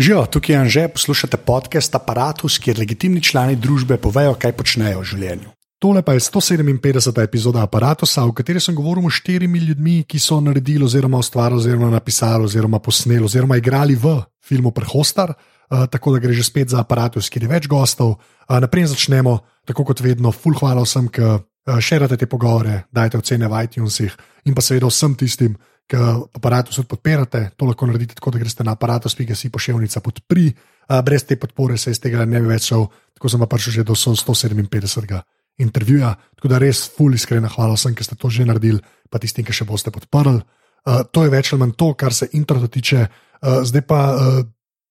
Živijo, 0.00 0.26
tukaj 0.26 0.54
je 0.54 0.58
Anže, 0.58 0.88
poslušate 0.88 1.36
podcast 1.36 1.94
Apparatus, 1.94 2.58
kjer 2.58 2.78
legitimni 2.78 3.20
člani 3.20 3.56
družbe 3.56 3.98
povejo, 4.00 4.32
kaj 4.32 4.54
počnejo 4.56 5.02
v 5.02 5.08
življenju. 5.10 5.50
Tole 5.76 6.00
pa 6.02 6.14
je 6.16 6.22
157. 6.24 7.20
epizoda 7.20 7.60
Apparatusa, 7.66 8.24
v 8.24 8.32
kateri 8.38 8.62
sem 8.64 8.74
govoril 8.74 9.04
s 9.10 9.18
štirimi 9.20 9.60
ljudmi, 9.60 9.98
ki 10.08 10.16
so 10.16 10.38
naredili, 10.40 10.86
oziroma 10.88 11.20
ustvarili, 11.20 11.60
oziroma 11.60 11.90
napisali, 11.92 12.48
oziroma 12.48 12.80
posneli, 12.80 13.28
oziroma 13.28 13.60
igrali 13.60 13.92
v 13.92 14.16
filmu 14.40 14.72
Prehostar. 14.72 15.34
Uh, 15.68 15.84
tako 15.84 16.16
da 16.16 16.24
gre 16.24 16.32
že 16.32 16.48
spet 16.48 16.72
za 16.72 16.80
aparatus, 16.80 17.28
kjer 17.28 17.44
je 17.44 17.52
več 17.52 17.68
gostov. 17.68 18.16
Uh, 18.48 18.56
naprej 18.56 18.88
začnemo, 18.96 19.36
tako 19.68 19.84
kot 19.84 20.00
vedno, 20.00 20.32
full 20.32 20.56
hvala 20.56 20.80
vsem, 20.80 21.12
ki 21.12 21.26
uh, 21.28 21.44
širite 21.76 22.16
te 22.16 22.24
pogovore, 22.24 22.86
dajte 22.88 23.20
ocene 23.20 23.52
v 23.52 23.64
iTunesih 23.68 24.16
in 24.48 24.56
pa 24.56 24.64
seveda 24.64 24.88
vsem 24.88 25.12
tistim, 25.12 25.60
ki 25.90 25.98
aparatus 26.38 26.78
podpirate. 26.86 27.50
To 27.58 27.66
lahko 27.66 27.88
naredite 27.90 28.14
tako, 28.18 28.30
da 28.34 28.42
greste 28.42 28.64
na 28.64 28.76
aparatus.si 28.78 29.50
pošiljnica 29.50 30.00
podpri. 30.00 30.50
Uh, 30.50 31.00
brez 31.06 31.24
te 31.26 31.36
podpore 31.36 31.78
se 31.78 31.90
iz 31.90 32.00
tega 32.02 32.24
ne 32.24 32.40
bi 32.40 32.50
več 32.50 32.70
šel, 32.70 32.86
tako 33.18 33.30
sem 33.30 33.42
pa 33.42 33.50
prišel 33.50 33.80
že 33.80 33.84
do 33.86 33.94
157. 33.94 35.20
intervjuja. 35.58 36.14
Tako 36.38 36.48
da 36.48 36.62
res 36.62 36.86
full 36.94 37.14
iskrena 37.14 37.50
hvala 37.50 37.74
vsem, 37.74 37.94
ki 37.94 38.06
ste 38.06 38.16
to 38.16 38.30
že 38.30 38.46
naredili, 38.46 38.80
pa 39.10 39.18
tistim, 39.18 39.44
ki 39.44 39.54
še 39.54 39.66
boste 39.66 39.90
podprli. 39.90 40.40
Uh, 40.86 41.02
to 41.12 41.26
je 41.26 41.34
več 41.34 41.52
ali 41.52 41.60
manj 41.66 41.76
to, 41.76 41.92
kar 41.94 42.14
se 42.14 42.30
interneta 42.32 42.70
tiče. 42.70 43.04
Uh, 43.42 43.60
zdaj 43.66 43.86
pa. 43.86 44.00
Uh, 44.14 44.40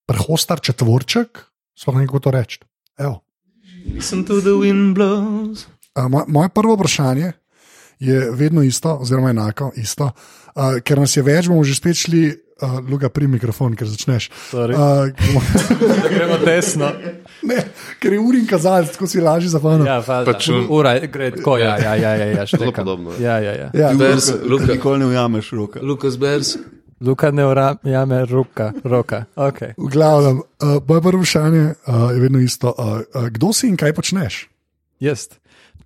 prehostar 0.09 0.57
četvorček, 0.57 1.43
sploh 1.77 1.99
ne 1.99 2.07
kako 2.09 2.19
to 2.25 2.33
reči. 2.33 2.59
Listen 3.93 4.25
to 4.25 4.41
the 4.41 4.57
wind 4.57 4.97
blows. 4.97 5.67
Moj, 5.95 6.25
moje 6.27 6.49
prvo 6.49 6.73
vprašanje 6.75 7.31
je 7.99 8.31
vedno 8.31 8.63
isto, 8.63 8.95
oziroma 9.01 9.29
enako 9.29 9.71
isto, 9.75 10.05
uh, 10.05 10.38
ker 10.83 11.01
nas 11.01 11.15
je 11.17 11.23
več, 11.25 11.49
bomo 11.49 11.63
že 11.67 11.75
spet 11.77 11.99
šli, 11.99 12.23
uh, 12.61 12.79
luga 12.89 13.09
pri 13.13 13.27
mikrofon, 13.31 13.75
ker 13.79 13.87
začneš. 13.89 14.29
Uh, 14.53 15.11
da 15.79 16.09
gremo 16.11 16.39
desno. 16.45 16.91
Ne, 17.47 17.61
ker 18.01 18.17
je 18.17 18.19
urin 18.19 18.47
kazalec, 18.49 18.91
tako 18.95 19.07
si 19.07 19.21
lažje 19.23 19.53
zapomnil. 19.53 19.87
Ja, 19.87 20.01
Pač 20.01 20.49
un... 20.53 20.65
ura, 20.73 20.97
gre 21.07 21.31
tako. 21.37 21.57
Ja, 21.61 21.77
ja, 21.79 21.95
ja, 21.95 22.15
ja, 22.19 22.27
ja 22.41 22.49
Zelo 22.49 22.73
podobno. 22.75 23.15
Ja, 23.21 23.39
ja, 23.39 23.55
ja. 23.55 23.69
Ja. 23.73 23.93
Bers, 23.95 24.31
Luka, 24.43 24.73
Nikoli 24.73 25.05
ne 25.05 25.13
ujameš 25.13 25.53
roka. 25.55 25.79
Lukas 25.83 26.19
Bers, 26.19 26.57
Luka 26.99 27.31
ne 27.31 27.45
urame 27.47 28.25
roka. 28.25 28.73
roka. 28.83 29.25
Okay. 29.35 29.71
V 29.77 29.87
glavnem, 29.87 30.43
uh, 30.43 30.83
moje 30.87 31.01
prvo 31.01 31.23
vprašanje 31.23 31.63
uh, 31.87 32.11
je 32.11 32.19
vedno 32.19 32.39
isto. 32.39 32.75
Uh, 32.77 32.99
uh, 33.15 33.29
kdo 33.31 33.53
si 33.53 33.71
in 33.71 33.77
kaj 33.79 33.93
počneš? 33.95 34.49
Jaz. 34.99 35.31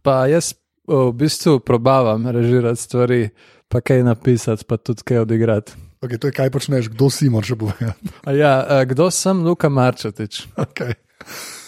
Pa 0.02 0.25
jaz 0.25 0.58
v 0.88 1.14
bistvu 1.14 1.59
probavam 1.59 2.27
režirati 2.27 2.81
stvari, 2.81 3.30
pa 3.73 3.81
kaj 3.81 4.03
napisati, 4.03 4.66
pa 4.66 4.77
tudi 4.77 5.02
kaj 5.02 5.17
odigrati. 5.17 5.71
Okay, 6.02 6.19
to 6.21 6.27
je 6.27 6.35
kaj 6.35 6.52
počneš, 6.53 6.89
kdo 6.93 7.09
si, 7.09 7.29
moraš 7.29 7.57
povedati. 7.57 8.09
A 8.23 8.31
Ja, 8.31 8.85
kdo 8.85 9.11
sem 9.11 9.41
Luka 9.41 9.69
Marčetič 9.69 10.47
Okay. 10.55 10.93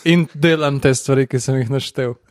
in 0.05 0.27
delam 0.33 0.79
te 0.79 0.95
stvari, 0.95 1.27
ki 1.27 1.39
sem 1.39 1.55
jih 1.55 1.69
naštel. 1.69 2.13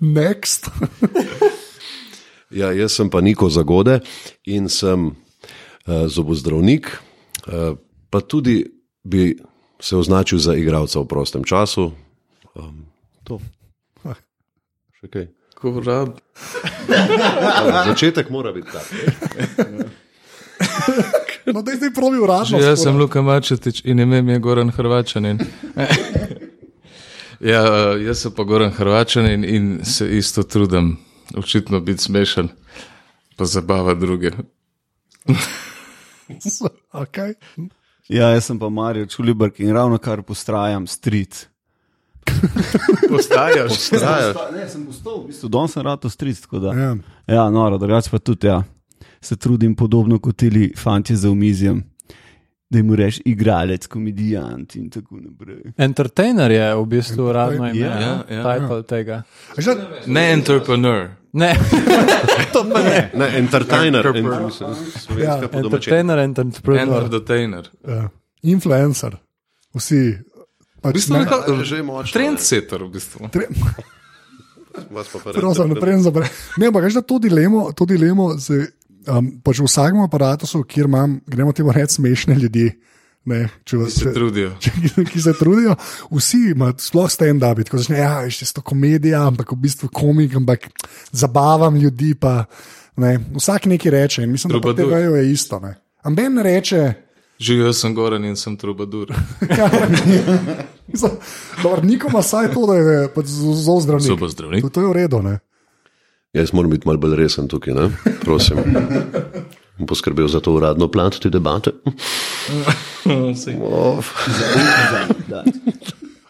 Next. 0.00 0.70
ja, 2.50 2.72
jaz 2.72 2.92
sem 2.92 3.10
pa 3.10 3.20
Niko 3.20 3.50
Zagode 3.50 4.00
in 4.46 4.68
sem 4.68 5.10
uh, 5.10 5.14
zobozdravnik, 6.06 6.86
uh, 6.94 7.00
pa 8.10 8.20
tudi 8.20 8.70
bi 9.02 9.34
se 9.80 9.96
označil 9.96 10.38
za 10.38 10.54
igralca 10.54 11.00
v 11.00 11.06
prostem 11.10 11.44
času. 11.44 11.90
Um, 12.54 12.86
to. 13.24 13.40
Še 15.00 15.10
kaj? 15.10 15.26
Kurab. 15.72 16.18
Ja, 16.88 17.84
začetek 17.86 18.30
mora 18.30 18.52
biti 18.52 18.68
tak. 18.72 18.84
No, 21.46 21.62
da 21.62 21.76
zdaj 21.76 21.92
probi 21.94 22.18
uradno. 22.18 22.58
Jaz 22.58 22.82
sem 22.82 22.96
Luka 22.96 23.22
Marčetič 23.22 23.84
in 23.84 24.00
ime 24.00 24.22
mi 24.22 24.32
je 24.32 24.38
Goran 24.38 24.70
Hrvačanin. 24.70 25.38
ja, 27.40 27.62
jaz 27.98 28.18
sem 28.18 28.32
pa 28.34 28.42
Goran 28.42 28.72
Hrvačanin 28.72 29.44
in 29.44 29.84
se 29.84 30.16
isto 30.16 30.42
trudim, 30.42 30.96
očitno 31.36 31.80
biti 31.80 32.02
smešen, 32.02 32.48
pa 33.36 33.44
zabava 33.44 33.94
druge. 33.94 34.30
Okay. 36.92 37.34
Ja, 38.08 38.28
jaz 38.28 38.44
sem 38.44 38.58
pa 38.58 38.68
Marijo 38.68 39.06
Čulibrk 39.06 39.60
in 39.60 39.70
ravno 39.74 39.98
kar 39.98 40.22
postrajam 40.22 40.86
street. 40.86 41.46
Postajaš? 43.10 43.68
Postajaš. 43.68 44.36
Ne, 44.52 44.68
sem 44.68 44.86
postal, 44.86 45.20
v 45.22 45.26
bistvu 45.26 45.48
danes 45.48 45.72
sem 45.72 45.82
rado 45.82 46.08
da. 46.58 46.72
Ja. 46.72 46.96
Ja, 47.26 47.50
noro, 47.50 47.78
drugače 47.78 48.10
pa 48.10 48.18
tudi 48.18 48.46
ja. 48.46 48.62
Se 49.20 49.36
trudim 49.36 49.74
podobno 49.74 50.18
kot 50.18 50.36
ti 50.36 50.72
fanti 50.78 51.16
za 51.16 51.30
umizjem. 51.30 51.84
Da 52.70 52.78
jim 52.78 52.94
rečeš 52.94 53.20
igralec, 53.24 53.86
komedijant 53.86 54.74
in 54.76 54.90
tako 54.90 55.16
naprej. 55.16 55.72
Entertainer 55.78 56.50
je 56.50 56.74
v 56.74 56.86
bistvu 56.86 57.28
uradno 57.28 57.68
ime, 57.68 57.78
Ja, 57.78 58.00
ja, 58.00 58.24
ja, 58.30 58.42
title 58.42 58.82
tega. 58.82 59.22
A 59.56 59.60
že- 59.60 59.76
Ne 60.06 60.32
entrepreneur. 60.32 61.08
Ne, 61.32 61.54
to 62.52 62.64
pa 62.72 62.82
ne. 62.82 63.10
Ne, 63.14 63.38
entertainer. 63.38 64.06
Entrepreneur. 64.06 64.42
En, 64.42 64.50
slovenska 64.98 65.48
po 65.48 65.60
domače. 65.60 65.90
Entertainer 65.90 66.18
and 66.18 66.38
entrepreneur. 66.38 67.04
Entertainer. 67.04 67.68
Ja. 67.88 68.08
Influencer, 68.42 69.16
vsi. 69.74 70.18
V 70.86 70.94
bistvu 70.94 71.14
ne, 71.14 71.20
nekako 71.20 71.56
Že 71.62 71.82
močno. 71.82 72.12
trendsetter 72.12 72.82
v 72.82 72.90
bistvu. 72.90 73.28
tre, 73.28 73.46
Pravzaprav 74.92 75.68
naprej 75.68 75.94
in 75.94 76.02
zaprej. 76.02 76.28
Ne, 76.56 76.68
ampak 76.68 76.92
da 76.92 77.00
to 77.00 77.18
dilemo, 77.18 77.72
to 77.72 77.86
dilemo 77.86 78.36
z, 78.36 78.68
um, 79.08 79.40
pač 79.40 79.58
v 79.58 79.64
vsakem 79.64 80.00
aparatu, 80.00 80.44
kjer 80.64 80.84
imam, 80.84 81.20
gremo 81.26 81.52
temu 81.52 81.72
reči, 81.72 81.94
smešne 81.94 82.36
ljudi. 82.36 82.70
Ne, 83.26 83.48
če 83.64 83.76
vas, 83.76 83.96
Se 83.96 84.12
trudijo. 84.14 84.52
če, 84.62 84.70
ki 85.02 85.18
se 85.18 85.32
trudijo, 85.34 85.74
vsi 86.12 86.52
imajo, 86.52 86.76
sploh 86.78 87.08
stand-up, 87.10 87.58
tako 87.64 87.80
začne, 87.82 87.98
ja, 87.98 88.20
veš, 88.22 88.42
je 88.44 88.52
to 88.54 88.62
komedija, 88.62 89.24
ampak 89.26 89.50
v 89.50 89.58
bistvu 89.58 89.88
komik, 89.90 90.36
ampak 90.36 90.68
zabavam 91.10 91.74
ljudi. 91.74 92.14
Pa, 92.14 92.44
ne, 92.96 93.16
vsak 93.34 93.66
nekaj 93.66 93.90
reče 93.90 94.22
in 94.22 94.30
mislim, 94.30 94.52
da 94.54 94.60
Trubadur. 94.60 94.92
tega 94.92 95.18
je 95.18 95.32
isto. 95.32 95.58
Ne. 95.58 95.74
Amben 96.06 96.38
ne 96.38 96.44
reče, 96.46 96.84
Živijo 97.38 97.72
sem 97.72 97.94
goren 97.94 98.24
in 98.24 98.36
sem 98.36 98.56
trubadur. 98.56 99.12
dobro, 101.62 101.82
nikoma 101.82 102.22
saj 102.22 102.52
to, 102.54 102.66
da 102.66 102.74
je 102.74 103.08
pač 103.14 103.26
zozdravnik. 103.66 104.06
Zobozdravnik. 104.06 104.64
To, 104.64 104.70
to 104.72 104.80
je 104.80 104.88
v 104.88 104.92
redu. 104.92 105.20
Ne. 105.22 105.38
Jaz 106.32 106.52
moram 106.52 106.70
biti 106.70 106.88
malo 106.88 106.98
bolj 107.00 107.16
resen 107.16 107.48
tukaj, 107.48 107.74
ne? 107.74 107.90
prosim. 108.24 108.60
Bom 109.76 109.88
poskrbel 109.88 110.28
za 110.28 110.40
to 110.40 110.56
uradno 110.56 110.88
plat 110.88 111.18
te 111.20 111.30
debate. 111.30 111.72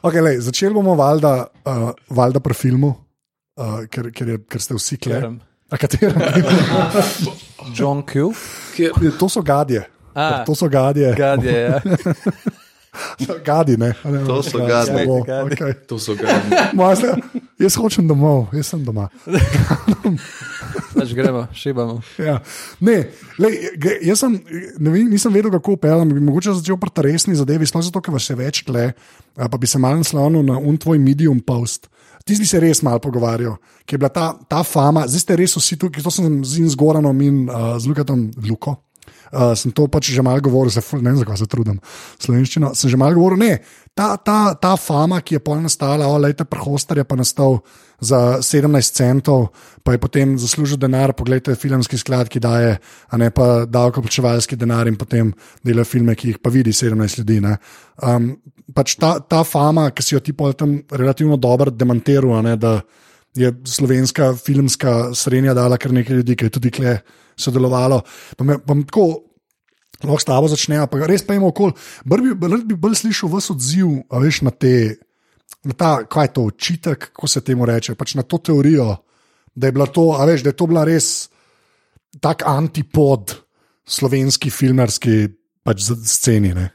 Okay, 0.07 0.23
lej, 0.23 0.37
začeli 0.45 0.71
bomo 0.71 0.95
valjda, 0.95 1.31
uh, 1.67 1.89
valjda 2.15 2.39
pri 2.39 2.55
filmu, 2.55 2.93
uh, 3.59 3.81
ker, 3.91 4.13
ker, 4.15 4.29
je, 4.29 4.37
ker 4.47 4.63
ste 4.63 4.77
vsi 4.77 4.99
kle. 5.03 5.19
Katerem? 5.19 5.41
A 5.67 5.81
katerem? 5.83 6.21
John 7.77 8.05
Q. 8.07 8.31
to 9.19 9.27
so 9.29 9.43
gadje. 9.43 9.83
A. 10.17 10.45
To 10.45 10.55
so 10.55 10.65
gadje. 10.67 11.13
Gad 11.15 11.45
je, 11.45 11.53
ja. 11.63 11.81
Gadi, 13.45 13.77
ne. 13.77 13.93
A 14.01 14.09
ne 14.09 14.25
To 14.25 14.41
so 14.41 14.57
gadi. 14.59 14.89
slabo, 14.89 15.21
Gadi. 15.23 15.53
Okay. 15.53 15.75
To 15.85 15.99
so 15.99 16.17
ga. 16.17 16.33
Moja 16.73 16.97
se- 16.97 17.13
Jaz 17.59 17.77
hočem 17.77 18.09
domov, 18.09 18.49
jaz 18.53 18.67
sem 18.67 18.81
doma. 18.81 19.09
Pač 20.97 21.13
gremo, 21.13 21.47
šibamo. 21.53 22.01
Ja. 22.17 22.39
Ne, 22.81 23.09
lej, 23.37 23.55
jaz 24.01 24.21
sem, 24.25 24.37
ne 24.79 24.91
vem, 24.91 25.09
nisem 25.09 25.33
vedel, 25.33 25.53
kako 25.53 25.77
pelem. 25.77 26.09
Mogoče 26.25 26.57
začel 26.57 26.77
pri 26.81 26.89
tej 26.91 27.05
resni 27.11 27.37
zadevi, 27.37 27.69
sploh 27.69 27.85
zato, 27.85 28.01
ker 28.01 28.17
vas 28.17 28.29
je 28.29 28.37
več 28.37 28.63
tle, 28.65 28.91
pa 29.37 29.57
bi 29.61 29.69
se 29.69 29.81
malo 29.81 30.01
naslonil 30.01 30.45
na 30.45 30.57
un 30.57 30.77
tvoj 30.77 30.97
medium 30.97 31.41
post. 31.41 31.89
Ti 32.27 32.35
bi 32.35 32.49
se 32.49 32.61
res 32.61 32.81
malo 32.83 32.99
pogovarjal, 32.99 33.57
ker 33.85 33.97
je 33.97 34.01
bila 34.01 34.11
ta, 34.11 34.33
ta 34.49 34.65
fama, 34.67 35.05
zdaj 35.07 35.21
ste 35.21 35.37
res 35.39 35.53
vsi 35.55 35.77
tukaj, 35.79 36.01
to 36.03 36.11
sem 36.11 36.41
z 36.43 36.75
Goranom 36.75 37.21
in 37.23 37.45
uh, 37.47 37.77
z 37.77 37.87
Lukatom 37.87 38.31
Luko. 38.41 38.81
Uh, 39.33 39.53
sem 39.59 39.73
to 39.75 39.89
pač 39.91 40.13
že 40.15 40.23
malo 40.23 40.41
govoril, 40.41 40.71
se, 40.71 40.83
ne 41.01 41.11
vem, 41.11 41.19
zakaj 41.19 41.41
se 41.43 41.49
trudim 41.51 41.81
slovenščino. 42.23 42.75
Sem 42.75 42.93
že 42.93 43.01
malo 43.01 43.19
govoril, 43.19 43.41
ne, 43.43 43.59
ta, 43.97 44.17
ta, 44.17 44.55
ta 44.55 44.77
fama, 44.77 45.23
ki 45.25 45.39
je 45.39 45.43
pol 45.43 45.63
nastala, 45.65 46.09
olejte, 46.13 46.45
prehostar 46.45 47.01
je 47.01 47.07
pa 47.09 47.17
nastal 47.17 47.61
za 48.01 48.43
17 48.45 48.93
centov, 48.93 49.49
pa 49.81 49.97
je 49.97 50.03
potem 50.03 50.35
zaslužil 50.39 50.77
denar, 50.77 51.15
pogledajte, 51.17 51.57
filmski 51.57 51.97
sklad, 51.97 52.29
ki 52.29 52.43
daje, 52.45 52.77
a 53.09 53.15
ne 53.17 53.31
pa 53.33 53.65
davkoplačevalski 53.65 54.59
denar 54.61 54.89
in 54.91 54.99
potem 55.01 55.33
dela 55.65 55.85
filme, 55.85 56.15
ki 56.15 56.35
jih 56.35 56.43
pa 56.43 56.53
vidi 56.53 56.77
17 56.77 57.23
ljudi. 57.23 57.41
Um, 58.05 58.37
pač 58.77 58.99
ta, 59.01 59.17
ta 59.25 59.41
fama, 59.49 59.89
ki 59.91 60.05
si 60.05 60.15
jo 60.15 60.21
ti 60.21 60.37
pol 60.37 60.53
tam 60.53 60.77
relativno 60.93 61.41
dobro 61.41 61.73
demantiral, 61.73 62.43
ne, 62.45 62.57
da 62.61 62.81
je 63.37 63.53
slovenska 63.69 64.33
filmska 64.37 65.15
srednja 65.15 65.55
dala 65.55 65.79
kar 65.79 65.93
nekaj 65.93 66.17
ljudi, 66.17 66.37
ki 66.37 66.49
je 66.49 66.55
tudi 66.59 66.71
kle 66.71 66.99
sodelovalo. 67.37 68.01
Pa 68.37 68.45
me, 68.45 68.59
pa 68.59 68.77
tako, 68.87 69.07
lahko 70.05 70.21
s 70.21 70.29
tabo 70.29 70.49
začnejo, 70.49 70.87
pa 70.91 71.09
res 71.09 71.25
pa 71.27 71.37
imamo 71.37 71.53
okol. 71.53 71.75
Rad 72.09 72.25
bi, 72.25 72.49
rad 72.49 72.65
bi 72.69 72.79
bolj 72.81 73.01
slišal 73.03 73.33
vas 73.33 73.51
odziv, 73.53 73.93
a 74.11 74.21
veš, 74.23 74.43
na 74.47 74.53
te, 74.53 74.97
na 75.65 75.77
ta, 75.77 75.91
kaj 76.09 76.31
je 76.31 76.33
to 76.33 76.47
očitek, 76.53 77.11
kako 77.13 77.29
se 77.29 77.45
temu 77.45 77.69
reče, 77.69 77.95
pač 77.95 78.17
na 78.17 78.25
to 78.25 78.39
teorijo, 78.39 78.97
da 79.55 79.69
je 79.69 79.89
to, 79.93 80.11
veš, 80.27 80.45
da 80.45 80.53
je 80.53 80.57
to 80.57 80.69
bila 80.69 80.85
res 80.85 81.29
tak 82.21 82.45
antipod 82.49 83.35
slovenski 83.87 84.51
filmarski 84.51 85.29
pač 85.65 85.89
sceni. 86.05 86.55
Ne? 86.55 86.71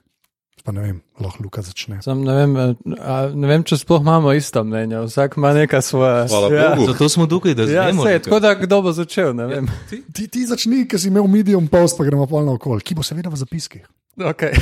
Pa 0.61 0.71
ne 0.71 0.81
vem, 0.81 0.97
lahko 1.19 1.43
Luka 1.43 1.61
začne. 1.65 2.01
Sam 2.05 2.21
ne 2.21 2.35
vem, 2.35 2.51
eh, 2.57 2.73
a, 3.01 3.15
ne 3.33 3.47
vem, 3.49 3.63
če 3.65 3.79
sploh 3.81 4.01
imamo 4.03 4.33
isto 4.37 4.61
mnenje, 4.63 4.99
vsak 5.07 5.37
ima 5.39 5.53
neka 5.57 5.81
svoja. 5.81 6.27
Hvala 6.29 6.51
ja. 6.53 6.67
Bogu. 6.75 6.91
Zato 6.91 7.09
smo 7.09 7.25
tukaj, 7.27 7.55
da 7.57 7.63
Ja, 7.63 7.87
znemo. 7.89 8.05
sej, 8.05 8.19
tako 8.27 8.39
da 8.39 8.53
kdo 8.59 8.81
bo 8.85 8.91
začel, 8.93 9.33
ne 9.35 9.47
vem. 9.49 9.69
Ti, 9.89 10.27
ti 10.27 10.45
začni, 10.45 10.83
ker 10.87 11.01
si 11.01 11.09
imel 11.09 11.25
medium 11.27 11.65
post, 11.67 11.97
pa 11.97 12.05
gremo 12.05 12.27
polno 12.29 12.53
okol, 12.59 12.83
ki 12.85 12.95
bo 12.95 13.05
seveda 13.05 13.33
v 13.33 13.41
zapiskih. 13.41 13.87
Okay. 14.21 14.53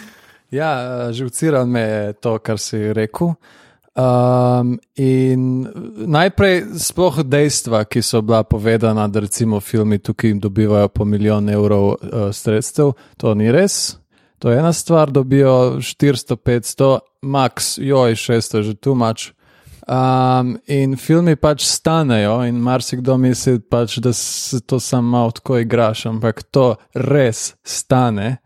ja, 0.58 0.72
eh, 0.82 1.12
živciral 1.12 1.66
me 1.66 1.84
je 1.84 2.12
to, 2.18 2.38
kar 2.42 2.58
si 2.58 2.82
rekel. 2.96 3.36
Um, 3.96 4.74
in 5.00 5.64
najprej 6.04 6.66
sploh 6.76 7.22
dejstva, 7.24 7.86
ki 7.88 8.02
so 8.04 8.20
bila 8.20 8.42
povedana, 8.44 9.06
da 9.08 9.22
recimo 9.24 9.60
filmi 9.60 9.98
tukaj 9.98 10.34
dobivajo 10.42 10.88
po 10.88 11.06
milijon 11.08 11.48
evrov 11.48 11.86
uh, 11.94 12.28
sredstev, 12.32 12.92
to 13.16 13.32
ni 13.34 13.48
res. 13.52 13.96
To 14.38 14.50
je 14.50 14.58
ena 14.58 14.72
stvar, 14.72 15.10
dobijo 15.10 15.78
400, 15.80 16.36
500, 16.36 16.98
max, 17.22 17.78
joj, 17.78 18.14
600, 18.14 18.62
že 18.62 18.74
tu 18.74 18.94
mač. 18.94 19.30
Um, 19.86 20.56
in 20.66 20.96
filmi 20.98 21.36
pač 21.38 21.62
stanejo, 21.62 22.40
in 22.48 22.58
marsikdo 22.58 23.14
misli, 23.22 23.60
pač, 23.62 24.00
da 24.02 24.12
se 24.12 24.60
to 24.60 24.80
samo 24.82 25.10
malo 25.10 25.30
tako 25.30 25.60
igraš, 25.62 26.06
ampak 26.10 26.42
to 26.50 26.74
res 26.94 27.54
stane. 27.62 28.36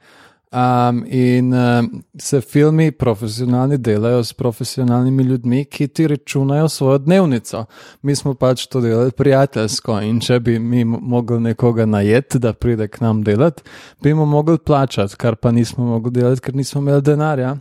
Um, 0.52 1.04
in 1.06 1.52
um, 1.52 2.02
se 2.18 2.40
filmi 2.40 2.90
profesionalni 2.92 3.78
delajo 3.78 4.24
s 4.24 4.32
profesionalnimi 4.32 5.22
ljudmi, 5.22 5.64
ki 5.64 5.88
ti 5.88 6.06
računajo 6.06 6.68
svojo 6.68 6.98
dnevnico. 6.98 7.64
Mi 8.02 8.16
smo 8.16 8.34
pač 8.34 8.66
to 8.66 8.80
delali 8.80 9.10
prijateljsko 9.10 10.00
in 10.00 10.18
če 10.20 10.40
bi 10.40 10.58
mi 10.58 10.84
mo- 10.84 10.98
mogli 11.00 11.40
nekoga 11.40 11.86
najeti, 11.86 12.38
da 12.38 12.52
pride 12.52 12.88
k 12.88 13.00
nam 13.00 13.22
delati, 13.22 13.62
bi 14.02 14.14
mu 14.14 14.26
mogli 14.26 14.58
plačati, 14.58 15.16
kar 15.16 15.36
pa 15.36 15.50
nismo 15.50 15.84
mogli 15.84 16.10
delati, 16.10 16.40
ker 16.40 16.54
nismo 16.54 16.80
imeli 16.80 17.02
denarja. 17.02 17.56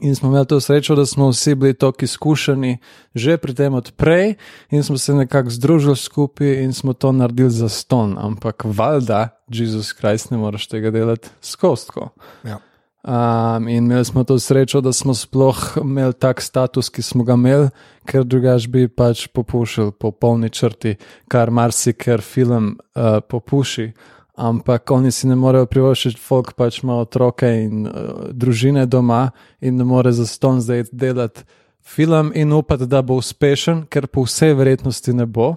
In 0.00 0.14
smo 0.14 0.28
imeli 0.28 0.46
to 0.46 0.60
srečo, 0.60 0.94
da 0.94 1.06
smo 1.06 1.28
vsi 1.28 1.54
bili 1.54 1.74
tako 1.74 2.04
izkušeni 2.04 2.78
že 3.14 3.36
pri 3.36 3.54
tem 3.54 3.74
odprej, 3.74 4.34
in 4.70 4.82
smo 4.82 4.98
se 4.98 5.14
nekako 5.14 5.50
združili 5.50 5.96
skupaj 5.96 6.64
in 6.64 6.72
smo 6.72 6.92
to 6.92 7.12
naredili 7.12 7.50
za 7.50 7.68
ston. 7.68 8.18
Ampak 8.18 8.62
valjda, 8.64 9.28
Jezus 9.48 9.92
Krist, 9.92 10.30
ne 10.30 10.36
moreš 10.36 10.66
tega 10.66 10.90
delati 10.90 11.28
s 11.40 11.56
kostko. 11.56 12.08
Ja. 12.44 12.58
Um, 13.06 13.68
in 13.68 13.84
imeli 13.84 14.04
smo 14.04 14.24
to 14.24 14.38
srečo, 14.38 14.80
da 14.80 14.92
smo 14.92 15.14
sploh 15.14 15.56
imeli 15.80 16.12
tak 16.12 16.40
status, 16.42 16.88
ki 16.88 17.02
smo 17.02 17.24
ga 17.24 17.36
imeli, 17.38 17.68
ker 18.04 18.24
drugač 18.24 18.66
bi 18.66 18.88
pač 18.88 19.28
popušili 19.30 19.92
po 19.92 20.10
polni 20.10 20.50
črti, 20.50 20.96
kar 21.28 21.50
marsikar 21.50 22.20
film 22.20 22.74
uh, 22.74 23.20
popuši. 23.28 23.92
Ampak 24.36 24.90
oni 24.90 25.10
si 25.12 25.28
ne 25.28 25.36
morejo 25.36 25.66
privoščiti, 25.66 26.20
folk 26.20 26.52
pač 26.58 26.82
ima 26.82 26.98
otroke 27.00 27.48
in 27.48 27.86
uh, 27.88 28.26
družine 28.36 28.84
doma 28.86 29.30
in 29.60 29.78
ne 29.80 29.84
more 29.88 30.12
za 30.12 30.26
ston 30.28 30.60
zdaj 30.60 30.90
delati 30.92 31.46
film 31.86 32.32
in 32.34 32.52
upati, 32.52 32.86
da 32.86 33.00
bo 33.02 33.16
uspešen, 33.16 33.86
ker 33.88 34.10
po 34.12 34.26
vsej 34.26 34.52
verjetnosti 34.58 35.14
ne 35.14 35.26
bo. 35.26 35.54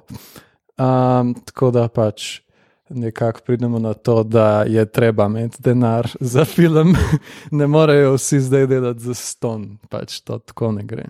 Um, 0.80 1.34
tako 1.46 1.72
da 1.76 1.88
pač 1.92 2.40
nekako 2.90 3.42
pridemo 3.46 3.80
na 3.80 3.94
to, 3.94 4.24
da 4.24 4.64
je 4.64 4.86
treba 4.86 5.26
imeti 5.26 5.62
denar 5.64 6.08
za 6.20 6.46
film, 6.46 6.96
ne 7.52 7.68
morejo 7.68 8.14
vsi 8.16 8.40
zdaj 8.40 8.68
delati 8.68 9.00
za 9.00 9.14
ston, 9.14 9.78
pač 9.90 10.22
to 10.22 10.40
tako 10.40 10.72
ne 10.72 10.84
gre. 10.84 11.10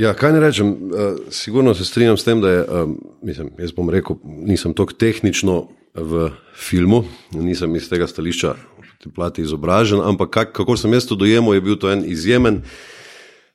Ja, 0.00 0.14
kaj 0.16 0.32
ne 0.32 0.40
rečem, 0.40 0.68
uh, 0.72 1.16
sigurno 1.30 1.74
se 1.74 1.84
strinjam 1.84 2.16
s 2.16 2.24
tem, 2.24 2.40
da 2.40 2.50
je, 2.50 2.64
um, 2.64 2.96
mislim, 3.22 3.50
jaz 3.58 3.72
bom 3.76 3.90
rekel, 3.90 4.16
nisem 4.24 4.74
tako 4.74 4.96
tehnično 4.96 5.66
v 5.94 6.30
filmu, 6.56 7.04
nisem 7.36 7.76
iz 7.76 7.90
tega 7.90 8.06
stališča 8.08 8.54
v 8.56 8.94
tej 9.04 9.12
plati 9.12 9.44
izobražen, 9.44 10.00
ampak 10.00 10.30
kak, 10.30 10.54
kako 10.56 10.76
sem 10.80 10.92
jaz 10.96 11.06
to 11.06 11.18
dojemal, 11.20 11.54
je 11.54 11.60
bil 11.60 11.76
to 11.76 11.92
en 11.92 12.06
izjemen 12.08 12.62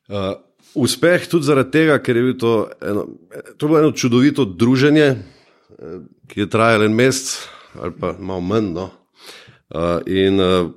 uh, 0.10 0.38
uspeh, 0.78 1.26
tudi 1.26 1.50
zaradi 1.50 1.74
tega, 1.74 1.98
ker 2.06 2.18
je 2.18 2.24
bil 2.30 2.38
to 2.38 2.54
eno, 2.86 3.08
to 3.58 3.66
je 3.66 3.70
bilo 3.70 3.80
eno 3.82 3.92
čudovito 3.92 4.46
druženje, 4.46 5.16
ki 6.28 6.40
je 6.46 6.50
trajalo 6.50 6.86
en 6.86 6.94
mesec 6.96 7.48
ali 7.82 7.94
pa 8.00 8.16
malo 8.20 8.42
manj. 8.42 8.74
No. 8.74 8.90
Uh, 9.70 10.02
in 10.06 10.40
uh, 10.40 10.70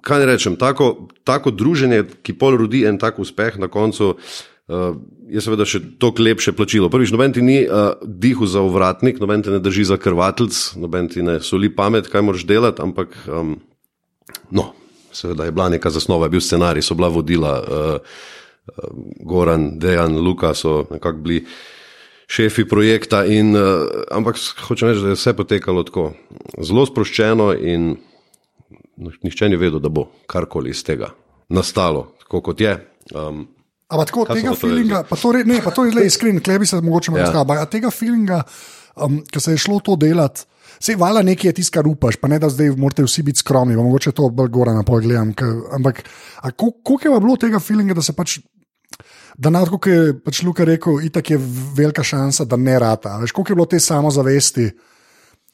kaj 0.00 0.20
ne 0.22 0.26
rečem, 0.26 0.56
tako, 0.56 1.08
tako 1.24 1.50
druženje, 1.50 2.04
ki 2.22 2.36
pol 2.38 2.58
rodi 2.60 2.84
en 2.88 2.98
tak 3.00 3.18
uspeh 3.22 3.58
na 3.58 3.68
koncu, 3.72 4.14
uh, 4.16 4.96
je 5.26 5.42
seveda 5.42 5.66
še 5.68 5.80
toliko 6.00 6.24
lepše 6.26 6.54
plačilo. 6.56 6.90
Prvič, 6.92 7.12
noben 7.14 7.34
ti 7.34 7.44
ni 7.44 7.62
uh, 7.64 7.96
dihu 8.02 8.46
za 8.46 8.62
uvratnik, 8.64 9.20
noben 9.22 9.42
te 9.42 9.54
ne 9.54 9.60
drži 9.62 9.88
za 9.88 10.00
krvatelc, 10.00 10.76
noben 10.80 11.10
ti 11.12 11.24
ne 11.26 11.38
soli 11.40 11.72
pamet, 11.72 12.10
kaj 12.12 12.26
moraš 12.26 12.46
delati, 12.48 12.82
ampak 12.84 13.16
um, 13.26 13.56
no, 14.50 14.70
seveda 15.12 15.48
je 15.48 15.56
bila 15.56 15.70
neka 15.72 15.90
zasnova, 15.90 16.28
je 16.28 16.36
bil 16.36 16.44
scenarij, 16.44 16.84
so 16.84 16.98
bila 16.98 17.12
vodila. 17.12 17.54
Uh, 17.60 18.34
Goran, 19.22 19.78
Dejan, 19.78 20.16
Luka 20.18 20.50
so 20.58 20.88
nekako 20.90 21.20
bili 21.22 21.44
šefi 22.26 22.64
projekta, 22.66 23.20
in, 23.30 23.54
uh, 23.54 23.86
ampak 24.10 24.40
hočem 24.66 24.90
reči, 24.90 25.04
da 25.04 25.12
je 25.14 25.18
vse 25.18 25.36
potekalo 25.38 25.84
tako 25.86 26.08
zelo 26.58 26.82
sproščeno 26.86 27.52
in 27.54 27.92
nihče 28.96 29.48
ni 29.48 29.56
vedel, 29.60 29.80
da 29.80 29.88
bo 29.92 30.06
karkoli 30.26 30.70
iz 30.70 30.82
tega 30.84 31.10
nastalo, 31.48 32.06
tako 32.24 32.40
kot 32.40 32.60
je. 32.60 32.72
Um, 33.14 33.46
Ampak 33.88 34.08
tako 34.10 34.24
tega 34.32 34.54
feelinga, 34.58 35.04
pa 35.06 35.16
to, 35.16 35.30
re, 35.36 35.44
ne, 35.46 35.60
pa 35.62 35.70
to 35.70 35.84
je 35.86 35.92
zdaj 35.94 36.08
iskren, 36.10 36.40
klej 36.42 36.58
bi 36.58 36.66
se 36.66 36.80
mogoče 36.82 37.12
malo 37.12 37.20
Ja. 37.20 37.26
razkal, 37.28 37.44
ampak 37.44 37.70
tega 37.70 37.90
feelinga, 37.94 38.42
um, 38.96 39.20
ki 39.30 39.40
se 39.40 39.54
je 39.54 39.58
šlo 39.62 39.78
to 39.80 39.94
delati. 39.96 40.42
Vse 40.80 40.96
vala 40.98 41.22
nekaj 41.22 41.48
je 41.48 41.52
tisto, 41.60 41.72
kar 41.78 41.86
upaš, 41.88 42.18
pa 42.20 42.28
ne 42.28 42.38
da 42.42 42.50
zdaj 42.52 42.74
morate 42.76 43.04
vsi 43.06 43.22
biti 43.22 43.38
skromni, 43.40 43.76
pa 43.76 43.82
mogoče 43.86 44.12
to 44.12 44.28
bolj 44.28 44.50
gora 44.52 44.74
na 44.74 44.82
pol 44.82 45.00
gledam. 45.00 45.30
Ke, 45.32 45.46
ampak 45.78 46.02
koliko 46.56 47.14
je 47.14 47.20
bilo 47.20 47.36
tega 47.36 47.60
feelinga, 47.62 47.94
da 47.94 48.02
se 48.02 48.12
pač. 48.12 48.40
Da, 49.38 49.50
na 49.50 49.62
kot 49.64 49.86
je 49.86 50.16
pač 50.24 50.42
Luka 50.42 50.64
rekel, 50.64 51.00
itak 51.06 51.30
je 51.30 51.38
velika 51.76 52.02
šansa, 52.04 52.44
da 52.44 52.56
ne 52.56 52.78
rata. 52.78 53.18
Veš, 53.22 53.32
koliko 53.32 53.52
je 53.52 53.56
bilo 53.56 53.66
te 53.66 53.80
samozavesti, 53.80 54.66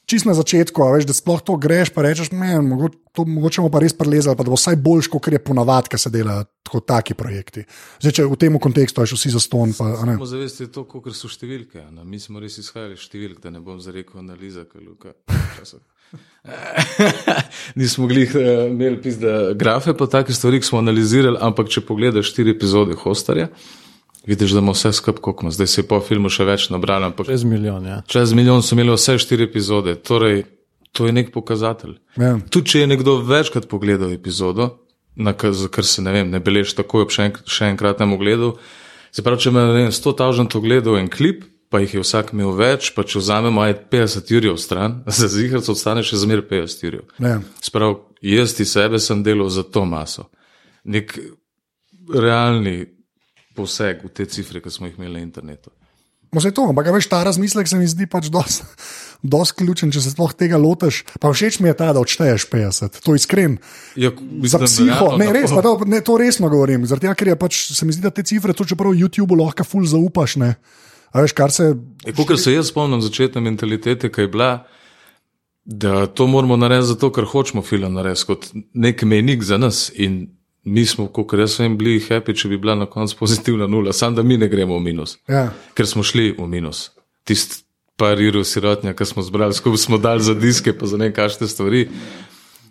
čist 0.07 0.27
na 0.29 0.35
začetku, 0.35 0.83
a 0.83 0.93
veš, 0.97 1.07
da 1.09 1.15
sploh 1.17 1.41
to 1.45 1.57
greš, 1.61 1.93
pa 1.95 2.05
rečeš, 2.05 2.33
ne, 2.35 2.61
mogoče, 2.65 2.99
to, 3.13 3.25
mogoče 3.29 3.63
bomo 3.63 3.73
pa 3.73 3.83
res 3.85 3.95
prelezali, 3.97 4.37
pa 4.37 4.45
da 4.47 4.53
bo 4.53 4.59
vsaj 4.59 4.77
boljš, 4.83 5.09
kot 5.13 5.29
je 5.33 5.41
ponavadi, 5.43 5.93
ko 5.93 6.01
se 6.01 6.13
delajo 6.13 6.45
tako 6.67 6.81
taki 6.81 7.15
projekti. 7.19 7.65
Zdaj, 8.01 8.17
če 8.19 8.27
v 8.31 8.39
tem 8.41 8.59
kontekstu 8.63 9.05
ješ 9.05 9.17
vsi 9.19 9.35
za 9.37 9.43
ston, 9.43 9.75
pa 9.77 9.93
a 10.01 10.09
ne. 10.09 10.19
Samo 10.19 10.31
zavesti 10.31 10.69
to, 10.73 10.85
koliko 10.89 11.15
so 11.17 11.31
številke. 11.31 11.85
Ne? 11.93 12.05
Mi 12.09 12.21
smo 12.23 12.43
res 12.43 12.59
izhajali 12.63 12.97
iz 12.99 13.07
številk, 13.07 13.41
da 13.45 13.53
ne 13.55 13.63
bom 13.65 13.81
zarekel 13.83 14.23
analiza, 14.23 14.67
kaj 14.69 14.85
luka. 14.85 15.15
Nismo 17.79 18.05
mogli 18.05 18.27
uh, 18.27 18.67
imeti 18.69 19.01
pizde 19.07 19.55
grafe, 19.57 19.95
pa 19.97 20.09
take 20.11 20.35
stvari, 20.37 20.61
smo 20.65 20.81
analizirali, 20.83 21.39
ampak 21.41 21.71
če 21.73 21.85
pogledaš 21.89 22.33
štiri 22.33 22.53
epizode 22.57 22.97
Hostarja, 23.01 23.49
vidiš, 24.27 24.51
da 24.51 24.59
ima 24.59 24.73
vse 24.73 24.93
skupaj, 24.93 25.23
koliko 25.23 25.45
ima. 25.47 25.51
Zdaj 25.51 25.67
se 25.67 25.81
je 25.81 25.89
po 25.89 26.01
filmu 26.01 26.31
še 26.31 26.45
več 26.45 26.69
nabralo, 26.71 27.11
ampak 27.11 27.27
Čez 27.27 27.45
milijon, 27.45 27.87
ja. 27.87 28.03
čez 28.07 28.33
milijon 28.33 28.63
so 28.63 28.77
imeli 28.77 28.95
vse 28.95 29.19
štiri 29.19 29.49
epizode. 29.49 29.95
Torej, 29.95 30.45
to 30.93 31.07
je 31.07 31.13
nek 31.13 31.33
pokazatelj. 31.35 31.97
Ja. 32.21 32.37
Tudi 32.51 32.75
če 32.75 32.85
je 32.85 32.91
nekdo 32.93 33.19
večkrat 33.27 33.69
pogledal 33.69 34.13
epizodo, 34.13 34.69
na 35.17 35.33
kar, 35.37 35.57
kar 35.73 35.85
se 35.85 36.03
ne 36.03 36.13
vem, 36.13 36.31
ne 36.31 36.41
belež 36.41 36.75
takoj 36.77 37.07
ob 37.07 37.15
še, 37.15 37.31
enk, 37.31 37.41
še 37.49 37.73
enkratnem 37.73 38.15
ogledu. 38.17 38.55
Se 39.13 39.25
pravi, 39.25 39.45
če 39.45 39.51
ima 39.53 39.67
ne 39.69 39.75
vem, 39.81 39.91
100 39.93 40.15
tažant 40.21 40.55
ogledov 40.57 40.97
en 41.01 41.11
klip, 41.13 41.45
pa 41.73 41.81
jih 41.81 41.97
je 41.97 42.05
vsak 42.05 42.35
imel 42.37 42.53
več, 42.57 42.91
pa 42.93 43.05
če 43.05 43.21
vzamemo 43.21 43.63
aj 43.65 43.77
50 43.93 44.33
jurjev 44.35 44.59
stran, 44.61 45.01
za 45.19 45.29
zihrc 45.33 45.69
ostane 45.73 46.05
še 46.05 46.21
zmer 46.21 46.45
50 46.49 46.87
jurjev. 46.87 47.05
Ja. 47.21 47.39
Sprav, 47.65 47.99
jaz 48.25 48.57
ti 48.57 48.69
sebe 48.69 49.01
sem 49.01 49.25
delal 49.25 49.49
za 49.53 49.65
to 49.65 49.85
maso. 49.89 50.29
Nek 50.85 51.17
realni 52.13 52.85
poseg 53.57 54.05
v 54.05 54.13
te 54.15 54.27
cifre, 54.27 54.63
ki 54.63 54.71
smo 54.73 54.89
jih 54.89 54.99
imeli 54.99 55.21
na 55.21 55.27
internetu. 55.27 55.73
Vse 56.33 56.49
to, 56.57 56.65
ampak 56.65 56.89
veš, 56.89 57.11
ta 57.13 57.21
razmislek 57.29 57.69
se 57.69 57.77
mi 57.77 57.85
zdi 57.85 58.07
pač 58.09 58.31
dos 59.23 59.51
ključen, 59.53 59.91
če 59.93 60.01
se 60.01 60.15
sploh 60.15 60.33
tega 60.33 60.57
lotiš. 60.57 61.03
Pa 61.21 61.29
všeč 61.29 61.59
mi 61.61 61.69
je 61.69 61.77
ta, 61.77 61.91
da 61.93 62.01
odšteješ 62.01 62.47
50, 62.49 63.03
to 63.05 63.17
iskren. 63.19 63.59
Ja, 64.01 64.15
Za 64.17 64.57
mislim, 64.57 64.65
psiho, 64.65 65.11
realno, 65.13 65.19
ne, 65.21 65.29
res, 65.37 65.53
pa 65.53 65.61
to, 65.61 65.75
ne, 65.85 66.01
to 66.01 66.17
resno 66.17 66.49
govorim. 66.49 66.87
Zaradi 66.89 67.11
tega, 67.11 67.19
ker 67.21 67.33
je 67.35 67.37
pač, 67.37 67.61
se 67.77 67.85
mi 67.85 67.93
zdi, 67.93 68.07
da 68.07 68.15
te 68.17 68.25
cifre, 68.25 68.57
to 68.57 68.65
čeprav 68.65 68.97
YouTube 68.97 69.37
lahko 69.37 69.67
ful 69.69 69.85
zaupaš. 69.85 70.39
Ne. 70.41 70.55
A 71.13 71.21
veš, 71.21 71.37
kar 71.37 71.53
se. 71.53 71.75
Kot 72.17 72.33
se 72.41 72.57
jaz 72.57 72.73
spomnim 72.73 73.05
začetne 73.05 73.45
mentalitete, 73.45 74.09
ki 74.09 74.25
je 74.25 74.33
bila, 74.33 74.51
da 75.69 76.07
to 76.09 76.25
moramo 76.33 76.57
narediti 76.57 76.95
zato, 76.95 77.13
ker 77.13 77.29
hočemo 77.29 77.61
film 77.61 77.93
narediti 77.93 78.31
kot 78.33 78.49
nek 78.73 79.05
menik 79.05 79.45
za 79.45 79.61
nas. 79.61 79.91
In 79.93 80.33
mi 80.65 80.87
smo, 80.87 81.07
kot 81.07 81.33
jaz 81.35 81.59
vem, 81.59 81.77
bili 81.77 82.01
happy, 82.01 82.35
če 82.35 82.49
bi 82.49 82.59
bila 82.59 82.75
na 82.75 82.87
koncu 82.87 83.17
pozitivna 83.17 83.67
nula, 83.67 83.93
samo 83.93 84.17
da 84.17 84.23
mi 84.23 84.37
ne 84.37 84.49
gremo 84.49 84.77
v 84.77 84.83
minus, 84.83 85.19
Ja. 85.29 85.51
ker 85.75 85.87
smo 85.87 86.03
šli 86.03 86.35
v 86.39 86.47
minus. 86.47 86.91
Tisti 87.25 87.63
par 87.97 88.21
irov 88.21 88.45
sirotnja, 88.45 88.95
ki 88.95 89.05
smo 89.05 89.23
zbrali, 89.23 89.55
skupaj 89.55 89.79
smo 89.79 89.99
dali 89.99 90.23
za 90.23 90.35
diske, 90.35 90.73
pa 90.73 90.87
za 90.87 90.97
nekašne 90.97 91.49
stvari. 91.49 91.89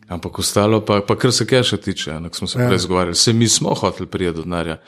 Ampak 0.07 0.39
ostalo, 0.39 0.81
pa, 0.81 1.01
pa 1.01 1.15
kar 1.15 1.31
se 1.31 1.45
keša 1.45 1.77
tiče, 1.77 2.12
enak 2.12 2.36
smo 2.36 2.48
se 2.48 2.60
Ja. 2.60 2.67
prej 2.67 2.79
zgovarjali, 2.79 3.15
se 3.15 3.33
mi 3.33 3.48
smo 3.48 3.69
hoteli 3.71 4.07
prijeti 4.07 4.36
do 4.36 4.43
denarja. 4.43 4.81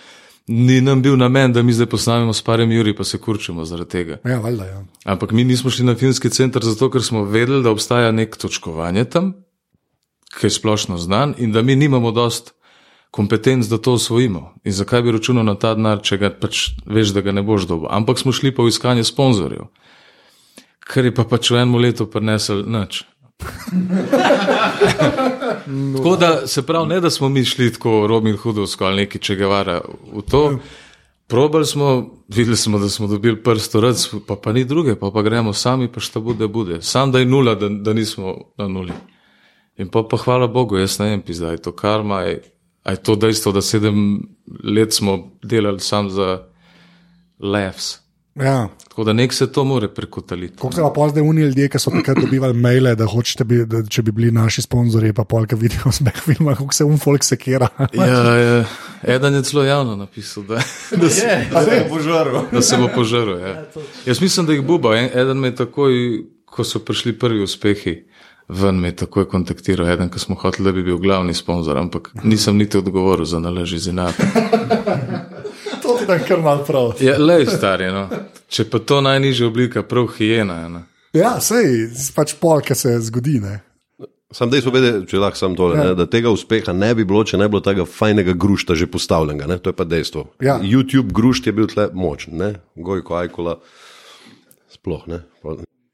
Ni 0.47 0.81
nam 0.81 1.01
bil 1.01 1.15
namen, 1.17 1.53
da 1.53 1.61
mi 1.61 1.73
zdaj 1.73 1.85
posnamemo 1.85 2.33
s 2.33 2.41
parem 2.41 2.71
Juri, 2.71 2.95
pa 2.95 3.03
se 3.03 3.17
kurčimo 3.17 3.65
zaradi 3.65 3.89
tega. 3.89 4.17
Ja, 4.25 4.39
valjda, 4.39 4.65
ja. 4.65 4.83
Ampak 5.05 5.31
mi 5.31 5.43
nismo 5.43 5.69
šli 5.69 5.85
na 5.85 5.95
filmski 5.95 6.29
center 6.29 6.63
zato, 6.63 6.89
ker 6.89 7.03
smo 7.03 7.23
vedeli, 7.23 7.63
da 7.63 7.71
obstaja 7.71 8.11
nek 8.11 8.35
točkovanje 8.37 9.05
tam, 9.05 9.33
ki 10.33 10.45
je 10.45 10.51
splošno 10.51 10.97
znan 10.97 11.35
in 11.37 11.51
da 11.51 11.61
mi 11.61 11.75
nimamo 11.75 12.11
dost 12.11 12.51
kompetenc, 13.13 13.67
da 13.69 13.77
to 13.77 13.93
osvojimo. 13.93 14.53
In 14.63 14.73
zakaj 14.73 15.01
bi 15.01 15.11
računal 15.11 15.45
na 15.45 15.53
ta 15.55 15.75
denar, 15.77 16.01
če 16.01 16.17
ga 16.17 16.31
pač 16.33 16.71
veš, 16.89 17.13
da 17.13 17.21
ga 17.21 17.31
ne 17.31 17.43
boš 17.45 17.67
dobil. 17.69 17.85
Ampak 17.93 18.17
smo 18.17 18.33
šli 18.33 18.49
pa 18.55 18.65
v 18.65 18.73
iskanje 18.73 19.03
sponzorjev, 19.05 19.67
kar 20.81 21.05
je 21.05 21.13
pa 21.13 21.23
pač 21.29 21.51
v 21.53 21.61
enem 21.61 21.77
letu 21.77 22.07
prinesel 22.09 22.63
nič. 22.65 23.03
tako 25.97 26.15
da 26.17 26.47
se 26.47 26.63
pravi, 26.65 26.89
ne 26.89 26.99
da 27.05 27.09
smo 27.13 27.29
mi 27.29 27.43
šli 27.45 27.73
tako 27.73 28.07
Robin 28.07 28.37
Hoodovsko 28.37 28.85
ali 28.85 29.03
neki 29.03 29.19
Čegevara 29.19 29.81
v 30.13 30.21
to. 30.31 30.57
Probali 31.27 31.65
smo, 31.65 32.09
videli 32.27 32.57
smo, 32.57 32.79
da 32.79 32.89
smo 32.89 33.07
dobili 33.07 33.37
prst, 33.43 33.75
rc, 33.75 34.07
pa, 34.27 34.35
pa 34.35 34.53
ni 34.53 34.65
druge, 34.65 34.95
pa, 34.95 35.11
pa 35.13 35.21
gremo 35.21 35.53
sami, 35.53 35.87
pa 35.87 35.99
šta 35.99 36.19
bude, 36.19 36.47
bude. 36.47 36.81
Sam 36.81 37.11
da 37.11 37.19
je 37.19 37.25
nula, 37.25 37.55
da, 37.55 37.69
da 37.69 37.93
nismo 37.93 38.35
na 38.57 38.67
nuli. 38.67 38.93
In 39.77 39.89
pa, 39.89 40.03
pa 40.09 40.17
hvala 40.17 40.47
Bogu, 40.47 40.77
jaz 40.77 40.99
ne 40.99 41.09
vem, 41.09 41.21
pizda, 41.21 41.51
je 41.51 41.61
to 41.61 41.71
karma, 41.71 42.21
je, 42.21 42.41
je 42.91 43.03
to 43.03 43.15
dejstvo, 43.15 43.51
da 43.51 43.61
sedem 43.61 44.21
let 44.63 44.93
smo 44.93 45.31
delali 45.43 45.79
sam 45.79 46.09
za 46.09 46.41
laughs. 47.39 47.99
ja. 48.35 48.69
Tako 48.93 49.03
da 49.03 49.13
nek 49.13 49.33
se 49.33 49.51
to 49.51 49.63
more 49.63 49.87
prekotaliti. 49.93 50.55
Kako 50.55 50.71
se 50.73 50.81
pa 50.81 50.89
pol 50.95 51.09
zdaj 51.09 51.21
unili 51.21 51.47
ljudje, 51.47 51.69
ki 51.69 51.79
so 51.79 51.89
takrat 51.89 52.17
dobivali 52.21 52.53
maile, 52.53 52.95
da 52.95 53.05
hočete, 53.05 53.43
bi, 53.43 53.65
da, 53.65 53.81
če 53.89 54.01
bi 54.01 54.11
bili 54.11 54.31
naši 54.31 54.61
sponzorji, 54.61 55.13
pa 55.13 55.23
polka 55.23 55.55
vidijo 55.55 55.91
smeh 55.91 56.13
filma, 56.25 56.55
kako 56.55 56.73
se 56.73 56.83
unfolk 56.85 57.23
sekira. 57.23 57.67
Ja, 57.93 58.37
ja, 58.37 58.65
eden 59.03 59.33
je 59.33 59.43
celo 59.43 59.63
javno 59.63 59.95
napisal, 59.95 60.43
da, 60.43 60.61
da, 61.01 61.09
se, 61.09 61.45
Da 61.51 61.63
se 61.63 61.71
je 61.71 61.87
požaril. 61.89 62.39
da 62.51 62.61
se 62.61 62.77
bo 62.77 62.89
požaril. 62.95 63.39
Ja. 63.39 63.65
Jaz 64.05 64.21
mislim, 64.21 64.45
da 64.45 64.53
jih. 64.53 64.63
En, 64.97 65.09
eden 65.19 65.37
me 65.37 65.47
je 65.47 65.55
takoj, 65.55 65.93
ko 66.45 66.63
so 66.63 66.79
prišli 66.79 67.17
prvi 67.19 67.41
uspehi, 67.43 68.03
ven 68.53 68.79
me 68.79 68.91
je 68.91 68.95
takoj 69.03 69.25
kontaktiral, 69.29 69.89
eden, 69.89 70.09
ki 70.13 70.19
smo 70.21 70.35
hoteli, 70.39 70.65
da 70.69 70.71
bi 70.75 70.83
bil 70.83 70.97
glavni 71.01 71.33
sponzor, 71.33 71.77
ampak 71.77 72.11
nisem 72.23 72.57
niti 72.57 72.77
odgovoril 72.77 73.25
za 73.25 73.39
naleži 73.39 73.79
zinat. 73.89 74.15
to 75.83 75.97
ti 75.99 76.05
da 76.07 76.19
kar 76.19 76.41
mal 76.41 76.63
prav. 76.65 76.93
Ja, 77.01 77.17
lej, 77.19 77.45
stari, 77.51 77.89
no. 77.91 78.07
Če 78.47 78.65
pa 78.69 78.79
to 78.79 79.01
najnižja 79.01 79.47
oblika, 79.47 79.83
prav 79.83 80.07
hijena. 80.17 80.61
je, 80.63 80.69
No. 80.69 80.81
Ja, 81.13 81.35
sej, 81.41 81.91
pač 82.15 82.33
polka 82.41 82.73
se 82.75 82.89
zgodi. 83.05 83.35
Ne? 83.39 83.59
Sam 84.33 84.49
dejstvo 84.49 84.71
je, 84.81 84.93
če 85.05 85.19
lahko 85.21 85.37
sam 85.37 85.53
tole, 85.55 85.77
Ja. 85.77 85.83
ja. 85.91 85.93
da 85.93 86.07
tega 86.09 86.31
uspeha 86.33 86.73
ne 86.73 86.89
bi 86.97 87.05
bilo, 87.05 87.21
če 87.21 87.37
ne 87.37 87.45
bi 87.45 87.53
bilo 87.53 87.61
tega 87.61 87.85
fajnega 87.85 88.33
grušta 88.33 88.73
že 88.73 88.87
postavljenega. 88.89 89.45
Ne? 89.45 89.57
To 89.61 89.69
je 89.69 89.77
pa 89.77 89.85
dejstvo. 89.85 90.23
Ja. 90.41 90.57
YouTube 90.57 91.13
grušt 91.13 91.45
je 91.45 91.53
bil 91.53 91.69
tle 91.69 91.89
močen, 91.93 92.37
ne? 92.41 92.55
Gojko 92.75 93.15
Ajkola. 93.21 93.59
Sploh 94.73 95.05
ne. 95.07 95.21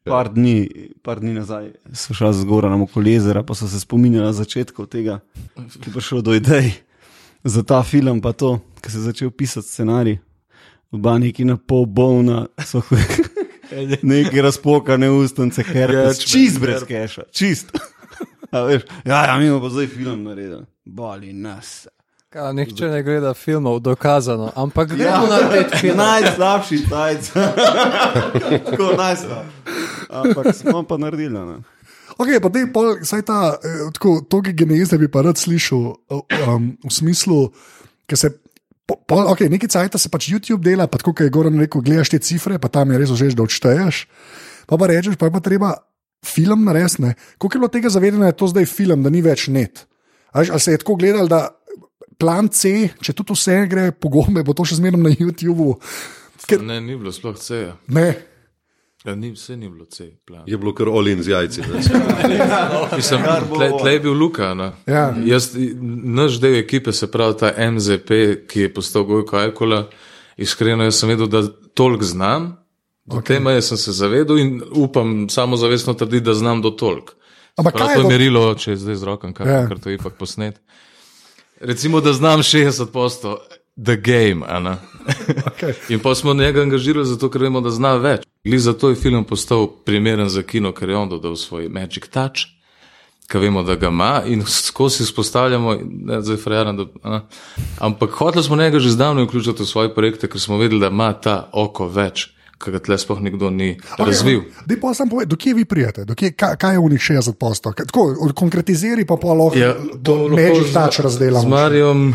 Pa- 0.10 0.16
Par 0.16 0.30
dni, 0.30 0.56
par 1.00 1.20
dni 1.20 1.34
nazaj 1.34 1.70
so 1.94 2.14
šla 2.14 2.34
z 2.34 2.44
Goranom 2.44 2.82
okoli 2.82 3.14
jezera, 3.14 3.44
pa 3.44 3.54
so 3.54 3.68
se 3.68 3.80
spominjala 3.80 4.34
začetkov 4.34 4.88
tega, 4.88 5.20
ki 5.56 5.86
je 5.86 5.94
prišlo 5.94 6.22
do 6.22 6.34
idej 6.34 6.74
za 7.44 7.62
ta 7.64 7.84
film, 7.84 8.20
pa 8.20 8.34
to, 8.34 8.50
ki 8.82 8.90
se 8.90 8.98
je 8.98 9.04
začel 9.04 9.30
pisati 9.32 9.68
scenarij. 9.68 10.18
Oba 10.92 11.18
neki 11.18 11.46
na 11.46 11.54
pol 11.56 11.86
bolna, 11.86 12.48
so 12.60 12.82
neki 14.04 14.42
razpokane 14.42 15.10
ustnice, 15.12 15.64
herpes, 15.64 16.18
Ja, 16.18 16.26
čist 16.26 16.58
brez 16.60 16.84
keša, 16.84 17.24
čist. 17.32 17.70
A 18.52 18.64
veš, 18.66 18.82
ja, 19.06 19.26
ja, 19.26 19.38
mi 19.38 19.46
bomo 19.46 19.62
pa 19.62 19.70
zdaj 19.70 19.88
film 19.88 20.24
naredili. 20.24 20.66
Boli 20.86 21.34
nas. 21.34 21.86
Ka, 22.30 22.52
nihče 22.54 22.86
ne 22.94 23.00
gleda 23.02 23.32
filmov, 23.34 23.80
dokazano, 23.82 24.52
ampak 24.54 24.92
gremo 24.94 25.26
ja. 25.26 25.30
narediti 25.30 25.78
film. 25.82 25.98
Najslabši 25.98 26.78
tajc. 26.86 27.32
Tako 28.70 28.92
najslabši. 28.98 29.56
Ampak 30.14 30.54
smo 30.54 30.84
pa 30.86 31.00
naredili. 31.02 31.34
Ne? 31.34 31.58
Ok, 32.22 32.30
pa 32.38 32.52
te 32.54 32.68
pol, 32.70 33.02
saj 33.02 33.26
ta, 33.26 33.58
eh, 33.58 33.82
tako, 33.98 34.20
to 34.30 34.44
geneze 34.46 35.02
bi 35.02 35.10
pa 35.10 35.26
rad 35.26 35.42
slišal 35.42 35.82
um, 36.14 36.70
v 36.86 36.94
smislu, 36.94 37.50
ker 38.06 38.22
se. 38.22 38.30
po- 38.86 39.02
Pol, 39.10 39.26
okay, 39.34 39.50
nekaj 39.50 39.74
cajt 39.74 39.98
se 39.98 40.14
pač 40.14 40.30
YouTube 40.30 40.62
dela, 40.62 40.86
pa 40.86 41.02
tako 41.02 41.18
kot 41.18 41.26
je 41.26 41.34
Goran 41.34 41.58
rekel, 41.58 41.82
gledaš 41.82 42.14
te 42.14 42.22
cifre, 42.22 42.62
pa 42.62 42.70
tam 42.70 42.94
je 42.94 43.02
res 43.02 43.10
že, 43.10 43.34
da 43.34 43.42
odšteješ. 43.42 44.06
Pa 44.70 44.78
pa 44.78 44.86
rečeš, 44.86 45.18
pa 45.18 45.30
je 45.30 45.34
pa 45.34 45.42
treba 45.42 45.82
film 46.22 46.70
narediti. 46.70 47.10
Koliko 47.42 47.58
je 47.58 47.62
bilo 47.66 47.74
tega 47.74 47.90
zavedanja, 47.90 48.30
da 48.30 48.34
je 48.34 48.38
to 48.38 48.54
zdaj 48.54 48.70
film, 48.70 49.02
da 49.02 49.10
ni 49.10 49.26
več 49.26 49.50
net? 49.50 49.90
Ali 50.30 50.60
se 50.60 50.72
je 50.72 50.78
tako 50.78 50.96
gledal, 50.96 51.26
da 51.26 51.59
plan 52.20 52.50
C, 52.50 52.72
če 53.00 53.14
tudi 53.14 53.34
vse 53.34 53.62
gre 53.68 53.92
po 53.92 54.10
gombe, 54.10 54.44
bo 54.44 54.54
to 54.54 54.64
še 54.64 54.76
zmerno 54.76 55.00
na 55.00 55.10
YouTubu? 55.12 55.78
Ker- 56.46 56.62
Ne, 56.62 56.82
ni 56.82 56.96
bilo 56.96 57.12
sploh 57.12 57.38
C. 57.38 57.72
Ne, 57.88 58.10
Ja, 59.00 59.14
ni, 59.16 59.30
vse 59.32 59.56
ni 59.56 59.70
bilo 59.70 59.86
C. 59.88 60.10
Plan. 60.28 60.44
Je 60.46 60.58
bilo 60.58 60.74
kar 60.76 60.90
olin 60.90 61.22
z 61.24 61.30
jajci. 61.30 61.62
ne. 61.62 61.80
Mislim, 63.00 63.22
tle, 63.48 63.70
tle 63.74 63.94
je 63.94 64.00
bil 64.00 64.12
Luka. 64.14 64.50
No. 64.54 64.74
Ja. 64.86 65.16
Jaz, 65.18 65.54
naš 66.12 66.36
del 66.38 66.58
ekipe, 66.58 66.92
se 66.92 67.08
pravi 67.08 67.38
ta 67.38 67.54
MZP, 67.56 68.10
ki 68.44 68.60
je 68.60 68.74
postal 68.74 69.04
Gojko 69.04 69.38
Ajkola, 69.38 69.86
iskreno 70.38 70.84
jaz 70.84 71.00
sem 71.00 71.10
vedel, 71.10 71.28
da 71.28 71.46
toliko 71.74 72.04
znam. 72.04 72.50
Do 73.06 73.16
okay. 73.16 73.26
te 73.26 73.40
meje 73.40 73.62
sem 73.62 73.78
se 73.78 73.92
zavedel 73.94 74.38
in 74.38 74.52
upam 74.74 75.30
samozavestno 75.30 75.94
trditi, 75.94 76.26
da 76.26 76.34
znam 76.34 76.60
do 76.62 76.70
toliko. 76.72 77.16
Ampak 77.56 77.74
kaj 77.74 77.86
to 77.86 77.92
je 77.92 77.96
je 77.96 78.04
do- 78.04 78.10
merilo, 78.10 78.44
če 78.54 78.72
je 78.72 78.78
zdaj 78.78 78.96
z 78.96 79.04
rokom, 79.06 79.32
kar, 79.34 79.48
Ja. 79.48 79.54
ja. 79.56 79.68
kar 79.68 79.80
to 79.80 79.90
je 79.90 79.96
ipak 79.96 80.14
posnet. 80.16 80.60
Recimo, 81.60 82.02
da 82.02 82.14
znam 82.14 82.42
60% 82.42 83.36
the 83.86 83.96
game. 83.96 84.46
okay. 85.46 85.74
In 85.94 86.00
pa 86.00 86.16
smo 86.16 86.34
njega 86.34 86.62
angažirali 86.62 87.06
zato, 87.06 87.30
ker 87.30 87.42
vemo, 87.42 87.62
da 87.62 87.70
zna 87.70 87.96
več. 87.96 88.26
Glede 88.44 88.60
zato 88.60 88.90
je 88.90 88.96
film 88.96 89.24
postal 89.24 89.68
primeren 89.86 90.30
za 90.30 90.44
kino, 90.44 90.72
ker 90.72 90.90
je 90.90 90.98
on 90.98 91.10
dodal 91.10 91.36
svoj 91.36 91.70
magic 91.70 92.08
touch, 92.08 92.48
ki 93.30 93.38
vemo, 93.38 93.64
da 93.64 93.76
ga 93.76 93.88
ima 93.88 94.24
in 94.26 94.44
skozi 94.46 95.04
izpostavljamo, 95.04 95.76
ne 95.84 96.22
zdaj 96.22 96.38
frajaram, 96.38 96.78
da. 96.78 97.28
Ampak 97.80 98.12
hoteli 98.12 98.44
smo 98.44 98.56
njega 98.56 98.80
že 98.80 98.90
zdavno 98.90 99.24
vključiti 99.24 99.64
v 99.64 99.68
svoje 99.68 99.94
projekte, 99.96 100.28
ker 100.28 100.42
smo 100.42 100.58
vedeli, 100.58 100.80
da 100.80 100.88
ima 100.88 101.14
ta 101.14 101.50
oko 101.54 101.88
več, 101.88 102.30
ki 102.60 102.72
ga 102.72 102.80
tle 102.84 102.98
sploh 103.00 103.22
nikdo 103.24 103.50
ni 103.50 103.70
okay, 103.80 104.06
razvil. 104.06 104.42
Dej 104.68 104.80
pa 104.82 104.94
sam 104.94 105.10
povej, 105.10 105.30
do 105.32 105.38
kje 105.40 105.54
vi 105.54 105.66
prijete, 105.66 106.06
do 106.06 106.16
kje, 106.16 106.34
kaj, 106.36 106.58
kaj 106.60 106.76
je 106.76 106.80
v 106.80 106.90
njih 106.92 107.02
60 107.02 107.38
postov? 107.40 107.74
Tako, 107.80 108.16
od- 108.20 108.34
konkretiziri 108.36 109.06
pa 109.08 109.16
pa 109.16 109.34
lahko 109.34 109.58
Ja, 109.60 109.76
do 109.96 110.28
Magic 110.28 110.74
Touch 110.74 111.00
Z 111.00 111.04
razdelamo. 111.08 111.50
Marjom 111.50 112.14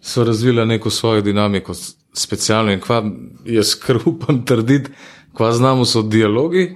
so 0.00 0.24
razvila 0.24 0.64
neko 0.64 0.90
svojo 0.90 1.20
dinamiko, 1.20 1.74
specialno 2.14 2.72
in 2.72 2.80
kva 2.80 3.02
jaz 3.44 3.74
kar 3.74 3.98
upam 4.12 4.44
trditi, 4.46 4.90
kva 5.34 5.52
znamo 5.52 5.84
so 5.84 6.02
dialogi. 6.02 6.70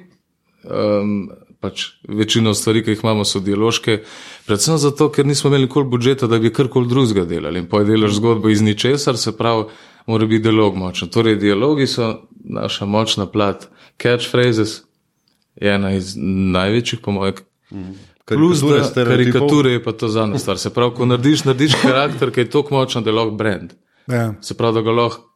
Um, 0.64 1.30
pač 1.60 1.82
večino 2.08 2.54
stvari, 2.54 2.80
ki 2.84 2.94
jih 2.94 3.00
imamo, 3.04 3.24
so 3.24 3.40
dialoške, 3.40 3.98
predvsem 4.46 4.78
zato, 4.80 5.10
ker 5.12 5.26
nismo 5.28 5.50
imeli 5.50 5.66
nikoli 5.68 5.88
budžeta, 5.92 6.26
da 6.26 6.38
bi 6.40 6.52
karkoli 6.52 6.88
drugega 6.88 7.24
delali. 7.28 7.60
In 7.60 7.66
pojedelaš 7.68 8.16
zgodbo 8.16 8.48
iz 8.48 8.62
ničesar, 8.64 9.18
se 9.20 9.34
pravi, 9.36 9.64
mora 10.06 10.26
biti 10.26 10.42
dialog 10.42 10.76
močen. 10.76 11.08
Torej, 11.08 11.36
dialogi 11.36 11.86
so 11.86 12.22
naša 12.44 12.84
močna 12.86 13.26
plat. 13.26 13.68
Catchphrases 14.02 14.82
je 15.56 15.74
ena 15.74 15.92
iz 15.92 16.14
največjih, 16.52 17.00
po 17.00 17.12
mojem, 17.12 17.34
Plus, 18.24 18.60
Karikature 18.60 18.78
da 18.78 18.84
stereotipov. 18.84 19.32
karikature 19.32 19.70
je 19.72 19.82
pa 19.84 19.92
to 19.92 20.08
zadnja 20.08 20.38
stvar. 20.38 20.58
Se 20.58 20.70
pravi, 20.74 20.94
ko 20.94 21.06
narediš, 21.06 21.44
narediš 21.44 21.72
karakter, 21.82 22.30
ki 22.30 22.40
je 22.40 22.50
tako 22.50 22.74
močen, 22.74 23.02
da 23.02 23.10
je 23.10 23.16
lahko 23.16 23.30
brand. 23.30 23.72
Ja. 24.06 24.34
Se 24.40 24.54
pravi, 24.54 24.74
da 24.74 24.82
ga 24.82 24.90
lahko 24.90 25.26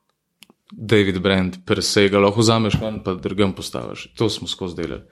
David 0.72 1.18
Brand, 1.18 1.56
per 1.66 1.82
se 1.82 2.08
ga 2.08 2.18
lahko 2.18 2.40
vzameš 2.40 2.74
ven, 2.80 3.00
pa 3.04 3.14
drugam 3.14 3.52
postaviš. 3.52 4.12
To 4.14 4.28
smo 4.30 4.48
skozi 4.48 4.76
delali. 4.76 5.02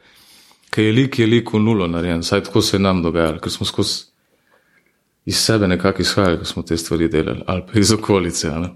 Ker 0.71 0.85
je 0.85 0.93
lik, 0.93 1.19
je 1.19 1.27
lik 1.27 1.53
v 1.53 1.59
nulo 1.59 1.87
narejen, 1.87 2.23
saj 2.23 2.45
tako 2.45 2.63
se 2.63 2.77
je 2.77 2.81
nam 2.81 3.03
dogajalo, 3.03 3.39
ker 3.39 3.53
smo 3.53 3.67
skozi 3.67 4.05
iz 5.25 5.37
sebe 5.37 5.69
nekako 5.69 6.03
izhajali, 6.03 6.39
ko 6.39 6.45
smo 6.45 6.63
te 6.63 6.77
stvari 6.77 7.09
delali, 7.09 7.43
ali 7.47 7.63
pa 7.73 7.79
iz 7.79 7.93
okolice. 7.93 8.51
Ne? 8.51 8.71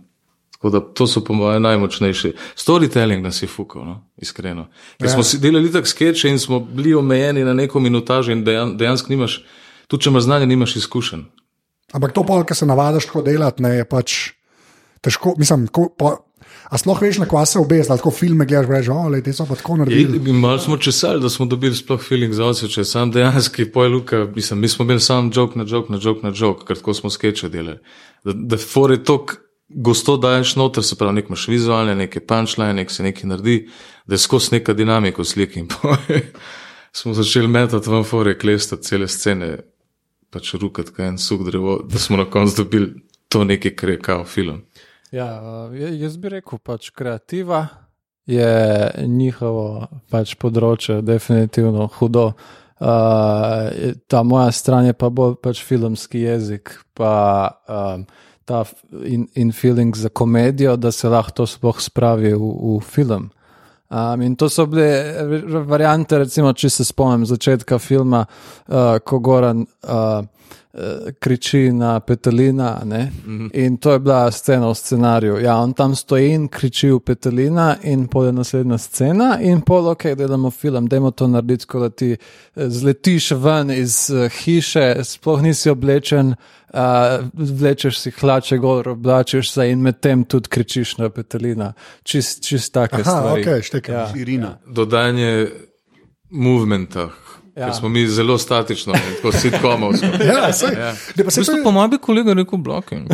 Tako 0.56 0.70
da 0.70 0.80
to 0.80 1.06
so 1.06 1.20
po 1.25 1.34
mojem 1.36 1.62
najmočnejši. 1.62 2.32
Storytelling 2.56 3.20
nas 3.22 3.42
je 3.42 3.48
fukal, 3.48 3.84
no? 3.84 3.96
iskreno. 4.16 4.68
Ker 4.98 5.08
Ja. 5.08 5.12
smo 5.22 5.40
delali 5.40 5.72
tako 5.72 5.86
skeče 5.86 6.28
in 6.28 6.38
smo 6.38 6.60
bili 6.60 6.94
omejeni 6.94 7.44
na 7.44 7.52
neko 7.54 7.80
minutažo 7.80 8.32
in 8.32 8.44
dejan, 8.44 8.76
dejansko 8.76 9.12
nimaš, 9.12 9.44
tudi 9.86 10.02
če 10.02 10.10
imaš 10.10 10.22
znanje, 10.22 10.46
nimaš 10.46 10.76
izkušenj. 10.76 11.26
Ampak 11.92 12.12
to, 12.12 12.25
kar 12.25 12.56
se 12.56 12.66
navadiš 12.66 13.06
tako 13.06 13.22
delati, 13.22 13.62
ne, 13.62 13.75
je 13.76 13.84
pač 13.84 14.14
težko. 15.04 15.34
Mislim, 15.38 15.68
ko, 15.68 15.90
pa, 15.92 16.16
a 16.72 16.78
sploh 16.80 17.02
veš, 17.02 17.20
na 17.22 17.28
kva 17.28 17.44
se 17.46 17.60
obez, 17.60 17.86
da 17.86 18.00
tako 18.00 18.10
filme 18.10 18.46
gledaš, 18.48 18.70
rečeš, 18.72 18.90
oh, 18.96 19.20
te 19.22 19.32
so 19.36 19.46
pa 19.46 19.54
tako 19.54 19.76
naredili. 19.76 20.18
In 20.30 20.40
malo 20.40 20.58
smo 20.58 20.80
česali, 20.80 21.20
da 21.20 21.30
smo 21.30 21.46
dobili 21.46 21.76
sploh 21.76 22.00
feeling 22.00 22.32
za 22.34 22.48
oče, 22.48 22.68
če 22.72 22.84
sam 22.84 23.12
dejansko 23.12 23.68
poj 23.75 23.88
Luka, 23.92 24.25
mislim, 24.34 24.60
mi 24.64 24.68
smo 24.68 24.88
imeli 24.88 25.00
sam 25.00 25.30
jok 25.34 25.54
na 25.54 25.64
jok 25.68 25.92
na 25.92 26.00
jok 26.02 26.22
na 26.25 26.32
jok, 26.34 26.64
ker 26.66 26.80
tako 26.80 26.94
smo 26.94 27.10
skeče 27.10 27.52
delali. 27.52 27.78
Da, 28.25 28.32
da 28.32 28.56
fore 28.56 28.98
tok 29.04 29.36
gosto 29.68 30.16
daješ 30.16 30.56
noter, 30.56 30.85
se 30.85 30.96
pravi, 30.96 31.14
nek 31.14 31.28
imaš 31.28 31.49
vizualne, 31.49 31.94
neke 31.94 32.20
punčline, 32.20 32.75
nek 32.75 32.90
se 32.90 33.02
nekaj 33.02 33.28
naredi, 33.28 33.56
da 34.06 34.14
je 34.14 34.18
skozi 34.18 34.54
neka 34.56 34.75
dinamika 34.75 35.23
v 35.23 35.25
sliki. 35.25 35.61
In 35.61 35.68
smo 36.96 37.14
začeli 37.14 37.49
metati 37.49 37.90
van 37.90 38.04
fore, 38.04 38.38
klestati 38.38 38.87
cele 38.87 39.08
scene, 39.08 39.56
pač 40.30 40.54
rukati 40.54 40.92
kaj 40.92 41.08
en 41.08 41.18
suh 41.18 41.42
drevo, 41.46 41.80
da 41.85 41.99
smo 41.99 42.16
na 42.16 42.28
koncu 42.30 42.62
dobili 42.62 42.92
to 43.28 43.44
nekaj, 43.44 43.75
kar 43.76 43.90
je 43.90 43.99
kao 43.99 44.25
film. 44.25 44.62
Ja, 45.12 45.40
uh, 45.40 45.75
jaz 46.00 46.16
bi 46.16 46.28
rekel, 46.28 46.58
pač 46.58 46.90
kreativa 46.90 47.66
je 48.26 48.90
njihovo 49.06 49.87
pač 50.11 50.35
področje, 50.38 51.00
definitivno 51.06 51.87
hudo. 51.99 52.32
Uh, 52.76 53.94
ta 54.11 54.20
moja 54.26 54.50
stran 54.52 54.90
je 54.90 54.96
pa 54.99 55.08
bolj 55.08 55.38
pač 55.42 55.62
filmski 55.64 56.26
jezik, 56.26 56.75
pa 56.92 57.12
um, 57.70 58.04
ta 58.46 58.64
in, 59.04 59.26
in 59.34 59.52
feeling 59.52 59.96
za 59.96 60.08
komedijo, 60.08 60.76
da 60.76 60.92
se 60.92 61.08
lahko 61.08 61.42
to 61.42 61.46
sploh 61.46 61.80
spravi 61.82 62.32
v, 62.34 62.52
v 62.78 62.80
film. 62.80 63.30
Um, 63.90 64.22
in 64.22 64.36
to 64.36 64.48
so 64.50 64.66
bile 64.66 65.62
variante, 65.66 66.18
recimo, 66.18 66.50
če 66.52 66.70
se 66.70 66.84
spomnim 66.84 67.26
začetka 67.26 67.78
filma, 67.78 68.24
uh, 68.66 68.96
ko 68.98 69.18
Goran 69.22 69.62
uh, 69.62 70.24
kriči 71.18 71.73
na 71.73 72.00
Petelina. 72.00 72.80
Mm 72.85 72.90
-hmm. 72.90 73.50
In 73.52 73.76
to 73.76 73.92
je 73.92 73.99
bila 73.99 74.30
scena 74.30 74.68
v 74.68 74.75
scenariju. 74.75 75.38
Ja, 75.38 75.56
on 75.56 75.73
tam 75.73 75.95
stoji 75.95 76.30
in 76.30 76.49
kriči 76.49 76.90
v 76.90 77.00
Petelina, 77.00 77.76
in 77.83 78.09
pol 78.09 78.25
je 78.25 78.33
naslednja 78.33 78.78
scena, 78.78 79.38
in 79.40 79.61
pol, 79.61 79.87
ok, 79.88 80.04
delamo 80.04 80.50
film, 80.50 80.87
dajmo 80.87 81.11
to 81.11 81.28
narediti, 81.28 81.66
ko 81.66 81.88
ti 81.88 82.16
zletiš 82.56 83.30
ven 83.30 83.71
iz 83.71 84.11
uh, 84.11 84.33
hiše, 84.33 85.04
sploh 85.04 85.42
nisi 85.42 85.71
oblečen. 85.71 86.35
Uh, 86.75 86.80
vlečeš 87.61 87.99
si 87.99 88.11
hlače, 88.11 88.59
gor, 88.59 88.88
oblačiš 88.88 89.50
se 89.50 89.71
in 89.71 89.80
medtem 89.80 90.25
tudi 90.25 90.49
kričiš 90.49 90.99
na 90.99 91.09
petelina. 91.09 91.73
Čist, 92.02 92.45
čist 92.45 92.73
take 92.73 92.97
Aha, 92.97 93.02
stvari. 93.02 93.45
Okay, 93.45 93.62
štekaj, 93.62 93.95
ja. 93.95 94.12
Irina. 94.16 94.59
Dodanje 94.66 95.49
movementa. 96.30 97.09
Ja. 97.56 97.66
Ker 97.66 97.75
smo 97.75 97.88
mi 97.88 98.02
zelo 98.06 98.38
statični, 98.38 98.92
kot 99.22 99.34
sitkomovski. 99.34 100.06
ja, 100.28 100.52
sej. 100.52 100.75
Ja. 100.75 100.90
Ne, 101.16 101.25
pa 101.25 101.30
se 101.30 101.40
Veste, 101.40 101.44
to 101.46 101.56
je- 101.56 101.64
po 101.64 101.70
mojem 101.70 101.90
bi 101.90 101.98
kolega 101.98 102.34
rekel 102.34 102.58
blocking. 102.58 103.08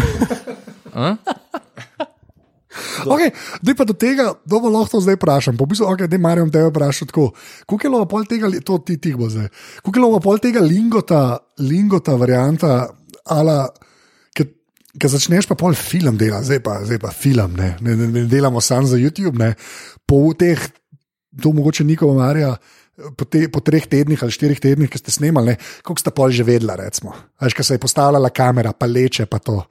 Okay, 3.04 3.28
dej 3.60 3.74
pa 3.76 3.84
do 3.84 3.92
tega, 3.92 4.32
da 4.42 4.56
bo 4.56 4.66
lahko 4.66 4.96
zdaj 4.98 5.18
vprašam. 5.18 5.56
Po 5.56 5.66
bistvu, 5.66 5.86
okay, 5.86 6.08
da 6.08 6.18
Marijo 6.18 6.46
tebe 6.48 6.70
vprašam 6.70 7.08
tako. 7.08 7.30
Kako 7.66 7.78
je 7.78 7.90
bilo 7.90 8.06
pol 8.08 8.24
tega, 8.24 8.48
to 8.64 8.78
ti 8.78 8.96
tih 8.96 9.16
bo 9.16 9.28
zdaj. 9.28 9.48
Kako 9.82 9.90
je 9.90 10.00
bilo 10.00 10.20
pol 10.20 10.38
tega 10.38 10.60
lingota, 10.60 11.38
lingota 11.60 12.16
varianta, 12.16 12.88
ala, 13.28 13.68
ki 14.92 15.08
začneš 15.08 15.46
pa 15.48 15.54
pol 15.54 15.72
film 15.76 16.18
delati, 16.20 16.48
zdaj 16.50 16.60
pa, 16.60 16.80
zdaj 16.84 16.98
pa 17.00 17.08
film, 17.10 17.54
ne, 17.56 17.76
ne, 17.80 17.96
ne, 17.96 18.06
ne 18.08 18.22
delamo 18.28 18.60
samo 18.60 18.86
za 18.86 18.96
YouTube, 18.96 19.38
ne. 19.38 19.54
Po 20.04 20.32
teh, 20.36 20.60
to 21.42 21.52
mogoče 21.52 21.84
Niko 21.84 22.10
Marija. 22.14 22.56
Po, 22.92 23.24
te, 23.24 23.46
po 23.48 23.62
treh 23.64 23.86
tednih 23.88 24.20
ali 24.20 24.34
štirih 24.34 24.58
tednih, 24.60 24.90
ki 24.92 25.00
ste 25.00 25.14
snemali, 25.14 25.54
ne, 25.54 25.80
koliko 25.80 26.02
ste 26.02 26.12
pol 26.12 26.34
že 26.34 26.44
vedela, 26.44 26.76
recimo. 26.76 27.14
Veš, 27.40 27.56
ko 27.56 27.64
se 27.64 27.78
je 27.78 27.80
postavljala 27.80 28.28
kamera, 28.28 28.74
pa 28.76 28.84
leče 28.86 29.24
pa 29.26 29.40
to. 29.40 29.62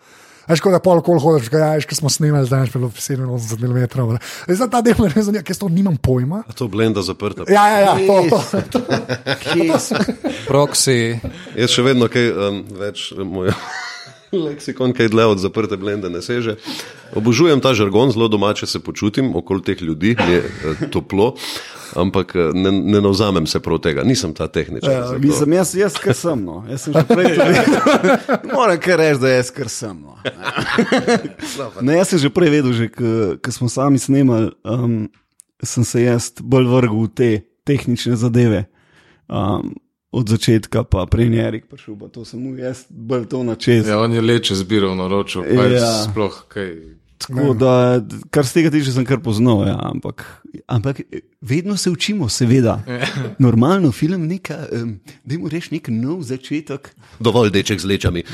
Veš, 0.50 0.64
ko 0.66 0.72
da 0.74 0.80
pol 0.82 1.04
kol 1.06 1.22
hodiš, 1.22 1.52
kaj 1.54 1.62
ja, 1.62 1.84
ko 1.86 1.96
smo 1.96 2.10
snemali, 2.10 2.50
zdaj 2.50 2.66
je 2.66 2.72
bilo 2.74 2.90
87 2.90 3.22
mm. 3.30 4.18
Zdaj 4.50 4.70
ta 4.74 4.82
del 4.82 4.98
me 4.98 5.12
ne 5.14 5.24
zanima, 5.28 5.46
ker 5.46 5.56
to 5.56 5.70
nimam 5.70 6.00
pojma. 6.02 6.42
A 6.50 6.58
to 6.58 6.68
blenda 6.68 7.06
zaprta. 7.06 7.46
Ja, 7.46 7.68
ja, 7.70 7.94
ja, 7.94 7.96
to, 8.10 8.62
to. 8.74 8.82
Proxy. 10.50 11.22
Jaz 11.56 11.78
še 11.78 11.86
vedno 11.86 12.10
kaj 12.12 12.34
um, 12.34 12.60
več 12.82 13.12
eh, 13.14 13.22
moj 13.22 13.54
leksikon, 14.46 14.94
kaj 14.94 15.08
dlje 15.08 15.26
od 15.26 15.40
zaprte 15.40 15.78
blende 15.78 16.10
ne 16.10 16.22
seže. 16.22 16.56
Obožujem 17.16 17.60
ta 17.60 17.74
žargon, 17.74 18.12
zelo 18.12 18.28
domače 18.28 18.68
se 18.68 18.80
počutim, 18.80 19.36
okoli 19.36 19.64
teh 19.64 19.82
ljudi 19.82 20.16
je 20.30 20.38
eh, 20.40 20.88
toplo, 20.92 21.36
ampak 21.96 22.36
eh, 22.36 22.52
ne, 22.54 22.72
ne 22.72 23.02
navzamem 23.02 23.48
se 23.48 23.60
prav 23.60 23.80
tega, 23.84 24.04
nisem 24.04 24.34
ta 24.34 24.48
tehničar. 24.48 24.92
Ja, 24.92 25.08
zato. 25.08 25.20
mislim, 25.20 25.54
jaz, 25.54 25.76
jaz 25.76 26.00
kar 26.00 26.16
sem. 26.16 26.46
No. 26.46 26.64
Jaz 26.70 26.88
sem 26.88 26.94
že 26.94 27.04
prej 27.08 27.36
vedel. 27.36 27.76
Moram 28.56 28.80
kar 28.80 29.00
reči, 29.00 29.20
da 29.22 29.36
jaz 29.36 29.52
kar 29.52 29.70
sem. 29.70 30.02
No. 30.02 30.18
Ne, 31.82 31.98
jaz 31.98 32.14
sem 32.14 32.20
že 32.20 32.30
prej 32.30 32.50
vedel, 32.50 32.74
že 32.74 32.88
ko 33.42 33.52
smo 33.52 33.70
sami 33.70 34.00
snemali, 34.00 34.52
um, 34.64 35.10
sem 35.64 35.84
se 35.86 36.04
jaz 36.04 36.32
bolj 36.40 36.70
vrgel 36.70 37.04
v 37.04 37.10
te 37.14 37.30
tehnične 37.68 38.16
zadeve. 38.16 38.66
Um, 39.28 39.76
od 40.12 40.28
začetka, 40.28 40.84
pa 40.84 41.06
prej 41.06 41.30
je 41.30 41.40
Erik 41.42 41.66
prišel, 41.66 41.96
pa 41.96 42.08
to 42.08 42.26
sem 42.26 42.40
mu 42.40 42.56
jaz 42.56 42.84
bolj 42.90 43.26
to 43.26 43.44
načel. 43.44 43.82
Ja, 43.82 44.00
on 44.00 44.12
je 44.12 44.22
leče 44.22 44.56
zbiral 44.56 44.96
na 44.96 45.08
ročo, 45.08 45.40
pa 45.42 45.64
je 45.64 45.76
Ja. 45.76 46.04
sploh 46.04 46.46
kaj. 46.48 47.00
Tako 47.22 47.54
da, 47.54 48.02
kar 48.30 48.42
z 48.42 48.54
tega 48.54 48.70
tiče, 48.70 48.92
sem 48.92 49.06
kar 49.06 49.20
poznal. 49.20 49.68
Ja, 49.68 49.78
ampak, 49.78 50.26
ampak 50.66 51.02
vedno 51.40 51.78
se 51.78 51.90
učimo, 51.90 52.26
seveda. 52.26 52.82
Normalno, 53.40 53.92
film 53.92 54.26
neka, 54.26 54.58
um, 54.74 54.96
da 55.24 55.38
mu 55.38 55.46
reš 55.46 55.70
nek 55.70 55.86
nov 55.88 56.24
začetek. 56.24 56.90
Dovolj 57.20 57.52
deček 57.52 57.78
z 57.78 57.86
lečami. 57.86 58.24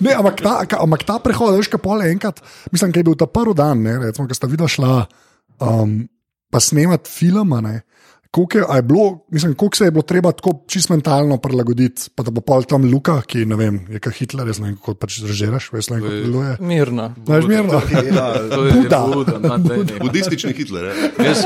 Ne, 0.00 0.14
ampak, 0.14 0.38
ta, 0.38 0.62
ka, 0.62 0.78
ampak 0.78 1.02
ta 1.02 1.18
prehod, 1.18 1.56
veš, 1.58 1.66
kaj 1.66 1.80
pol 1.82 2.02
enkrat, 2.06 2.38
mislim, 2.70 2.92
da 2.94 3.00
je 3.00 3.06
bil 3.08 3.16
ta 3.18 3.26
prvi 3.26 3.54
dan, 3.58 3.82
ne, 3.82 3.96
recimo, 3.98 4.28
ko 4.30 4.34
sta 4.38 4.46
videla 4.46 4.68
šla 4.70 4.92
um, 5.58 6.06
pa 6.54 6.60
snemati 6.62 7.10
film. 7.10 7.50
a 7.52 7.60
ne, 7.60 7.80
Koliko 8.36 8.58
je, 8.58 8.64
a 8.68 8.76
je 8.76 8.82
bilo, 8.82 9.04
mislim, 9.30 9.54
koliko 9.54 9.76
se 9.76 9.84
je 9.84 9.90
bilo 9.90 10.02
treba 10.04 10.32
tako 10.32 10.64
čisto 10.66 10.92
mentalno 10.92 11.36
prilagoditi, 11.38 12.10
pa 12.14 12.22
da 12.22 12.30
bo 12.30 12.40
pol 12.40 12.62
tam 12.62 12.84
Luka, 12.84 13.22
ki 13.22 13.46
ne 13.46 13.56
vem, 13.56 13.78
je 13.88 13.96
kot 13.98 14.12
Hitler, 14.12 14.46
jaz 14.46 14.58
ne 14.58 14.66
vem, 14.66 14.76
kako 14.76 14.94
pač 14.94 15.22
režiraš, 15.22 15.70
veš, 15.72 15.88
ne 15.88 15.96
vem, 15.96 16.02
kako 16.02 16.16
deluje. 16.16 16.56
Mirno. 16.60 17.06
Znaš, 17.24 17.44
mirno. 17.46 17.80
To 18.50 18.60
je 18.62 18.72
Buda. 18.74 19.00
Buda, 19.08 19.56
dnevni. 19.56 19.96
Budistični 20.00 20.52
Hitler. 20.52 20.84
eh? 20.84 20.92
Jaz, 21.22 21.38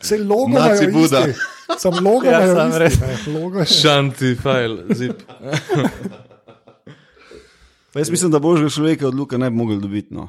Se 0.00 0.18
logo 0.18 0.48
Naci 0.50 0.84
imajo 0.84 0.92
Buda. 0.92 1.20
isti. 1.20 1.40
Sam 1.78 1.94
logo 1.96 2.26
Ja, 2.26 2.44
imajo 2.44 2.70
sam 2.70 2.86
isti, 2.86 3.30
logo 3.32 3.58
je. 3.58 3.66
šanti, 3.66 4.36
file, 4.36 4.84
zip. 4.90 5.12
Jaz 7.94 8.10
mislim, 8.10 8.30
da 8.30 8.38
božjega 8.38 8.70
človeka 8.70 9.08
od 9.08 9.14
Luka 9.14 9.38
ne 9.38 9.50
bi 9.50 9.56
mogli 9.56 9.80
dobiti. 9.80 10.14
No. 10.14 10.28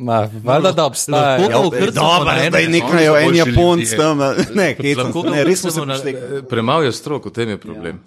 Ma, 0.00 0.28
valjda, 0.44 0.72
da 0.72 0.84
obstaja. 0.84 1.36
Lahko 1.36 1.76
Ja, 1.76 2.36
ene, 2.40 2.50
da 2.50 2.58
je 2.58 2.68
nekaj, 2.68 3.06
so 3.06 3.16
en 3.16 3.34
Japonc 3.34 3.90
tam, 3.96 4.18
ne, 4.54 4.74
hecam 4.78 5.12
ne, 5.30 5.44
res 5.44 5.60
smo 5.60 5.70
se 5.70 5.80
ukrcamo 5.80 5.84
na- 5.84 5.94
poštekali. 5.94 6.42
Premalo 6.48 6.82
je 6.82 6.92
strok, 6.92 7.26
v 7.26 7.30
tem 7.30 7.48
je 7.48 7.58
problem. 7.58 8.00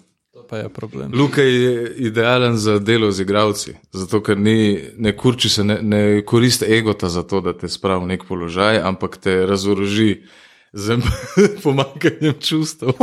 pa 0.48 0.56
je 0.56 0.68
problem. 0.68 1.10
Luka 1.14 1.42
je 1.42 1.94
idealen 1.96 2.56
za 2.56 2.78
delo 2.78 3.10
z 3.10 3.20
igravci, 3.20 3.72
zato 3.92 4.20
ker 4.22 4.38
ni, 4.38 4.80
ne 4.96 5.16
kurči 5.16 5.48
se, 5.48 5.64
ne, 5.64 5.78
ne 5.82 6.22
koristi 6.26 6.64
egota 6.64 7.08
za 7.08 7.22
to, 7.22 7.40
da 7.40 7.52
te 7.52 7.68
spravi 7.68 8.04
v 8.04 8.08
nek 8.08 8.24
položaj, 8.28 8.78
ampak 8.82 9.16
te 9.16 9.46
razoroži 9.46 10.22
z 10.74 10.98
pomankanjem 11.62 12.34
čustev. 12.40 12.88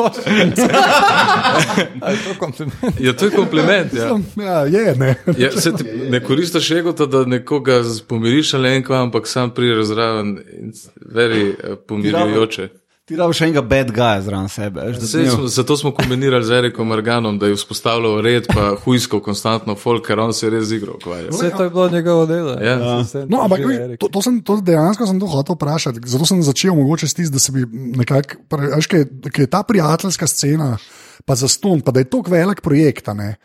Je 2.10 2.18
to 2.26 2.40
kompliment? 2.40 3.00
Ja, 3.00 3.14
to 3.14 3.26
je 3.26 3.32
kompliment. 3.32 3.94
Ja. 3.94 4.20
Ja, 4.38 4.60
je, 4.62 4.96
ne. 4.96 5.16
Ja, 5.38 5.52
se 5.52 5.72
ti, 5.74 5.84
ne 6.10 6.20
koristiš 6.20 6.72
egota, 6.72 7.06
da 7.06 7.26
nekoga 7.26 7.84
z- 7.84 8.02
pomiriš 8.02 8.54
ali 8.54 8.70
enko, 8.70 8.94
ampak 8.96 9.28
sam 9.28 9.50
prideš 9.50 9.86
zraven 9.86 10.28
in 10.54 10.74
veri 11.06 11.50
eh, 11.54 11.76
pomirjujoče. 11.78 12.70
Ti 13.12 13.18
rabiš 13.20 13.42
enega 13.42 13.62
bad 13.62 13.90
guya 13.92 14.22
zraven 14.24 14.50
sebe. 14.50 14.82
Sej 15.04 15.26
Smo, 15.30 15.48
zato 15.48 15.78
smo 15.78 15.92
kombinirali 15.92 16.46
z 16.46 16.52
Erikom 16.52 16.92
Arganom, 16.92 17.40
da 17.40 17.50
je 17.50 17.58
vzpostavljal 17.58 18.22
red, 18.22 18.48
pa 18.48 18.70
hujsko, 18.84 19.20
konstantno 19.20 19.76
folk, 19.76 20.06
ker 20.08 20.20
on 20.20 20.32
se 20.34 20.46
je 20.46 20.52
res 20.54 20.72
ukvarjal. 20.72 21.28
Vse 21.32 21.50
to 21.58 21.64
je 21.64 21.70
bilo 21.70 21.90
njegovo 21.90 22.26
delo. 22.26 22.56
Ja. 22.64 22.78
Vse 23.02 23.26
No, 23.28 23.42
ampak 23.44 23.60
to, 24.00 24.08
to, 24.08 24.22
sem, 24.22 24.40
to 24.40 24.62
dejansko 24.64 25.08
sem 25.08 25.20
to 25.20 25.28
hotel 25.28 25.60
vprašati. 25.60 26.00
Zato 26.08 26.26
sem 26.26 26.44
začel 26.44 26.76
mogoče 26.76 27.08
s 27.08 27.14
tistim, 27.14 27.36
da 27.36 27.40
se 27.40 27.52
bi 27.52 27.66
nekako, 28.00 28.40
veš, 28.78 28.88
kaj, 28.88 29.06
kaj 29.28 29.44
je 29.44 29.52
ta 29.58 29.64
prijateljska 29.68 30.28
scena, 30.28 30.78
pa 31.26 31.36
za 31.36 31.52
ston, 31.52 31.84
pa 31.84 31.92
da 31.92 32.00
je 32.00 32.10
to 32.16 32.24
velik 32.28 32.64
projekt. 32.64 33.12
a 33.12 33.14
ne. 33.14 33.36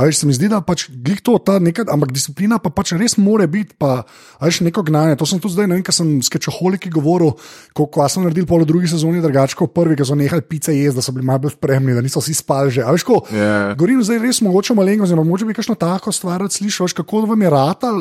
A 0.00 0.06
veš, 0.08 0.22
se 0.22 0.28
mi 0.28 0.32
zdi, 0.32 0.48
da 0.48 0.62
pač 0.64 0.86
glih 0.88 1.18
to, 1.20 1.34
ta 1.44 1.58
neka, 1.60 1.84
ampak 1.92 2.14
disciplina 2.16 2.56
pa 2.56 2.72
pač 2.72 2.94
res 2.96 3.18
more 3.20 3.44
biti, 3.52 3.76
pa 3.76 4.06
veš, 4.40 4.62
neko 4.64 4.80
gnanje. 4.88 5.18
To 5.20 5.28
sem 5.28 5.42
tudi 5.42 5.58
zdaj, 5.58 5.68
ne 5.68 5.76
vem, 5.76 5.84
ker 5.84 5.92
sem 5.92 6.14
s 6.24 6.32
kečoholiki 6.32 6.88
govoril, 6.94 7.34
ko, 7.76 7.84
ko 7.92 8.06
sem 8.08 8.24
naredil 8.24 8.48
pol 8.48 8.64
drugi 8.64 8.88
sezoni 8.88 9.20
drugače 9.20 9.58
kot 9.60 9.68
v 9.68 9.76
prvi, 9.76 9.98
ker 10.00 10.08
so 10.08 10.16
nehali 10.16 10.46
pice 10.48 10.72
jesti, 10.72 10.96
da 10.96 11.04
so 11.04 11.12
bili 11.12 11.28
malo 11.28 11.44
bolj 11.44 11.58
spremni, 11.58 11.92
da 11.92 12.00
niso 12.00 12.24
vsi 12.24 12.38
spali 12.40 12.72
že. 12.78 12.86
A 12.86 12.96
veš, 12.96 13.04
ko, 13.04 13.20
Ja. 13.36 13.74
Govorim 13.76 14.00
zdaj 14.04 14.22
res 14.24 14.40
mogoče 14.40 14.74
malenko, 14.74 15.04
oziroma 15.04 15.28
mogoče 15.28 15.50
bi 15.50 15.56
kakšno 15.58 15.76
tako 15.78 16.12
stvar 16.16 16.46
slišal, 16.48 16.88
veš, 16.88 16.96
kako 16.96 17.26
vam 17.28 17.44
je 17.44 17.52
ratal, 17.52 18.00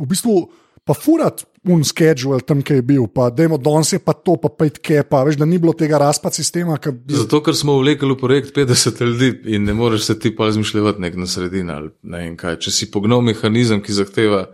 v 0.00 0.08
bistvu 0.10 0.34
pa 0.82 0.96
furat 0.96 1.44
un 1.62 1.82
schedule 1.84 2.40
tam, 2.40 2.62
ki 2.62 2.74
je 2.74 2.82
bil, 2.82 3.04
pa 3.06 3.28
dajmo 3.30 3.58
danes 3.58 3.92
je 3.92 3.98
pa 3.98 4.14
to, 4.14 4.36
pa 4.36 4.48
pet 4.48 4.78
kepa, 4.78 5.24
veš, 5.24 5.36
da 5.36 5.44
ni 5.44 5.58
bilo 5.58 5.72
tega 5.72 5.98
razpad 5.98 6.32
sistema. 6.32 6.78
Ki, 6.78 6.90
bi- 6.90 7.14
Zato, 7.14 7.42
ker 7.42 7.52
smo 7.54 7.76
vlekli 7.76 8.08
v 8.08 8.16
projekt 8.16 8.56
50 8.56 9.02
ljudi 9.02 9.28
in 9.46 9.64
ne 9.64 9.74
moreš 9.74 10.02
se 10.02 10.18
ti 10.18 10.32
pa 10.32 10.48
izmišljati 10.48 11.00
nek 11.00 11.16
na 11.16 11.26
sredini 11.26 11.72
ali 11.72 11.90
ne 12.02 12.18
vem 12.18 12.36
kaj. 12.36 12.56
Če 12.58 12.70
si 12.70 12.90
pognal 12.90 13.20
mehanizem, 13.20 13.82
ki 13.82 13.92
zahteva 13.92 14.46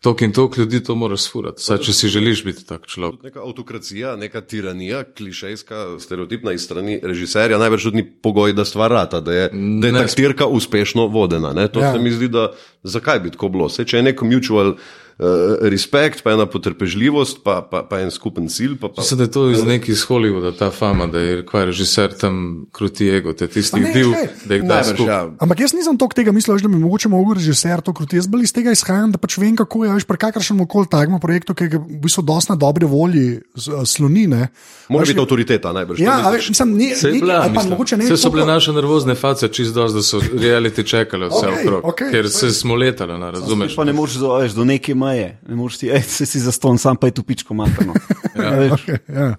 tok 0.00 0.22
in 0.22 0.32
tok 0.32 0.56
ljudi, 0.56 0.80
to 0.80 0.94
moraš 0.94 1.20
sfurati. 1.22 1.60
Saj, 1.60 1.78
če 1.78 1.92
si 1.92 2.08
želiš 2.08 2.44
biti 2.44 2.64
tak 2.64 2.86
človek. 2.86 3.22
Neka 3.22 3.40
avtokracija, 3.42 4.16
neka 4.16 4.40
tiranija, 4.40 5.04
klišejska, 5.06 5.96
stereotipna 5.98 6.52
iz 6.52 6.62
strani 6.62 7.00
režiserja, 7.02 7.58
največ 7.58 7.82
tudi 7.82 7.96
ni 7.96 8.04
pogoj, 8.04 8.52
da 8.52 8.64
stvar 8.64 8.90
rata, 8.92 9.20
da 9.20 9.32
je, 9.32 9.48
da 9.52 9.86
je 9.86 9.92
Ne. 9.92 9.98
taktirka 10.00 10.46
uspešno 10.46 11.06
vodena. 11.08 11.52
Ne? 11.52 11.68
To 11.68 11.80
Ja. 11.80 11.92
se 11.92 11.98
mi 11.98 12.10
zdi, 12.10 12.28
da 12.28 12.52
zakaj 12.84 13.20
bi 13.20 13.30
tako 13.30 13.48
bilo. 13.48 13.68
Sej, 13.68 13.84
če 13.84 13.96
je 13.96 14.02
nek 14.04 14.22
mutual 14.22 14.76
uh, 15.18 15.26
respekt, 15.62 16.22
pa 16.22 16.32
ena 16.32 16.46
potrpežljivost, 16.46 17.40
pa, 17.44 17.62
pa, 17.62 17.82
pa 17.82 18.00
en 18.00 18.10
skupen 18.10 18.48
cilj. 18.48 18.76
Pa, 18.76 18.88
pa, 18.88 19.00
Mislim, 19.02 19.18
da 19.18 19.24
je 19.24 19.30
to 19.30 19.50
iz 19.50 19.64
nekih 19.64 19.88
iz 19.88 20.04
Hollywooda, 20.04 20.52
ta 20.52 20.70
fama, 20.70 21.06
da 21.06 21.18
je 21.18 21.46
kva 21.46 21.64
režiser 21.64 22.12
tam 22.14 22.66
kruti 22.72 23.08
ego, 23.08 23.32
te 23.32 23.46
tistih 23.46 23.82
ne, 23.82 23.92
bil, 23.92 24.10
glej, 24.10 24.28
da 24.44 24.54
jih 24.54 24.64
da 24.64 24.80
skupaj. 24.84 25.06
ja. 25.06 25.30
Ampak 25.38 25.60
jaz 25.60 25.72
nisem 25.72 25.98
toliko 25.98 26.14
tega 26.14 26.32
mislil, 26.32 26.58
da 26.58 26.68
bi 26.68 26.78
mogoče 26.78 27.08
mogel 27.08 27.34
režiser 27.34 27.80
to 27.80 27.92
kroti. 27.92 28.16
Jaz 28.16 28.26
bolj 28.26 28.42
iz 28.42 28.52
tega 28.52 28.72
izhajam, 28.72 29.12
da 29.12 29.18
pač 29.18 29.38
vem, 29.38 29.56
kako 29.56 29.84
je, 29.84 29.92
veš, 29.94 30.04
pri 30.04 30.16
kakršnem 30.18 30.66
koli 30.66 30.86
takemu 30.90 31.20
projektu, 31.20 31.54
ki 31.54 31.64
je 31.64 31.78
v 31.78 32.00
bistvu 32.02 32.22
dosti 32.22 32.52
na 32.52 32.56
dobre 32.56 32.86
volji 32.86 33.40
s- 33.54 33.70
sloni. 33.86 34.26
Ne. 34.26 34.48
Mora 34.88 35.04
biti 35.04 35.20
avtoriteta, 35.20 35.72
najbrž. 35.72 36.00
Ja, 36.00 36.30
veš, 36.30 36.48
mislim, 36.48 36.76
ni, 36.76 36.94
Se 36.94 37.08
je 37.08 37.12
bila, 37.14 37.34
ali 37.36 37.48
pa 37.48 37.52
mislim. 37.54 37.70
mogoče 37.70 37.96
ne. 37.96 38.04
Vse 38.04 38.16
so 38.16 38.30
bile 38.30 38.46
naše 38.46 38.72
nervozne 38.72 39.14
face, 39.14 39.48
čist 39.48 39.74
dosti, 39.74 39.96
da 39.96 40.02
so 40.02 40.20
reality 40.20 40.84
čekali 40.84 41.26
vse 41.26 41.46
Okej, 41.46 41.60
okrog, 41.60 41.84
okej, 41.84 42.10
ker 42.10 42.30
se 42.30 42.50
smo 42.50 42.74
letali, 42.74 43.18
ne, 43.18 43.30
razumeš? 43.30 43.76
Pa 43.76 43.84
ne 43.84 43.92
moreš 43.92 44.14
do, 44.54 44.64
neke 44.64 44.94
meje, 45.06 45.28
ne 45.48 45.58
moreš 45.58 45.78
ti, 45.84 45.92
se 46.02 46.26
si 46.26 46.42
zaston, 46.42 46.78
sam 46.82 46.98
pa 47.00 47.10
je 47.10 47.16
tu 47.18 47.24
pičko 47.26 47.54
materno. 47.54 47.94
ja. 48.34 48.50
veš, 48.58 48.90
Ja. 49.08 49.30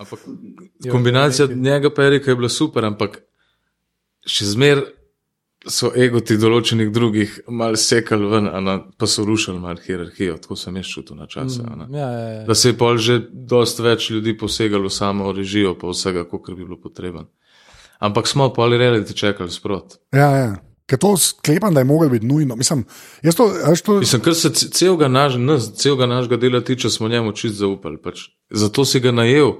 Ampak 0.00 0.20
kombinacija 0.90 1.48
njega 1.54 1.90
pa 1.94 2.02
Erika 2.08 2.30
je 2.30 2.36
bila 2.36 2.48
super, 2.48 2.84
ampak 2.88 3.18
še 4.24 4.46
zmer 4.48 4.80
so 5.68 5.90
egoti 5.92 6.38
določenih 6.40 6.88
drugih 6.92 7.34
mal 7.52 7.76
sekali 7.76 8.28
ven, 8.30 8.48
na, 8.64 8.78
pa 8.96 9.08
so 9.10 9.26
rušili 9.28 9.60
mal 9.60 9.76
hierarhijo, 9.76 10.38
tako 10.40 10.56
sem 10.56 10.78
jaz 10.80 10.88
čutil 10.88 11.18
na 11.20 11.28
čase. 11.28 11.60
a 11.60 11.76
ne. 11.82 11.88
Ja, 11.92 12.08
ja, 12.08 12.30
ja. 12.32 12.40
Da 12.48 12.56
se 12.56 12.72
je 12.72 12.78
pol 12.80 12.96
že 12.96 13.18
dost 13.28 13.82
več 13.84 14.08
ljudi 14.14 14.36
posegalo 14.40 14.88
v 14.88 14.94
samo 14.94 15.34
režijo, 15.36 15.74
pa 15.76 15.92
vsega, 15.92 16.24
kot 16.24 16.48
bi 16.54 16.64
bilo 16.64 16.80
potreben. 16.80 17.28
Ampak 18.00 18.26
smo 18.26 18.48
pa 18.56 18.64
ali 18.64 18.80
reality 18.80 19.12
čekali 19.12 19.52
sprot. 19.52 20.00
Ja, 20.16 20.30
ja. 20.36 20.50
Ker 20.90 20.98
to 20.98 21.12
sklepam, 21.16 21.74
da 21.74 21.80
je 21.80 21.86
moglo 21.86 22.08
biti 22.08 22.26
nujno. 22.26 22.56
Mislim, 22.56 22.84
to, 23.36 23.46
to, 23.84 23.98
Mislim, 24.00 24.22
kar 24.22 24.34
se 24.34 24.48
ce- 24.50 24.70
celega, 24.70 25.08
naš, 25.08 25.36
nas, 25.38 25.68
celega 25.74 26.06
našega 26.06 26.36
dela 26.36 26.60
tiče, 26.60 26.90
smo 26.90 27.08
njemu 27.08 27.32
čist 27.32 27.54
zaupali. 27.54 27.96
Pač. 27.96 28.24
Zato 28.50 28.84
si 28.84 29.00
ga 29.00 29.12
najel, 29.12 29.52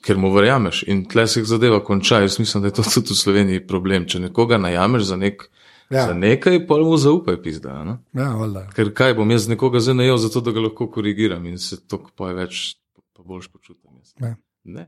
ker 0.00 0.16
mu 0.16 0.30
verjameš 0.30 0.84
in 0.86 1.04
tle 1.04 1.26
se 1.26 1.42
zadeva 1.44 1.80
konča. 1.80 2.20
Jaz 2.20 2.38
mislim, 2.38 2.62
da 2.62 2.68
je 2.68 2.74
to 2.74 2.82
tudi 2.84 3.10
v 3.10 3.16
Sloveniji 3.16 3.66
problem. 3.66 4.06
Če 4.06 4.20
nekoga 4.20 4.58
najameš 4.58 5.02
za, 5.02 5.16
nek, 5.16 5.48
Ja. 5.90 6.06
za 6.06 6.14
nekaj, 6.14 6.62
pa 6.66 6.76
mu 6.76 6.96
zaupaj, 6.96 7.42
pizda. 7.42 7.84
Ne? 7.84 7.98
ja, 8.14 8.30
valjda. 8.32 8.68
Ker 8.72 8.94
kaj 8.94 9.14
bom 9.14 9.30
jaz 9.30 9.48
nekoga 9.48 9.80
zdaj 9.80 9.94
najel, 9.94 10.16
zato 10.18 10.40
da 10.40 10.50
ga 10.50 10.60
lahko 10.60 10.86
korigiram 10.86 11.46
in 11.46 11.58
se 11.58 11.76
to 11.82 11.98
poje 12.16 12.34
več, 12.34 12.76
pa 13.12 13.22
boljš 13.22 13.50
počutim. 13.52 13.90
Ja. 14.20 14.36
Ne. 14.64 14.86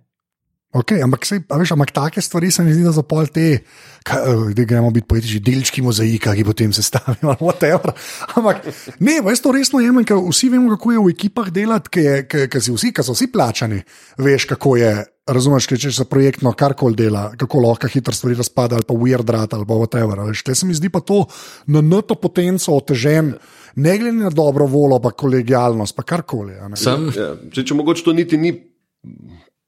Okay, 0.74 0.98
ampak, 1.06 1.22
sej, 1.22 1.44
a 1.46 1.58
veš, 1.60 1.70
ampak 1.76 1.92
take 1.94 2.18
stvari 2.18 2.50
se 2.50 2.64
mi 2.66 2.72
zdi, 2.74 2.82
da 2.82 2.90
so 2.90 3.04
pol 3.06 3.28
te, 3.30 3.60
kaj, 4.02 4.24
eh, 4.26 4.40
da 4.58 4.64
gremo 4.66 4.90
biti 4.90 5.06
poetični 5.06 5.38
delčki 5.46 5.84
mozaika, 5.86 6.32
ki 6.34 6.42
potem 6.42 6.72
se 6.74 6.82
stavijo, 6.82 7.28
ali 7.30 7.38
whatever. 7.46 7.94
Ampak 8.34 8.66
ne, 8.98 9.20
veš, 9.22 9.44
to 9.44 9.52
resno 9.54 9.78
jemljem, 9.78 10.08
ker 10.10 10.18
vsi 10.18 10.50
vemo, 10.50 10.72
kako 10.74 10.96
je 10.96 11.04
v 11.04 11.12
ekipah 11.14 11.52
delati, 11.54 12.02
je, 12.02 12.16
ki, 12.26 12.58
si 12.58 12.74
vsi, 12.74 12.90
ki 12.90 13.06
so 13.06 13.14
vsi 13.14 13.30
plačani. 13.30 13.78
Veš, 14.18 14.48
kako 14.50 14.74
je, 14.82 14.90
razumeš, 15.30 15.70
če 15.78 15.94
se 15.94 16.08
projektno 16.10 16.50
karkoli 16.58 16.98
dela, 16.98 17.28
kako 17.38 17.62
lahko 17.68 17.92
hitro 17.94 18.16
stvari 18.18 18.34
razpada, 18.42 18.74
ali 18.74 18.88
pa 18.90 18.98
weird 18.98 19.30
rat, 19.30 19.54
ali 19.54 19.70
pa 19.70 19.78
whatever. 19.78 20.26
Veš, 20.26 20.42
Tle 20.42 20.58
se 20.58 20.66
mi 20.66 20.74
zdi 20.74 20.90
pa 20.90 21.04
to 21.06 21.22
na 21.70 21.86
noto 21.86 22.18
potenco 22.18 22.74
otežen, 22.74 23.36
ne 23.78 23.94
glede 24.02 24.26
na 24.26 24.34
dobro 24.34 24.66
voljo, 24.66 24.98
pa 24.98 25.14
kolegijalnost, 25.14 25.94
pa 25.94 26.02
karkoli. 26.02 26.58
a 26.58 26.66
ne. 26.66 26.82
Sam, 26.82 27.12
Ja, 27.14 27.36
če, 27.54 27.62
če 27.62 27.78
mogoče 27.78 28.10
to 28.10 28.18
niti 28.18 28.42
ni 28.42 28.56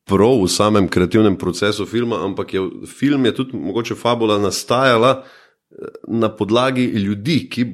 prav 0.07 0.39
v 0.43 0.49
samem 0.49 0.89
kreativnem 0.89 1.37
procesu 1.37 1.87
filma, 1.87 2.23
ampak 2.25 2.55
je 2.55 2.61
film 2.87 3.27
je 3.27 3.35
tudi 3.35 3.59
mogoče 3.59 3.95
fabula 3.95 4.39
nastajala 4.39 5.23
eh, 5.23 5.75
na 6.09 6.29
podlagi 6.29 6.85
ljudi, 6.85 7.49
ki, 7.51 7.67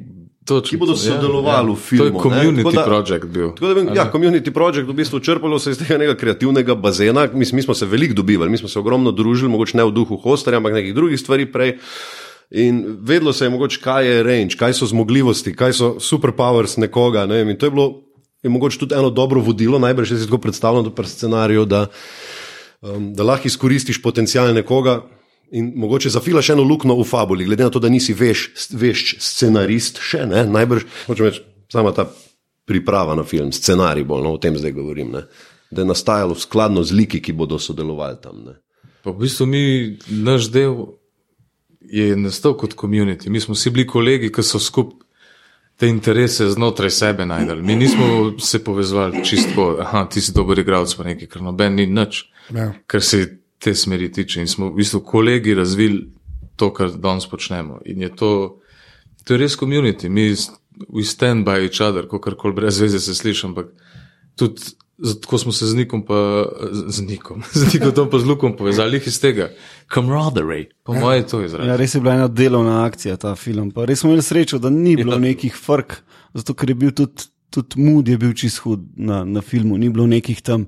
Točno 0.45 0.71
ki 0.71 0.77
bodo 0.77 0.93
ja, 0.93 0.99
sodelovali 0.99 1.71
ja. 1.71 1.75
v 1.75 1.79
filmu. 1.79 2.19
To 2.19 2.29
je 2.29 2.31
community 2.31 2.75
da- 2.75 2.85
project 2.85 3.27
bil. 3.31 3.53
Tako 3.55 3.67
da, 3.67 3.75
vem, 3.75 3.91
ja, 3.95 4.11
community 4.11 4.51
project 4.51 4.89
v 4.89 4.97
bistvu 4.97 5.21
črpalo 5.21 5.59
se 5.59 5.71
iz 5.71 5.79
tega 5.79 5.99
nekega 5.99 6.19
kreativnega 6.19 6.75
bazena. 6.75 7.29
Mi, 7.35 7.47
mi 7.53 7.63
smo 7.63 7.75
se 7.75 7.87
veliko 7.87 8.15
dobivali, 8.15 8.51
mi 8.51 8.59
smo 8.59 8.69
se 8.69 8.79
ogromno 8.79 9.13
družili, 9.13 9.51
mogoče 9.51 9.77
ne 9.77 9.85
v 9.85 9.95
duhu 9.95 10.17
hostarja, 10.17 10.59
ampak 10.59 10.73
nekih 10.73 10.95
drugih 10.95 11.21
stvari 11.21 11.47
prej. 11.53 11.77
In 12.51 12.83
vedelo 13.01 13.33
se 13.33 13.45
je, 13.45 13.51
mogoče, 13.51 13.79
kaj 13.81 14.07
je 14.07 14.23
range, 14.23 14.57
kaj 14.59 14.75
so 14.75 14.87
zmogljivosti, 14.87 15.55
kaj 15.57 15.73
so 15.73 15.95
superpowers 16.01 16.77
nekoga. 16.77 17.27
Ne 17.27 17.39
vem, 17.41 17.55
in 17.55 17.57
to 17.57 17.67
je 17.67 17.71
bilo 17.71 17.87
je 18.43 18.51
mogoče 18.51 18.79
tudi 18.79 18.95
eno 18.95 19.11
dobro 19.11 19.41
vodilo, 19.41 19.79
najbrž 19.79 20.09
si 20.09 20.27
tako 20.27 20.39
predstavljam 20.39 20.85
tudi 20.85 20.97
pri 20.97 21.09
scenariju, 21.09 21.65
da, 21.65 21.87
um, 22.81 23.15
da 23.15 23.23
lahko 23.23 23.47
izkoristiš 23.47 24.03
potencial 24.03 24.55
nekoga. 24.55 25.03
In 25.53 25.73
mogoče 25.77 26.09
zafilaš 26.09 26.49
eno 26.51 26.63
luknjo 26.63 26.97
v 26.97 27.05
fabuli, 27.05 27.45
glede 27.45 27.65
na 27.65 27.71
to, 27.71 27.79
da 27.79 27.89
nisi 27.89 28.15
veš, 28.17 28.47
vešč 28.73 29.19
scenarist, 29.21 30.01
še 30.01 30.25
ne, 30.27 30.47
najbrž, 30.49 30.87
hočem 31.07 31.29
reči, 31.29 31.43
sama 31.73 31.93
ta 31.93 32.07
priprava 32.65 33.13
na 33.15 33.25
film, 33.29 33.51
scenarij 33.53 34.07
bolj, 34.09 34.25
no, 34.25 34.33
o 34.33 34.41
tem 34.41 34.57
zdaj 34.57 34.73
govorim, 34.73 35.11
ne, 35.13 35.27
da 35.71 35.85
je 35.85 35.91
nastajalo 35.91 36.39
skladno 36.41 36.81
z 36.83 36.97
liki, 36.97 37.21
ki 37.21 37.37
bodo 37.37 37.59
sodelovali 37.61 38.17
tam. 38.23 38.41
Ne. 38.47 38.57
Pa 39.05 39.13
v 39.13 39.27
bistvu 39.27 39.47
mi, 39.51 39.63
naš 40.09 40.49
del 40.55 40.97
je 41.85 42.17
nastal 42.17 42.57
kot 42.57 42.73
komunity. 42.73 43.29
Mi 43.29 43.41
smo 43.41 43.53
vsi 43.53 43.75
bili 43.77 43.85
kolegi, 43.87 44.33
ki 44.33 44.47
so 44.47 44.63
skupaj 44.63 45.03
te 45.77 45.89
interese 45.89 46.47
znotraj 46.49 46.91
sebe 46.91 47.27
najdali. 47.27 47.63
Mi 47.63 47.77
nismo 47.77 48.33
se 48.39 48.65
povezovali 48.65 49.25
čisto, 49.25 49.77
da 49.93 50.09
ti 50.09 50.21
si 50.21 50.33
dober 50.33 50.59
igralec, 50.59 50.95
pa 50.95 51.05
nekaj, 51.05 51.29
ker 51.29 51.43
noben 51.43 51.75
ni 51.75 51.87
nič, 51.87 52.25
Ja. 52.51 52.73
kar 52.87 53.03
se 53.03 53.23
te 53.59 53.75
smeri 53.75 54.13
tiče. 54.13 54.41
In 54.41 54.49
smo 54.49 54.69
v 54.71 54.75
bistvu 54.75 55.01
kolegi 55.01 55.55
razvili 55.55 56.11
to, 56.57 56.73
kar 56.73 56.91
danes 56.91 57.27
počnemo. 57.27 57.81
In 57.85 58.03
je 58.03 58.17
to, 58.17 58.59
to 59.25 59.35
je 59.35 59.39
res 59.39 59.57
komunity. 59.57 60.09
Mi 60.09 60.35
we 60.89 61.05
stand 61.05 61.47
by 61.47 61.63
each 61.63 61.81
other, 61.81 62.09
kako 62.09 62.35
koli 62.35 62.55
brez 62.55 62.81
veze 62.81 63.01
se 63.01 63.15
sliši, 63.15 63.47
ampak 63.47 63.67
tudi. 64.37 64.63
Tako 65.23 65.39
smo 65.39 65.53
se 65.53 65.67
z 65.67 65.75
Nikom, 65.75 66.05
pa 66.07 66.45
z 66.85 67.01
Nikom, 67.03 67.43
z 67.55 67.75
Nikom 67.75 68.11
pa 68.11 68.19
z 68.19 68.25
Lukom 68.25 68.57
povezali 68.57 69.01
iz 69.07 69.21
tega. 69.21 69.51
Camaraderie, 69.89 70.69
po 70.83 70.95
mojem, 70.95 71.23
je 71.23 71.27
to 71.27 71.43
izraz. 71.43 71.67
Ja, 71.67 71.77
res 71.77 71.95
je 71.95 72.01
bila 72.01 72.15
ena 72.15 72.29
delovna 72.29 72.85
akcija 72.85 73.17
ta 73.17 73.35
film. 73.35 73.71
Pa 73.71 73.85
res 73.85 74.01
smo 74.01 74.11
imeli 74.11 74.23
srečo, 74.23 74.59
da 74.59 74.71
ni 74.71 74.97
bilo 74.97 75.13
Ja. 75.13 75.19
nekih 75.21 75.55
frk, 75.57 75.97
zato 76.35 76.55
ker 76.55 76.71
je 76.71 76.75
bil 76.75 76.91
tudi. 76.93 77.29
Tudi 77.53 77.77
mood 77.77 78.09
je 78.09 78.17
bil 78.17 78.31
čist 78.33 78.63
hud 78.65 78.81
na, 78.97 79.25
na 79.25 79.43
filmu, 79.45 79.77
ni 79.77 79.91
bilo 79.91 80.07
nekih 80.07 80.39
tam 80.41 80.63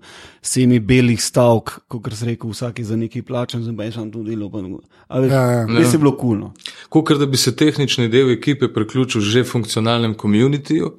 semi 0.45 0.77
belih 0.81 1.17
stavk, 1.17 1.71
kot 1.89 2.13
se 2.13 2.27
reče, 2.27 2.45
vsak 2.45 2.79
je 2.79 2.85
za 2.85 2.97
nekaj 2.97 3.23
plačen, 3.23 3.63
zdaj 3.65 3.77
pa 3.77 3.85
je 3.85 3.93
sam 3.93 4.11
to 4.13 4.21
delo. 4.23 4.51
Pa, 4.53 4.61
a 5.09 5.21
veš, 5.21 5.33
Ja, 5.33 5.41
ja. 5.47 5.63
Res 5.79 5.95
je 5.95 5.99
bilo 5.99 6.13
kulno. 6.13 6.53
Kot 6.89 7.15
da 7.17 7.25
bi 7.27 7.41
se 7.41 7.57
tehnični 7.57 8.09
del 8.09 8.29
ekipe 8.31 8.69
priključil 8.69 9.21
že 9.21 9.45
funkcionalnem 9.45 10.13
komunitiju, 10.15 10.93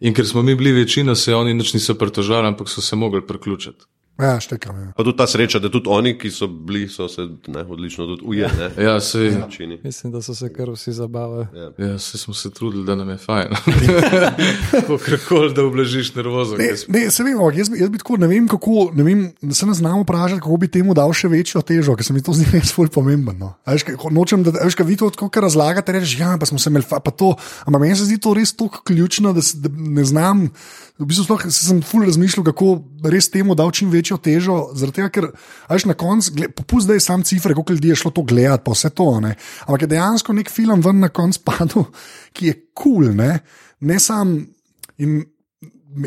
in 0.00 0.14
ker 0.14 0.26
smo 0.26 0.42
mi 0.42 0.54
bili 0.54 0.72
večina, 0.72 1.14
se 1.14 1.34
oni 1.34 1.54
nič 1.54 1.74
niso 1.74 1.94
pritožali, 1.94 2.46
ampak 2.46 2.68
so 2.68 2.80
se 2.80 2.96
mogli 2.96 3.26
priključiti. 3.26 3.84
Ja, 4.16 4.38
štekam. 4.38 4.76
Ja. 4.76 4.92
Pa 4.96 5.02
tudi 5.02 5.16
ta 5.18 5.26
sreča, 5.26 5.58
da 5.58 5.68
tudi 5.68 5.88
oni, 5.88 6.12
ki 6.14 6.30
so 6.30 6.46
bili, 6.46 6.88
so 6.88 7.08
se 7.08 7.22
ne, 7.48 7.62
odlično 7.64 8.06
tudi 8.06 8.22
ujeli. 8.24 8.52
ne, 8.76 8.84
Ja, 8.84 9.00
se, 9.00 9.18
načini. 9.32 9.80
Mislim, 9.82 10.12
da 10.12 10.22
so 10.22 10.34
se 10.34 10.52
kar 10.52 10.70
vsi 10.70 10.92
zabavali. 10.92 11.46
ja, 11.78 11.98
se 11.98 12.18
smo 12.18 12.34
se 12.34 12.50
trudili, 12.50 12.84
da 12.84 12.94
nam 12.94 13.08
je 13.08 13.16
fajn. 13.18 13.48
Kakorkoli, 14.70 15.54
da 15.54 15.64
oblažiš 15.64 16.14
nervozo. 16.14 16.56
Ne, 16.56 16.68
ne, 16.90 17.10
se 17.10 17.22
vem, 17.22 17.34
ampak 17.36 17.56
jaz, 17.56 17.68
bi- 17.68 17.78
jaz 17.78 17.88
bi 17.88 17.98
tako, 17.98 18.16
ne 18.16 18.26
vem, 18.26 18.48
kako, 18.48 18.90
ne 18.92 19.02
vem, 19.02 19.20
se 19.50 19.66
ne 19.66 19.74
znamo 19.74 20.02
vprašati, 20.02 20.40
kako 20.40 20.56
bi 20.56 20.68
temu 20.68 20.94
dal 20.94 21.12
še 21.12 21.28
večjo 21.28 21.62
težo, 21.62 21.96
ker 21.96 22.04
se 22.04 22.12
mi 22.12 22.22
to 22.22 22.32
zdi 22.32 22.46
res 22.52 22.72
bolj 22.72 22.88
pomembno. 22.90 23.32
No. 23.34 23.52
Ko- 23.96 24.12
nočem, 24.12 24.42
da 24.42 24.54
veš, 24.56 24.74
kaj 24.74 24.86
vi 24.86 24.96
to 24.96 25.10
tako 25.10 25.40
razlagate, 25.40 25.92
rečeš, 25.92 26.18
ja, 26.18 26.36
pa 26.36 26.46
smo 26.46 26.58
se 26.58 26.70
imeli, 26.70 26.84
pa 26.86 27.10
to, 27.10 27.34
ampak 27.64 27.80
meni 27.80 27.96
se 27.96 28.04
zdi 28.04 28.18
to 28.18 28.34
res 28.34 28.54
tako 28.54 28.82
ključno, 28.84 29.32
da, 29.32 29.42
se, 29.42 29.58
da 29.58 29.68
ne 29.70 30.04
znam. 30.04 30.48
V 30.94 31.04
bistvu 31.04 31.24
sploh 31.24 31.42
se 31.44 31.64
sem 31.64 31.82
ful 31.82 32.04
razmišljal, 32.04 32.44
kako 32.46 32.76
res 33.04 33.26
temu 33.28 33.54
dal 33.54 33.72
čim 33.72 33.90
večjo 34.04 34.18
težo, 34.20 34.56
zaradi 34.76 35.00
tega, 35.00 35.08
ker 35.08 35.26
a 35.32 35.74
veš, 35.74 35.86
na 35.88 35.96
koncu, 35.96 36.34
popust 36.56 36.84
zdaj 36.84 37.00
sam 37.00 37.24
cifre, 37.24 37.54
koliko 37.56 37.72
ljudi 37.72 37.88
je 37.88 37.96
šlo 37.96 38.10
to 38.12 38.22
gledati, 38.22 38.64
pa 38.64 38.74
vse 38.76 38.90
to. 38.90 39.08
Ne. 39.24 39.34
Ampak 39.66 39.86
je 39.86 39.92
dejansko 39.94 40.36
nek 40.36 40.50
film 40.52 40.82
ven 40.84 41.00
na 41.00 41.08
koncu 41.08 41.40
padel, 41.44 41.86
ki 42.32 42.50
je 42.50 42.56
kul, 42.74 43.08
cool, 43.08 43.14
ne, 43.16 43.38
ne 43.80 44.00
sam. 44.00 44.42
In 44.98 45.22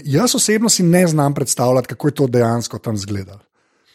Jaz 0.03 0.33
osebno 0.35 0.67
si 0.69 0.83
ne 0.83 1.05
znam 1.07 1.33
predstavljati, 1.33 1.87
kako 1.87 2.07
je 2.07 2.13
to 2.13 2.25
dejansko 2.27 2.77
tam 2.83 2.95
izgledalo. 2.95 3.39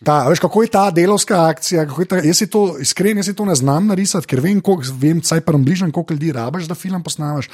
Ta, 0.05 0.29
veš, 0.29 0.41
kako 0.43 0.62
je 0.62 0.69
ta 0.69 0.91
delovska 0.91 1.47
akcija? 1.49 1.83
je 1.83 2.07
Ta, 2.09 2.17
jaz 2.17 2.38
si 2.38 2.47
to, 2.51 2.79
iskreno, 2.81 3.21
jaz 3.23 3.27
si 3.31 3.35
to 3.38 3.45
ne 3.45 3.55
znam 3.55 3.87
narisati, 3.87 4.27
ker 4.27 4.41
vem, 4.43 4.61
koliko, 4.61 4.95
vem 4.99 5.21
vsaj 5.23 5.41
približno, 5.47 5.93
koliko 5.93 6.15
ljudi 6.15 6.33
rabiš, 6.33 6.67
da 6.67 6.75
film 6.75 7.03
posnameš. 7.03 7.49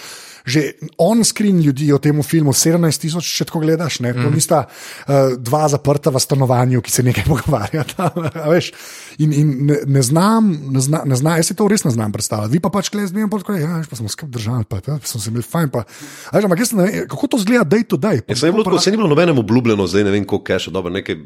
Že 0.48 0.62
on-screen 0.98 1.60
ljudi 1.60 1.92
o 1.92 1.98
tem 1.98 2.22
filmu, 2.22 2.54
17 2.56 3.00
tisoč, 3.00 3.28
če 3.36 3.44
tako 3.50 3.60
gledaš, 3.60 3.98
ne, 4.00 4.14
mm. 4.16 4.32
nista 4.32 4.62
uh, 4.64 5.36
dva 5.36 5.66
zaprta 5.68 6.10
v 6.14 6.22
stanovanju, 6.24 6.80
ki 6.80 6.94
se 6.94 7.04
nekaj 7.04 7.26
pogovarjata. 7.32 8.08
veš. 8.48 8.72
In, 9.18 9.34
in 9.34 9.52
ne, 9.68 9.80
ne 9.98 10.02
znam, 10.02 10.48
ne 10.72 10.80
zna, 10.80 11.02
ne 11.04 11.20
zna, 11.20 11.36
jaz 11.42 11.52
si 11.52 11.58
to 11.58 11.68
res 11.68 11.84
ne 11.84 11.92
znam 11.92 12.14
predstavljati. 12.16 12.54
Vi 12.56 12.62
pa 12.64 12.72
pač 12.72 12.88
klez, 12.88 13.12
mi 13.12 13.28
pa 13.28 13.42
ja, 13.58 13.76
veš, 13.82 13.92
pa 13.92 14.00
smo 14.00 14.08
skrb 14.08 14.32
držali, 14.32 14.64
pa, 14.64 14.80
pa 14.80 14.96
smo 15.04 15.20
se 15.20 15.28
imeli 15.28 15.44
fajn. 15.44 15.68
Pa, 15.74 15.84
veš, 16.32 16.48
ampak 16.48 16.64
jaz 16.64 16.72
ne 16.72 16.88
vem, 16.88 16.98
kako 17.10 17.34
to 17.34 17.44
zgleda 17.44 17.84
to 17.84 18.00
day. 18.00 18.22
Ja, 18.24 18.36
je 18.40 18.52
bilo, 18.52 18.64
tako, 18.64 18.80
saj 18.80 18.96
ni 18.96 19.02
bilo 19.02 19.12
nobenemu 19.12 19.44
obljubljeno, 19.44 19.86
zdaj 19.86 20.08
ne 20.08 20.16
vem, 20.16 20.24
koliko 20.24 20.48
keša, 20.48 20.72
dobro, 20.72 20.92
nekaj, 20.94 21.18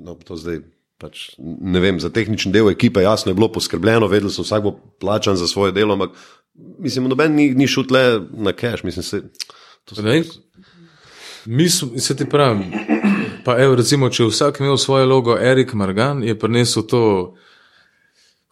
no, 0.00 0.16
to 0.24 0.36
zdaj. 0.36 0.62
Pač, 1.00 1.30
ne 1.40 1.80
vem, 1.80 1.96
za 1.96 2.10
tehnični 2.12 2.52
del 2.52 2.68
ekipe 2.68 3.00
jasno 3.00 3.30
je 3.30 3.36
bilo 3.38 3.46
poskrbljeno, 3.48 4.04
vedeli 4.04 4.28
so, 4.28 4.42
vsak 4.44 4.66
bo 4.66 4.74
plačan 5.00 5.38
za 5.40 5.46
svoje 5.48 5.72
delo, 5.72 5.94
ampak 5.96 6.12
mislim, 6.84 7.06
noben 7.08 7.32
ni, 7.32 7.46
ni 7.56 7.64
šel 7.64 7.86
tle 7.88 8.02
na 8.36 8.52
cash, 8.52 8.84
mislim, 8.84 9.02
se, 9.02 9.22
To 9.84 10.02
Ne 10.02 10.22
Mi 11.44 11.68
smo, 11.68 11.98
se 11.98 12.16
ti 12.16 12.28
pravim, 12.28 12.72
pa 13.44 13.56
evo, 13.58 13.74
recimo, 13.74 14.10
če 14.10 14.26
vsak 14.28 14.60
imel 14.60 14.76
svoje 14.76 15.06
logo, 15.08 15.38
Erik 15.40 15.72
Margan 15.74 16.22
je 16.22 16.38
prinesel 16.38 16.82
to, 16.86 17.34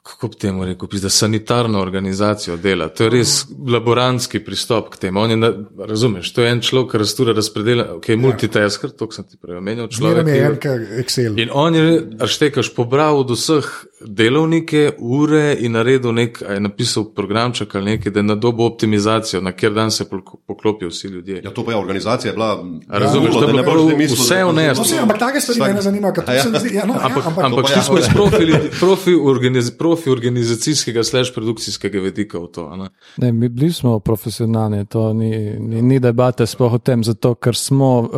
kako 0.08 0.28
bi 0.28 0.36
temu 0.36 0.64
rekel, 0.64 0.88
da 1.02 1.10
sanitarno 1.10 1.80
organizacijo 1.80 2.56
dela. 2.56 2.88
To 2.88 3.04
je 3.04 3.10
res 3.10 3.44
laborantski 3.68 4.40
pristop 4.40 4.88
k 4.88 4.96
temu. 4.96 5.20
On 5.20 5.30
Je, 5.30 5.36
na, 5.36 5.52
razumeš, 5.78 6.32
to 6.32 6.42
je 6.42 6.50
en 6.50 6.60
človek, 6.60 6.90
ki 6.90 6.98
rastura 6.98 7.32
razpredela, 7.32 8.00
ki 8.00 8.12
je 8.12 8.16
multitasker, 8.16 8.90
to 8.90 9.10
sem 9.12 9.24
ti 9.24 9.36
prej 9.36 9.56
omenil. 9.56 9.88
Človek, 9.88 10.26
je 10.26 10.34
ki- 10.34 10.46
enka 10.46 10.72
Excel. 10.98 11.38
In 11.38 11.50
on 11.52 11.74
je, 11.74 11.84
aštekaš, 12.20 12.72
pobral 12.74 13.20
od 13.20 13.30
vseh 13.30 13.68
delovnike, 14.00 14.90
ure 14.98 15.56
in 15.60 15.72
naredil 15.72 16.12
nek, 16.12 16.42
a 16.42 16.52
je 16.52 16.60
napisal 16.60 17.04
programček 17.06 17.74
ali 17.74 17.84
nekaj, 17.86 18.12
da 18.12 18.18
je 18.18 18.24
na 18.24 18.34
dobo 18.34 18.66
optimizacijo, 18.66 19.40
na 19.40 19.52
kjer 19.52 19.72
dan 19.72 19.90
se 19.90 20.04
poklopijo 20.46 20.88
vsi 20.88 21.06
ljudje. 21.08 21.40
Ja, 21.44 21.50
to 21.50 21.64
pa 21.64 21.72
je 21.72 21.78
organizacija, 21.78 22.30
je 22.30 22.34
bila. 22.34 22.64
Razumeš, 22.88 23.34
da 23.34 23.46
je 23.46 23.52
ne 23.52 23.62
boš 23.62 23.94
mislil, 23.96 24.16
vse 24.16 24.34
da- 24.36 24.44
vneslo. 24.44 24.74
No, 24.76 24.82
vse, 24.84 24.98
ampak 24.98 25.18
take 25.18 25.40
stvari 25.40 25.60
Vsak- 25.60 25.66
me 25.66 25.74
ne 25.74 25.82
zanimajo, 25.82 26.12
to 26.16 26.32
Ja. 26.32 26.42
se 26.42 26.48
zdi. 26.50 26.74
Ja, 26.74 26.86
no, 26.86 26.94
Ampak, 26.94 27.10
ja, 27.16 27.26
ampak, 27.26 27.44
ampak 27.44 27.62
pa 27.62 27.68
šli 27.68 27.78
ja, 27.78 27.82
smo 27.82 27.98
iz 27.98 28.06
ja. 28.06 28.60
profi, 28.80 29.14
organiz, 29.16 29.70
profi 29.70 30.10
organizacijskega, 30.10 31.04
slash 31.04 31.34
produkcijskega 31.34 32.00
vedika 32.00 32.38
v 32.38 32.46
to. 32.46 32.66
a 32.66 32.76
Ne? 32.76 32.88
Ne, 33.16 33.32
mi 33.32 33.48
bili 33.48 33.72
smo 33.72 33.98
profesionalni, 34.00 34.86
to 34.86 35.12
ni, 35.12 35.30
ni, 35.58 35.82
ni 35.82 35.98
debate 36.00 36.46
sploh 36.46 36.72
o 36.72 36.78
tem, 36.78 37.04
zato 37.04 37.34
ker 37.34 37.56
smo 37.56 38.00
uh, 38.00 38.08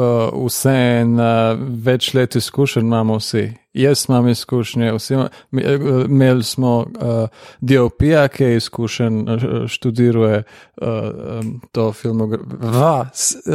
vse 0.47 0.71
en 1.01 1.15
uh, 1.15 1.25
več 1.79 2.15
let 2.15 2.37
izkušenj 2.37 2.83
imamo 2.83 3.17
vsi. 3.17 3.53
Jaz 3.73 4.07
imam 4.09 4.29
izkušnje, 4.29 4.93
mi- 5.51 5.63
eh, 5.63 5.79
imeli 6.07 6.43
smo 6.45 6.79
uh, 6.79 7.29
DOP-ja, 7.61 8.29
ki 8.29 8.45
je 8.45 8.57
izkušen, 8.57 9.29
uh, 9.29 9.39
študiruje 9.69 10.43
uh, 10.77 10.89
um, 11.41 11.61
to 11.73 11.93
filmografijo, 11.93 13.07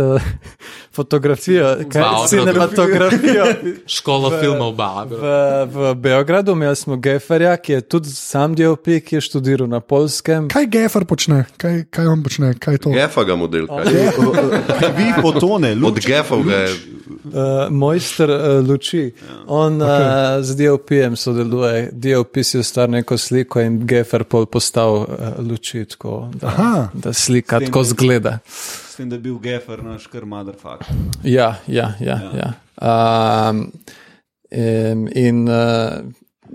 uh, 0.05 0.21
fotografijo, 0.91 1.77
kaj, 1.91 2.01
Wow, 2.01 2.27
cinematografijo. 2.27 3.45
Škola 3.87 4.39
filmov 4.39 4.73
Bab. 4.73 5.11
V, 5.11 5.17
v 5.67 5.95
Beogradu 5.95 6.51
imeli 6.51 6.75
smo 6.75 6.95
Geferja, 6.97 7.57
ki 7.57 7.71
je 7.73 7.81
tudi 7.81 8.09
sam 8.09 8.55
DOP, 8.55 8.85
ki 8.99 9.15
je 9.15 9.21
študiral 9.21 9.67
na 9.67 9.79
polskem. 9.79 10.47
kaj 10.47 10.65
Gefer 10.67 11.05
počne? 11.05 11.45
Kaj, 11.57 11.83
kaj 11.85 12.07
on 12.07 12.23
počne? 12.23 12.53
Kaj 12.55 12.77
to? 12.77 12.89
Gefa 12.89 13.23
ga 13.23 13.35
model. 13.35 13.67
kaj? 13.67 13.83
Vi 14.93 15.13
fotone, 15.21 15.71
Od 15.71 15.77
luč. 15.77 16.05
Gefov 16.05 16.43
ga 16.43 16.55
je. 16.55 16.94
Uh, 17.23 17.71
mojster 17.71 18.29
uh, 18.29 18.67
luči. 18.67 19.11
On 19.47 19.81
okay. 19.81 20.37
uh, 20.37 20.43
z 20.43 20.55
DOP-jem 20.55 21.15
sodeluje, 21.15 21.89
DOP 21.91 22.37
si 22.43 22.59
ustvari 22.59 22.91
neko 22.91 23.17
sliko 23.17 23.61
in 23.61 23.79
Gefer 23.87 24.23
pol 24.23 24.45
postal 24.45 24.95
uh, 24.95 25.07
luči, 25.39 25.85
tako, 25.85 26.29
da, 26.33 26.47
Aha. 26.47 26.89
da 26.93 27.13
slika 27.13 27.59
tem 27.59 27.67
tako 27.67 27.83
zgleda. 27.83 28.37
S 28.45 28.95
tem, 28.95 29.09
da 29.09 29.15
je 29.15 29.19
bil 29.19 29.39
Gefer 29.39 29.83
naš 29.83 30.07
kar 30.07 30.25
motherfucker. 30.25 30.87
Ja, 31.23 31.55
ja, 31.67 31.93
ja. 31.99 32.19
ja. 32.35 32.53
Um, 32.75 33.71
in, 34.51 35.07
in 35.15 35.47
uh, 35.49 36.03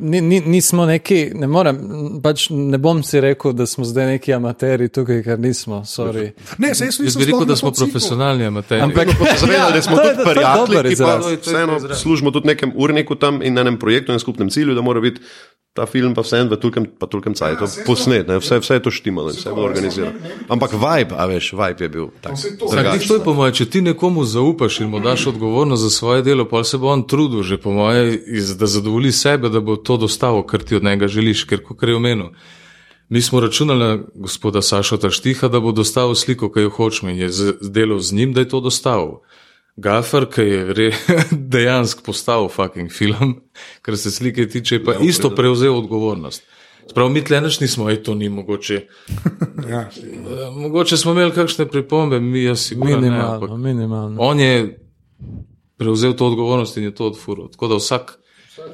ni, 0.00 0.20
ni, 0.20 0.40
nismo 0.40 0.86
neki, 0.86 1.30
ne 1.34 1.46
morem, 1.46 1.78
pač 2.22 2.48
ne 2.50 2.78
bom 2.78 3.02
si 3.06 3.20
rekel, 3.20 3.52
da 3.56 3.66
smo 3.66 3.84
zdaj 3.84 4.06
neki 4.14 4.34
amateri 4.34 4.88
tukaj, 4.88 5.22
ker 5.26 5.38
nismo, 5.40 5.82
sorry. 5.88 6.30
Ne, 6.58 6.74
se 6.74 6.90
jaz 6.90 7.00
nisem 7.00 7.26
rekel, 7.28 7.46
da 7.48 7.56
smo 7.56 7.72
profesionalni 7.76 8.48
amateri. 8.50 8.82
Ampak 8.88 9.14
Zavedali, 9.40 9.72
da 9.74 9.82
smo 9.82 9.96
to 9.96 10.08
tudi 10.08 10.28
prijatelji, 10.30 10.96
ki 10.96 11.02
pa 11.02 11.16
vseeno 11.40 11.94
služimo 11.94 12.30
tudi 12.30 12.52
nekem 12.52 12.72
urniku 12.76 13.14
tam 13.14 13.42
in 13.42 13.54
na 13.54 13.60
enem 13.66 13.78
projektu 13.78 14.12
in 14.12 14.18
skupnem 14.18 14.50
cilju, 14.50 14.74
da 14.74 14.82
mora 14.82 15.00
biti 15.00 15.20
ta 15.72 15.86
film 15.86 16.14
pa 16.18 16.22
vseeno 16.26 16.50
v 16.50 16.58
tolkem, 16.58 16.84
pa 16.98 17.06
tolkem 17.06 17.34
cajtu 17.38 17.86
posnet, 17.86 18.26
ne, 18.26 18.40
vse, 18.42 18.58
vse 18.58 18.74
je 18.74 18.82
to 18.82 18.90
štimalo 18.90 19.30
in 19.30 19.38
vse 19.38 19.48
je 19.48 19.54
bilo 19.54 19.66
organizirano. 19.70 20.18
Ampak 20.50 20.74
vibe, 20.74 21.14
a 21.14 21.26
veš, 21.30 21.52
vibe 21.54 21.84
je 21.86 21.88
bil 21.88 22.08
tak. 22.20 22.34
Drugačen. 22.34 23.06
to 23.06 23.14
je 23.14 23.22
po 23.22 23.34
mojem, 23.38 23.54
če 23.54 23.66
ti 23.70 23.80
nekomu 23.86 24.24
zaupaš 24.26 24.80
in 24.82 24.90
mu 24.90 24.98
daš 25.00 25.30
odgovornost 25.30 25.82
za 25.82 25.90
svoje 25.90 26.26
delo, 26.26 26.44
pa 26.50 26.64
se 26.66 26.78
bo 26.78 26.90
on 26.90 27.06
trudil, 27.06 27.46
že 27.46 27.60
po 27.62 27.70
mojem, 27.70 28.18
da 28.58 28.66
zadovolji 28.66 29.12
sebe, 29.14 29.48
da 29.48 29.62
bo 29.62 29.78
to 29.78 29.89
dostavo, 29.96 30.42
kar 30.42 30.62
ti 30.62 30.76
od 30.76 30.84
njega 30.84 31.08
želiš, 31.08 31.44
ker 31.44 31.62
kot 31.62 31.82
je 31.82 31.96
omenil. 31.96 32.26
Mi 33.08 33.22
smo 33.22 33.40
računali 33.40 33.80
na 33.80 33.98
gospoda 34.14 34.62
Sašota 34.62 35.10
Štiha, 35.10 35.48
da 35.48 35.60
bo 35.60 35.72
dostavil 35.72 36.14
sliko, 36.14 36.52
ki 36.52 36.60
jo 36.60 36.70
hočemo 36.70 37.10
in 37.10 37.18
je 37.18 37.28
z- 37.30 37.54
delal 37.62 37.98
z 37.98 38.12
njim, 38.12 38.32
da 38.32 38.40
je 38.40 38.48
to 38.48 38.60
dostavil. 38.60 39.18
Gafer, 39.76 40.26
ki 40.26 40.42
je 40.42 40.74
re, 40.74 40.92
dejansko 41.50 42.02
postavil 42.02 42.48
fucking 42.48 42.90
film, 42.90 43.40
kar 43.82 43.96
se 43.96 44.10
slike 44.10 44.48
tiče, 44.48 44.84
pa 44.84 44.94
isto 44.94 45.30
prevzel 45.30 45.76
odgovornost. 45.76 46.42
Sprav, 46.86 47.08
mi 47.08 47.24
tleneč 47.24 47.60
nismo, 47.60 47.90
ej, 47.90 48.02
to 48.02 48.14
ni 48.14 48.28
mogoče. 48.28 48.80
Ja. 49.70 49.80
Eh, 49.80 50.50
Mogoče 50.52 50.96
smo 50.96 51.12
imeli 51.12 51.30
kakšne 51.32 51.66
pripombe, 51.66 52.20
mi 52.20 52.42
jaz 52.42 52.60
sigurno 52.60 52.90
ne. 52.90 53.00
Minimalno, 53.00 53.34
ampak 53.34 53.50
minimalno. 53.52 54.16
On 54.18 54.40
je 54.40 54.78
prevzel 55.76 56.12
to 56.12 56.26
odgovornost 56.26 56.76
in 56.76 56.84
je 56.84 56.94
to 56.94 57.06
odfuril. 57.06 57.48
Tako 57.48 57.68
da 57.68 57.76
vsak, 57.76 58.18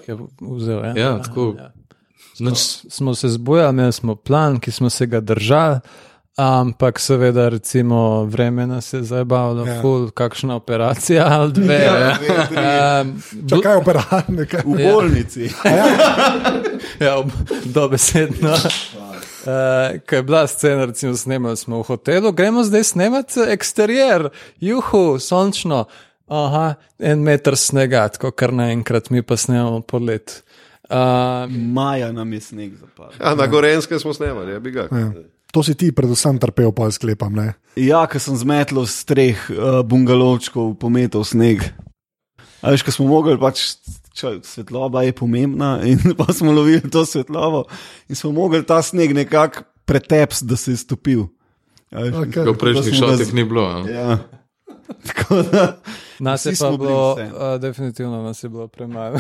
Je 0.07 0.17
vzel, 0.41 0.85
ja? 0.85 0.93
ja, 0.97 1.23
tako. 1.23 1.55
Nič, 2.39 2.59
smo 2.89 3.15
se 3.15 3.29
zbujali, 3.29 3.71
imeli 3.71 3.93
smo 3.93 4.15
plan, 4.15 4.61
ki 4.61 4.71
smo 4.71 4.91
se 4.91 5.07
ga 5.07 5.21
držali, 5.21 5.79
ampak 6.37 7.01
seveda, 7.01 7.49
recimo, 7.49 8.25
vreme 8.25 8.67
nas 8.67 8.93
je 8.93 9.03
zabavalo, 9.03 9.67
Ja. 9.67 9.73
ja. 9.73 9.81
ful, 9.83 10.11
kakšna 10.11 10.55
operacija 10.55 11.27
ali 11.27 11.53
dve. 11.53 11.75
Ja, 11.77 12.17
um, 13.01 13.23
Čakaj, 13.49 13.77
operativno. 13.77 14.43
V 14.65 14.93
bolnici. 14.93 15.51
ja, 17.01 17.17
ob- 17.17 17.33
dobesedno. 17.65 18.53
Uh, 18.53 20.01
Ko 20.09 20.15
je 20.15 20.23
bila 20.23 20.47
scena, 20.47 20.85
recimo, 20.85 21.17
snemali 21.17 21.57
smo 21.57 21.79
v 21.79 21.83
hotelu, 21.85 22.33
gremo 22.33 22.65
zdaj 22.65 22.85
snemati 22.85 23.41
eksterijer, 23.41 24.29
juhu, 24.61 25.19
sončno. 25.19 25.85
Aha, 26.27 26.75
en 26.99 27.23
meter 27.23 27.55
snega, 27.55 28.09
tako 28.11 28.33
kar 28.35 28.51
naenkrat, 28.53 29.11
mi 29.15 29.23
pa 29.23 29.37
snemamo 29.39 29.81
polet. 29.87 30.43
Uh, 30.91 31.47
Maja 31.51 32.13
nam 32.15 32.33
je 32.33 32.41
sneg 32.41 32.75
zapadel. 32.79 33.19
Ja, 33.21 33.35
na 33.35 33.47
Gorenske 33.47 33.99
smo 33.99 34.15
snemali, 34.15 34.53
ja, 34.53 34.61
bi 34.63 34.71
ga. 34.75 34.89
Ja. 34.91 35.13
To 35.55 35.63
si 35.63 35.75
ti, 35.79 35.93
predvsem, 35.95 36.39
trpel, 36.43 36.73
pa 36.75 36.91
sklepam. 36.91 37.35
Ne? 37.35 37.55
Ja, 37.79 38.03
ker 38.11 38.21
sem 38.23 38.35
zmetel 38.39 38.83
z 38.87 39.07
treh 39.07 39.39
uh, 39.51 39.81
bungalovčkov, 39.87 40.75
pometel 40.79 41.23
sneg. 41.27 41.63
A 42.63 42.75
veš, 42.75 42.83
ko 42.83 42.95
smo 42.95 43.07
mogli, 43.11 43.39
pač 43.39 43.79
če, 44.17 44.41
svetloba 44.47 45.05
je 45.07 45.15
pomembna, 45.15 45.77
in 45.91 46.03
pa 46.19 46.27
smo 46.35 46.55
lovili 46.55 46.83
to 46.91 47.07
svetlobo 47.07 47.67
in 48.11 48.19
smo 48.19 48.33
mogli 48.35 48.63
ta 48.67 48.83
sneg 48.83 49.15
nekako 49.15 49.63
pretepsti, 49.87 50.47
da 50.51 50.59
se 50.59 50.75
je 50.75 50.83
stopil. 50.83 51.27
A 51.95 52.03
veš, 52.03 52.35
ko 52.35 52.51
v 52.51 52.59
prejšnjih 52.59 52.99
z- 53.23 53.35
ni 53.35 53.45
bilo. 53.47 53.67
a? 53.71 53.77
Ja. 53.87 54.19
Da, 55.53 55.77
Nas 56.19 56.47
je 56.47 56.53
pa 56.61 56.71
bilo, 56.71 57.15
vse. 57.15 57.23
uh, 57.25 57.61
definitivno 57.61 58.23
nas 58.23 58.45
je 58.45 58.49
bilo 58.49 58.69
premalo. 58.69 59.19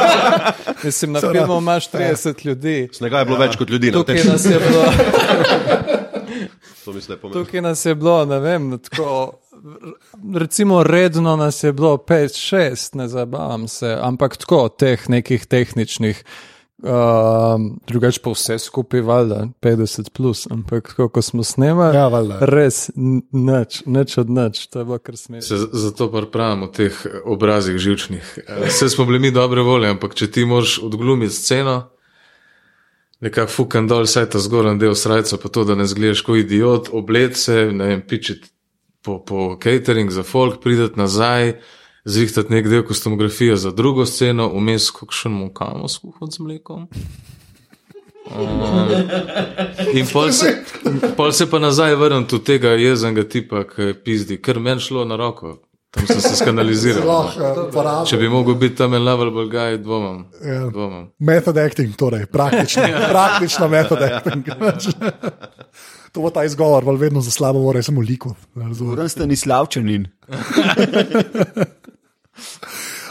Mislim, 0.84 1.12
na 1.12 1.20
filmu 1.20 1.58
imaš 1.58 1.90
30 1.90 2.46
ljudi. 2.46 2.88
Snega 2.92 3.18
je 3.18 3.24
bilo 3.24 3.38
več 3.38 3.56
kot 3.56 3.70
ljudi 3.70 3.90
na 3.90 3.98
Tukaj 3.98 4.24
nas 4.24 4.44
je 4.44 4.58
bilo, 4.60 4.84
To 6.84 6.92
mislim, 6.92 7.18
pomembno. 7.18 7.44
tukaj 7.44 7.60
nas 7.62 7.84
je 7.86 7.94
bilo 7.94 8.24
ne 8.24 8.38
vem, 8.38 8.78
tako, 8.78 9.32
recimo 10.34 10.82
redno 10.82 11.36
nas 11.36 11.62
je 11.62 11.72
bilo 11.72 11.96
5-6, 11.96 12.96
ne 12.96 13.08
zabavam 13.08 13.68
se, 13.68 13.98
ampak 14.00 14.36
tako 14.36 14.68
teh 14.68 15.08
nekih 15.08 15.46
tehničnih. 15.46 16.24
Um, 16.82 17.76
drugač 17.84 18.16
pa 18.24 18.32
vse 18.32 18.54
skupaj, 18.58 19.02
valjda, 19.04 19.48
50 19.60 20.10
plus, 20.16 20.46
ampak 20.50 20.88
tako, 20.88 21.08
ko 21.12 21.22
smo 21.22 21.44
snemali, 21.44 21.96
Ja, 21.96 22.08
valjda. 22.08 22.38
res 22.40 22.90
nič, 22.96 23.82
nič 23.86 24.18
od 24.18 24.30
nič, 24.30 24.66
to 24.72 24.78
je 24.80 24.84
bilo 24.84 24.98
kar 24.98 25.16
smešno. 25.16 25.44
Se 25.44 25.68
zato 25.76 26.08
pa 26.08 26.22
pravimo 26.32 26.64
o 26.64 26.72
teh 26.72 26.96
obrazih 27.24 27.76
živčnih. 27.76 28.38
Eh, 28.46 28.64
Vse 28.66 28.88
smo 28.88 29.04
bili 29.04 29.18
mi 29.18 29.30
dobre 29.30 29.60
volje, 29.60 29.90
ampak 29.92 30.14
če 30.14 30.30
ti 30.30 30.44
moraš 30.44 30.78
odglumiti 30.80 31.34
sceno, 31.34 31.90
nekako 33.20 33.52
fukan 33.52 33.84
dol, 33.84 34.06
saj 34.08 34.30
ta 34.32 34.38
zgoren 34.40 34.78
del 34.80 34.94
srca, 34.96 35.36
pa 35.36 35.48
to, 35.48 35.64
da 35.64 35.74
ne 35.76 35.84
zgledaš 35.84 36.22
kot 36.24 36.40
idiot, 36.40 36.88
oblet 36.92 37.36
se, 37.36 37.68
ne 37.72 37.86
vem, 37.86 38.00
pičiti 38.00 38.48
po, 39.04 39.18
po 39.20 39.58
catering 39.60 40.08
za 40.10 40.22
folk, 40.22 40.62
prideti 40.64 40.96
nazaj, 40.96 41.58
zrihtati 42.10 42.52
nek 42.52 42.68
del 42.68 42.84
kostumografije 42.86 43.56
za 43.56 43.70
drugo 43.70 44.06
sceno, 44.06 44.48
vmes 44.54 44.90
kakšen 44.90 45.32
mukamo 45.32 45.88
skuhati 45.88 46.36
z 46.36 46.44
mlekom. 46.46 46.88
Um, 48.30 48.90
in 49.92 50.06
pol 50.12 50.32
se, 50.32 50.64
pol 51.16 51.32
se 51.32 51.50
pa 51.50 51.58
nazaj 51.58 51.94
vrnem 51.94 52.26
do 52.30 52.38
tega 52.38 52.76
jezenega 52.78 53.24
tipa, 53.28 53.64
ki 53.66 53.82
je 53.90 53.96
pizdi, 54.04 54.38
ker 54.42 54.60
meni 54.60 54.80
šlo 54.80 55.04
na 55.04 55.16
roko. 55.16 55.56
Tam 55.90 56.06
sem 56.06 56.20
se 56.20 56.36
skanaliziral. 56.36 57.02
Lahko, 57.08 58.04
Če 58.06 58.16
bi 58.20 58.28
mogel 58.30 58.54
biti 58.54 58.76
tam 58.78 58.94
en 58.94 59.02
level 59.02 59.32
belgaj, 59.34 59.80
dvomam. 59.82 60.20
Ja. 60.46 60.68
dvomam. 60.70 61.08
Method 61.18 61.58
acting, 61.58 61.96
torej 61.98 62.28
praktično, 62.30 62.86
praktično 63.14 63.68
method 63.68 64.02
acting. 64.06 64.46
to 66.12 66.22
bo 66.22 66.30
ta 66.30 66.44
izgovor, 66.46 66.86
vedno 66.98 67.20
za 67.20 67.30
slabo 67.30 67.58
vore, 67.58 67.82
samo 67.82 68.00
liko. 68.00 68.36
Uran 68.92 69.08
ste 69.08 69.26
ni 69.26 69.36
slavčanin. 69.36 70.06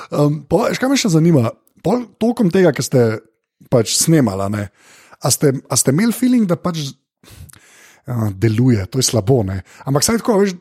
Um, 0.10 0.42
veš, 0.50 0.80
kaj 0.82 0.90
me 0.90 0.98
še 1.00 1.12
zanima, 1.14 1.52
pol, 1.86 2.08
tokom 2.22 2.50
tega, 2.54 2.74
ki 2.76 2.86
ste 2.86 3.04
pač 3.70 3.94
snemali, 4.00 4.48
ne, 4.56 4.70
a 5.20 5.32
ste, 5.34 5.54
a 5.70 5.78
ste 5.78 5.94
imeli 5.96 6.16
feeling, 6.16 6.50
da 6.50 6.58
pač. 6.60 6.90
uh, 8.10 8.30
deluje, 8.34 8.86
to 8.86 9.00
je 9.00 9.04
slabo. 9.04 9.44
Ne? 9.44 9.62
Ampak 9.86 10.04
saj 10.04 10.20
tako, 10.22 10.40
veš, 10.42 10.56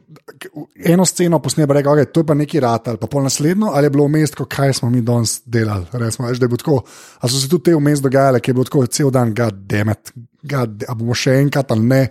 eno 0.85 1.07
sceno 1.09 1.41
posneme, 1.43 1.75
reče, 1.75 1.89
okay, 1.89 2.11
to 2.13 2.21
je 2.21 2.29
pa 2.29 2.37
neki 2.37 2.61
rat 2.61 2.89
ali 2.89 3.01
pa 3.01 3.09
pol 3.11 3.25
naslednjo, 3.25 3.73
ali 3.75 3.89
je 3.89 3.95
bilo 3.95 4.09
vmes, 4.09 4.35
kaj 4.49 4.75
smo 4.81 4.91
mi 4.91 5.03
danes 5.03 5.41
delali. 5.47 5.87
Resmo, 5.93 6.29
veš, 6.29 6.41
da 6.43 6.45
je 6.45 6.53
bilo 6.53 6.63
tako, 6.65 6.81
ali 7.21 7.33
so 7.33 7.41
se 7.41 7.49
tudi 7.49 7.71
te 7.71 7.77
vmes 7.77 8.03
dogajale, 8.05 8.41
ki 8.41 8.51
je 8.51 8.59
bilo 8.59 8.69
tako 8.69 8.87
cel 8.87 9.13
dan, 9.15 9.35
god 9.35 9.63
demet, 9.71 10.13
god, 10.43 10.85
a 10.89 10.99
bomo 10.99 11.17
še 11.17 11.39
enkrat 11.45 11.73
ali 11.73 11.89
ne. 11.95 12.03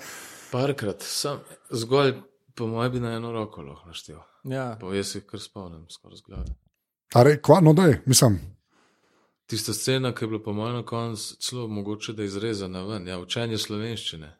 Parkrat, 0.51 1.05
sam, 1.05 1.43
zgolj 1.71 2.15
po 2.57 2.67
mojem 2.67 2.97
bi 2.97 3.03
na 3.03 3.13
eno 3.17 3.31
roko 3.31 3.61
lahko 3.61 3.91
naštel. 3.91 4.17
Ja. 4.47 4.77
Pa 4.81 4.93
jaz 4.95 5.07
se 5.07 5.21
kar 5.21 5.39
spomnim, 5.39 5.85
skoraj 5.89 6.17
z 6.17 6.21
glave. 6.21 6.45
A 7.13 7.23
re, 7.23 7.37
kva, 7.41 7.59
no, 7.61 7.73
da 7.73 7.83
je, 7.83 8.01
mislim. 8.05 8.39
Tista 9.45 9.73
scena, 9.73 10.11
ki 10.11 10.23
je 10.23 10.27
bila 10.27 10.43
po 10.43 10.53
mojem 10.53 10.75
na 10.75 10.83
koncu 10.83 11.35
celo 11.37 11.67
mogoče, 11.67 12.13
da 12.13 12.21
je 12.21 12.27
izrezana 12.27 12.81
ven, 12.83 13.07
ja, 13.07 13.19
učenje 13.19 13.57
slovenščine. 13.57 14.33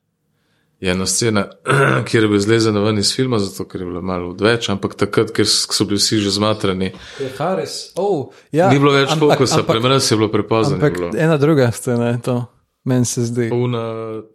Je 0.79 0.91
ena 0.91 1.05
scena, 1.05 1.45
kjer 2.07 2.23
je 2.23 2.27
bila 2.27 2.37
izrezana 2.37 2.79
ven 2.79 2.97
iz 2.97 3.15
filma, 3.15 3.39
zato 3.39 3.65
ker 3.65 3.81
je 3.81 3.87
bila 3.87 4.01
malo 4.01 4.29
odveč, 4.29 4.69
ampak 4.69 4.95
takrat, 4.95 5.31
ker 5.31 5.47
so 5.47 5.85
bili 5.85 5.97
vsi 5.97 6.19
že 6.19 6.29
zmatrani, 6.31 6.91
Je 7.19 7.29
Haris. 7.37 7.77
Oh, 7.95 8.27
ja. 8.51 8.67
ni 8.69 8.79
bilo 8.79 8.91
več 8.91 9.09
ampak- 9.09 9.37
fokusa, 9.37 9.61
ampak- 9.61 9.79
premrz 9.79 10.11
je 10.11 10.17
bilo 10.17 10.29
prepozno. 10.29 10.77
ena 11.17 11.37
druga 11.37 11.71
scena 11.71 12.09
je 12.09 12.21
to, 12.21 12.45
meni 12.87 13.05
se 13.05 13.21
zdi. 13.23 13.49
Una 13.51 13.81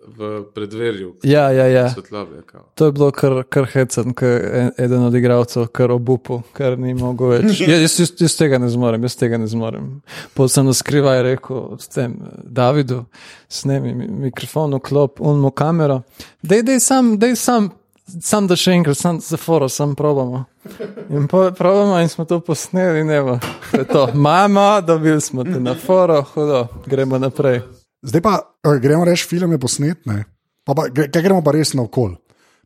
v 0.09 0.29
predverju, 0.53 1.15
Ja, 1.25 1.47
ja, 1.51 1.65
ja. 1.67 1.87
svetlave. 1.91 2.43
To 2.75 2.85
je 2.85 2.93
bilo 2.93 3.11
kar, 3.11 3.43
kar 3.45 3.65
hecen, 3.67 4.13
ker 4.13 4.37
eden 4.77 5.03
od 5.03 5.15
igralcev 5.15 5.67
kar 5.69 5.91
obupal, 5.91 6.43
ker 6.53 6.77
ni 6.77 6.93
mogel 6.95 7.33
več. 7.35 7.61
Ja, 7.61 7.79
jaz, 7.83 7.97
jaz, 7.99 8.13
jaz 8.19 8.37
tega 8.37 8.59
ne 8.59 8.69
zmorem, 8.69 9.03
jaz 9.03 9.17
tega 9.17 9.39
ne 9.39 9.49
zmorem. 9.49 9.91
Potem 10.33 10.49
sem 10.51 10.67
na 10.67 10.75
skrivaj 10.75 11.23
rekel 11.25 11.63
s 11.77 11.89
tem 11.89 12.15
Davidu, 12.45 13.05
snemi 13.49 13.95
mi- 13.95 14.09
mikrofon, 14.29 14.77
vklop, 14.77 15.21
unmo 15.23 15.51
kamero. 15.51 16.03
Dej, 16.43 16.63
dej 16.63 16.81
sam, 16.81 17.15
dej 17.17 17.37
sam, 17.37 17.71
sam 18.21 18.47
da 18.47 18.57
še 18.57 18.73
enkrat, 18.75 18.97
sam 18.97 19.21
za 19.21 19.37
foro, 19.37 19.69
sam 19.71 19.95
probamo. 19.95 20.45
In 21.11 21.25
po, 21.27 21.49
probamo 21.53 21.97
in 21.99 22.09
smo 22.09 22.25
to 22.25 22.41
posneli, 22.41 23.01
in 23.01 23.11
evo, 23.11 23.39
to 23.71 23.79
je 23.79 23.85
to. 23.87 24.09
Mama, 24.15 24.81
dobili 24.81 25.21
smo 25.21 25.45
te 25.45 25.57
na 25.59 25.75
foro, 25.77 26.21
hudo, 26.25 26.67
gremo 26.87 27.19
naprej. 27.19 27.63
Zdaj 28.03 28.21
pa 28.21 28.33
gremo 28.83 29.05
reči, 29.07 29.27
film 29.27 29.53
je 29.55 29.59
posnet, 29.63 30.07
ne? 30.07 30.25
pa, 30.67 30.75
pa 30.75 30.89
gre- 30.91 31.07
gremo 31.11 31.43
pa 31.43 31.55
res 31.55 31.75
na 31.75 31.83
okol. 31.87 32.17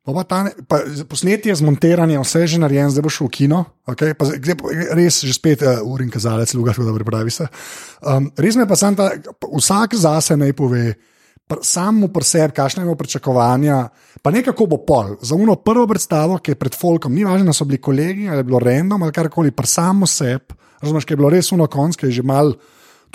Pa 0.06 0.14
pa 0.14 0.22
ta, 0.22 0.38
pa 0.70 0.86
z- 0.86 1.02
posnetje, 1.04 1.50
zmontiranje, 1.58 2.14
vse 2.22 2.40
je 2.44 2.54
že 2.54 2.58
narejeno, 2.62 2.92
zdaj 2.94 3.02
bo 3.02 3.10
šel 3.10 3.26
v 3.26 3.34
kino. 3.34 3.58
Okay? 3.90 4.14
Pa, 4.14 4.28
zdaj- 4.30 4.54
pa- 4.56 4.70
res 4.94 5.18
že 5.26 5.34
spet 5.34 5.60
uh, 5.66 5.82
ur 5.82 5.98
in 6.00 6.08
kazalec, 6.08 6.46
luga, 6.54 6.70
da 6.72 6.94
pripravi 6.94 7.30
se. 7.30 7.48
Um, 8.00 8.30
res 8.38 8.54
me 8.56 8.64
pa 8.70 8.78
sam 8.78 8.94
ta, 8.94 9.10
vsak 9.42 9.98
zase 9.98 10.38
naj 10.38 10.54
pove. 10.54 10.94
pr- 11.50 11.62
Sam 11.62 12.00
mu 12.00 12.08
pri 12.08 12.24
sebi, 12.24 12.54
kakšne 12.54 12.86
ima 12.86 12.94
pričakovanja, 12.94 13.90
pa 14.22 14.30
nekako 14.30 14.66
bo 14.66 14.78
pol. 14.78 15.18
Za 15.22 15.34
uno 15.34 15.54
prvo 15.58 15.86
predstavo, 15.86 16.38
ki 16.38 16.54
je 16.54 16.58
pred 16.58 16.74
Folkom, 16.74 17.10
ni 17.14 17.26
važno, 17.26 17.46
da 17.46 17.52
so 17.52 17.64
bili 17.64 17.78
kolegi 17.78 18.28
ali 18.30 18.40
je 18.40 18.46
bilo 18.46 18.58
random 18.58 19.02
ali 19.02 19.12
karkoli, 19.12 19.50
pri 19.50 19.66
samo 19.66 20.06
sebi, 20.06 20.54
razumeš, 20.82 21.04
ki 21.04 21.12
je 21.12 21.18
bilo 21.18 21.30
res 21.30 21.50
uno 21.52 21.66
konc, 21.66 21.94
ki 21.98 22.06
je 22.06 22.18
že 22.18 22.22
mal, 22.22 22.54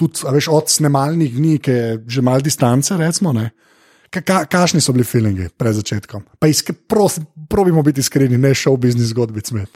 tudi 0.01 0.25
veš, 0.25 0.49
od 0.49 0.69
snemalnih 0.69 1.31
dni, 1.31 1.57
ki 1.59 1.71
je 1.71 1.85
že 2.09 2.21
mal 2.21 2.41
distance, 2.41 2.89
recimo. 2.91 3.31
Ne? 3.31 3.51
Ka- 4.09 4.19
ka- 4.21 4.43
Kakšni 4.45 4.81
so 4.81 4.91
bili 4.91 5.05
feelingi 5.05 5.45
pred 5.49 5.71
začetkom? 5.73 6.25
Pa 6.35 6.49
iskre, 6.49 6.73
prosim, 6.75 7.23
probimo 7.47 7.79
biti 7.79 8.01
iskreni, 8.01 8.35
ne 8.35 8.51
šel 8.51 8.75
biznis 8.75 9.13
zgodbic 9.13 9.51
med. 9.51 9.69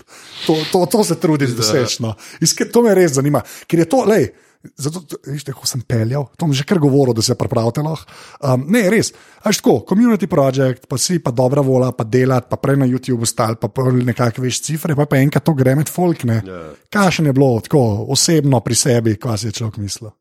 To, 0.44 0.58
to, 0.72 0.82
to 0.88 1.04
se 1.04 1.16
trudim 1.16 1.54
doseči. 1.54 2.02
No. 2.02 2.16
Iskre- 2.40 2.68
To 2.68 2.82
me 2.82 2.92
res 2.92 3.14
zanima, 3.14 3.40
ker 3.64 3.80
je 3.80 3.88
to, 3.88 4.04
lej. 4.04 4.34
Zato, 4.76 5.04
veš, 5.28 5.46
ko 5.54 5.68
sem 5.70 5.82
peljal, 5.86 6.28
to 6.38 6.48
sem 6.48 6.58
že 6.62 6.66
kar 6.68 6.80
govoril, 6.82 7.14
da 7.16 7.24
se 7.26 7.38
pripravite 7.38 7.84
lahko. 7.86 8.10
Um, 8.42 8.66
ne, 8.74 8.86
res, 8.92 9.12
až 9.44 9.62
tako, 9.62 9.80
community 9.88 10.28
project, 10.32 10.88
pa 10.90 10.98
si 11.02 11.20
pa 11.24 11.32
dobra 11.36 11.64
vola, 11.66 11.92
pa 11.96 12.04
delati, 12.04 12.50
pa 12.50 12.60
prej 12.62 12.80
na 12.82 12.90
YouTubu 12.90 13.28
stal, 13.30 13.58
pa 13.62 13.70
nekakve 13.70 14.46
veš 14.48 14.62
cifre, 14.66 14.98
pa, 14.98 15.08
pa 15.10 15.22
enkrat 15.22 15.46
to 15.46 15.56
gre 15.58 15.76
med 15.78 15.92
folk. 15.92 16.26
Ne. 16.28 16.42
Ja. 16.46 16.62
Kakšen 16.90 17.30
je 17.30 17.36
bilo 17.36 17.60
tako 17.64 18.06
osebno 18.14 18.62
pri 18.66 18.76
sebi, 18.76 19.18
kaj 19.22 19.42
si 19.42 19.52
je 19.52 19.60
človek 19.62 19.82
mislil? 19.84 20.14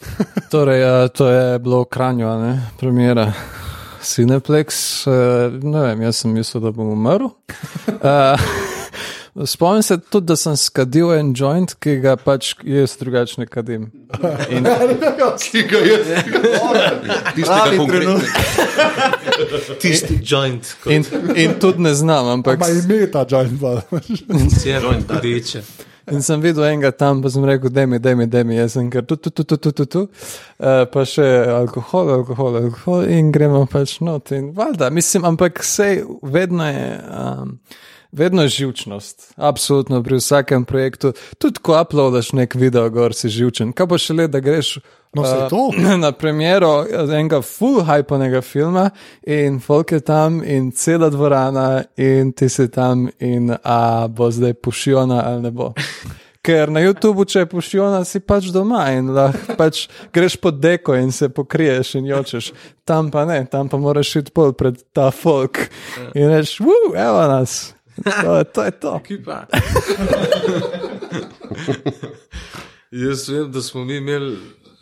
Torej, 0.52 0.80
uh, 0.84 1.08
to 1.08 1.28
je 1.28 1.58
bilo 1.58 1.82
v 1.84 1.90
Kranju, 1.90 2.28
a 2.28 2.36
ne, 2.42 2.54
premjera. 2.80 3.30
Cineplex, 4.06 4.68
uh, 5.10 5.50
ne 5.50 5.80
vem, 5.88 6.06
jaz 6.06 6.22
sem 6.22 6.30
mislil, 6.30 6.62
da 6.62 6.70
bom 6.70 6.92
umrl. 6.94 7.32
Uh, 7.98 8.38
Spomnim 9.44 9.82
se 9.82 9.98
tudi, 10.00 10.26
da 10.26 10.36
sem 10.36 10.56
skadil 10.56 11.10
en 11.12 11.34
joint, 11.36 11.74
ki 11.80 11.98
ga 12.00 12.14
pač 12.16 12.54
jaz 12.64 12.94
drugače 12.96 13.42
ne 13.42 13.46
kadim. 13.46 13.82
In, 14.48 14.64
Tega 15.42 15.80
je, 15.84 15.96
tistega 17.34 17.74
konkretnega. 17.76 18.20
Tisti 19.82 20.16
joint, 20.24 20.70
in, 20.88 21.04
in 21.36 21.58
tudi 21.60 21.84
ne 21.84 21.92
znam, 21.94 22.30
ampak 22.38 22.58
Pa 22.62 22.70
ime 22.72 23.10
ta 23.12 23.26
joint. 23.28 23.60
pa. 23.60 23.82
kot 23.90 24.56
si 24.56 24.70
je 24.70 24.80
joint, 24.80 25.10
rdeče. 25.10 25.62
In 26.12 26.22
sem 26.22 26.40
videl 26.40 26.64
enega 26.68 26.92
tam, 26.94 27.20
pa 27.22 27.28
sem 27.34 27.44
rekel, 27.44 27.70
da 27.74 27.84
mi, 27.86 27.98
da 27.98 28.14
mi, 28.14 28.26
da 28.30 28.44
mi, 28.46 28.56
jaz 28.56 28.76
sem 28.78 28.88
kar 28.90 29.02
tu, 29.04 29.16
tu, 29.16 29.30
tu, 29.30 29.44
tu, 29.44 29.56
tu, 29.56 29.72
tu, 29.72 29.84
tu. 29.84 30.02
Uh, 30.56 30.86
pa 30.92 31.02
še 31.04 31.26
alkohol, 31.50 32.12
alkohol, 32.20 32.56
alkohol 32.62 33.10
in 33.10 33.32
gremo 33.34 33.64
pač 33.68 33.98
not. 34.00 34.30
In 34.32 34.52
valjda, 34.56 34.88
mislim, 34.94 35.26
ampak 35.28 35.60
sej 35.66 36.06
vedno 36.22 36.70
je. 36.70 36.86
Um, 37.10 37.58
Vedno 38.12 38.42
je 38.46 38.48
živčnost, 38.48 39.32
absolutno 39.36 40.02
pri 40.02 40.20
vsakem 40.20 40.64
projektu. 40.64 41.12
Tudi 41.38 41.60
ko 41.62 41.80
uploadaš 41.80 42.32
nek 42.32 42.54
video, 42.54 42.90
gor 42.90 43.14
si 43.14 43.28
živčen. 43.28 43.72
Kaj 43.76 43.88
pa 43.90 43.98
še 43.98 44.16
le, 44.16 44.28
da 44.28 44.40
greš 44.40 44.78
No, 45.16 45.48
to. 45.48 45.72
na 46.04 46.12
premiero 46.12 46.84
enega 46.84 47.40
full 47.42 47.84
hypenega 47.84 48.42
filma 48.42 48.90
in 49.26 49.60
folk 49.60 49.92
je 49.92 50.00
tam 50.00 50.42
in 50.44 50.72
cela 50.72 51.10
dvorana 51.10 51.84
in 51.96 52.32
ti 52.32 52.48
si 52.48 52.68
tam 52.68 53.08
in 53.20 53.54
a 53.64 54.08
bo 54.08 54.30
zdaj 54.30 54.54
pušiona 54.54 55.22
ali 55.26 55.42
ne 55.42 55.50
bo. 55.50 55.72
Ker 56.46 56.70
na 56.70 56.78
YouTubu, 56.78 57.24
če 57.26 57.40
je 57.42 57.46
pušiona, 57.50 58.04
si 58.06 58.20
pač 58.22 58.52
doma 58.54 58.84
in 58.94 59.08
lahko 59.10 59.56
pač 59.58 59.88
greš 60.14 60.36
pod 60.38 60.60
deko 60.62 60.94
in 60.94 61.10
se 61.12 61.26
pokriješ 61.28 61.96
in 61.98 62.06
jočeš. 62.06 62.52
Tam 62.86 63.10
pa 63.10 63.24
ne, 63.26 63.40
tam 63.50 63.66
pa 63.68 63.80
moraš 63.82 64.14
iti 64.20 64.30
pol 64.30 64.54
pred 64.54 64.78
ta 64.94 65.10
folk 65.10 65.64
in 66.14 66.30
rečeš, 66.30 66.60
uf, 66.62 66.94
evo 66.94 67.24
nas. 67.32 67.75
To, 68.22 68.36
je- 68.36 68.44
to 68.44 68.64
je 68.64 68.70
to. 68.72 68.96
Ekipa. 68.96 69.46
Jaz 72.92 73.28
vem, 73.28 73.52
da 73.52 73.62
smo 73.62 73.84
mi 73.84 73.96
imeli, 73.96 74.36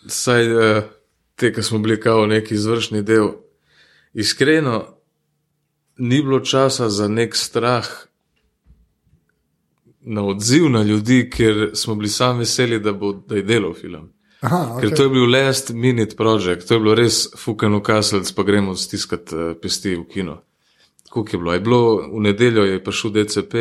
saj 0.07 0.53
uh, 0.77 0.83
te, 1.35 1.53
ki 1.53 1.62
smo 1.62 1.79
bili 1.79 2.00
kao 2.00 2.27
neki 2.27 2.55
izvršni 2.55 3.03
del. 3.03 3.29
Iskreno, 4.14 4.87
ni 5.96 6.22
bilo 6.22 6.40
časa 6.40 6.88
za 6.88 7.09
nek 7.09 7.37
strah 7.37 7.87
na 10.00 10.22
odziv 10.22 10.68
na 10.70 10.83
ljudi, 10.83 11.31
ker 11.31 11.70
smo 11.74 11.94
bili 11.94 12.09
sami 12.09 12.38
veseli, 12.38 12.81
da, 12.81 12.92
bo, 12.92 13.12
da 13.12 13.37
je 13.37 13.42
delal 13.42 13.74
film. 13.74 14.11
Aha, 14.40 14.57
Okay. 14.70 14.81
Ker 14.83 14.96
to 14.96 15.03
je 15.03 15.09
bil 15.09 15.31
last 15.33 15.70
minute 15.70 16.16
project, 16.16 16.68
to 16.68 16.74
je 16.74 16.81
bilo 16.81 16.94
res 16.94 17.29
fucking 17.37 17.74
ukaselc, 17.74 18.33
pa 18.33 18.42
gremo 18.42 18.77
stiskati 18.77 19.35
uh, 19.35 19.55
pesti 19.62 19.94
v 19.96 20.05
kino. 20.05 20.42
Kako 21.14 21.29
je 21.31 21.38
bilo? 21.38 21.53
Je 21.53 21.61
bilo 21.61 21.81
v 22.11 22.20
nedeljo, 22.20 22.64
je 22.64 22.85
prišel 22.85 23.11
DCP, 23.12 23.55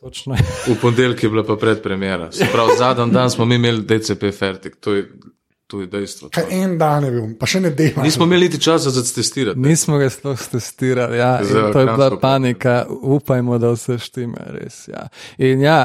Točno 0.00 0.34
v 0.68 0.74
ponedeljek 0.76 1.22
je 1.22 1.28
bila 1.30 1.44
pa 1.44 1.56
predpremjera. 1.56 2.32
Se 2.32 2.44
pravi, 2.52 2.70
zadnji 2.78 3.12
dan 3.12 3.30
smo 3.30 3.44
mi 3.44 3.54
imeli 3.54 3.82
DCP 3.82 4.24
fertik, 4.30 4.76
to 4.76 4.92
je, 4.92 5.08
to 5.66 5.80
je 5.80 5.86
dejstvo. 5.86 6.28
Kaj 6.28 6.44
en 6.50 6.78
dan 6.78 7.04
je 7.04 7.10
bil, 7.10 7.22
pa 7.40 7.46
še 7.46 7.60
ne 7.60 7.70
dela. 7.70 8.02
Nismo 8.02 8.24
imeli 8.24 8.44
niti 8.44 8.60
časa 8.60 8.90
za 8.90 9.14
testirati. 9.14 9.58
Nismo 9.58 9.96
ga 9.98 10.10
sploh 10.10 10.36
testirali, 10.52 11.16
ja, 11.16 11.38
in 11.40 11.46
Za 11.46 11.52
to 11.72 11.80
je 11.80 11.86
bila 11.86 11.96
kranjsko 11.96 12.20
panika, 12.20 12.74
upajmo, 12.90 13.58
da 13.58 13.70
vse 13.70 13.96
štima, 13.98 14.44
res. 14.50 14.88
Ja. 14.88 15.06
In 15.38 15.60
ja, 15.60 15.78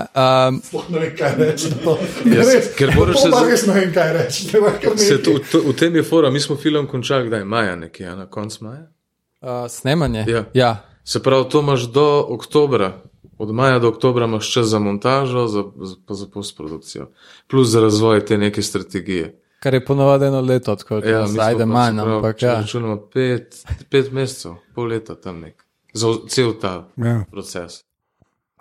um, 0.49 0.59
Sploh 0.63 0.89
ne 0.89 0.99
vem, 0.99 1.15
kaj 1.15 1.35
reči. 1.37 1.71
to. 1.83 1.95
Jaz- 2.25 2.53
Res, 2.53 2.69
ker 2.75 2.91
moraš 2.95 3.15
to 3.15 3.21
se 3.21 3.31
pa 3.31 3.39
za- 3.39 3.47
res 3.47 3.65
ne 3.65 3.73
vem, 3.73 3.91
kaj 3.93 4.13
reči. 4.13 4.51
To, 5.23 5.39
to, 5.41 5.63
v 5.63 5.73
tem 5.73 5.95
je 5.95 6.03
fora, 6.03 6.27
mi 6.29 6.39
smo 6.39 6.57
film 6.57 6.87
končali, 6.87 7.27
kdaj 7.27 7.43
maja 7.45 7.75
nekje, 7.77 8.05
a 8.05 8.15
na 8.15 8.25
koncu 8.27 8.63
maja. 8.63 8.83
uh, 9.41 9.63
snemanje. 9.69 10.25
Ja. 10.27 10.43
ja. 10.53 10.88
Se 11.09 11.23
pravi, 11.23 11.49
to 11.49 11.59
imaš 11.59 11.81
do 11.81 12.25
oktobra, 12.29 13.01
od 13.37 13.49
maja 13.51 13.79
do 13.79 13.87
oktobra 13.89 14.25
imaš 14.25 14.53
čas 14.53 14.67
za 14.67 14.79
montažo, 14.79 15.47
za, 15.47 15.63
za, 15.81 15.95
pa 16.05 16.13
za 16.13 16.27
postprodukcijo, 16.27 17.07
plus 17.47 17.67
za 17.67 17.81
razvoj 17.81 18.25
te 18.25 18.37
neke 18.37 18.61
strategije. 18.61 19.41
Kar 19.59 19.73
je 19.73 19.85
ponovadi 19.85 20.25
eno 20.25 20.41
leto, 20.41 20.75
tako 20.75 20.99
da 20.99 21.09
Ja, 21.09 21.15
ja, 21.15 21.21
mi 21.21 21.27
smo 21.29 21.41
ajde 21.41 21.59
pa, 21.59 21.65
manj, 21.65 21.91
se 21.91 22.01
pravi, 22.01 22.15
ampak 22.15 22.41
ja. 22.41 22.53
Računamo 22.53 22.97
pet, 23.13 23.57
pet 23.89 24.11
mesecev, 24.11 24.53
pol 24.75 24.85
leta 24.85 25.15
tam 25.15 25.39
nek. 25.39 25.65
Za 25.93 26.07
cel 26.27 26.53
ta 26.53 26.87
Ja. 26.95 27.25
proces. 27.31 27.81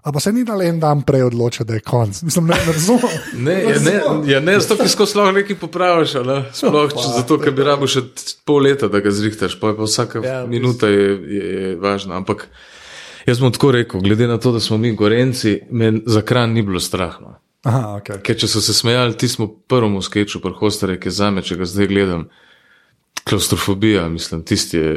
A 0.08 0.12
pa 0.12 0.20
se 0.20 0.32
ni 0.32 0.40
dal 0.44 0.62
en 0.64 0.78
dan 0.80 1.02
prej 1.04 1.26
odločiti, 1.28 1.66
da 1.68 1.74
je 1.76 1.82
konc. 1.84 2.22
Mislim, 2.22 2.46
ne, 2.48 2.56
ne 2.66 2.72
razumem. 2.72 3.16
Ne, 3.46 3.52
je 3.52 3.80
ne, 3.80 4.00
je 4.32 4.40
ne, 4.40 4.54
zato 4.60 4.88
skozi 4.88 5.18
lahko 5.18 5.34
nekaj 5.36 5.58
popraviš, 5.60 6.14
ne? 6.24 6.38
sploh 6.56 6.94
če, 6.94 7.04
zato, 7.18 7.36
ker 7.42 7.52
bi 7.52 7.66
rabo 7.66 7.86
še 7.86 8.06
pol 8.48 8.64
leta, 8.64 8.88
da 8.88 9.02
ga 9.04 9.12
zrihtaš, 9.12 9.58
pa 9.60 9.74
je 9.74 9.76
pa 9.76 9.84
vsaka 9.84 10.22
Ja, 10.24 10.30
ja, 10.30 10.38
v 10.46 10.52
minuta 10.54 10.88
je, 10.88 11.04
je, 11.12 11.50
je 11.52 11.74
važna. 11.82 12.16
Ampak 12.16 12.46
jaz 13.28 13.42
bom 13.44 13.52
tako 13.52 13.74
rekel, 13.76 14.00
glede 14.00 14.30
na 14.30 14.38
to, 14.40 14.54
da 14.56 14.64
smo 14.64 14.80
mi 14.80 14.94
gorenci, 14.96 15.58
me 15.68 15.92
za 16.08 16.24
kran 16.24 16.56
ni 16.56 16.64
bilo 16.64 16.80
strah. 16.80 17.20
No. 17.20 17.36
Aha, 17.68 17.98
okay. 18.00 18.22
Ker 18.24 18.40
če 18.40 18.48
so 18.48 18.64
se 18.64 18.72
smejali, 18.72 19.12
ti 19.20 19.28
smo 19.28 19.50
prvemu 19.68 20.00
skeču, 20.00 20.40
prhostare, 20.40 20.96
ki 20.96 21.12
je 21.12 21.18
zame, 21.20 21.44
če 21.44 21.60
ga 21.60 21.68
zdaj 21.68 21.92
gledam, 21.92 22.28
klaustrofobija, 23.28 24.08
mislim, 24.08 24.40
tisti 24.48 24.80
je 24.80 24.94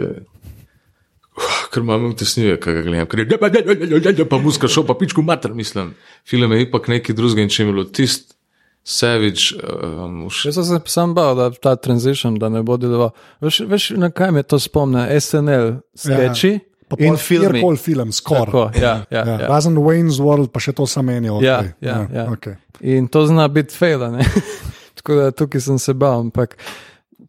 ker 1.71 1.83
imam 1.83 2.11
tesnije, 2.17 2.59
kaj 2.61 2.73
ga 2.79 2.83
gledam, 2.87 3.07
ker 3.11 4.19
je 4.19 4.27
pa 4.29 4.37
muska 4.41 4.67
šel, 4.71 4.85
pa 4.87 4.97
pičku 4.99 5.23
mater, 5.25 5.53
mislim. 5.53 5.93
Film 6.27 6.51
je 6.51 6.61
ipak 6.67 6.87
nekaj 6.91 7.15
drugega 7.15 7.45
in 7.45 7.49
če 7.49 7.63
je 7.63 7.71
bilo 7.71 7.83
tist, 7.87 8.35
Savage, 8.83 9.53
um, 9.61 10.23
všeč. 10.25 10.45
Jaz 10.49 10.55
sem 10.57 10.65
se 10.65 10.79
sam 10.89 11.11
bal, 11.13 11.35
da 11.37 11.51
ta 11.53 11.75
transition, 11.77 12.39
da 12.41 12.49
ne 12.49 12.63
bo 12.65 12.79
deloval. 12.81 13.11
Veš, 13.41 13.59
veš 13.69 13.89
na 14.01 14.09
kaj 14.09 14.31
me 14.33 14.41
to 14.43 14.57
spomne? 14.59 15.05
SNL, 15.21 15.75
sketchi 15.93 16.55
Pa 16.91 16.97
in 16.99 17.13
pol 17.13 17.17
filmi. 17.17 17.47
kjerkoli 17.47 17.77
film, 17.77 18.11
skoraj. 18.11 18.81
Ja, 18.81 19.05
ja, 19.11 19.23
Ja, 19.25 19.37
ja. 19.39 19.47
Razen 19.47 19.77
Wayne's 19.79 20.19
World, 20.19 20.49
pa 20.51 20.59
še 20.59 20.73
to 20.75 20.87
sam 20.89 21.05
menijo. 21.07 21.37
Ja, 21.39 21.61
okej. 21.61 21.71
ja, 21.79 21.99
ja. 22.11 22.25
okej. 22.33 22.57
In 22.81 23.07
to 23.07 23.23
zna 23.29 23.47
biti 23.47 23.77
fejla. 23.77 24.09
ne. 24.17 24.25
Tako 24.99 25.15
da 25.15 25.31
tukaj 25.31 25.61
sem 25.61 25.79
se 25.79 25.93
bal, 25.93 26.25
ampak 26.25 26.57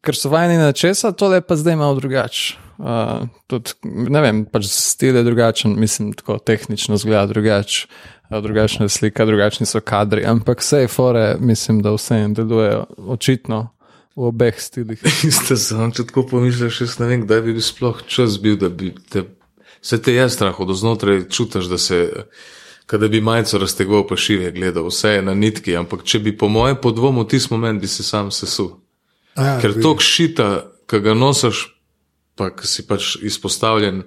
ker 0.03 0.19
so 0.19 0.31
vajeni 0.33 0.59
na 0.59 0.73
česa, 0.73 1.13
tole 1.13 1.39
je 1.39 1.47
pa 1.47 1.57
zdaj 1.57 1.77
malo 1.79 1.95
drugače. 2.01 2.59
Uh, 2.83 3.29
tudi, 3.47 3.77
ne 3.85 4.21
vem, 4.25 4.43
pač 4.51 4.67
stil 4.67 5.17
je 5.17 5.23
drugačen, 5.23 5.77
mislim, 5.79 6.11
tako 6.19 6.39
tehnično 6.43 6.97
zgleda 6.99 7.27
drugače, 7.31 7.87
drugačna 8.43 8.89
je 8.89 8.89
slika, 8.89 9.27
drugačni 9.29 9.67
so 9.67 9.81
kadri, 9.81 10.25
ampak 10.27 10.61
vse 10.61 10.89
fore, 10.91 11.37
mislim, 11.41 11.83
da 11.83 11.93
vse 11.95 12.19
jim 12.19 12.35
delujejo 12.35 12.87
očitno 13.15 13.69
v 14.17 14.27
obeh 14.33 14.59
stilih. 14.61 15.05
Iste 15.29 15.57
sam, 15.57 15.93
če 15.93 16.09
tako 16.09 16.27
pomišljaš, 16.33 16.81
jaz 16.81 16.99
ne 16.99 17.13
vem, 17.13 17.23
kdaj 17.27 17.45
bi 17.47 17.55
bil 17.55 17.65
sploh 17.65 18.03
čas 18.09 18.41
bil, 18.43 18.59
da 18.59 18.73
bi 18.73 18.91
te, 19.13 19.25
se 19.85 20.01
te 20.03 20.17
je 20.17 20.27
strah 20.33 20.59
od 20.61 20.75
znotraj, 20.77 21.29
čutiš, 21.31 21.71
da 21.71 21.79
se, 21.79 22.03
kada 22.91 23.09
bi 23.09 23.23
majico 23.23 23.61
raztegoval 23.63 24.09
pa 24.09 24.19
širje 24.19 24.51
gledal, 24.59 24.91
vse 24.91 25.17
je 25.19 25.23
na 25.23 25.37
nitki, 25.39 25.77
ampak 25.79 26.03
če 26.03 26.25
bi 26.25 26.35
po 26.37 26.51
mojem 26.51 26.81
podvomu 26.83 27.25
tisti 27.29 27.55
moment, 27.55 27.81
bi 27.81 27.89
se 27.89 28.03
sam 28.03 28.31
sesul. 28.35 28.75
Ja, 29.37 29.57
Ker 29.63 29.75
to 29.83 29.97
šita, 29.99 30.49
ki 30.91 31.01
ga 31.05 31.15
nosiš, 31.17 31.65
pa 32.37 32.51
ki 32.53 32.69
si 32.69 32.85
pač 32.89 33.17
izpostavljen. 33.23 34.05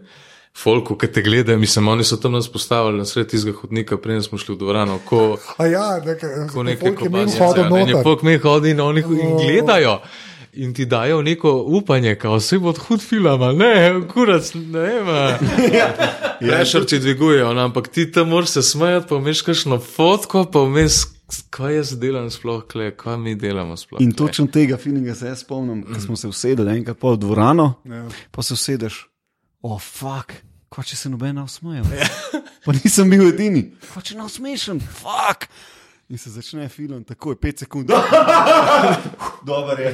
Folku, 0.55 0.95
ki 0.95 1.09
te 1.11 1.19
gledajo, 1.19 1.59
mislim, 1.59 1.89
oni 1.91 2.05
so 2.07 2.15
tam 2.15 2.37
nas 2.37 2.45
postavili 2.47 3.01
na 3.01 3.05
sred 3.05 3.27
tistega 3.27 3.57
hodnika, 3.59 3.97
preden 3.99 4.21
smo 4.23 4.37
šli 4.39 4.53
v 4.53 4.59
dvorano, 4.61 5.01
ko, 5.03 5.35
A 5.59 5.65
ja, 5.67 5.87
nekaj, 5.99 6.45
ko 6.53 6.63
nekaj 6.63 6.93
kobasice, 6.95 7.41
hodil 7.43 7.67
ne, 7.73 8.03
folk 8.05 8.23
mi 8.23 8.37
hodi 8.39 8.71
in 8.71 8.79
oni 8.79 9.03
jih 9.03 9.33
gledajo. 9.41 9.97
In 10.55 10.71
ti 10.73 10.85
dajo 10.87 11.19
neko 11.21 11.51
upanje, 11.51 12.13
kao 12.15 12.37
vse 12.39 12.61
bo 12.63 12.71
hud 12.71 13.03
film, 13.03 13.43
ne, 13.59 13.73
kurac, 14.13 14.53
ne 14.55 14.93
vem. 15.03 15.43
Prešerči 16.39 16.99
dvigujejo, 17.03 17.51
no, 17.53 17.67
ampak 17.67 17.91
ti 17.91 18.07
tam 18.11 18.31
moraš 18.31 18.55
se 18.55 18.63
smejati, 18.63 19.09
pa 19.09 19.19
vmeš 19.19 19.41
kakšno 19.41 19.81
fotko, 19.83 20.45
pa 20.47 20.63
vmes, 20.63 21.01
kaj 21.49 21.75
jaz 21.75 21.93
delam 21.99 22.29
sploh, 22.29 22.63
kle, 22.63 22.91
kaj 22.91 23.17
mi 23.17 23.35
delamo 23.35 23.77
sploh. 23.77 24.01
In 24.01 24.11
tule. 24.11 24.27
točno 24.27 24.47
tega 24.47 24.77
feelinga 24.77 25.15
se 25.15 25.27
jaz 25.27 25.39
spomnim, 25.39 25.83
ko 25.83 25.99
smo 25.99 26.15
se 26.15 26.27
usedeli 26.27 26.77
enkrat 26.77 26.97
pol 26.97 27.13
v 27.13 27.19
dvorano, 27.19 27.73
Ja. 27.85 28.05
pa 28.31 28.43
se 28.43 28.53
usedeš, 28.53 29.07
oh, 29.61 29.81
fuck, 29.81 30.33
ko 30.69 30.83
če 30.83 30.95
se 30.95 31.09
noben 31.09 31.37
usmeje. 31.39 31.83
Pa 32.65 32.73
nisem 32.73 33.09
bil 33.09 33.27
edini, 33.27 33.71
ko 33.93 34.01
če 34.01 34.15
ne 34.15 34.23
usmešen, 34.23 34.79
fuck. 34.81 35.49
In 36.07 36.17
se 36.17 36.29
začne 36.29 36.69
film, 36.69 37.03
tako 37.03 37.31
je 37.31 37.35
5 37.37 37.59
sekund. 37.59 37.89
Dober 39.47 39.79
je. 39.79 39.89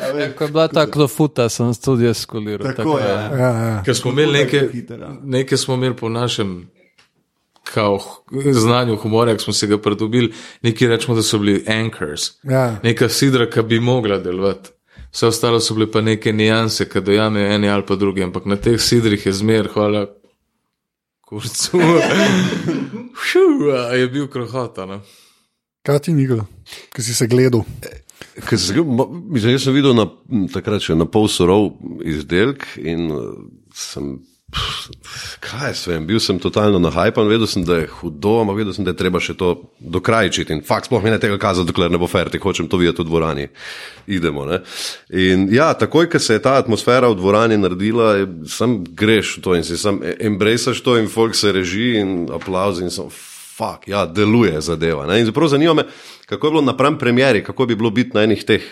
A 0.00 0.12
veš, 0.12 0.34
Ko 0.36 0.44
je 0.44 0.50
bila 0.50 0.68
ta 0.68 0.86
klofuta, 0.86 1.48
sem 1.48 1.74
tudi 1.74 2.04
jaz 2.04 2.18
skoliral. 2.18 2.72
Tako 2.72 2.98
je. 2.98 3.08
Ja, 3.08 3.50
ja. 3.58 3.82
Ker 3.84 3.96
smo 3.96 4.10
imeli 4.10 4.44
Tako 4.44 4.72
hiter, 4.72 5.00
ja. 5.00 5.10
nekaj 5.22 5.58
smo 5.58 5.74
imeli 5.74 5.96
po 5.96 6.08
našem 6.08 6.68
kao, 7.76 7.98
znanju 8.52 8.96
humorja, 9.02 9.36
ki 9.36 9.44
smo 9.44 9.52
se 9.52 9.66
ga 9.68 9.76
pridobili, 9.78 10.32
nekaj 10.64 10.88
rečemo, 10.94 11.16
da 11.18 11.22
so 11.22 11.38
bili 11.42 11.58
anchors, 11.68 12.30
Ja. 12.48 12.78
neka 12.82 13.08
sidra, 13.12 13.50
ki 13.50 13.62
bi 13.68 13.80
mogla 13.80 14.18
delovati. 14.18 14.70
Vse 15.12 15.26
ostalo 15.30 15.60
so 15.60 15.74
bile 15.76 15.90
pa 15.92 16.00
neke 16.04 16.32
nijanse, 16.32 16.88
ki 16.88 17.00
dojamejo 17.00 17.52
eni 17.54 17.68
ali 17.72 17.84
pa 17.88 17.96
drugi, 17.96 18.22
ampak 18.24 18.44
na 18.48 18.56
teh 18.56 18.80
sidrih 18.80 19.26
je 19.26 19.32
zmer, 19.32 19.68
hvala 19.74 20.06
kurcu. 21.26 21.80
Je 24.00 24.08
bil 24.08 24.26
krohota. 24.28 24.86
No? 24.86 25.00
Kaj 25.86 25.98
ti 26.06 26.12
ni 26.12 26.26
bilo, 26.26 26.46
ki 26.94 27.02
si 27.02 27.14
se 27.14 27.26
gledal? 27.30 27.62
Ker 28.48 28.58
sem, 28.60 28.76
mislim, 29.30 29.52
jaz 29.54 29.64
sem 29.64 29.74
videl 29.76 29.94
na, 29.96 30.06
takrat 30.52 30.82
še 30.84 30.96
na 30.98 31.06
pol 31.08 31.28
surov 31.32 31.70
izdelek 32.04 32.66
in 32.82 33.06
uh, 33.12 33.22
sem. 33.74 34.16
Kaj 35.40 35.68
jaz 35.68 35.80
vem, 35.90 36.04
bil 36.06 36.20
sem 36.22 36.38
totalno 36.38 36.78
nahajpan, 36.78 37.26
vedel 37.28 37.48
sem, 37.50 37.64
da 37.66 37.80
je 37.80 37.88
hudo, 37.98 38.36
ampak 38.42 38.60
vedel 38.60 38.74
sem, 38.76 38.86
da 38.86 38.94
je 38.94 39.00
treba 39.00 39.20
še 39.22 39.34
to 39.38 39.50
dokrajčiti. 39.80 40.54
In 40.54 40.62
fakt, 40.66 40.86
sploh 40.86 41.02
mi 41.02 41.10
ne 41.10 41.18
tega 41.22 41.38
kazati, 41.42 41.66
dokler 41.70 41.90
ne 41.90 41.98
bo 41.98 42.08
fertik, 42.10 42.44
hočem 42.46 42.70
to 42.70 42.78
videti 42.80 43.02
v 43.02 43.08
dvorani. 43.10 43.48
Idemo. 44.06 44.46
Ne? 44.46 44.60
In 45.10 45.48
ja, 45.54 45.72
takoj, 45.74 46.08
ko 46.12 46.22
se 46.22 46.38
je 46.38 46.44
ta 46.46 46.56
atmosfera 46.62 47.10
v 47.10 47.18
dvorani 47.18 47.58
naredila, 47.58 48.12
sam 48.50 48.80
greš 48.86 49.38
v 49.38 49.46
to 49.46 49.56
in 49.58 49.66
si 49.66 49.78
sam 49.80 49.98
embracaš 50.02 50.82
to 50.86 50.96
in 51.00 51.10
folk 51.10 51.34
se 51.34 51.52
reži 51.52 51.96
in 52.00 52.18
aplauz 52.30 52.80
in 52.80 52.94
sem. 52.94 53.10
Fak, 53.56 53.88
ja, 53.88 54.04
deluje 54.06 54.60
zadeva. 54.60 55.06
Ne? 55.08 55.20
In 55.20 55.26
zelo 55.26 55.48
zanima 55.48 55.74
me, 55.74 55.86
kako 56.26 56.46
je 56.46 56.50
bilo 56.50 56.62
napram 56.62 56.98
premjeri, 56.98 57.44
kako 57.44 57.66
bi 57.66 57.76
bilo 57.76 57.90
biti 57.90 58.10
na 58.14 58.22
enih 58.22 58.44
teh 58.44 58.62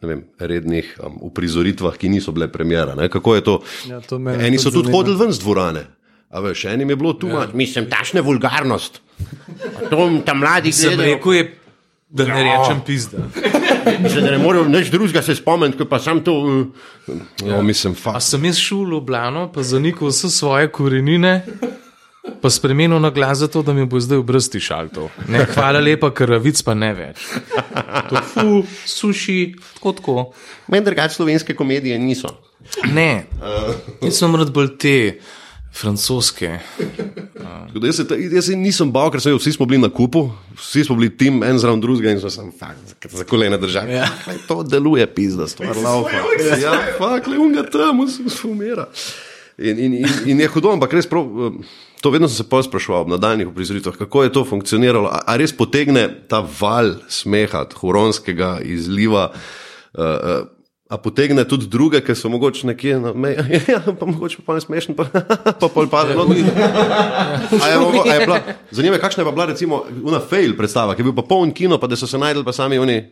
vem, 0.00 0.24
rednih 0.38 0.94
um, 1.02 1.18
uprizoritvah, 1.26 1.96
ki 1.98 2.08
niso 2.08 2.32
bile 2.32 2.48
premjera. 2.52 2.94
Ne? 2.94 3.08
Kako 3.08 3.34
je 3.34 3.44
to? 3.44 3.60
Ja, 3.88 4.00
to 4.00 4.16
Eni 4.16 4.58
so 4.58 4.70
tudi 4.70 4.92
hodili 4.92 5.16
ven 5.18 5.32
z 5.32 5.42
dvorane. 5.42 5.86
A 6.30 6.40
veš, 6.44 6.64
enim 6.64 6.90
je 6.90 6.96
bilo 6.96 7.12
tu, 7.12 7.28
ja. 7.28 7.46
mislim, 7.52 7.88
tašne 7.90 8.20
vulgarnost. 8.20 9.00
A 9.76 9.88
To 9.90 10.10
tam 10.26 10.38
mladi 10.38 10.70
gledajo, 10.70 11.44
da 12.10 12.24
ne 12.24 12.42
rečem 12.44 12.80
pizda. 12.86 13.18
že 14.08 14.20
da 14.20 14.30
ne 14.30 14.38
morejo 14.38 14.64
nič 14.68 14.90
drugega 14.90 15.22
se 15.22 15.34
spomniti, 15.34 15.78
kot 15.78 15.88
pa 15.88 15.98
sam 15.98 16.20
to. 16.24 16.32
Uh, 16.32 17.16
ja. 17.44 17.56
no, 17.56 17.62
mislim, 17.62 17.92
A 17.92 17.96
fakt. 17.96 18.22
sem 18.22 18.44
jaz 18.44 18.56
šel 18.60 18.84
v 18.84 18.90
Ljubljano, 18.90 19.48
pa 19.52 19.62
zanikal 19.62 20.08
vse 20.08 20.30
svoje 20.30 20.68
korenine, 20.68 21.44
pa 22.40 22.50
spremenil 22.50 23.00
na 23.00 23.10
glas 23.10 23.38
zato, 23.38 23.62
da 23.62 23.72
mi 23.72 23.86
bo 23.86 24.00
zdaj 24.00 24.18
obrsti 24.18 24.60
šaltov. 24.60 25.10
Ne, 25.28 25.44
hvala 25.54 25.80
lepa, 25.80 26.10
ker 26.14 26.36
vic 26.42 26.60
pa 26.66 26.74
ne 26.74 26.92
več. 26.94 27.24
Tofu, 28.10 28.62
suši, 28.86 29.40
tako 29.78 29.92
tako. 29.98 30.16
Meni 30.68 30.84
drugače 30.84 31.14
slovenske 31.20 31.56
komedije 31.58 31.98
niso. 31.98 32.34
Ne, 32.92 33.26
jaz 34.02 34.18
sem 34.18 34.34
rad 34.36 34.52
bolj 34.54 34.74
te 34.78 34.96
francoske. 35.72 36.58
Tako 37.68 37.78
da 37.78 37.86
Jaz 37.86 37.96
se, 37.96 38.04
jaz 38.32 38.46
se 38.46 38.56
nisem 38.56 38.90
bal, 38.92 39.10
ker 39.12 39.22
so, 39.22 39.34
vsi 39.36 39.52
smo 39.52 39.66
bili 39.68 39.80
na 39.82 39.90
kupu, 39.94 40.24
vsi 40.58 40.84
smo 40.84 40.96
bili 40.96 41.10
tim, 41.16 41.42
en 41.44 41.58
zraven 41.58 41.80
drugega 41.80 42.10
in 42.10 42.20
so 42.20 42.30
se 42.30 42.42
fakt, 42.58 43.06
za 43.12 43.24
kolena 43.24 43.56
držali. 43.56 43.92
Ja. 43.92 44.08
To 44.48 44.62
deluje, 44.62 45.06
pizda, 45.14 45.46
stvar 45.48 45.76
laufa. 45.76 46.24
Ja, 46.62 46.74
fakt, 46.98 47.28
le 47.28 47.38
unga 47.38 47.62
tam, 47.70 48.00
umira. 48.44 48.88
In, 49.58 49.78
in, 49.78 49.94
in, 49.94 50.08
in 50.26 50.40
je 50.40 50.48
hudo, 50.54 50.72
ampak 50.72 50.92
res 50.94 51.06
prav. 51.10 51.26
eh, 51.26 51.86
To 52.00 52.12
vedno 52.14 52.28
sem 52.28 52.36
se 52.36 52.44
pol 52.46 52.62
spraševal 52.62 53.00
ob 53.00 53.08
nadaljnih 53.10 53.48
uprizoritvah, 53.48 53.96
kako 53.98 54.22
je 54.22 54.32
to 54.32 54.44
funkcioniralo. 54.46 55.08
A, 55.10 55.18
a 55.26 55.34
res 55.36 55.50
potegne 55.50 56.06
ta 56.30 56.38
val 56.60 56.92
smeha, 57.10 57.64
huronskega 57.74 58.60
izliva, 58.62 59.32
uh, 59.34 59.98
uh, 59.98 60.46
a 60.88 60.96
potegne 61.02 61.42
tudi 61.44 61.66
druge, 61.66 61.98
ki 62.00 62.14
so 62.14 62.30
mogoče 62.30 62.70
nekje 62.70 63.00
na 63.02 63.12
meji, 63.12 63.58
ja, 63.74 63.82
pa 63.82 64.06
mogoče 64.06 64.44
pa 64.46 64.54
ne 64.54 64.62
smešen, 64.62 64.94
pa, 64.94 65.08
pa 65.60 65.66
pol 65.66 65.90
pade. 65.90 66.14
No, 66.14 66.28
Zanima 68.70 68.94
me, 68.94 69.02
kakšna 69.02 69.24
je 69.24 69.26
pa 69.26 69.34
bila 69.34 69.50
recimo 69.50 69.82
una 69.98 70.22
fail 70.22 70.54
predstava, 70.56 70.94
ki 70.94 71.02
je 71.02 71.10
bil 71.10 71.16
pa 71.18 71.26
poln 71.26 71.50
kino, 71.50 71.80
pa 71.82 71.90
da 71.90 71.98
so 71.98 72.06
se 72.06 72.18
najdel 72.18 72.46
pa 72.46 72.54
sami 72.54 72.78
oni. 72.78 73.02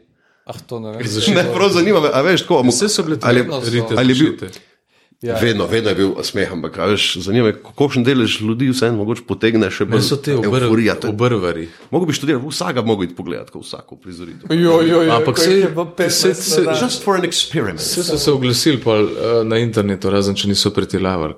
Ah, 0.47 0.63
to 0.63 0.79
ne 0.79 0.95
vem. 0.95 1.03
Ne, 1.35 1.43
prav 1.51 1.75
zanima 1.75 2.01
me, 2.01 2.15
a 2.15 2.23
veš, 2.23 2.47
tako. 2.47 2.63
Vse 2.71 2.87
so 2.89 3.03
bile 3.03 3.19
ali, 3.27 3.43
vedno 3.43 3.59
so. 3.59 3.99
ali 3.99 4.15
je 4.15 4.23
bil, 4.23 4.33
rite. 4.39 4.76
Ja, 5.25 5.39
vedno, 5.41 5.65
vedno 5.67 5.91
je 5.91 5.97
bil 5.97 6.11
smeh, 6.23 6.51
ampak 6.53 6.75
a 6.79 6.87
veš, 6.91 7.17
zanima 7.25 7.47
me, 7.47 7.53
kolikšen 7.57 8.05
delež 8.05 8.41
ljudi 8.45 8.69
vseeno 8.69 8.99
mogoče 8.99 9.23
potegne 9.25 9.71
še 9.73 9.87
bolj 9.89 10.03
so 10.05 10.17
te 10.17 10.35
je- 10.35 10.39
obrvari. 11.09 11.69
Mogoče 11.91 12.07
bi 12.07 12.13
študiral, 12.13 12.43
vsakega 12.45 12.83
bi 12.83 12.89
mogel 12.89 13.05
iti 13.05 13.17
pogledat, 13.17 13.49
ko 13.51 13.63
vsako 13.65 13.97
prizoritev. 13.97 14.53
Jo, 14.53 14.83
jo, 14.83 15.01
jo, 15.03 15.13
Ampak 15.13 15.39
se- 15.39 15.53
je 15.55 15.71
bilo 15.71 15.87
15 15.87 16.11
se- 16.11 16.35
se-. 16.35 16.67
Just 16.83 17.03
for 17.03 17.17
an 17.17 17.25
experiment. 17.25 17.81
Vse 17.81 18.05
so 18.05 18.19
se 18.19 18.31
oglasili 18.31 18.77
pa, 18.81 18.99
uh, 19.01 19.09
na 19.45 19.57
internetu, 19.59 20.11
razen 20.11 20.35
če 20.35 20.49
niso 20.49 20.71
pretilavali. 20.71 21.35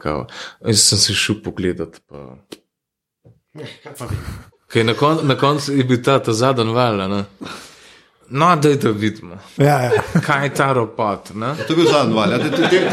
In 0.67 0.75
sem 0.75 0.99
se 0.99 1.15
šel 1.15 1.39
pogledat. 1.41 2.01
Pa... 2.09 2.35
Kaj, 4.69 4.85
na, 4.85 4.95
kon, 4.95 5.23
na 5.23 5.35
koncu 5.35 5.73
je 5.73 5.85
bil 5.85 6.03
ta, 6.03 6.19
ta 6.19 6.33
zadnji 6.33 6.75
val. 6.75 7.25
No, 8.31 8.57
da 8.57 8.69
je 8.69 8.77
da 8.77 8.91
vidimo, 8.91 9.39
Ja, 9.57 9.81
ja. 9.81 9.91
kaj 10.21 10.45
je 10.45 10.55
ta 10.55 10.73
robot. 10.73 11.31
Ne? 11.35 11.55
To 11.57 11.73
je 11.73 11.77
bil 11.77 11.87
zadnji 11.87 12.15
val. 12.15 12.31
Ja, 12.31 12.39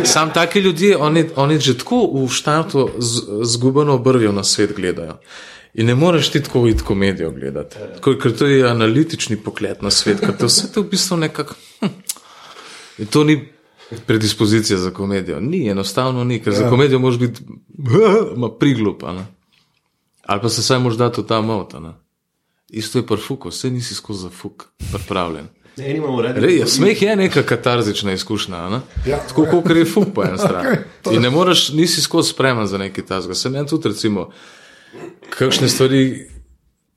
Sam 0.06 0.34
taki 0.34 0.60
ljudje, 0.60 0.98
oni, 0.98 1.26
oni 1.36 1.60
že 1.60 1.78
tako 1.78 1.98
v 2.16 2.30
štartu 2.30 2.90
z- 2.98 3.22
zgubeno 3.44 3.94
obrvijo 3.94 4.32
na 4.32 4.44
svet 4.44 4.74
gledajo. 4.76 5.18
In 5.74 5.86
ne 5.86 5.96
moreš 5.96 6.30
ti 6.30 6.44
tako 6.44 6.68
iti 6.68 6.84
komedijo 6.84 7.32
gledati, 7.32 7.76
tako, 7.96 8.14
ker 8.16 8.38
to 8.38 8.46
je 8.46 8.70
analitični 8.70 9.38
pogled 9.38 9.78
na 9.82 9.92
svet, 9.92 10.20
ker 10.20 10.38
to 10.38 10.46
vse 10.46 10.72
to 10.72 10.82
v 10.82 10.90
bistvu 10.90 11.18
nekako. 11.18 11.54
Hm, 11.80 11.88
to 13.06 13.24
ni 13.24 13.50
predispozicija 14.06 14.78
za 14.78 14.92
komedijo. 14.92 15.40
Ni, 15.40 15.68
enostavno 15.68 16.24
ni, 16.24 16.40
ker 16.40 16.54
ja. 16.54 16.60
za 16.60 16.70
komedijo 16.70 17.00
moraš 17.00 17.20
biti. 17.20 17.42
Ne? 19.06 19.26
Ali 20.24 20.42
pa 20.42 20.50
se 20.50 20.64
saj 20.64 20.80
moraš 20.80 20.98
dati 20.98 21.22
v 21.22 21.26
ta 21.26 21.42
mota. 21.42 22.05
Isto 22.76 23.00
je 23.00 23.08
parfuko, 23.08 23.50
vse 23.50 23.70
nisi 23.70 23.96
skozi 23.96 24.22
za 24.22 24.30
fuk 24.32 24.64
pripravljen. 24.92 25.48
Rej, 26.36 26.58
ja, 26.58 26.68
smeh 26.68 27.02
je 27.02 27.16
neka 27.18 27.44
katarzična 27.44 28.14
izkušnja. 28.14 28.70
Ne? 28.70 28.80
Ja. 29.06 29.18
Tako 29.20 29.46
kot 29.48 29.70
je 29.72 29.86
fuk 29.86 30.14
po 30.14 30.24
eni 30.24 30.38
strani. 30.40 30.70
Je- 30.70 30.86
In 31.12 31.22
ne 31.22 31.30
moreš, 31.30 31.70
nisi 31.72 32.02
skozi 32.02 32.30
spreman 32.30 32.68
za 32.68 32.78
nekaj 32.78 33.06
tasga. 33.06 33.36
Sem 33.36 33.56
jaz 33.56 33.70
tudi, 33.70 33.90
recimo, 33.90 34.30
kakšne 35.32 35.68
stvari, 35.68 36.02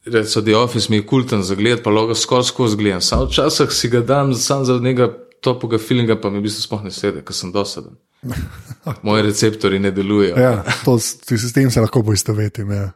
recimo, 0.05 0.45
The 0.45 0.57
Office 0.57 0.87
mi 0.91 0.97
je 0.97 1.07
kulten 1.07 1.43
za 1.43 1.55
gled, 1.55 1.83
pa 1.83 1.91
lahko 1.91 2.15
skoraj 2.17 2.45
skozi 2.45 2.77
gledam. 2.77 3.01
Sam 3.03 3.27
včasih 3.27 3.71
si 3.71 3.89
ga 3.89 4.01
dam 4.03 4.35
sam 4.35 4.65
zaradi 4.65 4.85
njega 4.85 5.09
topega 5.41 5.79
feelinga, 5.79 6.17
pa 6.17 6.31
mi 6.31 6.39
v 6.39 6.43
bistvu 6.43 6.63
sploh 6.63 6.85
ne 6.85 6.91
sede, 6.93 7.23
ker 7.23 7.35
sem 7.35 7.53
dosaden. 7.53 7.95
Moji 9.03 9.23
receptori 9.25 9.79
ne 9.79 9.91
delujejo. 9.91 10.37
Ja, 10.37 10.55
to, 10.85 10.99
s- 10.99 11.19
tem 11.53 11.71
se 11.71 11.81
lahko 11.81 12.03
poistovetim. 12.03 12.71
Ja. 12.73 12.91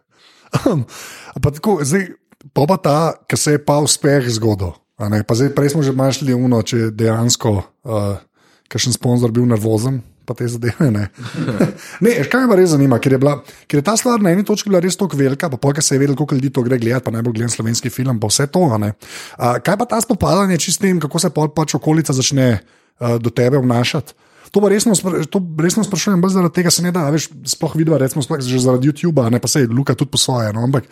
pa 1.43 1.51
tako, 1.51 1.79
zdaj, 1.83 2.09
pa, 2.51 2.67
pa 2.67 2.77
ta, 2.77 2.99
ki 3.31 3.39
se 3.39 3.57
je 3.57 3.63
pa 3.63 3.79
uspeh 3.83 4.27
zgodil. 4.35 4.75
pa 4.99 5.35
zdaj, 5.35 5.55
prej 5.55 5.75
smo 5.75 5.83
že 5.83 5.95
mašli 5.95 6.35
uno, 6.35 6.63
če 6.63 6.77
je 6.77 6.91
dejansko 6.91 7.51
uh, 7.59 8.19
kakšen 8.69 8.97
sponzor 8.97 9.31
bil 9.31 9.47
nervozen. 9.47 10.03
Pa 10.23 10.37
te 10.39 10.47
zadeve. 10.47 10.87
Ne, 10.95 11.09
ne 12.05 12.11
kaj 12.31 12.47
me 12.47 12.55
res 12.55 12.71
zanima, 12.71 13.01
ker 13.03 13.17
je, 13.17 13.19
bila, 13.19 13.41
ker 13.67 13.81
je 13.81 13.87
ta 13.87 13.97
stvar 13.99 14.23
na 14.23 14.31
eni 14.31 14.47
točki 14.47 14.71
bila 14.71 14.79
res 14.79 14.95
tako 14.95 15.19
velika, 15.19 15.51
pa 15.51 15.59
polka 15.59 15.83
se 15.83 15.97
je 15.97 15.99
vedelo, 15.99 16.15
koliko 16.15 16.39
ljudi 16.39 16.51
to 16.55 16.63
gre 16.63 16.79
gledati, 16.79 17.05
pa 17.05 17.11
najbolj 17.11 17.41
gledam 17.41 17.51
slovenski 17.51 17.91
film, 17.91 18.21
pa 18.23 18.31
vse 18.31 18.47
to. 18.47 18.63
A, 18.71 18.93
kaj 19.59 19.79
pa 19.83 19.89
ta 19.91 19.99
spopadanje 19.99 20.61
čist 20.63 20.79
s 20.79 20.83
tem, 20.83 21.03
kako 21.03 21.19
se 21.19 21.33
pol 21.35 21.51
pač 21.51 21.75
okolica 21.75 22.15
začne 22.15 22.53
uh, 22.55 23.19
do 23.19 23.35
tebe 23.35 23.59
obnašati? 23.59 24.15
To 24.53 24.61
pa 24.61 24.69
resno, 24.69 24.95
to 25.33 25.41
resno 25.59 25.83
sprašujem, 25.83 26.21
bolj 26.21 26.37
zaradi 26.37 26.55
tega 26.61 26.71
se 26.71 26.85
ne 26.85 26.93
da, 26.93 27.07
veš, 27.11 27.31
sploh 27.57 27.75
vidva, 27.81 27.99
recimo, 27.99 28.23
sploh 28.23 28.43
že 28.45 28.61
zaradi 28.61 28.91
YouTube, 28.93 29.25
ne 29.33 29.41
pa 29.41 29.49
se 29.49 29.65
je 29.65 29.71
Luka 29.73 29.97
tudi 29.97 30.13
po 30.13 30.21
svoje. 30.21 30.53
No, 30.53 30.63
ampak 30.69 30.85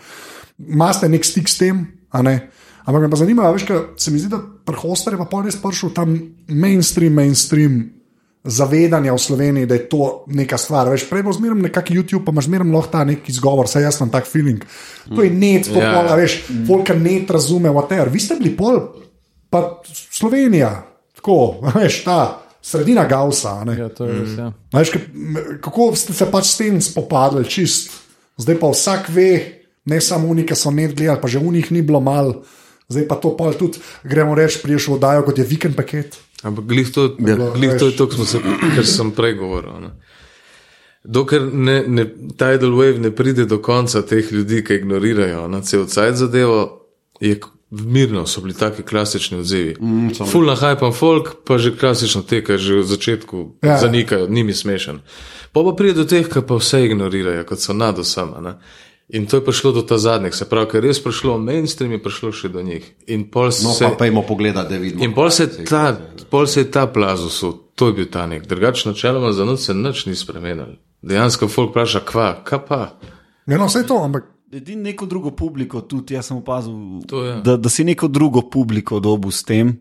imate 0.69 1.09
nek 1.09 1.25
stik 1.25 1.49
s 1.49 1.59
tem, 1.59 1.87
a 2.11 2.23
ne. 2.23 2.51
Ampak 2.85 3.03
me 3.03 3.11
pa 3.13 3.17
zanima, 3.21 3.51
veš, 3.53 3.65
kaj 3.69 3.81
se 4.01 4.11
mi 4.11 4.19
zdi, 4.19 4.31
da 4.33 4.41
pri 4.41 4.77
Hosterju 4.81 5.27
pa 5.31 5.43
res 5.45 5.57
prišel 5.61 5.93
tam 5.95 6.17
mainstream, 6.49 7.15
mainstream 7.15 7.81
zavedanja 8.45 9.13
v 9.13 9.21
Sloveniji, 9.21 9.69
da 9.69 9.77
je 9.77 9.85
to 9.93 10.25
neka 10.33 10.57
stvar. 10.59 10.89
Veš, 10.89 11.05
prej 11.11 11.23
bo 11.27 11.33
zmeraj 11.33 11.61
nekak 11.61 11.91
YouTube, 11.93 12.25
pa 12.25 12.33
imaš 12.33 12.49
zmeraj 12.49 12.73
lahko 12.73 12.93
ta 12.93 13.05
neki 13.05 13.33
izgovor, 13.33 13.69
saj 13.69 13.85
jaz 13.85 14.01
imam 14.01 14.11
tak 14.11 14.25
feeling. 14.27 14.65
To 15.13 15.21
je 15.23 15.31
net, 15.31 15.69
to 15.69 15.77
Ja. 15.77 15.85
yeah. 15.85 15.95
pol, 15.95 16.09
a 16.09 16.17
veš, 16.17 16.39
polka 16.67 16.97
net 16.97 17.31
razume, 17.31 17.69
whatever. 17.69 18.09
Vi 18.09 18.21
ste 18.21 18.41
bili 18.41 18.57
pol, 18.57 18.81
pa 19.53 19.83
Slovenija, 19.93 20.87
tako, 21.21 21.61
a 21.69 21.77
veš, 21.77 22.01
ta 22.05 22.41
sredina 22.63 23.05
Gausa. 23.05 23.61
a 23.61 23.65
ne. 23.65 23.77
Ja, 23.77 23.89
to 23.93 24.09
je 24.09 24.21
res. 24.25 24.33
Ja. 24.39 24.53
Veš, 24.73 24.97
kako 25.61 25.93
ste 25.97 26.17
se 26.17 26.31
pač 26.33 26.49
s 26.49 26.57
tem 26.57 26.81
spopadli, 26.81 27.45
čist. 27.45 27.93
Zdaj 28.41 28.57
pa 28.57 28.73
vsak 28.73 29.13
ve, 29.13 29.60
ne 29.91 30.01
samo 30.01 30.31
oni, 30.31 30.45
ki 30.45 30.55
so 30.55 30.71
net 30.71 30.95
gledali, 30.95 31.19
pa 31.19 31.29
že 31.29 31.39
v 31.39 31.51
njih 31.51 31.69
ni 31.71 31.83
bilo 31.83 32.01
mal, 32.01 32.33
zdaj 32.87 33.05
pa 33.05 33.17
to 33.17 33.33
pol 33.33 33.53
tudi, 33.53 33.79
gremo 34.05 34.35
reči, 34.35 34.61
priješ 34.61 34.87
v 34.89 34.97
oddajo, 34.97 35.23
kot 35.23 35.37
je 35.37 35.45
vikend 35.45 35.75
paket. 35.75 36.17
Ampak 36.43 36.65
glih 36.65 36.89
to, 36.89 37.11
ja. 37.19 37.37
glih 37.51 37.75
to 37.75 37.87
je 37.87 37.97
to, 37.97 38.07
smo 38.09 38.25
se, 38.25 38.39
kar 38.71 38.87
sem 38.87 39.11
prej 39.11 39.35
govoril. 39.37 39.77
Ne. 39.81 39.91
Dokler 41.03 41.43
ne, 41.45 41.83
ne, 41.83 42.05
tidal 42.31 42.71
wave 42.71 42.99
ne 42.99 43.11
pride 43.11 43.45
do 43.45 43.59
konca 43.59 44.03
teh 44.03 44.31
ljudi, 44.31 44.61
ki 44.61 44.75
ignorirajo 44.75 45.49
na 45.49 45.61
cel 45.61 45.87
cel 45.87 46.15
zadevo, 46.15 46.59
je 47.21 47.35
k- 47.37 47.49
mirno, 47.71 48.27
so 48.27 48.41
bili 48.41 48.55
taki 48.55 48.83
klasični 48.83 49.39
odzivi. 49.39 49.77
Mm, 49.81 50.11
Full 50.27 50.45
na 50.45 50.57
hype 50.57 50.83
and 50.83 50.95
folk, 50.95 51.45
pa 51.45 51.57
že 51.57 51.71
klasično 51.73 52.23
te, 52.23 52.41
ki 52.41 52.59
že 52.59 52.75
v 52.77 52.85
začetku 52.85 53.37
Ja. 53.63 53.79
zanikajo, 53.79 54.27
ni 54.27 54.43
mi 54.43 54.53
smešen. 54.53 55.01
Pa 55.53 55.63
pa 55.63 55.73
pride 55.73 55.95
do 55.95 56.05
teh, 56.05 56.27
ki 56.27 56.43
pa 56.43 56.57
vse 56.57 56.83
ignorirajo, 56.83 57.45
kot 57.45 57.61
so 57.61 57.73
nad 57.73 57.97
vsema. 57.97 58.59
In 59.13 59.27
to 59.27 59.37
je 59.37 59.45
prišlo 59.45 59.73
do 59.73 59.83
ta 59.83 59.99
zadnjih, 59.99 60.35
se 60.35 60.45
pravi, 60.49 60.69
ker 60.71 60.85
je 60.85 60.89
res 60.89 61.01
prišlo 61.03 61.39
mainstream, 61.39 61.93
je 61.93 62.03
prišlo 62.03 62.33
še 62.33 62.49
do 62.49 62.63
njih. 62.63 62.85
In 63.07 63.25
pol 63.31 63.51
No, 63.51 63.73
se, 63.75 63.85
pa 63.85 63.97
pojmo 63.99 64.23
pogledat, 64.23 64.69
da 64.71 64.79
vidimo. 64.79 65.03
In 65.05 65.15
pol 65.15 65.31
se, 65.31 65.49
ta, 65.65 65.97
pol 66.31 66.47
se 66.47 66.61
je 66.61 66.71
ta 66.71 66.87
plaz 66.87 67.25
usul, 67.27 67.57
to 67.75 67.91
je 67.91 67.93
bil 67.93 68.07
ta 68.07 68.27
nek. 68.27 68.47
Drugače, 68.47 68.89
načeloma 68.89 69.33
za 69.33 69.45
noč 69.45 69.61
se 69.67 69.75
nič 69.75 70.07
ni 70.07 70.15
spremenil. 70.15 70.77
Dejansko 71.03 71.49
folk 71.49 71.73
vpraša, 71.73 72.05
kva, 72.07 72.29
kaj 72.45 72.61
pa. 72.69 72.81
Ja, 73.47 73.59
no, 73.59 73.67
vse 73.67 73.83
to, 73.87 73.99
ampak 74.05 74.29
Edino 74.51 74.83
neko 74.83 75.07
drugo 75.07 75.31
publiko, 75.31 75.81
tudi 75.87 76.15
jaz 76.15 76.27
sem 76.27 76.37
opazil, 76.37 76.75
To 77.07 77.23
je. 77.25 77.37
da, 77.47 77.55
da 77.57 77.69
si 77.71 77.85
neko 77.87 78.09
drugo 78.11 78.43
publiko 78.51 78.99
dobil 79.01 79.31
s 79.31 79.45
tem. 79.47 79.77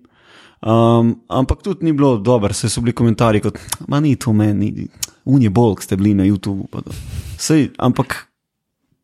Um, 0.62 1.16
ampak 1.28 1.62
tudi 1.66 1.86
ni 1.86 1.94
bilo 1.94 2.18
dobro, 2.18 2.54
se 2.54 2.70
so 2.70 2.82
bili 2.82 2.94
komentarji, 2.94 3.42
kot 3.42 3.58
ma 3.88 4.00
ni 4.00 4.16
to 4.16 4.34
meni, 4.34 4.88
unije 5.26 5.50
bolj, 5.50 5.76
ki 5.76 5.84
ste 5.84 5.98
bili 5.98 6.14
na 6.14 6.24
YouTubu. 6.24 6.68
pa 6.70 6.82
to." 6.82 6.92
Sej, 7.38 7.72
ampak 7.78 8.29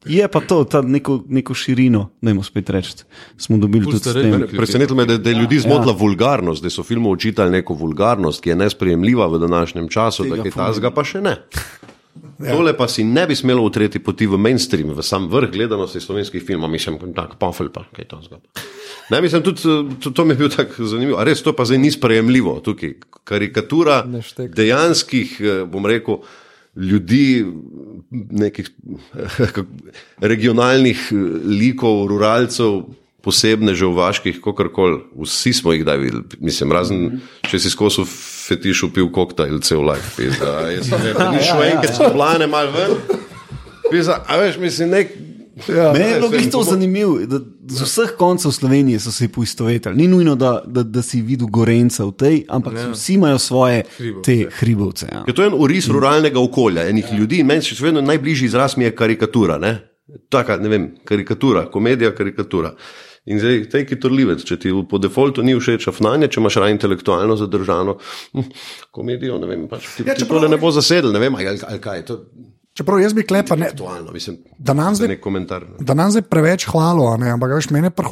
je 0.05 0.27
pa 0.27 0.39
to, 0.39 0.63
ta 0.63 0.81
neko, 0.81 1.23
neko 1.27 1.53
širino, 1.53 2.09
da 2.21 2.29
jim 2.31 2.43
spet 2.43 2.69
reči, 2.69 2.93
smo 3.37 3.57
dobili 3.57 3.83
Ful 3.83 3.91
tudi 3.91 4.01
ste 4.01 4.11
s 4.11 4.15
rekli, 4.15 4.31
tem. 4.31 4.41
rekli. 4.41 4.57
Presenetilo 4.57 4.97
me, 4.97 5.03
je, 5.03 5.07
da, 5.07 5.17
da 5.17 5.29
je 5.29 5.35
ljudi 5.35 5.59
zmotila 5.59 5.93
ja. 5.93 5.97
vulgarnost, 5.99 6.63
da 6.63 6.69
so 6.69 6.83
filmu 6.83 7.11
učitali 7.11 7.51
neko 7.51 7.73
vulgarnost, 7.73 8.43
ki 8.43 8.49
je 8.49 8.55
nesprejemljiva 8.55 9.27
v 9.27 9.39
današnjem 9.39 9.89
času, 9.89 10.23
Tega 10.23 10.35
da 10.35 10.49
je 10.49 10.51
tazga 10.51 10.91
pa 10.91 11.03
še 11.03 11.21
ne. 11.21 11.37
Ja. 12.39 12.51
Tole 12.51 12.73
pa 12.75 12.87
si 12.87 13.03
ne 13.03 13.27
bi 13.27 13.35
smelo 13.35 13.63
utreti 13.63 13.99
poti 14.03 14.27
v 14.27 14.37
mainstream, 14.39 14.91
v 14.95 15.03
sam 15.03 15.27
vrh 15.31 15.51
gledanosti 15.51 15.99
slovenskih 16.03 16.43
filmov, 16.43 16.71
mislim, 16.71 16.99
tak 17.15 17.37
pamfel 17.39 17.69
pa, 17.71 17.85
kaj 17.95 18.07
to 18.11 18.19
zgodi. 18.23 18.65
Ne, 19.11 19.21
mislim, 19.21 19.43
tudi 19.43 19.61
to, 20.03 20.11
to 20.11 20.25
mi 20.25 20.33
je 20.33 20.39
bil 20.43 20.49
tako 20.51 20.87
zanimivo. 20.87 21.19
A 21.19 21.23
res 21.27 21.43
to 21.43 21.53
pa 21.55 21.65
zdaj 21.65 21.79
ni 21.79 21.91
sprejemljivo 21.91 22.59
tukaj. 22.63 22.97
Karikatura 23.25 24.03
Neštek. 24.07 24.51
dejanskih, 24.55 25.37
eh, 25.41 25.63
bom 25.65 25.85
rekel, 25.85 26.21
ljudi, 26.75 27.45
nekih 28.11 28.69
kako- 29.37 29.65
regionalnih 30.19 31.07
eh, 31.11 31.15
likov, 31.45 32.07
ruralcev, 32.11 32.83
posebnežev, 33.25 33.95
vaških, 33.97 34.37
kakorkoli. 34.43 34.99
Vsi 35.23 35.53
smo 35.53 35.73
jih 35.73 35.81
kdaj 35.81 35.97
videli. 35.97 36.23
Mislim, 36.39 36.71
razen 36.71 37.21
če 37.49 37.57
si 37.59 37.71
skozi 37.73 38.03
v 38.03 38.09
fetišu 38.45 38.91
pil 38.93 39.09
koktajl 39.09 39.57
cel 39.65 39.81
life. 39.81 40.11
Pizda, 40.17 40.59
jaz 40.69 40.91
vem, 40.93 41.17
ni 41.33 41.41
šlo 41.41 41.63
enkrat, 41.65 41.95
so 41.97 42.11
plane 42.13 42.45
mal 42.47 42.69
ven. 42.75 42.93
Pizda, 43.89 44.19
a 44.27 44.37
veš, 44.37 44.59
mislim, 44.61 44.93
nek. 44.93 45.15
Ja, 45.67 45.93
Meni 45.93 46.05
je 46.05 46.15
bilo 46.19 46.29
to 46.51 46.57
bomo- 46.59 46.69
zanimivo, 46.69 47.19
da 47.25 47.39
z 47.67 47.81
vseh 47.81 48.11
koncev 48.17 48.51
Slovenije 48.51 48.99
so 48.99 49.11
se 49.11 49.27
poistovetili. 49.27 49.95
Ni 49.95 50.07
nujno, 50.07 50.35
da, 50.35 50.61
da, 50.65 50.83
da 50.83 51.01
si 51.01 51.21
videl 51.21 51.47
Gorenca 51.47 52.05
v 52.05 52.11
tej, 52.11 52.43
ampak 52.49 52.73
ja. 52.73 52.91
vsi 52.91 53.13
imajo 53.13 53.37
svoje 53.39 53.83
Hribovce. 53.97 54.31
te 54.31 54.49
hribovce. 54.51 55.07
Ja. 55.11 55.23
Je 55.27 55.33
to 55.33 55.41
je 55.41 55.47
en 55.47 55.53
uris 55.57 55.87
ruralnega 55.87 56.39
okolja, 56.39 56.89
enih 56.89 57.05
ljudi. 57.13 57.39
In 57.39 57.47
Meni 57.47 57.61
še 57.61 57.83
vedno 57.83 58.01
najbližji 58.01 58.45
izraz 58.45 58.77
mi 58.77 58.83
je 58.83 58.95
karikatura. 58.95 59.57
Ne? 59.57 59.79
Taka, 60.29 60.57
ne 60.57 60.69
vem, 60.69 60.91
karikatura, 61.05 61.65
komedija, 61.71 62.11
karikatura. 62.15 62.75
In 63.25 63.39
zdaj, 63.41 63.63
tej 63.73 63.85
kitorlivec, 63.89 64.43
če 64.45 64.59
ti 64.61 64.69
po 64.89 64.99
defaultu 65.01 65.41
ni 65.41 65.55
všeč 65.57 65.87
afnanje, 65.89 66.27
če 66.29 66.39
imaš 66.43 66.59
raje 66.61 66.75
intelektualno 66.75 67.33
zadržano 67.35 67.95
hm, 68.35 68.43
komedijo, 68.93 69.39
ne 69.41 69.47
vem, 69.49 69.63
pač 69.67 69.87
ti, 69.95 70.03
Ja, 70.05 70.11
ja, 70.13 70.15
ti 70.19 70.27
tole 70.29 70.45
ne 70.49 70.59
bo 70.61 70.69
zasedel, 70.69 71.09
ne 71.09 71.19
vem, 71.23 71.33
ali, 71.33 71.57
ali 71.57 71.79
kaj 71.81 71.97
je 71.97 72.05
to. 72.05 72.17
Čeprav 72.75 72.99
jaz 72.99 73.13
bi 73.15 73.23
klepa 73.23 73.55
ne. 73.55 73.69
Aktualno, 73.71 74.11
mislim, 74.11 74.37
Da 74.57 74.73
nam 74.73 74.95
zdaj 74.95 75.17
komentar. 75.21 75.63
ne. 75.63 75.79
da 75.79 75.93
nam 75.93 76.11
zdaj 76.11 76.25
preveč 76.27 76.67
hvalo, 76.67 77.07
ne, 77.17 77.31
ampak 77.31 77.55
veš, 77.55 77.69
mene 77.71 77.89
pri 77.89 78.05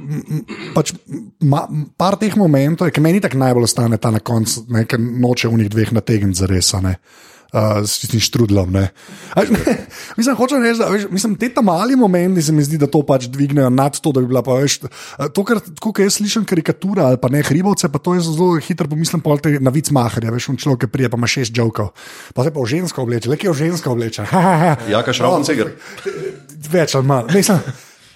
m, 0.00 0.44
pač 0.74 0.94
ma, 1.40 1.66
par 1.96 2.16
teh 2.16 2.36
momentov, 2.36 2.90
ki 2.90 3.04
meni 3.04 3.20
tako 3.20 3.38
najbolj 3.38 3.68
ostane 3.68 3.98
ta 4.00 4.10
na 4.10 4.18
koncu, 4.20 4.64
ne, 4.68 4.84
ker 4.88 5.00
noče 5.00 5.48
v 5.48 5.60
njih 5.60 5.70
dveh 5.70 5.92
nategniti 5.92 6.40
za 6.40 6.48
res. 6.50 6.72
Uh, 7.50 7.82
s 7.82 7.98
tistim 7.98 8.22
štrudlom. 8.22 8.70
Ne. 8.70 8.94
A, 9.34 9.42
veš, 9.42 9.50
ne, 9.50 9.72
mislim, 10.18 10.36
hočem 10.38 10.62
reči, 10.62 10.78
da 10.78 10.86
veš, 10.86 11.08
mislim, 11.10 11.34
te 11.34 11.48
tam 11.50 11.66
mali 11.66 11.96
momenti 11.98 12.42
se 12.46 12.52
mi 12.54 12.62
zdi, 12.62 12.78
da 12.78 12.86
to 12.86 13.02
pač 13.02 13.26
dvignejo 13.26 13.72
nad 13.74 13.98
to, 13.98 14.12
da 14.14 14.22
bi 14.22 14.30
bila 14.30 14.42
pa 14.46 14.54
več. 14.60 14.78
To, 15.34 15.42
kar 15.42 15.58
jaz 16.04 16.20
slišim 16.20 16.46
karikatura 16.46 17.08
ali 17.10 17.18
pa 17.18 17.26
ne 17.26 17.42
hribovce, 17.42 17.90
pa 17.90 17.98
to 17.98 18.14
je 18.14 18.22
zelo 18.22 18.54
hitro 18.62 18.86
pomislim, 18.86 19.18
pa 19.18 19.34
te 19.42 19.56
na 19.58 19.74
vic 19.74 19.90
maharja, 19.90 20.30
veš, 20.30 20.46
un 20.54 20.62
človek, 20.62 20.86
prije 20.94 21.10
pa 21.10 21.18
ima 21.18 21.26
šest 21.26 21.50
žovkov, 21.50 21.90
pa 22.38 22.46
se 22.46 22.54
pa 22.54 22.62
v 22.62 22.70
žensko 22.70 23.02
obleče, 23.02 23.26
le 23.26 23.34
ki 23.34 23.50
je 23.50 23.54
v 23.56 23.60
žensko 23.66 23.98
obleče. 23.98 24.30
Jaka 24.94 25.10
Šraubenceger. 25.10 25.74
Več 26.74 26.94
ali 26.94 27.06
manj. 27.10 27.34
Mislim, 27.34 27.58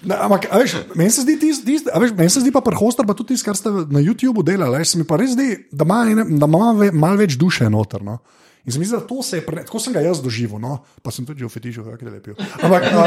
Ne, 0.05 0.13
ampak, 0.21 0.45
veš, 0.53 0.75
meni 0.93 1.09
se 1.09 1.23
zdi, 1.25 1.33
tis, 1.41 1.63
tis, 1.65 1.81
veš, 1.89 2.11
meni 2.13 2.29
se 2.29 2.43
zdi 2.43 2.51
pa 2.53 2.61
prhoster, 2.61 3.07
pa 3.09 3.15
tudi 3.17 3.33
tisto, 3.33 3.47
kar 3.49 3.57
ste 3.57 3.71
na 3.89 4.03
YouTubu 4.03 4.43
delali, 4.45 4.83
se 4.85 4.99
mi 4.99 5.05
pa 5.07 5.17
res 5.17 5.33
zdi, 5.33 5.65
da 5.73 5.81
ima, 5.81 6.03
da 6.29 6.45
ima 6.45 6.71
ve- 6.77 6.91
malo 6.93 7.17
več 7.17 7.33
duše 7.41 7.65
noter. 7.73 8.03
No. 8.05 8.19
In 8.65 8.71
se 8.71 8.79
mi 8.79 8.85
zdi, 8.85 8.95
da 8.95 9.01
to 9.01 9.21
se 9.21 9.37
je, 9.37 9.45
pre- 9.45 9.61
tako 9.61 9.77
sem 9.79 9.93
ga 9.93 10.01
jaz 10.01 10.21
doživel, 10.21 10.57
no. 10.57 10.79
pa 11.03 11.11
sem 11.11 11.21
tudi 11.21 11.45
v 11.45 11.49
fetišu, 11.49 11.83
kako 11.83 12.01
je 12.01 12.11
lepil. 12.11 12.33
Ampak, 12.59 12.83
a, 12.87 13.03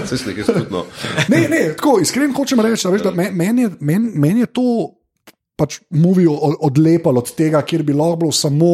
Vse 0.00 0.16
slike 0.16 0.44
so 0.44 0.54
tudi 0.54 0.72
no. 0.72 0.86
ne, 1.28 1.42
ne, 1.44 1.60
tako 1.74 1.98
iskreno 2.00 2.32
hočem 2.32 2.60
reči, 2.60 2.86
a 2.86 2.90
veš, 2.90 3.02
da 3.02 3.12
me- 3.12 3.30
meni 3.30 3.62
je, 3.62 3.70
men, 3.80 4.10
men 4.14 4.38
je 4.38 4.48
to 4.48 4.64
pač 5.56 5.80
movie 5.90 6.24
o- 6.24 6.56
odlepalo 6.62 7.20
od 7.20 7.34
tega, 7.36 7.60
kjer 7.60 7.82
bi 7.82 7.92
lahko 7.92 8.16
bilo 8.16 8.32
samo 8.32 8.70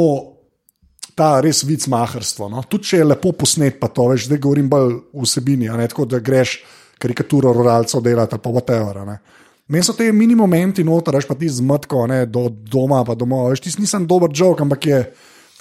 ta 1.17 1.41
res 1.41 1.65
vid 1.65 1.83
maharstvo. 1.89 2.47
No? 2.49 2.63
Tudi 2.63 2.85
če 2.85 2.97
je 2.99 3.11
lepo 3.11 3.33
posnet, 3.33 3.81
pa 3.81 3.89
to 3.89 4.07
veš, 4.07 4.29
zdaj 4.29 4.39
govorim 4.39 4.69
bolj 4.71 5.01
vsebini, 5.15 5.67
ne 5.67 5.89
tako, 5.89 6.05
da 6.07 6.21
greš 6.21 6.61
karikaturo 6.99 7.51
ruralcev 7.53 8.01
delati 8.01 8.35
ali 8.35 8.43
pa 8.43 8.51
whatever. 8.51 9.03
ne. 9.05 9.19
Meni 9.67 9.83
so 9.83 9.93
te 9.93 10.13
mini 10.13 10.37
momenti 10.39 10.85
noter, 10.87 11.17
veš 11.17 11.27
pa 11.27 11.35
ti 11.35 11.49
zmotko, 11.51 12.07
ne, 12.07 12.23
do 12.27 12.47
doma, 12.49 13.03
pa 13.05 13.17
domov, 13.19 13.51
veš, 13.51 13.61
ti 13.61 13.73
nisem 13.81 14.07
dober 14.07 14.31
jok, 14.31 14.61
ampak 14.63 14.87
je 14.87 15.01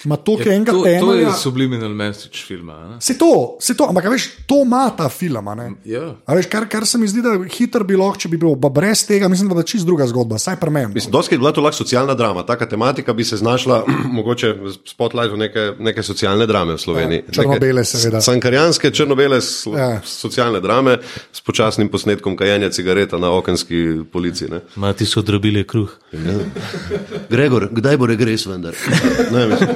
ima 0.06 0.16
toliko 0.16 0.48
Ja, 0.48 0.54
enega 0.54 0.72
to, 0.72 0.82
to 1.00 1.14
je 1.14 1.26
subliminal 1.40 1.90
message 1.90 2.44
filma. 2.46 2.96
Se 3.02 3.18
to, 3.18 3.56
se 3.60 3.74
to, 3.74 3.88
ampak 3.90 4.04
a 4.06 4.12
veš, 4.14 4.28
to 4.46 4.62
ima 4.62 4.86
ta 4.96 5.08
film. 5.08 5.48
a 5.48 5.54
ne. 5.54 5.70
Ja. 5.84 6.14
A 6.26 6.34
veš, 6.34 6.46
kar, 6.46 6.68
kar 6.68 6.86
se 6.86 6.98
mi 6.98 7.08
zdi, 7.08 7.22
da 7.22 7.34
hiter 7.50 7.84
bi 7.84 7.96
lahko, 7.96 8.18
če 8.18 8.28
bi 8.28 8.38
bil, 8.38 8.54
pa 8.56 8.70
brez 8.70 9.02
tega, 9.06 9.28
mislim, 9.28 9.50
da 9.50 9.60
je 9.60 9.70
čist 9.74 9.86
druga 9.86 10.06
zgodba, 10.06 10.38
saj 10.38 10.56
pri 10.56 10.70
meni. 10.70 10.94
Mislim, 10.94 11.12
Dosti 11.12 11.34
je 11.34 11.38
bila 11.38 11.52
to 11.52 11.60
lahko 11.60 11.76
socialna 11.76 12.14
drama, 12.14 12.46
taka 12.46 12.68
tematika 12.68 13.12
bi 13.12 13.24
se 13.24 13.36
znašla 13.36 13.82
mogoče 14.18 14.52
v 14.52 14.72
spotlightu 14.86 15.36
neke, 15.36 15.72
neke 15.78 16.02
socialne 16.02 16.46
drame 16.46 16.74
v 16.74 16.78
Sloveniji. 16.78 17.24
Ja, 17.26 17.32
črno-bele, 17.32 17.84
seveda. 17.84 18.20
Sankarjanske, 18.20 18.90
črno-bele 18.90 19.40
slo, 19.42 19.74
Ja. 19.78 19.90
ja. 19.90 20.00
socialne 20.04 20.60
drame 20.60 20.98
s 21.32 21.40
počasnim 21.40 21.88
posnetkom 21.88 22.36
kajenja 22.36 22.70
cigareta 22.70 23.18
na 23.18 23.30
okenski 23.34 24.04
policiji. 24.12 24.48
Ne? 24.50 24.60
Mati 24.76 25.06
so 25.06 25.22
drobili 25.22 25.64
kruh. 25.66 25.90
Gregor, 27.30 27.68
kdaj 27.72 27.96
bo 27.96 28.06
regres 28.06 28.46
vendar? 28.46 28.74
Ne, 29.32 29.46
mislim. 29.46 29.68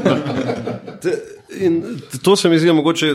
In 1.53 1.83
to 2.23 2.37
se 2.37 2.49
mi 2.49 2.59
zdi 2.59 2.73
mogoče 2.73 3.15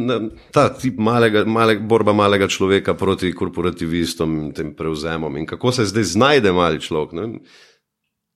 ta 0.52 0.68
tip 0.70 0.98
malega, 0.98 1.44
malega, 1.44 1.82
borba 1.82 2.12
malega 2.12 2.48
človeka 2.48 2.94
proti 2.94 3.32
korporativistom 3.32 4.38
in 4.38 4.52
tem 4.52 4.72
prevzemom 4.72 5.36
in 5.36 5.46
kako 5.46 5.72
se 5.72 5.84
zdaj 5.84 6.04
znajde 6.04 6.52
mali 6.52 6.80
človek. 6.80 7.12
Ne? 7.12 7.28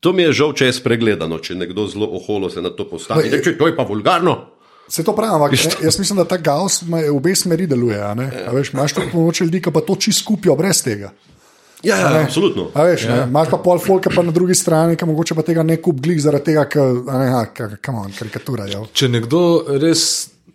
To 0.00 0.12
mi 0.12 0.22
je 0.22 0.32
žal, 0.34 0.52
če 0.52 0.66
je 0.66 0.72
spregledano, 0.74 1.38
če 1.38 1.56
nekdo 1.56 1.86
zelo 1.86 2.06
oholo 2.12 2.50
se 2.50 2.62
na 2.62 2.70
to 2.70 2.84
postavi. 2.86 3.24
Je- 3.24 3.30
Reče, 3.32 3.56
to 3.58 3.66
je 3.66 3.76
pa 3.76 3.82
vulgarno. 3.82 4.36
Se 4.88 5.04
to 5.04 5.12
pravi, 5.12 5.34
ampak 5.34 5.52
ne, 5.52 5.58
jaz 5.82 5.98
mislim, 5.98 6.16
da 6.16 6.24
ta 6.24 6.36
gaus 6.38 6.82
v 6.82 7.10
obe 7.10 7.34
smeri 7.36 7.66
deluje. 7.66 7.98
a 7.98 8.14
ne. 8.14 8.28
A 8.46 8.52
veš, 8.52 8.72
Imaš 8.72 8.94
tudi 8.94 9.10
pomoč 9.12 9.40
ljudi, 9.40 9.60
ki 9.60 9.70
pa 9.70 9.80
to 9.80 9.96
čisto 9.96 10.22
skupijo 10.22 10.56
brez 10.56 10.82
tega. 10.82 11.10
Ja, 11.82 11.96
ja, 11.96 12.08
Ne. 12.10 12.22
absolutno. 12.22 12.70
A 12.74 12.82
veš, 12.84 13.04
ja. 13.04 13.24
imaš 13.24 13.48
pa 13.50 13.58
pol 13.58 13.78
folka 13.78 14.10
pa 14.10 14.22
na 14.22 14.32
drugi 14.32 14.54
strani, 14.54 14.96
ki 14.96 15.06
mogoče 15.06 15.34
pa 15.34 15.42
tega 15.42 15.62
ne 15.62 15.76
kup 15.76 16.00
glih 16.00 16.18
zaradi 16.18 16.44
tega, 16.44 16.64
ker, 16.66 16.80
a 17.06 17.18
ne, 17.18 17.28
a, 17.32 17.44
ka- 17.46 17.76
come 17.78 17.98
on, 18.00 18.10
karikatura 18.12 18.66
je. 18.66 18.80
Če 18.92 19.08
nekdo 19.08 19.42
res, 19.76 20.02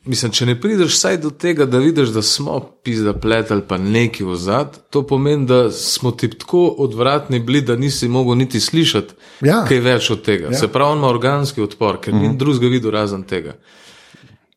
mislim, 0.04 0.32
če 0.32 0.46
ne 0.46 0.56
prideš 0.58 0.92
vsaj 0.92 1.18
do 1.18 1.30
tega, 1.32 1.64
da 1.66 1.80
vidiš, 1.80 2.10
da 2.10 2.22
smo 2.22 2.58
pizda 2.84 3.14
pletali 3.16 3.62
pa 3.62 3.78
neki 3.78 4.24
v 4.24 4.36
zad, 4.36 4.76
to 4.90 5.04
pomeni, 5.04 5.46
da 5.46 5.72
smo 5.72 6.12
ti 6.12 6.28
tako 6.30 6.66
odvratni 6.80 7.40
bili, 7.40 7.62
da 7.62 7.76
nisi 7.78 8.08
mogel 8.10 8.36
niti 8.36 8.60
slišati 8.60 9.14
Ja. 9.42 9.64
kaj 9.64 9.80
več 9.80 10.10
od 10.10 10.22
tega. 10.22 10.48
Ja. 10.48 10.58
Se 10.58 10.68
pravi, 10.68 10.92
on 10.92 10.98
ima 10.98 11.08
organski 11.08 11.62
odpor, 11.62 12.02
ker 12.02 12.14
ni 12.14 12.36
drugega 12.36 12.68
videl 12.68 12.92
razen 12.92 13.24
tega. 13.24 13.56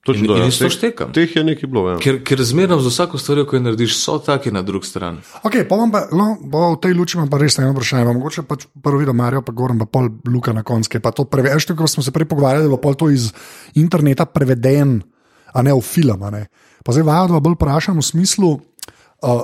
Točno 0.06 0.24
In- 0.24 0.30
in 0.30 0.36
ja. 0.38 0.44
jaz 0.44 0.58
to 0.58 0.64
Teh- 0.64 0.70
štekam. 0.72 1.08
Teh 1.12 1.26
je 1.26 1.42
nekaj 1.42 1.66
bilo. 1.66 1.90
Ja. 1.90 1.96
Ker, 1.98 2.22
ker 2.22 2.38
zmerno 2.40 2.78
za 2.78 2.88
vsako 2.88 3.18
stvar, 3.18 3.42
ko 3.42 3.56
jo 3.56 3.62
narediš, 3.62 3.96
so 3.96 4.18
taki 4.18 4.50
na 4.50 4.62
drugi 4.62 4.86
strani. 4.86 5.18
Okay, 5.42 5.66
pa 5.66 5.74
pa, 5.90 6.06
no, 6.12 6.38
bo 6.40 6.72
v 6.72 6.80
tej 6.80 6.94
luči 6.94 7.18
imam 7.18 7.26
pa 7.26 7.36
res 7.36 7.58
eno 7.58 7.74
vprašanje. 7.74 8.04
Pa 8.04 8.12
Mogoče 8.12 8.42
pač 8.42 8.66
prvo 8.72 8.98
videl 8.98 9.12
Marijo, 9.12 9.42
pa 9.42 9.50
Goran, 9.50 9.78
pa 9.78 9.84
pol 9.84 10.08
Luka 10.24 10.52
na 10.52 10.62
je 10.62 11.00
Pa 11.00 11.10
to 11.10 11.24
preveč, 11.24 11.66
ko 11.66 11.86
smo 11.86 12.02
se 12.02 12.14
prej 12.14 12.24
pogovarjali, 12.24 12.62
da 12.62 12.66
je 12.66 12.70
bilo 12.70 12.80
pol 12.80 12.94
to 12.94 13.10
iz 13.10 13.32
interneta 13.74 14.24
preveden, 14.24 15.02
a 15.52 15.62
ne 15.62 15.74
v 15.74 15.80
film. 15.82 16.22
a 16.22 16.30
Ne. 16.30 16.46
Pa 16.86 16.94
zdaj 16.94 17.02
vajo, 17.02 17.26
da 17.26 17.40
bolj 17.42 17.58
vprašam 17.58 17.98
v 17.98 18.06
smislu. 18.06 18.50
Uh, 19.22 19.42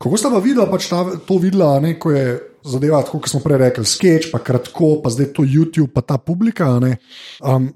Kako 0.00 0.16
ste 0.16 0.32
pa 0.32 0.40
videli, 0.40 0.64
pač 0.64 0.88
ta, 0.88 1.04
to 1.28 1.36
videla, 1.36 1.76
a 1.76 1.80
ne, 1.80 1.92
ko 2.00 2.08
je 2.10 2.40
zadeva, 2.64 3.04
tako 3.04 3.20
kot 3.20 3.28
smo 3.28 3.40
prej 3.44 3.58
rekli, 3.60 3.84
sketch, 3.84 4.32
pa 4.32 4.40
kratko, 4.40 5.04
pa 5.04 5.12
zdaj 5.12 5.28
to 5.36 5.44
YouTube, 5.44 5.92
pa 5.92 6.00
ta 6.00 6.16
publika. 6.16 6.72
a 6.72 6.80
ne, 6.80 6.96
Um, 7.44 7.68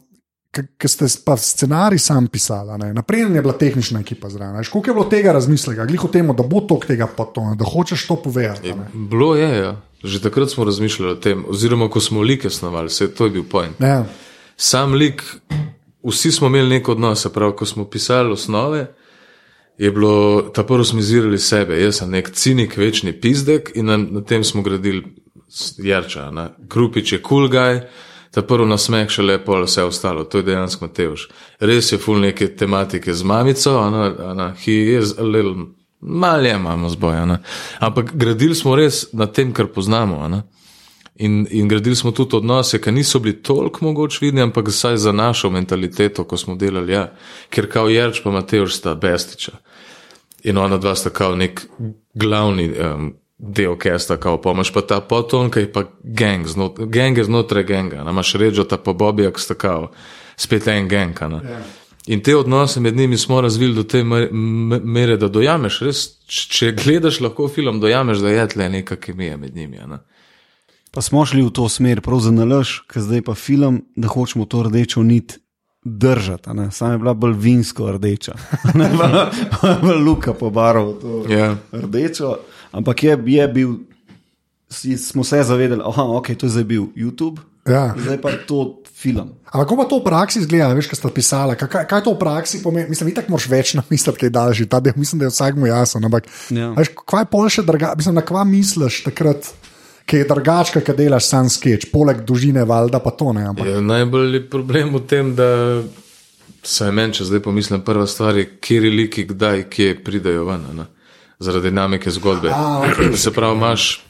Ker 0.54 0.90
ste 0.90 1.06
pa 1.24 1.36
scenarij 1.36 1.98
sam 1.98 2.26
pisali, 2.26 2.92
naprej 2.94 3.20
je 3.20 3.42
bila 3.42 3.52
tehnična 3.58 4.00
ekipa 4.00 4.28
zraven. 4.28 4.64
Koliko 4.72 4.90
je 4.90 4.94
bilo 4.94 5.04
tega 5.10 5.32
razmisleka, 5.32 5.86
glih 5.86 6.04
o 6.04 6.08
tem, 6.08 6.30
da 6.36 6.42
bo 6.42 6.60
tok 6.60 6.86
tega 6.86 7.06
potona, 7.06 7.54
da 7.54 7.64
hočeš 7.64 8.06
to 8.06 8.16
povedati. 8.16 8.70
a 8.70 8.76
ne. 8.76 8.86
Bilo 8.94 9.34
je, 9.36 9.58
ja. 9.58 9.76
že 10.04 10.22
takrat 10.22 10.50
smo 10.50 10.64
razmišljali 10.64 11.12
o 11.12 11.16
tem, 11.16 11.44
oziroma 11.48 11.88
ko 11.88 12.00
smo 12.00 12.22
like 12.22 12.50
snovali, 12.50 12.86
vse 12.86 13.14
to 13.14 13.24
je 13.24 13.30
bil 13.30 13.44
point. 13.50 13.80
Ja, 13.80 14.04
Sam 14.56 14.94
lik, 14.94 15.22
vsi 16.04 16.32
smo 16.32 16.46
imeli 16.46 16.68
nek 16.68 16.88
odnos, 16.88 17.22
se 17.22 17.32
pravi, 17.32 17.56
ko 17.56 17.66
smo 17.66 17.84
pisali 17.84 18.32
osnove, 18.32 18.86
je 19.78 19.90
bilo, 19.90 20.42
ta 20.54 20.62
prvo 20.62 20.84
smo 20.84 20.98
izirali 20.98 21.38
sebe, 21.38 21.80
jaz 21.82 21.98
sem 21.98 22.10
nek 22.10 22.30
cinik, 22.30 22.76
večni 22.76 23.12
pizdek 23.20 23.72
in 23.74 23.86
na, 23.86 23.96
na 23.96 24.22
tem 24.22 24.44
smo 24.44 24.62
gradili 24.62 25.02
Jarča. 25.78 26.30
Ne. 26.30 26.48
Krupič 26.68 27.12
je 27.12 27.22
kul 27.22 27.48
cool 27.48 27.48
guy, 27.48 27.80
ta 28.34 28.42
prvo 28.42 28.66
nasmeh 28.66 29.10
še 29.10 29.22
lepo, 29.22 29.54
vse 29.62 29.84
ostalo, 29.86 30.24
to 30.26 30.40
je 30.40 30.48
dejansko 30.50 30.88
Matevž. 30.88 31.28
Res 31.62 31.92
je 31.92 32.00
full 32.02 32.18
neke 32.24 32.48
tematike 32.58 33.14
z 33.14 33.22
mamico, 33.22 33.76
ona, 33.78 34.08
ona, 34.32 34.48
he 34.64 34.96
is 34.96 35.14
a 35.18 35.22
little, 35.22 35.70
mal 36.00 36.46
je 36.46 36.56
imamo 36.58 36.90
zboj, 36.90 37.16
a 37.22 37.24
ne. 37.30 37.38
ampak 37.78 38.10
gradili 38.18 38.54
smo 38.58 38.74
res 38.76 39.06
na 39.12 39.26
tem, 39.26 39.54
kar 39.54 39.70
poznamo. 39.70 40.20
a 40.26 40.28
ne. 40.28 40.42
In, 41.14 41.46
in 41.50 41.68
gradili 41.68 41.94
smo 41.96 42.10
tudi 42.10 42.36
odnose, 42.36 42.80
ki 42.82 42.92
niso 42.92 43.20
bili 43.22 43.38
toliko 43.42 43.84
mogoče 43.86 44.18
vidni, 44.20 44.42
ampak 44.42 44.68
vsaj 44.68 44.96
za 44.96 45.12
našo 45.12 45.50
mentaliteto, 45.50 46.24
ko 46.24 46.36
smo 46.36 46.56
delali, 46.58 46.92
ja. 46.92 47.12
ker 47.54 47.70
kao 47.70 47.88
Jerč 47.88 48.18
pa 48.24 48.34
Mateoš 48.34 48.74
sta 48.74 48.94
bestiča. 48.94 49.52
In 50.44 50.58
ona 50.58 50.76
dva 50.78 50.96
sta 50.98 51.10
kao 51.10 51.36
nek 51.38 51.62
glavni 52.14 52.66
um, 52.66 53.12
del 53.48 53.76
kesta, 53.78 54.16
kao 54.16 54.40
pomaž 54.42 54.72
pa 54.72 54.80
ta 54.80 55.00
poton, 55.00 55.50
ki 55.50 55.66
je 55.66 55.72
pa 55.72 55.84
gang, 56.02 56.46
znot, 56.46 56.78
gang 56.78 57.18
je 57.18 57.24
znotraj 57.24 57.64
ganga, 57.68 58.04
na 58.04 58.10
imaš 58.10 58.34
rečo 58.40 58.64
ta 58.64 58.78
pa 58.80 58.92
Bobija, 58.92 59.32
ki 59.32 59.40
sta 59.40 59.54
kao 59.54 59.90
spet 60.36 60.68
en 60.68 60.88
gang. 60.88 61.22
a 61.22 61.28
ne. 61.28 61.62
In 62.06 62.20
te 62.20 62.36
odnose 62.36 62.80
med 62.80 62.96
njimi 62.96 63.16
smo 63.16 63.40
razvili 63.40 63.74
do 63.74 63.82
te 63.82 64.04
mere, 64.04 65.16
da 65.16 65.28
dojameš, 65.28 65.80
res, 65.80 66.02
če 66.28 66.72
gledaš 66.72 67.20
lahko 67.20 67.48
film, 67.48 67.80
dojameš, 67.80 68.18
da 68.18 68.28
je 68.28 68.48
tle 68.48 68.68
neka 68.68 68.96
kemija 68.96 69.36
med 69.36 69.56
njimi. 69.56 69.78
a 69.78 69.86
ne. 69.86 69.98
Pa 70.90 71.02
smo 71.02 71.24
šli 71.26 71.42
v 71.42 71.50
to 71.50 71.68
smer, 71.68 72.00
prav 72.00 72.20
za 72.20 72.30
nalož, 72.30 72.84
ker 72.86 73.02
zdaj 73.02 73.22
pa 73.22 73.34
film, 73.34 73.82
da 73.96 74.08
hočemo 74.08 74.44
to 74.44 74.62
rdečo 74.62 75.02
nit 75.02 75.40
držati. 75.84 76.50
a 76.50 76.52
ne. 76.52 76.70
Sama 76.70 76.92
je 76.92 76.98
bila 76.98 77.14
bolj 77.14 77.34
vinsko 77.38 77.92
rdeča, 77.92 78.34
ne 78.74 78.90
pa 78.98 79.78
bolj 79.82 80.00
luka 80.00 80.32
pobarov. 80.32 80.94
to 81.00 81.24
Ja. 81.28 81.56
Rdečo, 81.72 82.36
ampak 82.72 83.02
je, 83.02 83.18
je 83.26 83.48
bil, 83.48 83.70
smo 84.98 85.24
se 85.24 85.42
zavedali, 85.42 85.78
da 85.80 85.86
okay, 85.86 86.34
to 86.36 86.46
je 86.46 86.50
zdaj 86.50 86.64
bil 86.64 86.82
YouTube, 86.96 87.40
ja. 87.68 87.94
zdaj 87.96 88.20
pa 88.20 88.30
to 88.46 88.80
film. 88.94 89.34
Ampak 89.52 89.68
kako 89.68 89.76
pa 89.76 89.84
to 89.84 89.98
v 90.00 90.04
praksi 90.04 90.38
izgleda, 90.40 90.72
veš, 90.74 90.88
kaj 90.88 90.96
ste 90.96 91.08
pisali? 91.12 91.56
Kaj, 91.56 91.84
kaj, 91.86 92.00
to 92.02 92.14
v 92.14 92.18
praksi 92.18 92.62
pomeni? 92.62 92.88
Mislim, 92.88 93.12
itak 93.12 93.28
moraš 93.28 93.46
več 93.52 93.74
namisliti, 93.76 94.18
kaj 94.24 94.30
daljši. 94.30 94.66
Ta 94.66 94.80
del 94.80 94.96
mislim, 94.96 95.20
da 95.20 95.28
je 95.28 95.34
vsakmu 95.34 95.66
jasen. 95.68 96.04
Ampak, 96.04 96.26
Ja. 96.50 96.72
veš, 96.72 96.90
kaj 97.04 97.22
je 97.22 97.30
pol 97.30 97.48
še 97.48 97.62
druga, 97.62 97.92
mislim, 97.96 98.14
na 98.16 98.24
kva 98.24 98.44
misliš 98.48 99.02
takrat, 99.04 99.52
ki 100.06 100.16
je 100.16 100.28
drugačka, 100.28 100.80
ki 100.84 100.94
delaš 100.96 101.28
sam 101.28 101.50
sketch, 101.50 101.90
poleg 101.92 102.24
dolžine 102.28 102.64
valjda 102.68 103.00
pa 103.00 103.10
to 103.10 103.32
ne. 103.32 103.46
Ampak, 103.50 103.68
Ja, 103.68 103.80
najbolj 103.80 104.34
je 104.36 104.42
problem 104.50 104.94
v 104.94 105.04
tem, 105.08 105.34
da 105.36 105.82
se 106.62 106.90
meni, 106.92 107.14
če 107.16 107.28
zdaj 107.28 107.44
pomislim, 107.44 107.84
prva 107.84 108.06
stvar 108.06 108.36
je, 108.36 108.48
kje 108.60 108.80
liki, 108.90 109.26
kdaj, 109.28 109.68
kje 109.72 109.94
pridajo 110.04 110.48
ven, 110.48 110.68
ne? 110.76 110.90
zaradi 111.44 111.68
dinamike 111.68 112.10
zgodbe. 112.14 112.48
A, 112.54 112.84
ok. 112.86 113.16
Se 113.18 113.32
pravi, 113.34 113.56
imaš. 113.58 114.04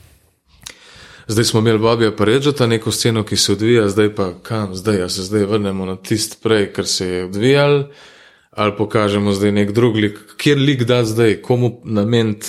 Zdaj 1.27 1.45
smo 1.49 1.63
imeli 1.63 1.81
Bobija 1.81 2.13
Parečata, 2.13 2.67
neko 2.69 2.93
sceno, 2.93 3.23
ki 3.25 3.37
se 3.37 3.55
odvija, 3.55 3.89
zdaj 3.89 4.11
pa 4.15 4.27
kam, 4.43 4.75
zdaj 4.77 4.99
ja 4.99 5.09
se 5.09 5.23
zdaj 5.25 5.47
vrnemo 5.49 5.87
na 5.89 5.97
tist 5.97 6.37
prej, 6.43 6.69
kar 6.73 6.87
se 6.87 7.07
je 7.09 7.25
odvijal, 7.25 7.85
ali 8.51 8.77
pokažemo 8.77 9.33
zdaj 9.33 9.53
nek 9.53 9.73
drug 9.73 9.97
lik, 9.97 10.19
kjer 10.37 10.59
lik 10.59 10.85
da 10.85 11.01
zdaj, 11.05 11.41
komu 11.43 11.81
nameniti 11.85 12.47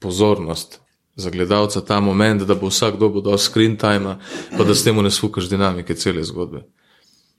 pozornost 0.00 0.80
za 1.16 1.30
gledalca 1.30 1.80
ta 1.80 2.00
moment, 2.00 2.42
da 2.42 2.54
bo 2.54 2.68
vsak 2.68 2.98
dobil 3.00 3.22
do 3.22 3.38
screen 3.38 3.76
time, 3.76 4.18
pa 4.56 4.64
da 4.64 4.74
s 4.74 4.84
tem 4.84 4.96
ne 5.02 5.10
sfukaš 5.10 5.48
dinamike 5.48 5.94
cele 5.94 6.24
zgodbe. 6.24 6.66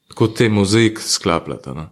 Tako 0.08 0.28
te 0.28 0.50
mozaik 0.50 1.00
sklapljata. 1.00 1.74
No? 1.74 1.90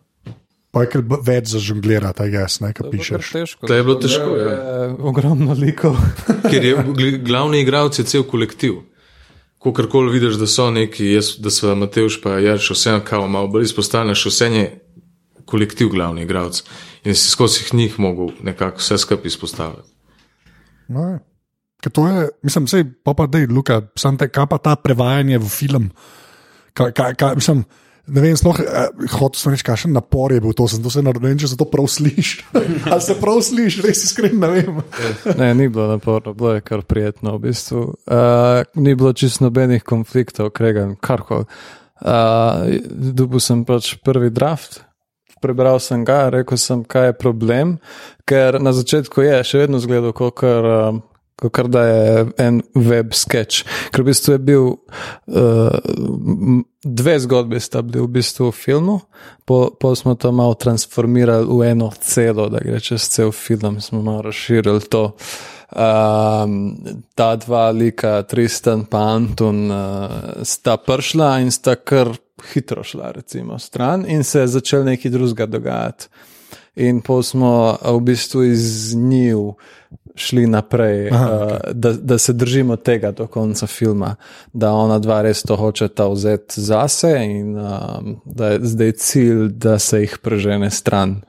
pa 0.76 0.84
je 0.84 0.90
kar 0.92 1.04
več 1.24 1.54
za 1.54 1.60
žonglirati, 1.64 2.26
jaz 2.34 2.58
ne, 2.60 2.74
kaj 2.76 2.90
pišeš. 2.92 3.30
Težko. 3.32 3.68
To 3.70 3.78
je 3.78 3.84
bilo 3.88 3.96
težko, 4.04 4.34
ja. 4.36 4.56
Je 4.56 4.90
Ogromno 5.08 5.56
likov. 5.56 5.96
Ker 6.52 6.68
je 6.68 6.74
gl- 6.90 7.22
glavni 7.24 7.62
igralec 7.64 8.02
je 8.02 8.04
cel 8.10 8.26
kolektiv. 8.28 8.82
Kokorkoli 9.64 10.12
vidiš, 10.18 10.36
da 10.36 10.50
so 10.52 10.68
neki, 10.76 11.08
jaz, 11.14 11.38
da 11.40 11.50
so 11.50 11.72
Mateoš 11.80 12.20
pa 12.22 12.36
Jarš, 12.44 12.74
vse 12.76 12.98
kao 13.08 13.30
malo 13.32 13.48
bolj 13.54 13.70
izpostavljeno, 13.70 14.18
še 14.20 14.34
vse 14.34 14.50
je 14.52 14.66
kolektiv 15.48 15.94
glavni 15.96 16.28
igralec. 16.28 16.60
In 17.08 17.16
si 17.16 17.32
skozi 17.32 17.70
njih 17.72 17.96
mogel 18.02 18.36
nekako 18.44 18.84
vse 18.84 19.00
skupaj 19.00 19.32
izpostavljati. 19.32 19.90
No, 20.92 21.08
je. 21.14 21.20
Ker 21.84 21.92
to 21.92 22.06
je, 22.08 22.28
mislim, 22.46 22.68
sej, 22.72 22.86
pa 23.04 23.14
pa 23.14 23.28
da 23.28 23.42
je, 23.42 23.50
Luka, 23.52 23.82
sam 24.00 24.18
te, 24.18 24.30
kaj 24.32 24.48
pa 24.52 24.58
ta 24.58 24.76
prevajanje 24.80 25.42
v 25.42 25.50
film. 25.52 25.90
Kaj, 26.76 26.92
kaj, 26.96 27.16
kaj, 27.20 27.36
mislim, 27.40 27.64
ne 28.08 28.22
vem, 28.22 28.38
sploh, 28.38 28.60
eh, 28.62 28.90
hotel 29.18 29.40
sem 29.40 29.54
reči, 29.54 29.66
kakšen 29.66 29.96
napor 29.96 30.34
je 30.34 30.42
bil 30.44 30.54
to, 30.58 30.68
sem 30.70 30.84
to 30.84 30.92
se 30.94 31.04
naredim, 31.06 31.38
če 31.42 31.52
se 31.52 31.58
to 31.60 31.68
prav 31.70 31.88
sliši. 31.92 32.44
Ali 32.92 33.02
se 33.02 33.18
prav 33.20 33.42
sliši, 33.46 33.84
res 33.86 34.04
iskreno 34.08 34.46
ne 34.46 34.52
vem. 34.54 34.82
Ne, 35.42 35.54
ni 35.58 35.70
bilo 35.70 35.88
naporno, 35.92 36.36
bilo 36.38 36.56
je 36.56 36.66
kar 36.66 36.86
prijetno 36.86 37.36
v 37.38 37.48
bistvu. 37.48 37.86
Uh, 38.06 38.62
ni 38.78 38.96
bilo 38.96 39.14
čisto 39.14 39.46
nobenih 39.46 39.84
konfliktov, 39.84 40.54
kregan, 40.56 40.96
karkoli. 41.02 41.50
Uh, 42.04 42.76
Dobil 42.92 43.40
sem 43.40 43.64
pač 43.66 43.96
prvi 44.04 44.30
draft, 44.34 44.84
prebral 45.42 45.80
sem 45.84 46.04
ga, 46.06 46.28
rekel 46.34 46.60
sem, 46.60 46.84
kaj 46.84 47.12
je 47.12 47.18
problem, 47.18 47.78
ker 48.28 48.60
na 48.62 48.76
začetku 48.76 49.24
je 49.24 49.42
še 49.48 49.66
vedno 49.66 49.80
zgledal 49.82 50.14
kot 50.16 50.44
uh, 50.46 51.00
kot 51.36 51.68
da 51.68 51.84
je 51.84 52.26
en 52.38 52.62
web 52.76 53.14
sketch. 53.14 53.66
Ker 53.92 54.04
v 54.04 54.12
bistvu 54.12 54.36
je 54.36 54.40
bil, 54.40 54.68
uh, 54.72 55.80
dve 56.84 57.16
zgodbi 57.20 57.60
sta 57.60 57.82
bili 57.84 58.06
v 58.06 58.12
bistvu 58.20 58.50
v 58.52 58.56
filmu, 58.56 59.00
pa 59.46 59.68
po 59.80 59.96
smo 59.96 60.16
to 60.16 60.32
malo 60.32 60.56
transformirali 60.56 61.48
v 61.50 61.72
eno 61.72 61.92
celo, 62.00 62.48
da 62.50 62.64
gre 62.64 62.80
čez 62.80 63.10
cel 63.12 63.32
film, 63.36 63.82
smo 63.82 64.02
malo 64.02 64.30
razširili 64.30 64.88
to. 64.90 65.12
Um, 65.76 66.78
ta 67.16 67.36
dva 67.36 67.72
lika, 67.72 68.22
Tristan 68.24 68.86
in 68.86 68.98
Anton, 68.98 69.72
uh, 69.72 70.44
sta 70.44 70.78
prišla 70.78 71.40
in 71.42 71.52
sta 71.52 71.76
kar 71.76 72.14
hitro 72.54 72.84
šla, 72.84 73.12
recimo, 73.12 73.60
stran 73.60 74.06
in 74.08 74.24
se 74.24 74.40
je 74.40 74.48
začel 74.48 74.86
nekaj 74.86 75.12
drugega 75.12 75.46
dogajati. 75.46 76.08
In 76.76 77.02
pa 77.02 77.22
smo 77.24 77.78
v 77.82 78.00
bistvu 78.00 78.44
iz 78.44 78.96
njiju 78.96 79.56
šli 80.16 80.48
naprej, 80.48 81.10
Aha, 81.12 81.26
okay. 81.26 81.54
uh, 81.54 81.74
da, 81.74 81.94
da 81.94 82.18
se 82.18 82.34
držimo 82.34 82.76
tega 82.76 83.12
do 83.12 83.28
konca 83.28 83.68
filma, 83.68 84.16
da 84.54 84.72
ona 84.72 85.00
dva 85.00 85.22
res 85.22 85.44
to 85.44 85.56
hočeta 85.56 86.08
vzeti 86.08 86.62
zase 86.62 87.12
in 87.24 87.58
um, 87.58 88.16
da 88.26 88.48
je 88.48 88.60
zdaj 88.62 88.92
cilj, 88.92 89.48
da 89.48 89.80
se 89.80 90.02
jih 90.02 90.18
prežene 90.24 90.72
stran, 90.72 91.22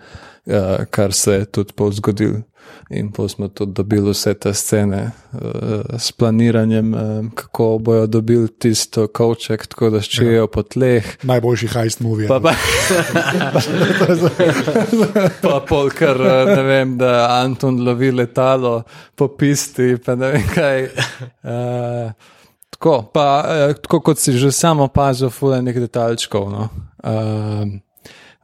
uh, 0.46 0.84
kar 0.90 1.12
se 1.12 1.32
je 1.32 1.44
tudi 1.44 1.72
povzgodil. 1.72 2.42
In 2.90 3.12
pa 3.12 3.28
smo 3.28 3.48
tudi 3.48 3.72
dobili 3.72 4.10
vse 4.10 4.34
te 4.34 4.52
scene 4.54 5.10
uh, 5.32 5.40
s 5.98 6.12
planiranjem, 6.12 6.94
um, 6.94 7.30
kako 7.34 7.78
bojo 7.78 8.06
dobili 8.06 8.48
tisto 8.48 9.08
kavček, 9.08 9.66
tako 9.66 9.90
da 9.90 10.00
ščijo 10.00 10.46
po 10.46 10.62
tleh. 10.62 11.08
Najboljši 11.26 11.70
hajst 11.72 12.00
movie. 12.00 12.28
Pa, 12.28 12.38
pa, 12.40 12.52
pa 15.42 15.58
pol, 15.68 15.90
kar 15.90 16.20
ne 16.46 16.62
vem, 16.62 16.94
da 16.98 17.40
Anton 17.40 17.82
lovi 17.82 18.12
letalo 18.14 18.82
po 19.14 19.28
pisti, 19.34 19.96
pa 19.98 20.14
ne 20.14 20.30
vem 20.36 20.46
kaj. 20.54 20.86
Uh, 21.42 22.12
tako, 22.70 23.00
pa, 23.14 23.26
uh, 23.42 23.74
tako 23.82 24.00
kot 24.12 24.22
si 24.22 24.36
že 24.38 24.52
samo 24.54 24.86
opazil, 24.86 25.30
fulejnih 25.34 25.82
detalčkov. 25.88 26.50
No? 26.54 26.68
Uh, 27.02 27.66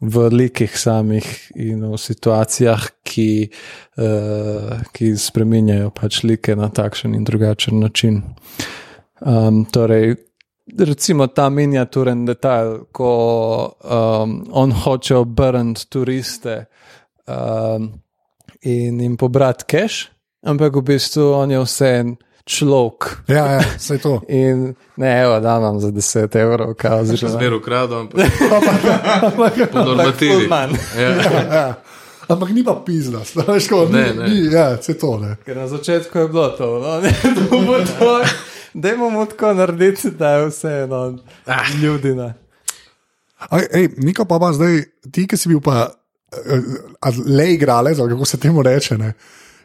v 0.03 0.28
likih 0.34 0.78
samih 0.78 1.26
in 1.55 1.84
v 1.86 1.98
situacijah, 1.98 2.88
ki, 3.07 3.50
uh, 4.03 4.82
ki 4.90 5.14
spremenjajo 5.14 5.92
pač 5.94 6.22
like 6.26 6.57
na 6.59 6.68
takšen 6.74 7.14
in 7.14 7.24
drugačen 7.24 7.78
način. 7.78 8.22
Um, 9.22 9.64
torej, 9.70 10.16
recimo 10.78 11.26
ta 11.26 11.46
miniaturen 11.50 12.26
detajl, 12.26 12.90
ko 12.92 13.12
um, 13.78 14.42
on 14.50 14.72
hoče 14.72 15.16
obrniti 15.22 15.86
turiste 15.86 16.64
um, 17.26 17.92
in 18.62 19.00
jim 19.00 19.16
pobrati 19.16 19.64
cache, 19.70 20.11
ampak 20.42 20.76
v 20.76 20.82
bistvu 20.82 21.30
on 21.34 21.50
je 21.50 21.62
vse 21.62 21.94
en 22.00 22.16
človek. 22.45 23.22
Ja, 23.28 23.47
ja 23.47 23.61
vse 23.76 23.99
to. 23.99 24.20
In 24.28 24.74
ne, 24.97 25.22
evo, 25.22 25.40
da 25.40 25.57
imam 25.59 25.80
za 25.80 25.88
10 25.88 26.36
evrov, 26.38 26.74
kaj 26.74 27.05
Že 27.05 27.28
zmeraj 27.28 27.59
ukradam, 27.59 28.09
ampak 29.26 29.72
po 29.72 29.78
normativi. 29.78 30.49
Ja. 30.51 30.68
Ja, 31.03 31.43
ja. 31.55 31.74
Ampak 32.28 32.51
ni 32.51 32.64
pa 32.64 32.82
pizda, 32.86 33.20
znaš, 33.24 33.68
ko 33.68 33.88
ne, 33.90 34.14
ne. 34.14 34.28
Ni, 34.28 34.53
ja, 34.53 34.76
vse 34.80 34.95
to. 34.99 35.18
Ne. 35.18 35.36
Ker 35.45 35.57
na 35.57 35.66
začetku 35.68 36.18
je 36.18 36.28
bilo 36.28 36.49
to, 36.49 36.78
no, 36.78 37.01
ne, 37.01 37.11
to 37.36 37.61
bo 37.66 37.78
to. 37.99 38.24
Dajmo 38.74 39.11
mu 39.11 39.26
tako 39.26 39.53
narediti, 39.55 40.11
da 40.11 40.30
je 40.30 40.47
vse 40.47 40.68
eno, 40.84 41.18
ah. 41.47 41.66
ljudi. 41.82 42.14
Niko 43.97 44.24
pa 44.24 44.38
pa 44.38 44.53
zdaj, 44.53 44.80
ti, 45.12 45.26
ki 45.28 45.36
si 45.36 45.51
bil 45.51 45.61
pa 45.61 45.90
uh, 45.90 47.18
le 47.26 47.53
igralec, 47.53 47.99
kako 47.99 48.24
se 48.24 48.40
temu 48.40 48.62
reče. 48.62 48.99
Ne? 48.99 49.12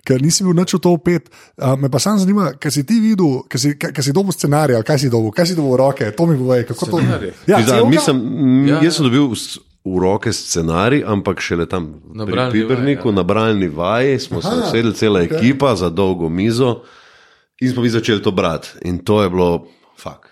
Ker 0.07 0.23
nisi 0.23 0.45
bil 0.47 0.55
nič 0.55 0.77
v 0.77 0.79
to 0.79 0.95
opet. 0.95 1.27
Uh, 1.59 1.75
me 1.75 1.91
pa 1.91 1.99
samo 1.99 2.21
zanima, 2.23 2.53
kaj 2.55 2.79
si 2.79 2.85
ti 2.87 3.01
videl, 3.03 3.41
kaj 3.51 3.59
si, 3.59 3.73
kaj, 3.75 3.91
kaj 3.91 4.07
si 4.07 4.15
dobil 4.15 4.35
scenarij, 4.35 4.79
kaj 4.87 5.03
si 5.03 5.11
dobil, 5.11 5.33
kaj 5.35 5.51
si 5.51 5.57
dobil 5.59 5.75
v 5.75 5.79
roke, 5.83 6.11
to 6.15 6.27
mi 6.29 6.39
bo 6.39 6.55
rekel. 6.55 6.75
Ja, 7.47 7.59
ja, 7.59 7.83
mislim, 7.83 8.21
ja, 8.69 8.79
jaz 8.87 8.99
sem 8.99 9.09
dobil 9.09 9.27
v 9.87 9.97
roke 10.03 10.31
scenarij, 10.33 11.03
ampak 11.07 11.43
šele 11.43 11.67
tam 11.67 11.99
na 12.11 12.27
Piberniku, 12.51 13.11
ja. 13.11 13.19
na 13.19 13.23
bralni 13.23 13.67
vaji, 13.67 14.19
smo 14.19 14.39
Aha, 14.39 14.49
se 14.49 14.67
usedeli, 14.67 14.95
cela 14.95 15.19
okay. 15.23 15.37
ekipa 15.37 15.75
za 15.75 15.89
dolgo 15.89 16.29
mizo 16.29 16.83
in 17.61 17.71
smo 17.71 17.81
mi 17.81 17.89
začeli 17.89 18.21
to 18.21 18.31
brati. 18.31 18.67
In 18.85 18.99
to 18.99 19.23
je 19.23 19.29
bilo, 19.29 19.67
fuk. 19.99 20.27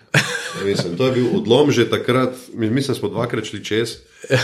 Mislim, 0.64 0.96
to 0.96 1.06
je 1.06 1.12
bil 1.12 1.26
odlom 1.36 1.70
že 1.70 1.88
takrat, 1.90 2.32
mislim, 2.54 2.96
smo 2.96 3.08
dvakrat 3.08 3.44
šli 3.44 3.64
čez. 3.64 3.96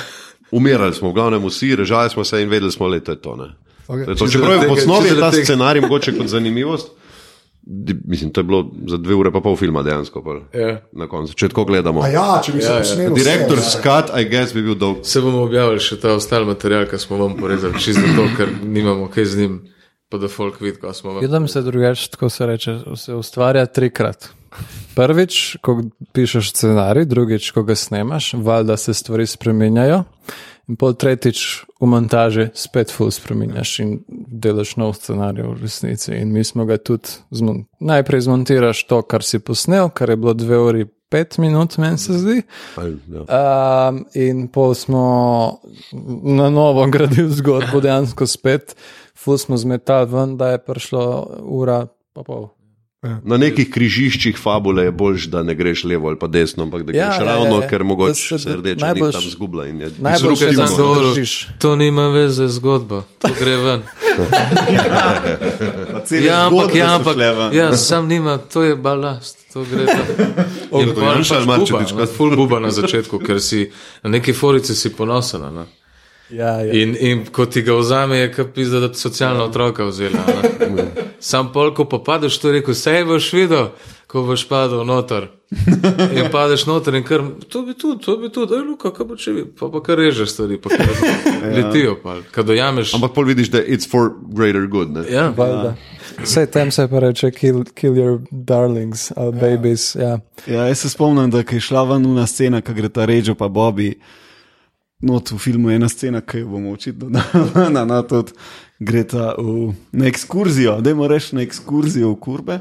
Umirali 0.53 0.95
smo, 0.95 1.09
v 1.09 1.17
glavnem 1.17 1.45
vsi, 1.49 1.77
režali 1.77 2.11
smo 2.11 2.25
se 2.25 2.43
in 2.43 2.49
vedeli 2.49 2.73
smo, 2.73 2.89
da 2.89 2.97
je 2.97 3.21
to. 3.21 3.37
Ne. 3.37 3.62
Okay. 3.89 4.19
To, 4.19 4.29
čeprav 4.29 4.63
je 4.63 4.69
v 4.69 4.73
osnovi 4.73 5.09
ta 5.19 5.31
tega... 5.31 5.45
scenarij 5.45 5.83
mogoče 5.83 6.17
kot 6.19 6.27
zanimivost. 6.27 6.93
Mislim, 8.05 8.31
to 8.31 8.41
je 8.41 8.45
bilo 8.45 8.71
za 8.89 8.97
dve 8.97 9.15
ure 9.15 9.31
pa 9.33 9.41
pol 9.41 9.57
filma 9.57 9.83
dejansko. 9.83 10.21
Yeah. 10.21 10.69
Ja. 10.69 10.81
Na 10.93 11.07
koncu, 11.07 11.35
če 11.35 11.49
tako 11.53 11.65
gledamo. 11.65 12.03
Ja, 12.11 12.41
če 12.45 12.53
bi 12.53 12.63
se 12.63 12.73
ja, 12.73 13.05
ja. 13.05 13.11
Direktor 13.15 13.59
ja. 13.59 13.63
Scott, 13.63 14.11
I 14.19 14.27
guess, 14.27 14.55
bi 14.55 14.65
bil 14.67 14.75
dolg. 14.75 15.05
Se 15.07 15.23
bomo 15.23 15.45
objavili 15.47 15.83
še 15.83 16.01
ta 16.03 16.17
ostali 16.19 16.49
material, 16.49 16.89
ki 16.91 16.99
smo 16.99 17.21
vam 17.23 17.37
porezali, 17.39 17.79
čisto 17.79 18.03
zato, 18.03 18.27
ker 18.39 18.51
nimamo 18.67 19.07
kaj 19.15 19.29
z 19.31 19.43
njim, 19.45 19.59
pa 20.11 20.19
da 20.19 20.31
folk 20.31 20.59
vidi, 20.61 20.81
ko 20.83 20.91
smo 20.95 21.15
vam. 21.15 21.23
Vidim 21.23 21.47
se 21.49 21.63
drugače, 21.63 22.09
tako 22.17 22.31
se 22.35 22.47
reče, 22.51 22.79
se 22.99 23.15
ustvarja 23.15 23.67
trikrat. 23.71 24.33
Prvič, 24.97 25.57
ko 25.63 25.79
pišeš 26.13 26.51
scenarij, 26.51 27.07
drugič, 27.09 27.53
ko 27.55 27.63
ga 27.63 27.79
snemaš, 27.79 28.35
valjda 28.43 28.77
se 28.77 28.95
stvari 28.95 29.27
spremenjajo. 29.27 30.03
In 30.73 30.79
pol 30.81 30.95
tretjič 30.97 31.69
v 31.77 31.87
montaži 31.93 32.47
spet 32.57 32.89
full 32.89 33.11
spremenjaš 33.13 33.73
in 33.85 33.91
delaš 34.09 34.79
nov 34.81 34.95
scenarij 34.97 35.45
v 35.45 35.57
resnici. 35.61 36.15
In 36.17 36.33
mi 36.33 36.41
smo 36.49 36.65
ga 36.65 36.79
tudi 36.81 37.13
zmon 37.29 37.67
najprej 37.77 38.25
zmontiraš 38.25 38.81
to, 38.89 39.03
kar 39.05 39.21
si 39.21 39.37
posnel, 39.37 39.91
kar 39.93 40.09
je 40.09 40.17
bilo 40.17 40.33
dve 40.33 40.57
uri. 40.57 40.89
Pet 41.13 41.37
minut, 41.37 41.77
meni 41.77 42.01
se 42.01 42.17
zdi. 42.17 42.39
Um, 42.81 43.99
in 44.17 44.47
pol 44.49 44.73
smo 44.73 45.05
na 46.25 46.49
novo 46.49 46.87
gradili 46.89 47.29
zgodbo, 47.37 47.83
dejansko 47.85 48.25
spet, 48.25 48.73
ful 49.13 49.37
smo 49.37 49.61
zmetali 49.61 50.09
ven, 50.09 50.39
da 50.41 50.55
je 50.55 50.65
prišlo 50.65 51.05
ura, 51.53 51.83
pa 52.17 52.25
pol. 52.25 52.49
Ja. 53.03 53.17
Na 53.27 53.35
nekih 53.35 53.67
križiščih 53.67 54.37
fabule 54.39 54.85
je 54.85 54.91
bolj, 54.95 55.25
da 55.27 55.41
ne 55.43 55.57
greš 55.59 55.81
levo 55.91 56.07
ali 56.09 56.19
pa 56.19 56.29
desno, 56.31 56.63
ampak 56.63 56.85
da 56.87 56.93
greš 56.93 57.03
ja, 57.03 57.19
ravno, 57.19 57.57
ja, 57.57 57.63
ja. 57.63 57.69
ker 57.69 57.83
mogoče 57.85 58.39
se 58.39 58.55
rdeče 58.57 58.85
najbolj, 58.85 59.13
tam 59.13 59.23
zgublja. 59.31 59.65
Najbolj 59.99 60.37
se 60.37 60.51
tam 60.57 60.69
zgodiš. 60.69 61.33
To 61.59 61.77
nima 61.77 62.07
veze 62.15 62.47
z 62.47 62.55
zgodbo, 62.61 63.03
to 63.19 63.29
gre 63.41 63.57
ven. 63.57 63.83
ja, 66.27 66.47
ampak, 66.47 66.75
ja, 66.75 66.95
ampak 66.95 67.17
ja, 67.53 67.77
sam 67.77 68.07
nima, 68.07 68.37
to 68.39 68.63
je 68.63 68.77
balast. 68.77 69.39
To 69.53 69.67
gre 69.67 69.83
ven. 69.83 70.07
In 70.83 70.95
pa 70.95 71.19
še 71.27 71.43
malo 71.43 71.67
mače, 71.67 71.83
ti 71.83 71.97
češ, 71.99 72.15
ful 72.15 72.37
buba 72.39 72.63
na 72.63 72.71
začetku, 72.71 73.19
ker 73.19 73.43
si 73.43 73.67
na 74.07 74.15
neki 74.15 74.31
forici 74.31 74.79
si 74.79 74.95
ponosen. 74.95 75.43
Ja, 76.31 76.55
ja. 76.63 76.71
In, 76.71 76.95
in 76.95 77.27
ko 77.35 77.51
ti 77.51 77.67
ga 77.67 77.75
vzame, 77.83 78.23
je 78.23 78.47
pisa, 78.55 78.79
da 78.79 78.93
ti 78.95 79.03
socialna 79.03 79.43
otroka 79.51 79.91
vzela. 79.91 80.23
Sam 81.23 81.53
pol, 81.55 81.71
ko 81.71 81.87
pa 81.87 82.01
padeš, 82.03 82.41
to 82.43 82.51
je 82.51 82.59
rekel, 82.59 82.75
sej 82.75 83.05
boš 83.07 83.29
videl, 83.37 83.69
ko 84.11 84.25
boš 84.27 84.43
padel 84.51 84.83
noter. 84.83 85.29
In 86.19 86.31
padeš 86.33 86.65
noter 86.67 86.97
in 86.99 87.05
kar, 87.07 87.23
to 87.49 87.63
bi 87.63 87.77
tudi, 87.79 88.03
to 88.03 88.17
bi 88.19 88.31
tudi, 88.33 88.57
ej, 88.59 88.65
luka, 88.67 88.91
kaj 88.91 89.07
bo 89.07 89.19
če 89.21 89.35
bi, 89.37 89.45
pa 89.47 89.69
pa 89.71 89.83
kar 89.87 90.01
režeš 90.03 90.33
stvari, 90.33 90.59
pa 90.59 90.73
kar 90.73 90.91
ja. 90.91 91.53
letijo, 91.55 91.95
pa 92.03 92.17
kad 92.35 92.49
dojameš. 92.51 92.97
Ampak 92.99 93.15
pol 93.15 93.31
vidiš, 93.31 93.53
da 93.55 93.63
je 93.63 93.77
it's 93.77 93.87
for 93.87 94.11
greater 94.35 94.67
good, 94.67 94.91
ne? 94.97 95.05
Ja. 95.13 95.29
ja. 95.31 95.75
Vse 96.25 96.47
tem 96.51 96.75
se 96.75 96.89
pa 96.91 97.05
reče, 97.07 97.31
kill, 97.37 97.63
kill 97.79 97.95
your 98.01 98.19
darlings, 98.31 99.13
our 99.15 99.31
ja. 99.31 99.39
babies, 99.45 99.93
ja. 99.95 100.17
Ja, 100.47 100.67
jaz 100.73 100.83
se 100.83 100.91
spomnim, 100.91 101.31
da 101.31 101.45
je 101.47 101.63
šla 101.63 101.87
ven 101.93 102.11
una 102.11 102.27
scena, 102.27 102.65
ko 102.67 102.75
gre 102.75 102.91
ta 102.91 103.07
režo 103.07 103.39
pa 103.39 103.47
Bobby. 103.47 103.93
Not 105.03 105.33
v 105.33 105.39
filmu 105.39 105.71
je 105.71 105.77
ena 105.77 105.89
scena, 105.91 106.21
ki 106.23 106.45
jo 106.45 106.53
bomo 106.55 106.73
očitno 106.73 107.09
na, 107.75 107.85
na 107.85 108.03
to, 108.07 108.23
gre 108.79 109.03
ta 109.05 109.33
v, 109.39 109.73
na 109.93 110.07
ekskurzijo, 110.07 110.77
da 110.81 110.95
moramo 110.95 111.11
reči 111.11 111.37
na 111.37 111.43
ekskurzijo 111.43 112.13
v 112.13 112.21
kurbe. 112.23 112.61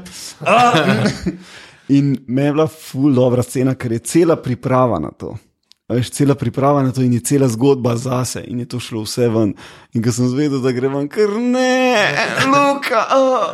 In 1.94 2.16
me 2.26 2.48
je 2.48 2.52
bila 2.52 2.66
ful 2.66 3.14
dobra 3.14 3.42
scena, 3.46 3.74
ker 3.74 3.94
je 3.94 4.02
cela 4.06 4.36
priprava 4.36 4.98
na 5.02 5.10
to. 5.10 5.36
Veš, 5.92 6.10
cela 6.10 6.34
priprava 6.34 6.82
na 6.82 6.92
to 6.92 7.02
in 7.02 7.12
je 7.12 7.20
cela 7.20 7.48
zgodba 7.48 7.96
zase 7.96 8.42
in 8.46 8.62
je 8.62 8.66
to 8.68 8.80
šlo 8.80 9.02
vse 9.04 9.28
ven. 9.28 9.54
In 9.92 10.02
ko 10.02 10.12
sem 10.12 10.28
zvedel, 10.28 10.62
da 10.64 10.72
gre 10.72 10.88
ven, 10.88 11.08
ker 11.12 11.32
ne, 11.36 12.08
luka. 12.48 13.02
Oh. 13.16 13.52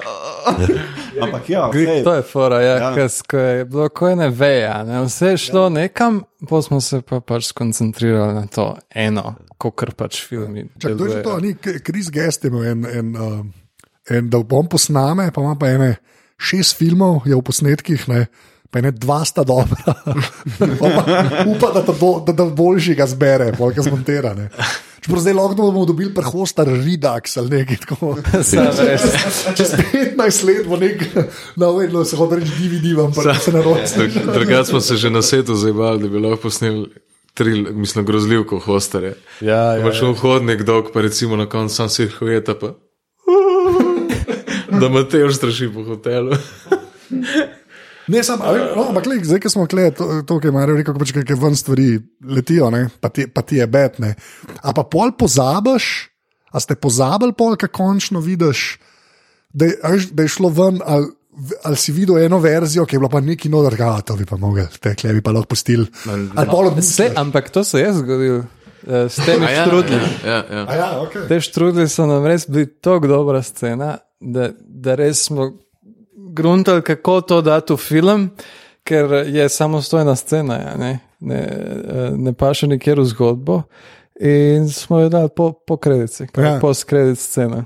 Ampak 1.25 1.51
ja, 1.51 1.67
okay. 1.69 2.03
to 2.05 2.15
je 2.15 2.23
fora, 2.23 2.61
ja, 2.63 2.75
ja. 2.79 3.09
Ko 3.31 3.39
je 3.39 3.65
bilo 3.65 3.89
ko 3.89 4.09
ene 4.09 4.29
veja, 4.31 4.83
ne? 4.87 5.03
vse 5.07 5.35
je 5.35 5.45
šlo 5.49 5.67
ja. 5.67 5.75
nekam, 5.81 6.23
pa 6.49 6.63
smo 6.63 6.81
se 6.81 7.01
pa 7.03 7.21
pač 7.21 7.51
skoncentrirali 7.51 8.35
na 8.35 8.47
to 8.47 8.71
eno, 8.95 9.35
ko 9.59 9.73
kar 9.75 9.95
pač 9.99 10.23
filmi. 10.27 10.69
Čak, 10.79 10.99
to 10.99 11.09
je 11.11 11.23
to, 11.23 11.39
ni 11.43 11.55
Kris 11.59 12.13
Gest 12.15 12.47
imel 12.47 12.71
en, 12.73 12.87
en, 12.87 13.17
uh, 13.17 13.41
en, 14.15 14.31
da 14.31 14.43
bom 14.43 14.71
posname, 14.71 15.31
pa 15.35 15.43
ima 15.43 15.57
pa 15.59 15.73
ene 15.75 15.97
šest 16.39 16.79
filmov, 16.79 17.27
je 17.27 17.35
v 17.35 17.43
posnetkih, 17.43 18.07
ne 18.13 18.29
pa 18.71 18.81
ne 18.81 18.91
dva 18.91 19.25
sta 19.25 19.45
dobra. 19.45 19.77
Upam, 21.47 21.73
da, 21.75 21.83
da, 22.27 22.33
da 22.33 22.45
boljši 22.45 22.95
ga 22.95 23.07
zbere, 23.07 23.53
polk 23.59 23.77
je 23.77 23.83
zmontiran. 23.83 24.49
Čeprav 25.01 25.21
zdaj 25.21 25.35
lahko 25.35 25.55
bomo 25.55 25.85
dobili 25.87 26.15
prehostar 26.15 26.69
Redux 26.69 27.37
ali 27.37 27.51
nekaj 27.51 27.77
tako. 27.77 28.17
Sam 28.51 28.67
res. 28.79 29.07
Čez 29.57 29.73
15 29.93 30.45
let 30.45 30.67
bo 30.69 30.77
nek, 30.77 31.05
no, 31.57 31.73
vedno 31.77 32.05
se 32.05 32.17
hoče 32.17 32.41
reči 32.41 32.53
DVD, 32.59 32.97
vam 32.99 33.13
pa 33.15 33.35
se 33.35 33.53
na 33.53 33.63
roke. 33.63 34.09
Drugač 34.35 34.67
smo 34.67 34.81
se 34.81 34.97
že 34.97 35.11
na 35.11 35.23
svetu 35.23 35.55
zabavali, 35.55 36.03
da 36.03 36.09
bi 36.09 36.19
lahko 36.19 36.43
posneli 36.43 36.89
tri, 37.35 37.63
mislim, 37.73 38.05
grozljivko 38.05 38.59
hostere. 38.59 39.15
Ja, 39.41 39.79
ja, 39.79 39.85
Pa 39.85 39.95
še 39.95 40.11
vhodnik 40.11 40.65
dolg, 40.67 40.91
pa 40.93 41.01
recimo 41.07 41.37
na 41.39 41.47
koncu 41.47 41.75
sam 41.75 41.89
si 41.89 42.09
hojeta 42.19 42.59
pa. 42.59 42.75
Da 44.81 44.89
me 44.89 45.01
te 45.09 45.19
straši 45.33 45.71
po 45.75 45.83
hotelu. 45.83 46.37
Ne, 48.09 48.23
sam, 48.25 48.41
a, 48.43 48.53
no, 48.77 48.89
ampak 48.89 49.07
lej, 49.07 49.25
zdaj, 49.29 49.41
ko 49.45 49.51
smo 49.53 49.67
kle, 49.69 49.91
to, 49.93 50.23
to 50.25 50.39
kar 50.41 50.49
je 50.49 50.55
Marijo 50.57 50.79
rekel, 50.81 50.97
pač, 50.97 51.13
kaj 51.13 51.37
ven 51.37 51.57
stvari 51.57 51.89
letijo, 52.25 52.71
ne, 52.73 52.87
pa, 53.01 53.11
ti, 53.13 53.27
pa 53.29 53.45
ti 53.45 53.61
je 53.61 53.67
betne. 53.69 54.15
A 54.65 54.73
pa 54.73 54.85
pol 54.89 55.13
pozabiš, 55.13 56.09
a 56.49 56.61
ste 56.65 56.79
pozabili 56.81 57.37
pol, 57.37 57.59
kaj 57.61 57.69
končno 57.77 58.23
vidiš, 58.25 58.79
da 59.53 59.69
je, 59.69 59.77
da 60.13 60.25
je 60.25 60.33
šlo 60.33 60.49
ven, 60.49 60.81
ali, 60.85 61.11
ali 61.69 61.77
si 61.77 61.93
videl 61.93 62.19
eno 62.25 62.41
verzijo, 62.41 62.87
ki 62.89 62.97
je 62.97 63.03
bila 63.05 63.13
pa 63.13 63.21
neki 63.21 63.53
noder, 63.53 63.77
da 63.77 64.01
to 64.01 64.17
bi 64.17 64.25
pa 64.27 64.41
mogel, 64.41 64.67
tekle 64.81 65.13
bi 65.13 65.23
pa 65.23 65.37
lahko 65.37 65.53
pustili. 65.53 65.87
Ali 66.09 66.49
pol 66.49 66.73
od 66.73 66.81
Se, 66.85 67.13
ampak 67.17 67.51
to 67.53 67.65
se 67.65 67.81
je 67.85 67.93
zgodilo. 68.01 68.45
eh, 68.89 69.09
S 69.09 69.21
temi 69.27 69.47
ja, 69.53 69.67
štrudli. 69.67 70.01
Ja, 70.25 70.45
ja. 70.51 70.65
A 70.65 70.75
ja, 70.75 70.89
okay. 71.05 71.29
Te 71.29 71.41
štrudli 71.45 71.89
so 71.89 72.07
nam 72.09 72.27
res 72.27 72.49
bili 72.49 72.67
tako 72.81 73.07
dobra 73.07 73.43
scena, 73.43 73.99
da, 74.21 74.51
da 74.57 74.95
res 74.95 75.29
smo 75.29 75.53
gruntali, 76.39 76.83
kako 76.83 77.21
to 77.21 77.41
dati 77.43 77.75
v 77.75 77.77
film, 77.79 78.31
ker 78.83 79.05
je 79.27 79.49
samostojna 79.49 80.15
scena, 80.17 80.55
ja, 80.57 80.73
ne, 80.77 80.93
ne, 81.21 81.41
eh, 81.43 82.11
ne 82.17 82.33
pa 82.33 82.55
še 82.55 82.71
nikjer 82.71 83.03
v 83.03 83.09
zgodbo. 83.11 83.63
In 84.21 84.67
smo 84.69 84.99
jo 85.01 85.09
dali 85.09 85.31
po, 85.31 85.53
po 85.53 85.77
kredici, 85.77 86.27
Ja. 86.33 86.43
ja. 86.45 86.57
po 86.59 86.73
skredit 86.75 87.19
scena. 87.19 87.65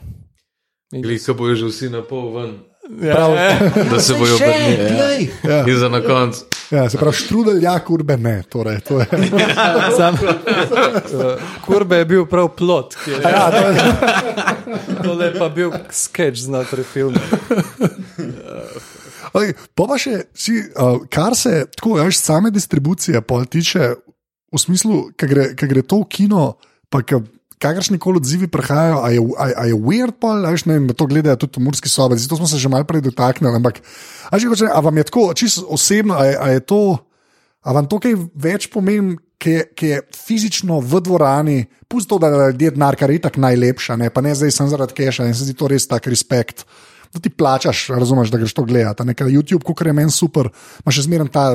Glika 0.93 1.33
bojo 1.33 1.55
že 1.57 1.67
vsi 1.67 1.89
na 1.89 2.03
pol 2.03 2.29
ven, 2.35 2.53
Ja, 3.01 3.25
ja. 3.31 3.71
da 3.89 4.01
se 4.01 4.13
bojo 4.15 4.35
obrnili. 4.35 5.31
Ja. 5.45 5.63
In 5.65 5.79
za 5.79 5.89
na 5.89 6.03
koncu. 6.03 6.45
Ja, 6.71 6.91
se 6.91 6.99
pravi, 6.99 7.15
štrudel, 7.15 7.63
ja, 7.63 7.79
kurbe 7.79 8.17
ne. 8.17 8.43
Torej, 8.43 8.81
to 8.81 8.99
je. 9.01 9.07
Sam, 9.97 10.19
kurbe 11.63 11.97
je 11.97 12.05
bil 12.05 12.27
prav 12.27 12.49
plot, 12.57 12.97
ki 13.05 13.11
je 13.11 13.21
Ja, 13.23 13.45
to 13.51 13.63
je 13.63 13.77
tole 15.03 15.33
pa 15.39 15.49
bil 15.49 15.71
sketch 15.91 16.43
znotraj 16.43 16.85
filma. 16.85 17.21
Okay, 19.33 19.55
pa 19.73 19.89
pa 19.89 19.97
še, 20.01 20.27
si, 20.37 20.59
uh, 20.61 21.05
kar 21.13 21.37
se 21.39 21.65
tako, 21.73 21.97
veš, 21.97 22.21
same 22.21 22.53
distribucije 22.53 23.23
tiče, 23.25 23.95
v 24.53 24.61
smislu, 24.61 24.99
ki 25.17 25.29
gre, 25.29 25.47
ka 25.57 25.69
gre 25.71 25.83
to 25.83 26.03
v 26.05 26.09
kino, 26.13 26.43
pa 26.93 27.01
kakršni 27.63 27.97
koli 28.03 28.21
odzivi 28.21 28.51
prihajajo, 28.53 28.99
a 29.01 29.09
je, 29.15 29.23
a, 29.39 29.47
a 29.63 29.65
je 29.71 29.79
weird, 29.79 30.19
pa 30.21 30.35
veš, 30.45 30.67
ne 30.69 30.77
vem, 30.77 30.91
to 30.93 31.09
gledajo 31.09 31.39
tudi 31.47 31.63
v 31.63 31.65
Murski 31.71 31.89
sobi, 31.89 32.21
zato 32.21 32.37
smo 32.37 32.51
se 32.51 32.61
že 32.61 32.69
malo 32.69 32.85
prej 32.85 33.07
dotaknili. 33.09 33.55
Ampak, 33.57 33.81
a, 34.29 34.37
že, 34.37 34.69
a 34.69 34.79
vam 34.85 35.01
je 35.01 35.09
tako, 35.09 35.25
čisto 35.33 35.65
osebno, 35.73 36.19
a 36.19 36.29
je, 36.29 36.35
a 36.37 36.47
je 36.59 36.61
to, 36.69 36.83
a 37.65 37.73
vam 37.73 37.89
to 37.89 38.03
kaj 38.03 38.19
več 38.35 38.69
pomeni? 38.73 39.17
Ki 39.43 39.51
je, 39.51 39.63
ki 39.75 39.87
je 39.91 39.97
fizično 40.15 40.77
v 40.79 41.01
dvorani, 41.03 41.65
pusto, 41.91 42.15
da 42.23 42.29
je 42.31 42.53
ljudje 42.55 42.77
denar, 42.77 42.95
kar 42.95 43.11
je 43.11 43.19
tako 43.25 43.43
najlepša, 43.43 43.97
ne? 43.99 44.07
pa 44.07 44.23
ne 44.23 44.37
zdaj 44.39 44.55
sem 44.55 44.69
zaradi 44.71 44.95
keša 44.95 45.27
in 45.27 45.35
se 45.35 45.49
zdi 45.49 45.57
to 45.59 45.67
res 45.67 45.89
tak 45.91 46.07
respekt 46.07 46.63
da 47.13 47.21
ti 47.21 47.31
plačaš, 47.31 47.87
razumeš, 47.89 48.31
da 48.31 48.39
greš 48.39 48.55
to 48.55 48.65
gledati. 48.65 49.05
Nekaj 49.05 49.29
YouTube, 49.29 49.63
kot 49.63 49.87
je 49.87 49.93
meni 49.93 50.11
super, 50.11 50.49
imaš 50.85 50.97
še 50.97 51.07
zmeraj 51.09 51.29
ta, 51.33 51.47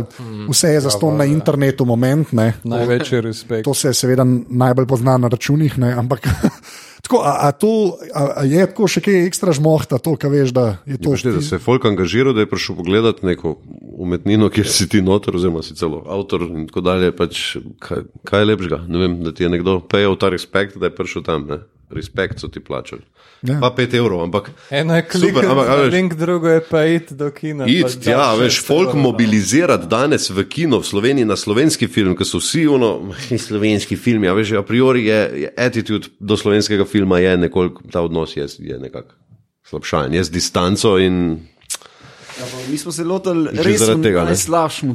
vse 0.50 0.74
je 0.76 0.82
zaston 0.86 1.18
na 1.18 1.26
internetu, 1.26 1.86
moment. 1.86 2.32
Ne. 2.38 2.52
Največji 2.64 3.22
respekt. 3.26 3.66
To 3.66 3.74
se 3.74 3.94
seveda 3.94 4.26
najbolj 4.26 4.88
pozna 4.88 5.18
na 5.18 5.32
računih, 5.34 5.80
ne, 5.82 5.94
ampak 5.98 6.28
tako, 7.08 7.24
a, 7.26 7.48
a 7.48 7.52
to 7.52 7.98
a, 8.14 8.44
a 8.44 8.46
je 8.46 8.68
tako 8.70 8.90
še 8.92 9.02
kaj 9.02 9.18
ekstra 9.26 9.56
žmohta, 9.58 9.98
to, 10.04 10.14
kar 10.20 10.30
veš, 10.34 10.54
da 10.54 10.66
je 10.86 11.00
to. 11.00 11.16
Pošte, 11.16 11.34
da 11.34 11.42
se 11.42 11.56
je 11.58 11.64
folk 11.64 11.88
angažiral, 11.90 12.36
da 12.38 12.46
je 12.46 12.52
prišel 12.52 12.78
pogledat 12.78 13.24
neko 13.26 13.56
umetnino, 13.98 14.52
kjer 14.54 14.70
si 14.70 14.86
ti 14.92 15.02
noter, 15.02 15.40
oziroma 15.40 15.64
si 15.66 15.78
celo 15.80 16.04
avtor 16.06 16.46
in 16.46 16.68
tako 16.70 16.86
dalje. 16.86 17.10
Pač, 17.18 17.42
kaj, 17.82 18.06
kaj 18.30 18.46
je 18.46 18.52
lepšega? 18.52 18.84
Ne 18.92 19.02
vem, 19.02 19.18
da 19.26 19.34
ti 19.34 19.48
je 19.48 19.50
nekdo 19.58 19.80
pejal 19.82 20.20
ta 20.22 20.30
respekt, 20.30 20.78
da 20.78 20.92
je 20.92 20.98
prišel 21.00 21.26
tam. 21.26 21.50
Ne? 21.50 21.64
Respekt 21.90 22.40
so 22.40 22.48
ti 22.52 22.60
plačali. 22.60 23.02
Ja. 23.42 23.60
Pa 23.62 23.70
pet 23.72 23.94
evrov, 23.94 24.24
ampak. 24.26 24.50
Eno 24.70 24.96
je 24.96 25.06
klik, 25.08 25.24
Super, 25.30 25.46
ampak, 25.46 25.70
veš- 25.70 25.92
link, 25.92 26.14
drugo 26.20 26.50
je 26.50 26.62
pa 26.70 26.84
iti 26.86 27.16
do 27.16 27.30
kina. 27.32 27.68
Id, 27.68 27.86
pa 28.04 28.12
ja, 28.12 28.26
veš, 28.36 28.60
folk 28.66 28.96
mobilizirati 28.98 29.88
danes 29.88 30.30
v 30.30 30.44
kino, 30.50 30.82
v 30.82 30.88
Sloveniji 30.88 31.26
na 31.26 31.38
slovenski 31.40 31.88
film, 31.88 32.16
ker 32.18 32.28
so 32.28 32.42
vsi 32.44 32.66
ono, 32.68 33.14
slovenski 33.48 33.96
film, 33.96 34.26
ja, 34.28 34.34
veš, 34.36 34.58
a 34.60 34.66
priori 34.68 35.06
je, 35.06 35.22
je 35.46 35.54
attitude 35.58 36.12
do 36.20 36.38
slovenskega 36.38 36.86
filma 36.86 37.22
je 37.24 37.38
nekoliko, 37.38 37.86
ta 37.92 38.02
odnos 38.02 38.36
je, 38.36 38.50
je 38.60 38.80
nekako 38.80 39.16
slabšajen, 39.70 40.14
je 40.14 40.24
z 40.24 40.32
distanco 40.32 40.98
in 41.00 41.40
Ja, 42.38 42.46
pa 42.46 42.72
mi 42.72 42.78
smo 42.78 42.92
se 42.92 43.04
lotili 43.04 43.50
Že 43.54 43.64
res 43.64 43.80
zaradi 43.82 44.00
v 44.00 44.04
tega, 44.04 44.26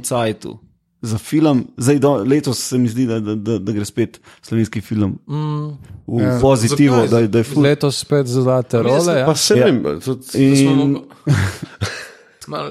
cajtu. 0.02 0.58
Za 1.02 1.18
film, 1.18 1.66
zdaj 1.76 1.98
do, 1.98 2.14
letos 2.16 2.58
se 2.60 2.78
mi 2.78 2.88
zdi, 2.88 3.06
da, 3.06 3.20
da, 3.20 3.34
da, 3.34 3.58
da 3.58 3.72
gre 3.72 3.84
spet 3.84 4.20
slovenski 4.42 4.80
film 4.80 5.18
mm, 5.26 5.68
v 6.08 6.20
ja. 6.20 6.38
pozitivo, 6.40 6.96
Zakaj? 6.96 7.20
da, 7.20 7.26
da 7.28 7.38
je 7.38 7.44
ful. 7.44 7.62
Letos 7.62 7.98
spet 7.98 8.26
zlate 8.26 8.78
role. 8.78 9.18
Ja. 9.18 9.26
pa 9.26 9.34
se 9.34 9.54
Ja. 9.54 9.64
vem, 9.64 10.00
tudi, 10.00 10.26
In, 10.54 10.98
Mal, 12.46 12.70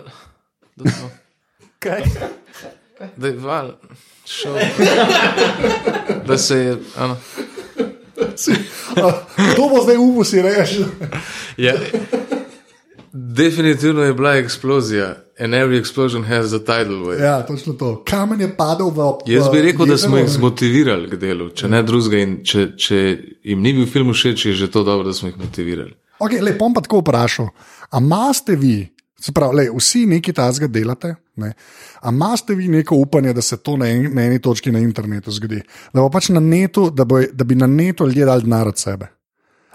da, 0.75 0.91
smo, 0.91 1.09
Kaj? 1.79 2.01
da 3.17 3.27
je 3.27 3.35
val 3.35 3.71
šel. 4.25 4.55
Da 6.27 6.37
se 6.37 6.57
je. 6.57 6.77
Ano, 6.97 7.17
To 9.55 9.69
bo 9.69 9.83
zdaj 9.83 9.97
uvo 9.97 10.23
si 10.23 10.41
reš. 10.41 10.69
ja, 11.57 11.73
definitivno 13.11 14.03
je 14.03 14.13
bila 14.13 14.35
eksplozija. 14.35 15.15
And 15.41 15.55
every 15.55 15.77
explosion 15.79 16.23
has 16.23 16.53
a 16.53 16.59
tidal 16.59 17.01
wave. 17.01 17.23
Ja, 17.23 17.45
točno 17.45 17.73
to. 17.73 18.03
Kamen 18.05 18.41
je 18.41 18.49
padel 18.57 18.89
v. 18.89 19.07
Jaz 19.25 19.49
bi 19.49 19.61
rekel, 19.61 19.85
da 19.89 19.97
smo 19.97 20.17
jih 20.17 20.29
zmotivirali 20.29 21.09
k 21.09 21.17
delu, 21.17 21.49
če 21.49 21.69
ne 21.69 21.81
drugega. 21.83 22.19
in 22.21 22.35
Če, 22.45 22.67
če 22.77 22.99
jim 23.49 23.61
ni 23.61 23.73
bil 23.73 23.87
film 23.89 24.13
všeč, 24.13 24.45
je 24.51 24.53
že 24.53 24.67
to 24.71 24.83
dobro, 24.85 25.07
da 25.09 25.13
smo 25.17 25.31
jih 25.31 25.39
motivirali. 25.41 25.95
Okay, 26.21 26.37
lej, 26.45 26.59
bom 26.59 26.73
pa 26.73 26.83
tako 26.85 27.01
vprašal. 27.01 27.49
A 27.89 27.97
imate 27.97 28.53
vi, 28.55 28.85
se 29.17 29.33
pravi, 29.33 29.57
lej, 29.63 29.71
vsi 29.73 30.03
nekaj 30.11 30.37
tasga 30.37 30.69
delate, 30.69 31.15
ne? 31.41 31.53
a 32.01 32.13
imate 32.13 32.53
vi 32.55 32.67
neko 32.69 32.95
upanje, 33.01 33.33
da 33.33 33.41
se 33.41 33.57
to 33.57 33.77
na, 33.81 33.89
en, 33.89 34.11
na 34.13 34.27
eni 34.29 34.37
točki 34.41 34.71
na 34.71 34.79
internetu 34.79 35.33
zgodi? 35.33 35.63
Da, 35.89 36.03
bo 36.03 36.09
pač 36.13 36.29
na 36.29 36.39
netu, 36.39 36.91
da, 36.93 37.05
bo, 37.05 37.23
da 37.33 37.47
bi 37.49 37.57
na 37.57 37.65
netu 37.67 38.05
ljudje 38.05 38.29
dali 38.29 38.45
denar 38.45 38.69
od 38.69 38.77
sebe. 38.77 39.09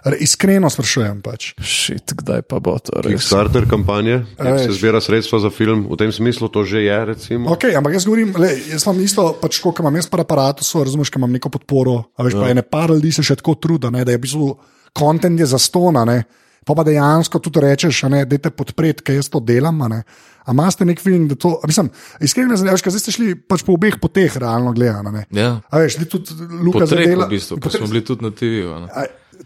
Re, 0.06 0.16
iskreno 0.22 0.70
sprašujem. 0.70 1.18
Pač. 1.24 1.48
Šit, 1.58 2.14
kdaj 2.14 2.44
pa 2.46 2.60
bo 2.62 2.76
to 2.78 3.02
res? 3.02 3.18
Kickstarter 3.18 3.66
kampanje, 3.66 4.20
veš. 4.38 4.68
se 4.68 4.76
zbira 4.78 5.00
sredstva 5.02 5.40
za 5.42 5.50
film, 5.50 5.82
v 5.90 5.98
tem 5.98 6.14
smislu 6.14 6.46
to 6.46 6.62
že 6.62 6.86
je, 6.86 6.98
recimo. 7.10 7.50
Okay, 7.50 7.74
ampak 7.74 7.98
jaz 7.98 8.06
govorim, 8.06 8.30
lej, 8.38 8.70
jaz 8.70 8.86
imam 8.86 9.02
isto, 9.02 9.26
pač, 9.42 9.58
kot 9.58 9.82
imam 9.82 9.98
jaz 9.98 10.06
par 10.06 10.22
aparatov, 10.22 10.62
razumeš, 10.86 11.10
ko 11.10 11.18
imam 11.18 11.34
neko 11.34 11.50
podporo. 11.50 11.98
A 12.14 12.22
veš, 12.22 12.38
ja. 12.38 12.46
pa 12.46 12.54
ene 12.54 12.62
par 12.62 12.94
ljudi 12.94 13.10
se 13.18 13.26
še 13.26 13.40
tako 13.42 13.58
truda, 13.58 13.90
ne, 13.90 14.06
da 14.06 14.14
je 14.14 14.22
v 14.22 14.26
bistvu 14.28 14.48
kontent 14.96 15.42
je 15.42 15.50
zastona. 15.50 16.06
Ne, 16.06 16.22
Pa 16.66 16.74
pa 16.74 16.82
dejansko 16.82 17.38
tudi 17.38 17.62
rečeš, 17.62 18.00
a 18.04 18.08
ne, 18.10 18.24
da 18.26 18.38
te 18.42 18.50
podpreti, 18.50 19.04
ker 19.06 19.14
jaz 19.14 19.28
to 19.30 19.38
delam. 19.38 19.78
a 19.86 19.88
ne. 19.88 20.00
A 20.46 20.54
imaš 20.54 20.78
neki 20.82 21.02
film, 21.02 21.28
da 21.30 21.36
to, 21.38 21.60
mislim, 21.66 21.92
iskreno 22.20 22.50
me 22.50 22.56
zanima, 22.58 22.78
ker 22.82 22.90
zdaj 22.90 23.02
ste 23.04 23.14
šli 23.14 23.34
pač 23.38 23.62
po 23.62 23.76
obeh 23.78 23.98
poteh, 24.02 24.34
realno 24.34 24.72
gledano. 24.74 25.12
ne. 25.14 25.26
Ja. 25.30 25.60
A 25.70 25.78
veš, 25.78 26.00
tudi 26.10 26.34
Luka 26.58 26.86
treh, 26.90 27.06
zadela. 27.06 27.30
v 27.30 27.38
bistvu, 27.38 27.60
ko 27.62 27.70
smo 27.70 27.86
bili 27.86 28.02
tudi 28.02 28.26
na 28.26 28.30
TV-ju. 28.34 28.74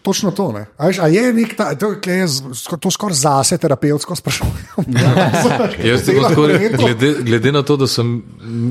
Ne. 0.01 0.03
Točno 0.03 0.30
to. 0.30 0.53
Ne? 0.53 0.66
A, 0.76 0.86
veš, 0.86 0.98
a 0.98 1.07
je 1.09 1.32
nek 1.32 1.57
ta, 1.57 1.74
to, 1.74 1.92
je 2.07 2.26
to 2.80 2.90
skoraj 2.90 3.14
zase 3.14 3.59
terapevtsko 3.59 4.16
sprašujem. 4.16 4.53
Jaz 5.90 6.07
Dela 6.07 6.28
tako, 6.28 6.46
na 6.46 6.59
netu. 6.59 6.76
glede, 6.76 7.14
glede 7.22 7.53
na 7.53 7.62
to, 7.62 7.76
da, 7.76 7.86
sem, 7.86 8.22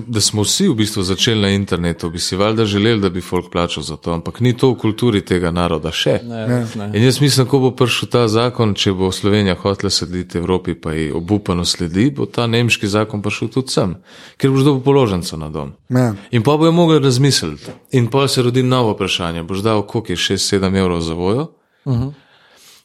da 0.07 0.21
smo 0.21 0.41
vsi 0.41 0.67
v 0.67 0.75
bistvu 0.75 1.03
začeli 1.03 1.41
na 1.41 1.49
internetu, 1.49 2.09
bi 2.09 2.19
si 2.19 2.35
valjda 2.35 2.65
želeli, 2.65 3.01
da 3.01 3.09
bi 3.09 3.21
folk 3.21 3.51
plačal 3.51 3.83
za 3.83 3.97
to, 3.97 4.13
ampak 4.13 4.39
ni 4.39 4.57
to 4.57 4.71
v 4.71 4.77
kulturi 4.77 5.21
tega 5.21 5.51
naroda 5.51 5.91
še. 5.91 6.19
Ne, 6.23 6.47
ne. 6.47 6.89
In 6.93 7.03
jaz 7.03 7.21
mislim, 7.21 7.47
ko 7.47 7.59
bo 7.59 7.71
prišel 7.71 8.09
ta 8.09 8.27
zakon, 8.27 8.73
če 8.73 8.93
bo 8.93 9.11
Slovenija 9.11 9.55
hotela 9.55 9.89
slediti 9.89 10.37
Evropi, 10.37 10.73
pa 10.73 10.93
ji 10.93 11.11
obupano 11.11 11.65
sledi, 11.65 12.09
bo 12.11 12.25
ta 12.25 12.47
nemški 12.47 12.87
zakon 12.87 13.21
prišel 13.21 13.53
tudi 13.53 13.75
sem, 13.75 13.95
ker 14.37 14.49
boš 14.49 14.65
dobil 14.65 14.81
položnico 14.83 15.37
na 15.37 15.49
dom. 15.53 15.73
Ja. 15.89 16.13
In 16.31 16.43
pa 16.43 16.57
bojo 16.57 16.71
mogli 16.71 16.99
razmisliti. 16.99 17.71
In 17.91 18.07
pa 18.09 18.27
se 18.27 18.41
rodi 18.41 18.63
novo 18.63 18.93
vprašanje. 18.93 19.43
Boš 19.43 19.63
dal 19.65 19.81
koliko 19.81 20.11
je 20.11 20.17
6-7 20.17 20.77
evrov 20.77 21.01
za 21.01 21.13
vojo? 21.19 21.51
Uh 21.85 21.93
Mhm. 21.93 22.03
-huh. 22.03 22.13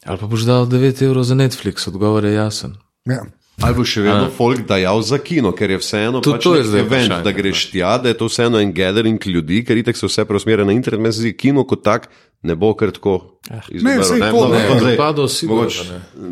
Ali 0.05 0.19
pa 0.19 0.27
boš 0.27 0.41
dal 0.43 0.67
9 0.67 1.03
evrov 1.03 1.25
za 1.25 1.35
Netflix, 1.35 1.89
odgovor 1.89 2.25
je 2.25 2.35
jasen. 2.35 2.75
Ja. 3.07 3.25
Ali 3.57 3.75
bo 3.75 3.85
še 3.85 4.01
vedno 4.03 4.29
folk 4.29 4.67
dajal 4.67 5.03
za 5.03 5.19
kino, 5.19 5.53
ker 5.53 5.71
je 5.71 5.79
vseeno 5.79 6.21
Tudi 6.21 6.35
pač 6.35 6.43
to 6.43 6.55
je 6.55 6.65
zdaj 6.65 6.81
event, 6.81 7.05
vprašanje, 7.05 7.25
da 7.25 7.33
greš 7.33 7.71
tja, 7.71 7.99
da 7.99 8.09
je 8.09 8.15
to 8.15 8.27
vseeno 8.27 8.59
en 8.59 8.73
gathering 8.73 9.27
ljudi, 9.27 9.65
ker 9.65 9.77
itek 9.77 9.97
se 9.97 10.07
vse 10.07 10.25
preusmerja 10.25 10.65
na 10.65 10.73
internet. 10.73 11.01
Meni 11.01 11.13
se 11.13 11.21
zdi, 11.21 11.33
kino 11.35 11.65
kot 11.65 11.83
tak 11.83 12.09
ne 12.43 12.55
bo 12.55 12.75
kar 12.75 12.91
tako. 12.91 13.39
izgledalo, 13.71 13.99
Ne, 13.99 14.05
saj 14.05 14.21
to 14.21 14.27
No, 14.41 14.49
ne. 14.49 14.69
no, 14.69 14.79
zdaj, 14.79 14.97
Propadel 14.97 15.29
sigurno, 15.29 15.63
mogoče, 15.63 15.85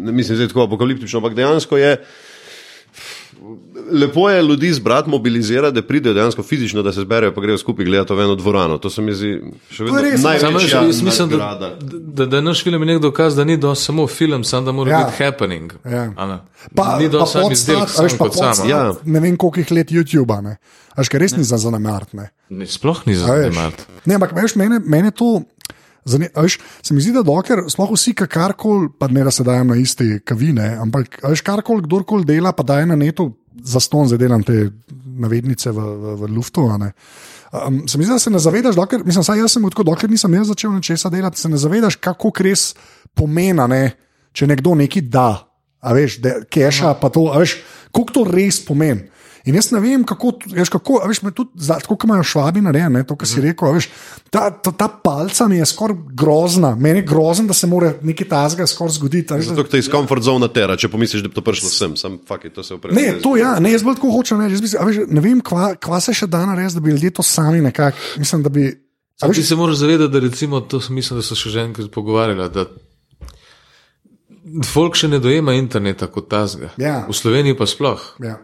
ne. 0.03 0.12
Mislim, 0.12 0.36
da 0.36 0.42
je 0.42 0.48
tako 0.48 0.62
apokaliptično, 0.62 1.18
ampak 1.18 1.34
dejansko 1.34 1.76
je. 1.76 1.96
Lepo 3.92 4.30
je 4.30 4.42
ljudi 4.42 4.72
zbrati, 4.72 5.10
mobilizirati, 5.10 5.74
da 5.74 5.82
pridejo 5.82 6.14
dejansko 6.14 6.42
fizično, 6.42 6.82
da 6.82 6.92
se 6.92 7.00
zberejo, 7.00 7.34
pa 7.34 7.40
grejo 7.40 7.58
skupaj 7.58 7.84
gledati 7.84 8.14
v 8.14 8.20
eno 8.20 8.34
dvorano. 8.34 8.78
To 8.78 8.90
se 8.90 9.02
mi 9.02 9.14
zdi 9.14 9.40
še 9.70 9.84
vedno 9.84 9.98
je. 10.00 10.18
Samo 10.18 10.28
največja 10.50 10.82
mislim, 10.82 11.28
da, 11.30 11.70
da, 11.80 12.26
da 12.26 12.36
je 12.36 12.42
naš 12.42 12.62
film 12.62 12.82
nek 12.82 13.00
dokaz, 13.00 13.36
da 13.36 13.44
ni 13.44 13.56
do 13.56 13.74
samo 13.74 14.06
film, 14.06 14.44
samo 14.44 14.64
da 14.64 14.72
mora 14.72 14.90
Ja. 14.90 14.98
biti 15.00 15.24
happening. 15.24 15.72
Ja. 15.84 16.12
A 16.16 16.26
ne? 16.26 16.38
Pa, 16.74 16.98
ni 16.98 17.08
do 17.08 17.18
pa 17.18 17.26
sam 17.26 17.52
izdelek, 17.52 17.82
podstat- 17.82 17.98
a 17.98 18.02
veš, 18.02 18.10
sam 18.10 18.18
pa 18.18 18.24
kot 18.24 18.34
sam. 18.34 18.46
podstat, 18.46 18.68
Ja. 18.68 18.92
Ne 19.04 19.20
vem, 19.20 19.36
koliko 19.36 19.60
jih 19.60 19.70
let 19.72 19.88
YouTube-a. 19.88 20.40
ne. 20.40 20.56
A 20.90 21.00
Veš, 21.00 21.08
ker 21.08 21.20
res 21.20 21.36
ni 21.36 21.44
za 21.44 21.56
zanemart. 21.56 22.12
ne. 22.12 22.30
Ne, 22.50 22.66
sploh 22.66 23.06
ni 23.06 23.14
za 23.14 23.26
zanemart. 23.26 23.86
Ne, 24.06 24.14
ampak 24.14 24.32
veš, 24.32 24.54
mene, 24.54 24.80
mene 24.80 25.10
to. 25.10 25.42
Zane- 26.05 26.30
Veš, 26.36 26.59
se 26.82 26.94
mi 26.94 27.00
zdi, 27.00 27.12
da 27.12 27.22
dokler 27.22 27.64
sploh 27.68 27.90
vsi, 27.92 28.14
ki 28.14 28.26
karkoli, 28.26 28.88
pa 28.98 29.09
ne 29.09 29.24
da 29.24 29.30
se 29.30 29.44
dajem 29.44 29.66
na 29.66 29.76
iste 29.76 30.20
kavine, 30.24 30.76
ampak 30.80 31.20
veš, 31.22 31.40
karkoli, 31.46 31.82
kdorkoli 31.82 32.24
dela, 32.24 32.53
pa 32.53 32.62
daje 32.62 32.86
na 32.86 32.96
netu, 32.96 33.32
za 33.62 33.80
ston 33.80 34.09
zdaj 34.09 34.18
delam 34.18 34.42
te 34.42 34.70
navednice 35.18 35.70
v, 35.70 35.76
v, 35.76 36.14
v 36.16 36.30
luftu. 36.32 36.64
Um, 36.64 37.88
se 37.88 37.98
mi 37.98 38.05
zdi, 38.05 38.12
da 38.12 38.18
se 38.18 38.30
ne 38.30 38.38
zavedaš, 38.38 38.74
dokler, 38.74 39.05
mislim, 39.05 39.24
jaz 39.38 39.53
sem 39.53 39.70
tako, 39.70 39.84
dokler 39.84 40.11
nisem 40.11 40.34
jaz 40.34 40.48
začel 40.48 40.72
nečesa 40.72 41.11
delati, 41.12 41.40
se 41.40 41.48
ne 41.48 41.61
zavedaš, 41.61 41.96
kako 42.00 42.32
res 42.40 42.72
pomena, 43.14 43.66
ne, 43.68 43.92
če 44.32 44.46
nekdo 44.48 44.72
nekaj 44.74 45.03
da, 45.12 45.28
a 45.82 45.92
veš, 45.92 46.16
da 46.24 46.40
keša, 46.48 46.94
pa 47.00 47.11
to, 47.12 47.28
veš, 47.36 47.59
koliko 47.92 48.12
to 48.12 48.24
res 48.24 48.62
pomeni. 48.64 49.11
In 49.45 49.55
jaz 49.55 49.70
ne 49.70 49.80
vem, 49.80 50.05
kako, 50.05 50.32
veš, 50.49 50.70
kako 50.70 51.01
a 51.03 51.09
veš, 51.09 51.18
tudi, 51.28 51.51
za- 51.57 51.74
tako 51.76 51.97
kot 51.97 52.05
imajo 52.05 52.22
švabi 52.22 52.61
narejene, 52.61 53.03
to, 53.03 53.16
kar 53.16 53.26
si 53.26 53.40
rekel, 53.40 53.68
a 53.68 53.72
veš, 53.72 53.88
ta, 54.30 54.51
ta, 54.53 54.70
ta 54.72 54.88
palca 54.88 55.49
mi 55.49 55.57
je 55.57 55.66
skoraj 55.66 55.97
grozna, 56.12 56.76
meni 56.76 56.99
je 56.99 57.03
grozno, 57.05 57.47
da 57.47 57.55
se 57.55 57.66
mora 57.66 57.93
nekaj 58.01 58.28
tazga 58.28 58.66
skoraj 58.66 58.93
zgoditi. 58.93 59.34
veš, 59.34 59.47
Zato, 59.47 59.64
te 59.64 59.78
iz 59.78 59.88
komfort 59.88 60.22
zone 60.22 60.47
tera, 60.49 60.76
če 60.76 60.88
pomisliš, 60.88 61.22
da 61.22 61.28
bi 61.28 61.34
to 61.34 61.43
prišlo 61.43 61.68
sem, 61.68 61.97
sam 61.97 62.20
fuck 62.22 62.45
it, 62.45 62.55
to 62.55 62.62
se 62.62 62.74
opravi. 62.74 62.95
Ne, 62.95 63.18
to 63.18 63.34
ja, 63.36 63.59
ne, 63.59 63.72
jaz 63.72 63.82
bolj 63.82 63.95
tako 63.95 64.12
hočem 64.12 64.40
reči. 64.40 64.53
jaz 64.53 64.62
bi 64.62 64.70
veš, 64.70 65.03
Ne 65.09 65.20
vem, 65.20 65.40
kva, 65.40 65.74
kva 65.74 65.99
se 66.01 66.14
še 66.14 66.26
da 66.26 66.47
narediti, 66.47 66.74
da 66.74 66.80
bi 66.80 66.90
ljudje 66.90 67.11
to 67.11 67.22
sami 67.22 67.61
nekako, 67.61 67.99
mislim, 68.18 68.43
da 68.43 68.49
bi. 68.49 68.68
a 69.20 69.28
Ti 69.28 69.43
se 69.43 69.57
moraš 69.57 69.76
zavedati, 69.76 70.12
da 70.12 70.18
recimo, 70.20 70.61
to 70.61 70.80
sem 70.80 70.95
mislim, 70.95 71.18
da 71.18 71.22
so 71.22 71.34
še 71.34 71.51
že 71.51 71.61
enkrat 71.61 71.90
pogovarjali, 71.90 72.47
da 72.49 72.64
folk 74.64 74.95
še 74.95 75.09
ne 75.09 75.18
dojema 75.18 75.53
interneta 75.55 76.07
kot 76.07 76.28
tazga. 76.28 76.70
Ja. 76.76 77.05
V 77.05 77.14
Sloveniji 77.14 77.57
pa 77.57 77.66
sploh. 77.66 78.01
Ja. 78.20 78.38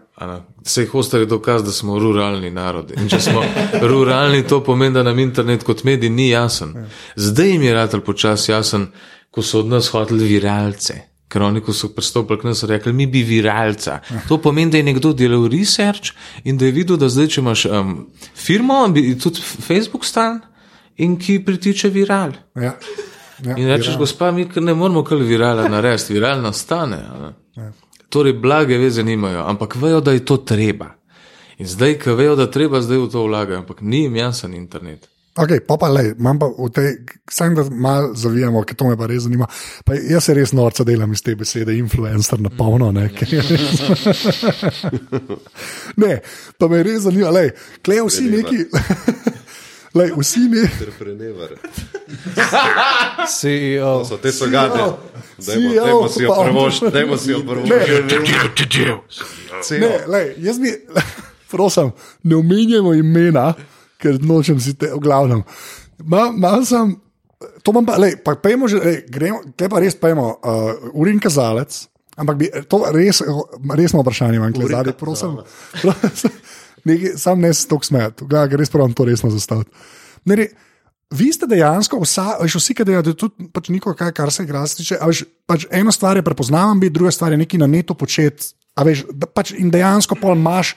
Sej 0.66 0.86
hostar 0.86 1.20
je 1.20 1.26
dokaz, 1.26 1.62
da 1.64 1.72
smo 1.72 1.98
ruralni 1.98 2.50
narodi. 2.50 2.94
In 2.98 3.08
če 3.08 3.20
smo 3.20 3.42
ruralni, 3.82 4.42
to 4.46 4.60
pomeni, 4.64 4.94
da 4.94 5.02
nam 5.02 5.18
internet 5.18 5.62
kot 5.64 5.84
medij 5.84 6.10
ni 6.10 6.28
jasen. 6.28 6.74
Zdaj 7.16 7.52
jim 7.52 7.62
je 7.62 7.74
ratelj 7.74 8.00
počasi 8.06 8.52
jasen, 8.52 8.88
ko 9.30 9.42
so 9.42 9.62
od 9.62 9.70
nas 9.70 9.88
hoteli 9.94 10.26
viralce. 10.26 10.96
Ker 11.28 11.42
oni, 11.44 11.60
ko 11.60 11.72
so 11.76 11.90
pristopili 11.92 12.40
k 12.40 12.48
nam, 12.48 12.54
so 12.56 12.66
rekli, 12.66 12.92
mi 12.92 13.06
bi 13.06 13.22
viralca. 13.22 14.00
To 14.28 14.38
pomeni, 14.42 14.70
da 14.72 14.80
je 14.80 14.86
nekdo 14.88 15.12
delal 15.12 15.46
research 15.52 16.14
in 16.44 16.58
da 16.58 16.66
je 16.66 16.72
videl, 16.72 16.96
da 16.96 17.08
zdaj, 17.12 17.28
če 17.34 17.40
imaš 17.40 17.66
um, 17.68 17.98
firmo, 18.34 18.80
bi 18.88 19.12
tudi 19.20 19.44
Facebook 19.44 20.08
stan 20.08 20.40
in 20.96 21.18
ki 21.20 21.44
pritiče 21.44 21.92
viral. 21.94 22.32
Ja. 22.56 22.74
Ja, 23.44 23.54
In 23.54 23.68
rečeš, 23.68 23.92
ja. 23.92 23.98
gospa, 23.98 24.32
mi 24.34 24.48
ne 24.56 24.74
moramo 24.74 25.04
kar 25.06 25.20
virala 25.22 25.68
narediti, 25.68 26.16
viral 26.16 26.40
nastane. 26.42 26.96
a 26.96 27.18
ne. 27.22 27.68
Torej, 28.08 28.32
blage 28.40 28.78
veze 28.78 29.02
nimajo, 29.04 29.44
ampak 29.46 29.76
vejo, 29.76 30.00
da 30.00 30.12
je 30.12 30.24
to 30.24 30.36
treba. 30.36 30.94
In 31.58 31.66
zdaj, 31.66 31.98
ko 31.98 32.14
vejo, 32.14 32.36
da 32.36 32.46
treba, 32.50 32.80
zdaj 32.80 32.98
v 32.98 33.08
to 33.12 33.22
vlagajo, 33.26 33.58
ampak 33.58 33.80
ni 33.82 34.02
jim 34.06 34.16
jasen 34.16 34.54
internet. 34.54 35.08
Okay, 35.38 35.60
pa 35.62 35.76
pa 35.78 35.86
le, 35.86 36.16
imam 36.18 36.38
pa 36.38 36.48
v 36.50 36.66
tej, 36.74 36.88
sam 37.30 37.54
da 37.54 37.62
malo 37.70 38.10
zavijamo, 38.14 38.62
ker 38.66 38.74
to 38.74 38.88
me 38.88 38.96
pa 38.98 39.06
res 39.06 39.22
zanima. 39.22 39.46
Pa 39.86 39.94
jaz 39.94 40.26
se 40.26 40.34
res 40.34 40.50
norca 40.52 40.82
delam 40.86 41.12
iz 41.14 41.22
te 41.22 41.36
besede, 41.38 41.76
influencer 41.78 42.40
na 42.42 42.50
polno. 42.50 42.90
Ne, 42.90 43.06
res- 43.20 44.82
ne, 46.02 46.18
pa 46.58 46.68
me 46.68 46.82
res 46.82 47.04
zanima, 47.06 47.30
le, 47.30 47.52
klej 47.86 48.02
vsi 48.08 48.30
neki. 48.34 48.64
Lej, 49.94 50.12
vsi 50.18 50.40
ne, 50.52 50.60
Entrepreneur. 50.68 51.48
CEO. 53.28 54.04
So 54.04 54.16
te 54.20 54.32
so 54.32 54.48
gade. 54.50 54.76
Dajmo, 54.76 55.70
CEO, 55.70 55.84
dajmo 55.84 56.08
si 56.08 56.22
jo 56.22 56.28
pa- 56.34 56.44
prvoš, 56.44 56.80
dajmo 56.92 57.16
si 57.16 57.30
jo 57.30 57.40
prvoš. 57.46 57.68
ne, 59.80 59.92
lej, 60.06 60.34
jaz 60.38 60.58
bi, 60.60 60.74
prosim, 61.52 61.92
ne 62.22 62.36
omenjamo 62.36 62.94
imena, 62.94 63.54
ker 63.96 64.18
nočem 64.20 64.60
si 64.60 64.74
te, 64.74 64.90
v 64.92 65.00
glavnem. 65.00 65.42
Ma, 66.04 66.28
mal 66.36 66.64
sem, 66.68 66.92
to 67.62 67.72
bom 67.72 67.86
pa, 67.86 67.96
lej, 67.98 68.18
pa 68.24 68.36
pojmo 68.36 68.68
že, 68.68 68.82
lej, 68.82 68.98
gremo, 69.08 69.40
te 69.56 69.70
pa 69.72 69.80
res 69.80 69.96
pojmo, 69.96 70.36
uh, 70.42 70.90
urin 70.98 71.20
kazalec. 71.22 71.86
Ampak 72.18 72.34
bi, 72.34 72.46
to 72.66 72.82
res, 72.90 73.22
resno 73.78 74.02
vprašanje 74.02 74.36
imam, 74.40 74.50
glede 74.50 74.74
zadaj, 74.74 74.94
prosim. 74.98 75.38
prosim. 75.82 76.34
Nekaj, 76.88 77.16
sam 77.20 77.42
ne 77.44 77.52
se 77.54 77.68
tok 77.68 77.84
smeti, 77.86 78.26
ga 78.28 78.46
res 78.50 78.72
pravim 78.72 78.94
to 78.96 79.06
resno 79.08 79.30
zastaviti. 79.32 79.70
Ne, 80.28 80.36
ne, 80.40 80.48
vi 81.14 81.30
ste 81.32 81.48
dejansko, 81.48 82.00
vsa, 82.02 82.36
veš, 82.42 82.58
vsi, 82.60 82.76
ki 82.76 82.86
delajo, 82.88 83.14
tudi 83.14 83.48
pač 83.54 83.70
niko, 83.72 83.94
kaj, 83.96 84.12
kar 84.16 84.32
se 84.34 84.44
igra, 84.44 84.64
tiče. 84.66 85.00
Veš, 85.00 85.24
pač 85.48 85.66
eno 85.74 85.92
stvar 85.94 86.20
je 86.20 86.26
prepoznavam 86.26 86.80
biti, 86.80 86.96
druga 86.96 87.12
stvar 87.14 87.32
je 87.32 87.40
nekaj 87.40 87.62
na 87.64 87.70
netu 87.70 87.96
početi. 87.98 88.52
Veš, 88.84 89.06
da, 89.12 89.26
pač, 89.26 89.54
in 89.56 89.72
dejansko 89.74 90.18
pol 90.20 90.36
imaš, 90.36 90.74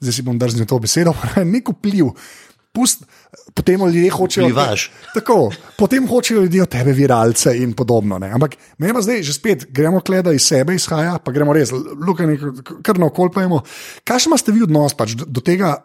zdaj 0.00 0.16
si 0.16 0.24
bom 0.26 0.38
drznil 0.38 0.68
to 0.68 0.78
besedo, 0.82 1.14
nek 1.54 1.72
vpliv. 1.76 2.12
Pust, 2.72 3.02
potem 3.54 3.82
ljudje 3.82 4.10
hočejo. 4.14 4.46
Vplivaš. 4.46 4.90
Tako, 5.14 5.50
potem 5.78 6.06
hočejo 6.06 6.44
ljudje 6.44 6.62
od 6.62 6.70
tebe 6.70 6.92
viralce 6.94 7.56
in 7.58 7.72
podobno. 7.74 8.18
Ne? 8.22 8.30
Ampak 8.30 8.54
meni 8.78 8.94
pa 8.94 9.02
zdaj 9.02 9.24
že 9.26 9.34
spet 9.34 9.66
gremo 9.74 10.00
kleda 10.00 10.30
iz 10.32 10.46
sebe 10.46 10.74
izhaja, 10.78 11.18
pa 11.18 11.32
gremo 11.34 11.52
res, 11.52 11.72
lukaj, 11.74 12.36
kar 12.86 12.98
na 12.98 13.10
okol 13.10 13.32
pojmo. 13.34 13.62
Kaj 14.06 14.22
še 14.22 14.30
imate 14.30 14.54
vi 14.54 14.62
odnos 14.62 14.94
pač 14.94 15.18
do, 15.18 15.26
do 15.26 15.42
tega? 15.42 15.80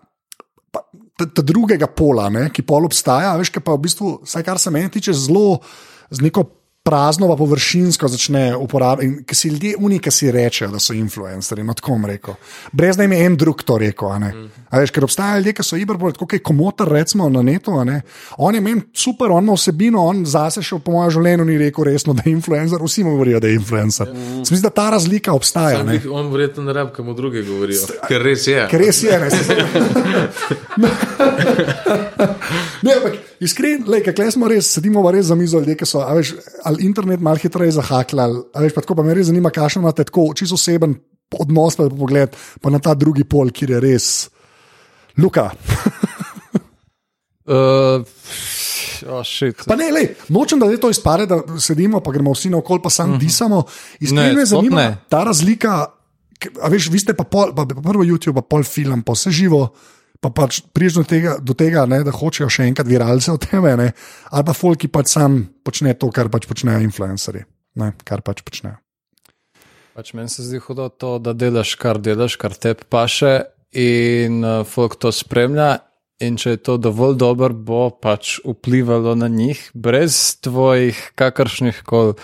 pa- 0.75 0.83
ta- 1.17 1.31
ta 1.31 1.41
drugega 1.41 1.87
pola, 1.87 2.27
ne, 2.29 2.49
ki 2.51 2.65
pol 2.67 2.83
obstaja, 2.85 3.31
a 3.31 3.39
veš, 3.39 3.53
pa 3.63 3.71
v 3.73 3.85
bistvu, 3.87 4.09
vsaj 4.27 4.43
kar 4.43 4.59
se 4.59 4.71
meni 4.71 4.91
tiče, 4.91 5.13
zelo 5.15 5.61
z 6.11 6.19
neko 6.19 6.43
prazno, 6.85 7.27
pa 7.27 7.35
površinsko 7.35 8.07
začne 8.07 8.55
uporabljati. 8.55 9.23
Ki 9.25 9.35
si 9.35 9.49
ljudje, 9.49 9.73
oni, 9.81 9.97
ki 9.99 10.11
si 10.13 10.29
rečejo, 10.31 10.69
da 10.71 10.79
so 10.79 10.93
influencerji, 10.93 11.63
no 11.65 11.73
tako 11.73 11.91
bom 11.95 12.05
rekel. 12.05 12.33
Brez 12.71 12.97
da 12.97 13.03
jim 13.03 13.11
je 13.15 13.25
en 13.25 13.37
drug 13.37 13.63
to 13.63 13.77
rekel. 13.81 14.11
a 14.11 14.19
ne. 14.19 14.29
A 14.69 14.79
veš, 14.79 14.91
ker 14.93 15.03
obstajajo 15.03 15.39
ljudje, 15.41 15.53
ki 15.57 15.63
so 15.65 15.75
iberbolj, 15.81 16.13
kot 16.19 16.35
komotor, 16.43 16.91
recimo 16.91 17.29
na 17.29 17.41
netu. 17.41 17.71
On 18.37 18.55
je 18.55 18.61
meni 18.61 18.81
super, 18.93 19.31
on 19.31 19.43
ima 19.43 19.53
vsebino, 19.57 20.05
on 20.05 20.25
zase 20.29 20.61
še 20.61 20.77
po 20.85 20.91
mojem 20.93 21.11
življenju 21.17 21.45
ni 21.49 21.57
rekel 21.57 21.83
resno, 21.89 22.13
da 22.13 22.21
je 22.25 22.31
influencer, 22.35 22.77
vsi 22.83 23.03
mu 23.03 23.11
govorijo, 23.17 23.39
da 23.39 23.47
je 23.47 23.55
influencer. 23.55 24.07
Se 24.45 24.53
mi 24.53 24.57
zdi, 24.59 24.61
da 24.61 24.69
ta 24.69 24.89
razlika 24.93 25.33
obstaja. 25.33 25.83
ne. 25.83 25.99
On 26.11 26.29
verjetno 26.31 26.63
ne 26.63 26.73
rabi, 26.73 26.91
kam 26.93 27.15
druge 27.15 27.41
govorijo. 27.41 27.81
Ker 28.07 28.21
res 28.21 28.47
je. 28.47 28.67
Ker 28.69 28.79
res 28.85 29.03
je, 29.03 29.19
ne 29.19 29.29
Ne, 32.85 32.93
ampak 32.93 33.13
iskreno, 33.39 33.99
kaj 34.15 34.31
smo 34.31 34.47
res, 34.47 34.69
sedimo 34.77 35.03
res 35.11 35.25
za 35.25 35.35
mizo 35.35 35.59
ljudje, 35.59 35.75
ki 35.79 35.87
so 35.89 36.03
veš, 36.15 36.35
ali 36.63 36.85
internet 36.85 37.19
malo 37.19 37.41
hitreje 37.41 37.77
zahaklali. 37.79 38.43
Veš, 38.55 38.73
pa, 38.75 38.81
tako, 38.81 38.95
pa 38.95 39.03
me 39.03 39.13
res 39.13 39.27
zanima, 39.31 39.51
kakšen 39.53 39.83
imate 39.83 40.03
tako 40.03 40.29
čisto 40.37 40.55
oseben 40.55 40.95
odnos, 41.35 41.75
pa 41.75 41.89
pogled 41.89 42.35
pa 42.61 42.69
na 42.69 42.79
ta 42.79 42.93
drugi 42.93 43.25
pol, 43.27 43.49
kjer 43.51 43.75
je 43.75 43.83
res 43.89 44.07
luka. 45.17 45.51
Uh, 47.45 48.01
oh, 49.05 49.21
shit. 49.21 49.59
Pa 49.69 49.75
ne, 49.77 49.91
lej, 49.93 50.07
nočem, 50.33 50.57
da 50.57 50.65
je 50.65 50.79
to 50.81 50.89
izpade, 50.89 51.27
da 51.29 51.43
sedimo, 51.61 51.99
pa 52.01 52.09
gremo 52.09 52.33
vsi 52.33 52.49
naokol, 52.49 52.81
pa 52.81 52.89
sam 52.89 53.11
uh 53.11 53.15
-huh. 53.15 53.19
disamo. 53.21 53.63
Iskreno 53.99 54.33
me 54.33 54.45
zanima 54.45 54.81
ne. 54.81 54.97
ta 55.09 55.23
razlika. 55.23 55.85
A 56.61 56.67
veš, 56.69 56.89
vi 56.89 56.99
ste 56.99 57.13
pa, 57.13 57.23
pol, 57.23 57.53
pa 57.55 57.65
pa 57.65 57.81
prvo 57.81 58.03
YouTube, 58.03 58.33
pa 58.33 58.41
pol 58.41 58.63
film, 58.63 59.03
pa 59.03 59.13
vse 59.13 59.31
živo. 59.31 59.69
Pa 60.25 60.31
pač 60.33 60.63
priješ 60.73 60.99
do 61.01 61.03
tega, 61.05 61.35
do 61.37 61.53
tega 61.57 61.83
ne, 61.89 61.99
da 62.05 62.13
hočejo 62.15 62.49
še 62.49 62.65
enkrat 62.71 62.89
viralce 62.89 63.29
od 63.33 63.43
tebe, 63.45 63.75
ne, 63.77 63.91
ali 64.33 64.47
pa 64.47 64.55
folk, 64.57 64.79
ki 64.81 64.89
pač 64.89 65.11
sam 65.13 65.43
počne 65.65 65.93
to, 65.93 66.09
kar 66.09 66.31
pač 66.33 66.47
počnejo 66.49 66.81
influencerji. 66.81 67.45
Ne, 67.77 67.91
kar 68.07 68.23
pač 68.25 68.41
počnejo. 68.47 68.79
Pač 69.95 70.15
meni 70.17 70.31
se 70.31 70.43
zdi 70.43 70.59
hudo 70.63 70.87
to, 70.89 71.17
da 71.23 71.35
delaš, 71.37 71.75
kar 71.79 71.99
delaš, 72.01 72.39
kar 72.41 72.55
te 72.57 72.73
paše, 72.75 73.35
in 73.75 74.41
uh, 74.43 74.63
folk 74.67 74.97
to 74.99 75.11
spremlja. 75.11 75.77
In 76.25 76.37
če 76.41 76.55
je 76.55 76.61
to 76.65 76.77
dovolj 76.81 77.15
dobro, 77.21 77.49
bo 77.53 77.89
pač 77.89 78.39
vplivalo 78.45 79.15
na 79.15 79.27
njih, 79.31 79.59
brez 79.73 80.35
tvojih 80.41 80.99
kakršnih 81.15 81.81
koli. 81.85 82.15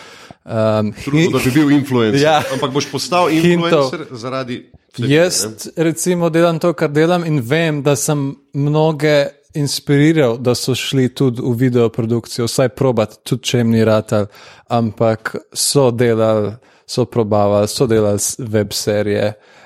Um, 0.42 0.94
Trudno, 1.04 1.38
da 1.38 1.44
bi 1.46 1.52
bil 1.54 1.72
influencer. 1.78 2.22
Ja. 2.22 2.40
Ampak 2.54 2.74
boš 2.74 2.90
postal 2.92 3.30
influencer 3.34 4.08
zaradi. 4.12 4.64
Jaz, 4.98 5.46
recimo, 5.78 6.30
delam 6.30 6.60
to, 6.60 6.74
kar 6.74 6.92
delam, 6.92 7.24
in 7.26 7.40
vem, 7.40 7.80
da 7.86 7.96
sem 7.96 8.34
mnoge 8.54 9.30
inspiriral, 9.56 10.38
da 10.38 10.56
so 10.56 10.76
šli 10.76 11.10
tudi 11.16 11.44
v 11.44 11.54
video 11.60 11.88
produkcijo, 11.94 12.48
vsaj 12.50 12.74
probat, 12.76 13.22
tudi 13.28 13.52
če 13.52 13.62
jim 13.62 13.72
ni 13.72 13.86
ratal, 13.88 14.28
ampak 14.72 15.36
so 15.54 15.92
delali, 15.96 16.56
so 16.88 17.06
probavali, 17.08 17.72
so 17.72 17.88
delali 17.88 18.50
web 18.52 18.76
serije, 18.76 19.32
uh, 19.32 19.61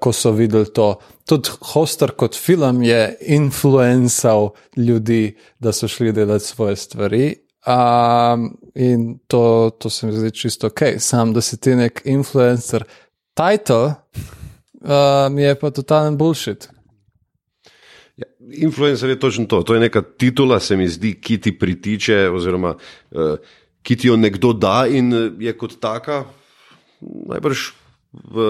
ko 0.00 0.12
so 0.12 0.32
videli 0.32 0.70
to. 0.74 0.94
Tudi 1.28 1.50
Hoster 1.72 2.12
kot 2.16 2.36
film 2.36 2.82
je 2.82 3.16
influencal 3.20 4.50
ljudi, 4.76 5.36
da 5.58 5.72
so 5.72 5.88
šli 5.88 6.12
delati 6.12 6.44
svoje 6.44 6.76
stvari. 6.76 7.34
Um, 7.66 8.56
in 8.74 9.18
to, 9.26 9.70
to 9.78 9.90
se 9.90 10.06
mi 10.06 10.12
zdi 10.12 10.30
čisto 10.30 10.66
ok, 10.66 10.80
sam 10.98 11.32
da 11.32 11.40
si 11.40 11.60
ti 11.60 11.74
nek 11.76 12.02
influencer. 12.04 12.84
Title 13.34 13.94
um, 14.80 15.38
je 15.38 15.54
pa 15.54 15.70
totalen 15.70 16.16
bullshit. 16.16 16.68
Influencer 18.52 19.08
je 19.08 19.20
točno 19.20 19.44
to. 19.46 19.62
To 19.62 19.74
je 19.74 19.80
neka 19.80 20.02
titula, 20.02 20.60
se 20.60 20.76
mi 20.76 20.88
zdi, 20.88 21.18
ki 21.20 21.40
ti 21.40 21.58
pritiče, 21.58 22.30
oziroma 22.30 22.74
uh, 23.10 23.36
ki 23.82 23.96
ti 23.96 24.08
jo 24.08 24.16
nekdo 24.16 24.52
da 24.52 24.86
in 24.86 25.12
eh, 25.14 25.30
je 25.48 25.54
kot 25.56 25.78
taka, 25.80 26.24
najbrž 27.00 27.70
v 28.12 28.48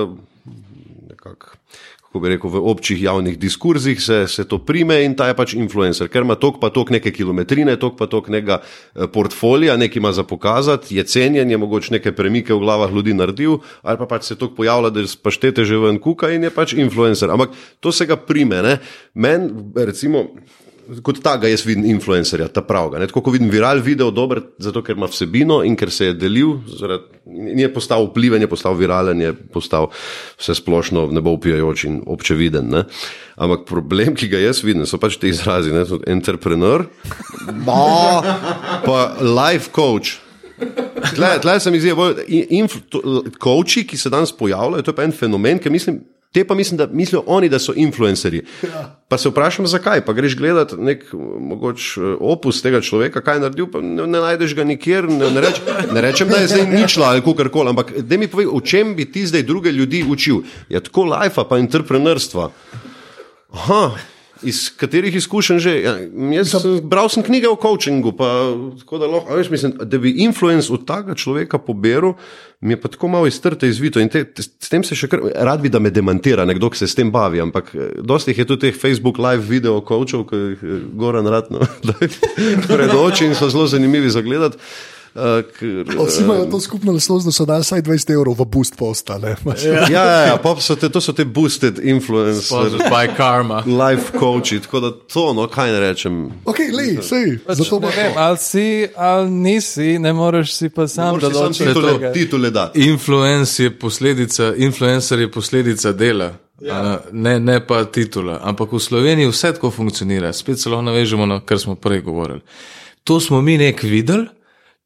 Kako 2.08 2.20
bi 2.24 2.28
rekel, 2.32 2.48
v 2.48 2.60
občih 2.70 3.02
javnih 3.02 3.36
diskurzih 3.38 4.00
se, 4.00 4.22
se 4.32 4.46
to 4.48 4.56
prime 4.64 4.96
in 5.04 5.12
ta 5.12 5.26
je 5.28 5.34
pač 5.36 5.52
influencer, 5.60 6.08
ker 6.08 6.24
ima 6.24 6.38
tok 6.40 6.56
pa 6.56 6.70
tok 6.72 6.88
neke 6.94 7.12
kilometrine, 7.12 7.74
tok 7.76 7.98
pa 7.98 8.06
tok 8.08 8.30
nekega 8.32 8.62
eh, 8.62 9.04
portfolija, 9.12 9.76
nekaj 9.76 10.00
ima 10.00 10.12
za 10.16 10.24
pokazati, 10.24 10.96
je 10.96 11.04
cenjen, 11.04 11.50
je 11.50 11.58
mogoče 11.60 11.92
neke 11.98 12.14
premike 12.16 12.56
v 12.56 12.62
glavah 12.64 12.94
ljudi 12.96 13.12
naredil, 13.12 13.58
ali 13.82 14.00
pa 14.00 14.08
pač 14.08 14.24
se 14.24 14.38
tok 14.40 14.56
pojavlja, 14.56 14.94
da 14.96 15.04
paštete 15.04 15.68
že 15.68 15.76
ven 15.76 16.00
kuka 16.00 16.32
in 16.32 16.48
je 16.48 16.50
pač 16.54 16.72
influencer. 16.80 17.28
Ampak 17.28 17.52
to 17.80 17.92
se 17.92 18.08
ga 18.08 18.16
prime, 18.16 18.62
ne. 18.64 18.78
Men, 19.12 19.50
recimo, 19.76 20.24
kot 21.04 21.20
takega 21.20 21.50
jaz 21.50 21.64
vidim 21.66 21.84
influencerja, 21.90 22.48
ta 22.52 22.62
pravega. 22.64 23.00
Ne? 23.00 23.08
Tako 23.10 23.22
kot 23.26 23.36
vidim 23.36 23.50
viral 23.52 23.82
video, 23.84 24.08
dober, 24.14 24.40
zato 24.62 24.82
ker 24.84 24.96
ima 24.96 25.08
vsebino 25.10 25.60
in 25.66 25.76
ker 25.76 25.92
se 25.92 26.10
je 26.10 26.16
delil, 26.16 26.54
je 27.28 27.68
postal 27.72 28.08
vpliven, 28.08 28.42
je 28.44 28.50
postal 28.50 28.76
viralen, 28.78 29.20
je 29.20 29.32
postal 29.52 29.90
vse 30.38 30.56
splošno 30.58 31.08
nebopijajoč 31.18 31.84
in 31.90 32.00
občeviden. 32.08 32.72
Ne? 32.72 32.84
Ampak 33.36 33.66
problem, 33.68 34.16
ki 34.18 34.30
ga 34.32 34.40
jaz 34.42 34.62
vidim, 34.64 34.86
so 34.88 35.00
pač 35.00 35.18
te 35.20 35.28
izrazi, 35.30 35.74
ne, 35.74 35.84
tudi 35.88 36.08
entrepreneur, 36.10 36.86
ma, 37.66 38.22
pa 38.86 39.02
life 39.20 39.74
coach. 39.76 40.16
Tle, 41.14 41.36
tle 41.42 41.60
se 41.62 41.70
mi 41.70 41.78
zdi, 41.78 41.92
koči, 43.38 43.84
ki 43.86 43.98
se 44.00 44.10
danes 44.10 44.32
pojavljajo, 44.34 44.82
to 44.82 44.90
je 44.90 44.96
pa 44.96 45.04
en 45.06 45.14
fenomen, 45.14 45.60
ki 45.62 45.70
mislim, 45.70 46.00
te 46.32 46.44
pa 46.44 46.54
mislim, 46.54 46.78
da 46.78 46.86
mislijo 46.86 47.22
oni, 47.26 47.48
da 47.48 47.58
so 47.58 47.72
influencerji. 47.76 48.42
Pa 49.08 49.18
se 49.18 49.28
vprašam, 49.28 49.66
zakaj. 49.66 50.04
Pa 50.04 50.12
greš 50.12 50.36
gledati 50.36 50.76
nek 50.76 51.04
mogoč 51.40 51.98
opus 52.20 52.62
tega 52.62 52.80
človeka, 52.80 53.20
kaj 53.20 53.36
je 53.36 53.40
naredil, 53.40 53.70
pa 53.72 53.80
ne, 53.80 54.06
ne 54.06 54.20
najdeš 54.20 54.54
ga 54.54 54.64
nikjer. 54.64 55.08
Ne, 55.08 55.30
ne, 55.30 55.40
reč, 55.40 55.60
ne 55.92 56.00
rečem, 56.00 56.28
da 56.28 56.42
je 56.42 56.52
zdaj 56.52 56.66
ničla 56.66 57.08
ali 57.08 57.22
kar 57.36 57.48
koli, 57.48 57.72
ampak 57.72 57.92
da 58.00 58.18
mi 58.18 58.28
povej, 58.28 58.50
v 58.52 58.60
čem 58.60 58.94
bi 58.96 59.08
ti 59.12 59.26
zdaj 59.26 59.42
druge 59.42 59.72
ljudi 59.72 60.04
učil. 60.08 60.42
Je 60.68 60.80
tako 60.80 61.08
life, 61.08 61.44
pa 61.48 61.58
entrepreneurstva. 61.58 62.50
Aha, 63.52 63.96
iz 64.42 64.68
katerih 64.76 65.14
izkušenj 65.14 65.58
že? 65.58 65.72
Ja, 65.82 65.94
jaz 66.36 66.52
sem 66.52 66.80
bral 66.82 67.08
sem 67.08 67.22
knjige 67.22 67.48
o 67.48 67.56
coachingu, 67.56 68.12
pa 68.16 68.28
tako 68.80 68.98
da 68.98 69.06
lahko, 69.10 69.36
veš, 69.36 69.50
mislim, 69.50 69.72
da 69.82 69.98
bi 69.98 70.14
influence 70.24 70.72
od 70.72 70.86
takega 70.86 71.14
človeka 71.14 71.58
poberal, 71.58 72.14
mi 72.60 72.72
je 72.72 72.80
pa 72.80 72.88
tako 72.88 73.08
malo 73.08 73.26
iztrte 73.26 73.68
izvito 73.68 74.00
in 74.00 74.08
te, 74.08 74.24
te, 74.24 74.42
s 74.42 74.68
tem 74.68 74.84
se 74.84 74.96
še 74.98 75.08
kar, 75.08 75.22
rad 75.34 75.62
bi, 75.62 75.70
da 75.70 75.78
me 75.78 75.90
demantira 75.94 76.46
nekdo, 76.48 76.70
ki 76.70 76.82
se 76.82 76.90
s 76.90 76.98
tem 76.98 77.10
bavi, 77.14 77.40
ampak 77.40 77.72
eh, 77.74 77.96
dosti 78.02 78.34
je 78.36 78.46
tudi 78.46 78.68
teh 78.68 78.78
Facebook 78.78 79.18
live 79.22 79.42
video 79.46 79.80
coachov, 79.80 80.26
ki 80.30 80.44
jih 80.44 80.62
eh, 80.62 80.86
Goran 80.98 81.26
radno 81.26 81.66
pred 82.70 82.94
oči 82.94 83.30
in 83.30 83.34
so 83.38 83.50
zelo 83.50 83.66
zanimivi 83.66 84.10
za 84.10 84.22
gledati. 84.22 84.58
Uh, 85.18 85.42
ker, 85.58 86.06
Vsi 86.06 86.22
imajo 86.22 86.44
to 86.46 86.60
skupno 86.60 86.92
lesnost, 86.92 87.26
da 87.26 87.32
so 87.32 87.44
dali 87.44 87.64
vsaj 87.66 87.82
20 87.82 88.12
evrov 88.12 88.36
v 88.38 88.44
boost 88.46 88.76
postale. 88.78 89.34
Ja, 89.64 89.86
ja, 89.90 90.04
ja 90.26 90.36
pop 90.36 90.60
so 90.62 90.76
te, 90.76 90.88
to 90.88 91.00
so 91.00 91.12
te 91.12 91.24
boosted 91.24 91.80
influencers, 91.82 92.76
by 92.90 93.08
karma. 93.16 93.64
life 93.66 94.12
coachi, 94.18 94.60
tako 94.62 94.80
da 94.80 94.90
to, 94.92 95.32
no, 95.34 95.48
kaj 95.50 95.72
ne 95.72 95.80
rečem. 95.80 96.20
Ok, 96.44 96.58
lej, 96.72 96.98
sej, 97.02 97.38
zato 97.48 97.78
Ne 97.78 97.80
bo 97.80 97.90
vem, 97.96 98.12
ali 98.16 98.38
si 98.38 98.88
ali 98.96 99.30
nisi, 99.30 99.98
ne 99.98 100.12
moreš 100.12 100.54
si 100.54 100.68
pa 100.68 100.86
sam 100.88 101.20
si 101.20 101.26
sam 101.26 101.32
določiti. 101.32 101.66
titule, 101.66 101.92
tega. 101.92 102.12
titule 102.12 102.50
dati. 102.50 102.88
Influence 102.88 103.62
je 103.62 103.70
posledica, 103.78 104.52
influencer 104.56 105.18
je 105.18 105.30
posledica 105.30 105.92
dela, 105.92 106.32
ja. 106.60 106.98
ne, 107.12 107.38
ne 107.40 107.60
pa 107.66 107.84
titula. 107.84 108.40
Ampak 108.42 108.72
v 108.72 108.82
Sloveniji 108.82 109.30
vse 109.30 109.52
tako 109.58 109.70
funkcionira. 109.70 110.32
Spet 110.32 110.60
se 110.60 110.70
lahko 110.70 110.82
navežemo 110.82 111.26
na 111.26 111.40
kar 111.40 111.58
smo 111.58 111.74
prej 111.74 112.02
govorili. 112.06 112.40
To 113.04 113.20
smo 113.20 113.40
mi 113.40 113.56
nek 113.58 113.82
videli, 113.82 114.26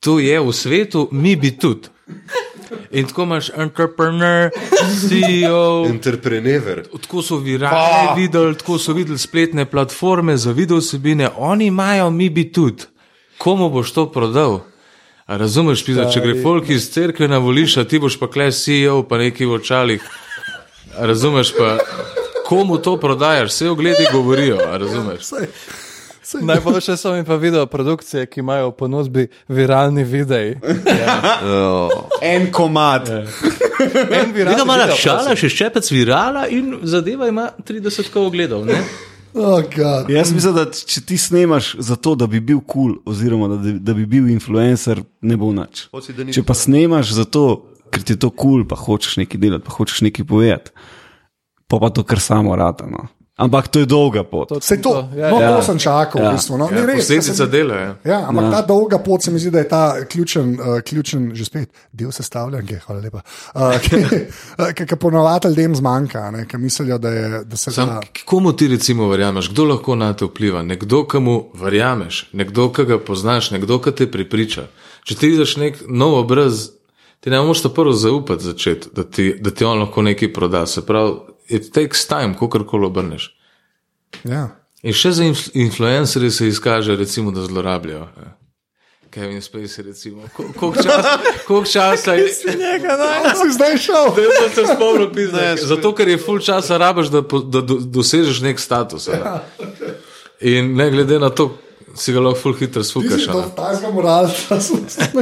to 0.03 0.19
je 0.19 0.41
v 0.41 0.53
svetu, 0.53 1.09
mi 1.13 1.37
bi 1.37 1.55
tudi. 1.59 1.89
In 2.91 3.07
tako 3.07 3.23
imaš 3.23 3.51
entrepreneur, 3.57 4.51
CEO, 5.01 5.87
Entrepreneur. 5.87 6.83
tako 7.01 7.23
so 7.23 7.37
virali 7.37 8.21
videli, 8.21 8.55
tako 8.59 8.79
so 8.79 8.93
videli 8.93 9.19
spletne 9.19 9.65
platforme 9.65 10.37
za 10.37 10.53
videosebine, 10.53 11.29
oni 11.37 11.67
imajo, 11.67 12.11
mi 12.11 12.31
bi 12.31 12.53
tudi. 12.53 12.83
Komu 13.39 13.71
boš 13.71 13.93
to 13.93 14.13
prodal? 14.13 14.61
A 15.27 15.37
razumeš, 15.37 15.85
pisa, 15.85 16.11
če 16.11 16.21
gre 16.21 16.43
folk 16.43 16.69
iz 16.71 16.91
cerkve 16.91 17.29
na 17.29 17.39
volišča, 17.39 17.85
ti 17.85 17.99
boš 17.99 18.19
pa 18.19 18.27
kle 18.31 18.51
CEO, 18.51 19.03
pa 19.09 19.19
neki 19.19 19.47
v 19.47 19.55
očalih. 19.61 20.03
A 20.99 21.07
razumeš 21.07 21.55
pa, 21.57 21.79
komu 22.47 22.79
to 22.79 22.97
prodajaš, 23.01 23.51
vse 23.51 23.71
ogledi 23.71 24.07
govorijo, 24.13 24.59
razumeš. 24.59 25.31
Najboljše 26.41 26.97
so 26.97 27.13
mi 27.13 27.25
pa 27.25 27.37
video 27.37 27.67
produkcije, 27.67 28.27
ki 28.27 28.41
imajo 28.41 28.69
v 28.69 28.73
ponudbi 28.73 29.27
viralni 29.49 30.05
videi. 30.05 30.57
En 32.33 32.53
komad. 32.53 33.09
En 34.21 34.33
viralni 34.33 34.57
Vedno 34.57 34.65
malo 34.65 34.83
video, 34.83 34.97
šala, 34.97 35.37
še 35.37 35.49
ščepec 35.49 35.91
virala 35.91 36.47
in 36.49 36.77
zadeva 36.83 37.29
ima 37.29 37.49
30 37.69 38.13
kov 38.13 38.31
ogledov. 38.31 38.67
ne? 38.67 38.83
Oh, 39.35 39.63
God. 39.77 40.11
Jaz 40.11 40.33
mislim, 40.33 40.55
da 40.55 40.67
če 40.69 41.01
ti 41.09 41.17
snemaš 41.19 41.71
zato, 41.79 42.13
da 42.15 42.27
bi 42.27 42.41
bil 42.41 42.59
kul, 42.61 42.93
cool, 42.93 42.97
oziroma 43.09 43.49
da, 43.49 43.73
da 43.81 43.95
bi 43.97 44.05
bil 44.07 44.29
influencer, 44.29 45.01
ne 45.25 45.39
bo 45.41 45.49
nič. 45.57 45.87
Če 46.35 46.43
pa 46.45 46.53
snemaš 46.53 47.15
zato, 47.17 47.47
ker 47.89 48.05
ti 48.05 48.13
je 48.13 48.21
to 48.21 48.29
kul, 48.29 48.61
cool, 48.61 48.67
pa 48.69 48.77
hočeš 48.77 49.17
nekaj 49.23 49.41
delati, 49.41 49.65
pa 49.65 49.73
hočeš 49.73 50.03
nekaj 50.05 50.29
povedati, 50.29 50.75
pa 51.65 51.81
pa 51.81 51.89
to 51.89 52.05
kar 52.05 52.21
samo 52.21 52.53
rata. 52.61 52.85
No. 52.85 53.09
Ampak 53.43 53.69
to 53.69 53.83
je 53.83 53.87
dolga 53.87 54.23
pot. 54.25 54.53
Sej 54.63 54.79
to, 54.83 54.93
Ja, 55.17 55.31
no, 55.31 55.41
ja. 55.41 55.57
to 55.57 55.63
sem 55.63 55.79
čakal, 55.79 56.23
v 56.23 56.25
Ja. 56.25 56.33
bistvu. 56.33 56.59
No, 56.59 56.69
Ja, 56.71 56.85
res, 56.87 57.03
posledica 57.03 57.47
dela 57.47 57.75
je. 57.75 57.89
Ja, 58.05 58.19
ampak 58.29 58.45
ja. 58.45 58.51
ta 58.51 58.61
dolga 58.63 58.99
pot 58.99 59.23
se 59.23 59.31
mi 59.31 59.39
zdi, 59.39 59.51
da 59.51 59.59
je 59.59 59.69
ta 59.69 59.83
ključen, 60.05 60.55
uh, 60.55 60.81
ključen 60.81 61.31
že 61.35 61.45
spet 61.45 61.69
del 61.93 62.13
sestavljanke. 62.13 62.79
Hvala 62.87 63.01
lepa. 63.01 63.21
Uh, 63.55 63.77
ki, 63.81 63.97
uh, 64.59 64.71
ki, 64.73 64.87
ki 64.87 64.97
ponovadi 64.97 65.49
ljudem 65.49 65.75
zmanjka, 65.77 66.31
ne, 66.31 66.47
ki 66.47 66.59
mislijo, 66.59 66.99
da, 66.99 67.09
je, 67.11 67.45
da 67.45 67.57
se 67.57 67.73
Sam, 67.73 67.89
da. 67.89 68.01
komu 68.25 68.53
ti 68.53 68.69
recimo 68.69 69.09
verjameš, 69.09 69.51
kdo 69.51 69.65
lahko 69.65 69.95
na 69.95 70.13
te 70.15 70.25
vpliva? 70.25 70.63
Nekdo, 70.63 71.03
komu 71.05 71.51
verjameš, 71.55 72.29
nekdo, 72.33 72.69
ki 72.73 72.85
ga 72.85 72.99
poznaš, 72.99 73.51
nekdo, 73.51 73.81
ki 73.83 73.93
te 73.93 74.07
pripriča. 74.11 74.69
Če 75.05 75.15
ti 75.19 75.29
vidiš 75.29 75.57
nek 75.59 75.83
nov 75.89 76.15
obraz, 76.21 76.69
ti 77.21 77.31
ne 77.31 77.41
moreš 77.43 77.63
to 77.63 77.69
prvo 77.75 77.93
zaupati 77.93 78.45
začeti, 78.45 78.89
da 78.95 79.03
ti, 79.05 79.35
da 79.41 79.51
ti 79.51 79.65
on 79.65 79.79
lahko 79.83 80.03
nekaj 80.03 80.33
proda. 80.33 80.67
Se 80.67 80.83
pravi, 80.87 81.17
it 81.53 81.73
takes 81.73 82.07
time, 82.07 82.35
kako 82.35 82.65
koli 82.65 82.87
obrneš. 82.87 83.31
Ja. 84.25 84.49
In 84.83 84.93
še 84.93 85.13
za 85.13 85.25
inf 85.25 85.47
influencerje 85.55 86.31
se 86.31 86.49
izkaže, 86.49 86.97
recimo, 86.97 87.31
da 87.31 87.43
zlorabljajo. 87.43 88.09
ja. 88.17 88.33
Kevin 89.13 89.41
Spacey, 89.41 89.85
recimo. 89.85 90.23
Ko- 90.37 90.49
Koliko 90.57 90.83
časa, 90.83 91.19
koliko 91.47 91.69
časa 91.69 92.15
je? 92.15 92.31
A 93.25 93.35
si 93.35 93.51
zdaj 93.53 93.77
šel? 93.79 94.07
Da 94.15 94.49
se 94.49 94.65
spomnil, 94.67 95.11
pizda. 95.13 95.57
Zato, 95.57 95.93
ker 95.93 96.09
je 96.09 96.17
full 96.19 96.41
časa 96.41 96.77
rabaš, 96.77 97.09
da, 97.09 97.21
da 97.21 97.61
do, 97.61 97.77
dosežeš 97.79 98.41
nek 98.41 98.61
status. 98.61 99.09
Ja. 99.09 99.43
In 100.41 100.73
ne 100.77 100.91
glede 100.91 101.19
na 101.19 101.29
to, 101.31 101.51
si 101.95 102.13
ga 102.13 102.21
lahko 102.21 102.41
full 102.41 102.57
hitro 102.59 102.85
sfukaš. 102.85 103.29
a 103.29 103.35
ne. 103.37 103.45
Tajska 103.57 103.91
moralca. 103.91 104.59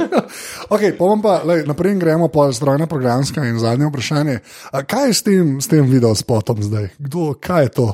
ok, 0.74 0.82
pojem 0.98 1.22
pa, 1.22 1.40
lej, 1.44 1.64
naprej 1.66 1.96
gremo 2.00 2.28
po 2.28 2.46
strojna 2.52 2.86
programska 2.86 3.44
in 3.46 3.58
zadnje 3.58 3.90
vprašanje. 3.90 4.38
A, 4.72 4.82
kaj 4.82 5.06
je 5.08 5.14
s 5.14 5.22
tem, 5.22 5.60
s 5.60 5.68
tem 5.70 5.86
video 5.90 6.14
spotom 6.14 6.62
zdaj? 6.62 6.90
Kdo, 6.98 7.34
kaj 7.40 7.68
je 7.68 7.74
to? 7.80 7.88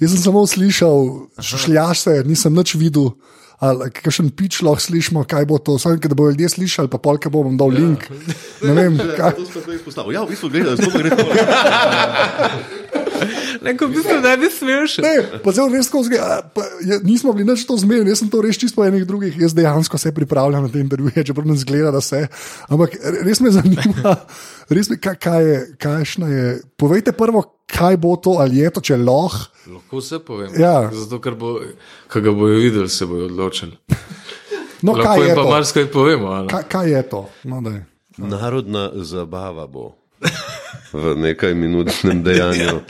Jaz 0.00 0.14
sem 0.14 0.22
samo 0.22 0.46
slišal, 0.46 1.28
šljaš 1.40 2.00
se, 2.00 2.22
nisem 2.24 2.54
nič 2.56 2.74
videl. 2.74 3.12
Ali 3.60 3.90
kakšen 3.92 4.30
pič 4.32 4.62
lahko 4.64 4.80
slišimo, 4.80 5.20
kaj 5.28 5.44
bo 5.44 5.58
to, 5.60 5.76
samo 5.76 6.00
da 6.00 6.16
bodo 6.16 6.32
ljudje 6.32 6.48
slišali, 6.48 6.88
pa 6.88 6.96
polke 6.96 7.28
bom 7.28 7.58
dal 7.60 7.68
link. 7.68 8.08
Ne 8.64 8.72
vem, 8.72 8.96
kaj. 9.20 9.36
To 9.36 9.44
smo 9.44 9.60
zdaj 9.60 9.76
izpostavili. 9.76 10.16
Ja, 10.16 10.24
v 10.24 10.32
bistvu 10.32 10.48
gledaj, 10.48 10.80
zelo 10.80 10.92
gre 10.96 11.10
to. 11.12 11.26
Neko 13.60 13.86
bi 13.86 14.02
se 14.02 14.16
ne 14.16 14.36
bi 14.36 14.48
smel 14.48 14.86
še. 14.86 15.02
Ne, 15.02 15.12
pa 15.38 15.50
zelo 15.50 15.68
res 15.68 15.86
tako 15.86 16.02
zgleda. 16.02 16.42
pa 16.46 16.62
je- 16.80 17.00
Nismo 17.02 17.32
bili 17.32 17.46
nič 17.46 17.64
to 17.64 17.76
zmeden, 17.76 18.06
jaz 18.06 18.18
sem 18.18 18.28
to 18.28 18.40
res 18.40 18.56
čisto 18.56 18.76
po 18.76 18.84
enih 18.84 19.04
drugih, 19.04 19.38
jaz 19.38 19.52
dejansko 19.52 19.98
se 19.98 20.12
pripravljam 20.12 20.62
na 20.62 20.68
te 20.68 20.78
intervjuje, 20.78 21.24
čeprav 21.24 21.46
ne 21.46 21.56
zgleda, 21.56 21.90
da 21.90 22.00
se. 22.00 22.26
Ampak 22.68 22.94
res 23.20 23.40
me 23.40 23.50
zanima, 23.50 24.16
res 24.70 24.88
me, 24.88 24.96
kaj, 24.96 25.16
kaj 25.16 25.42
je, 25.44 25.58
kakšna 25.76 26.26
je. 26.28 26.44
Povejte 26.76 27.12
prvo, 27.12 27.42
kaj 27.66 27.96
bo 27.96 28.16
to, 28.16 28.30
ali 28.38 28.56
je 28.56 28.70
to, 28.70 28.80
če 28.82 28.96
lahko. 28.96 29.46
Lahko 29.66 29.96
vse 29.98 30.18
povem. 30.20 30.50
Ja. 30.56 30.90
Zato, 30.90 31.18
ker 31.18 31.34
bo, 31.34 31.60
ko 32.06 32.20
ga 32.20 32.30
bojo 32.32 32.56
videli, 32.56 32.88
se 32.88 33.06
bojo 33.06 33.26
odločili. 33.26 33.76
No, 34.80 34.92
Lahko 34.92 35.04
kaj 35.04 35.18
je 35.20 35.26
jim 35.26 35.36
pa 35.36 35.42
marsikaj 35.44 35.86
povemo. 35.92 36.28
Kaj, 36.48 36.62
kaj 36.64 36.86
je 36.88 37.02
to? 37.04 37.18
No, 37.44 37.60
daj. 37.60 37.82
Narodna 38.16 38.88
zabava 38.96 39.66
bo 39.66 39.92
v 40.92 41.14
nekaj 41.16 41.54
minutnem 41.54 42.22
dejanju. 42.26 42.80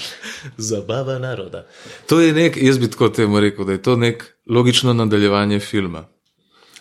Zabava 0.57 1.19
naroda. 1.19 1.67
To 2.09 2.21
je 2.21 2.33
nek, 2.33 2.57
jaz 2.57 2.79
bi 2.79 2.91
tako 2.91 3.09
temu 3.09 3.41
rekel, 3.41 3.65
da 3.65 3.73
je 3.73 3.83
to 3.83 3.97
nek 3.97 4.25
logično 4.47 4.93
nadaljevanje 4.93 5.61
filma. 5.61 6.07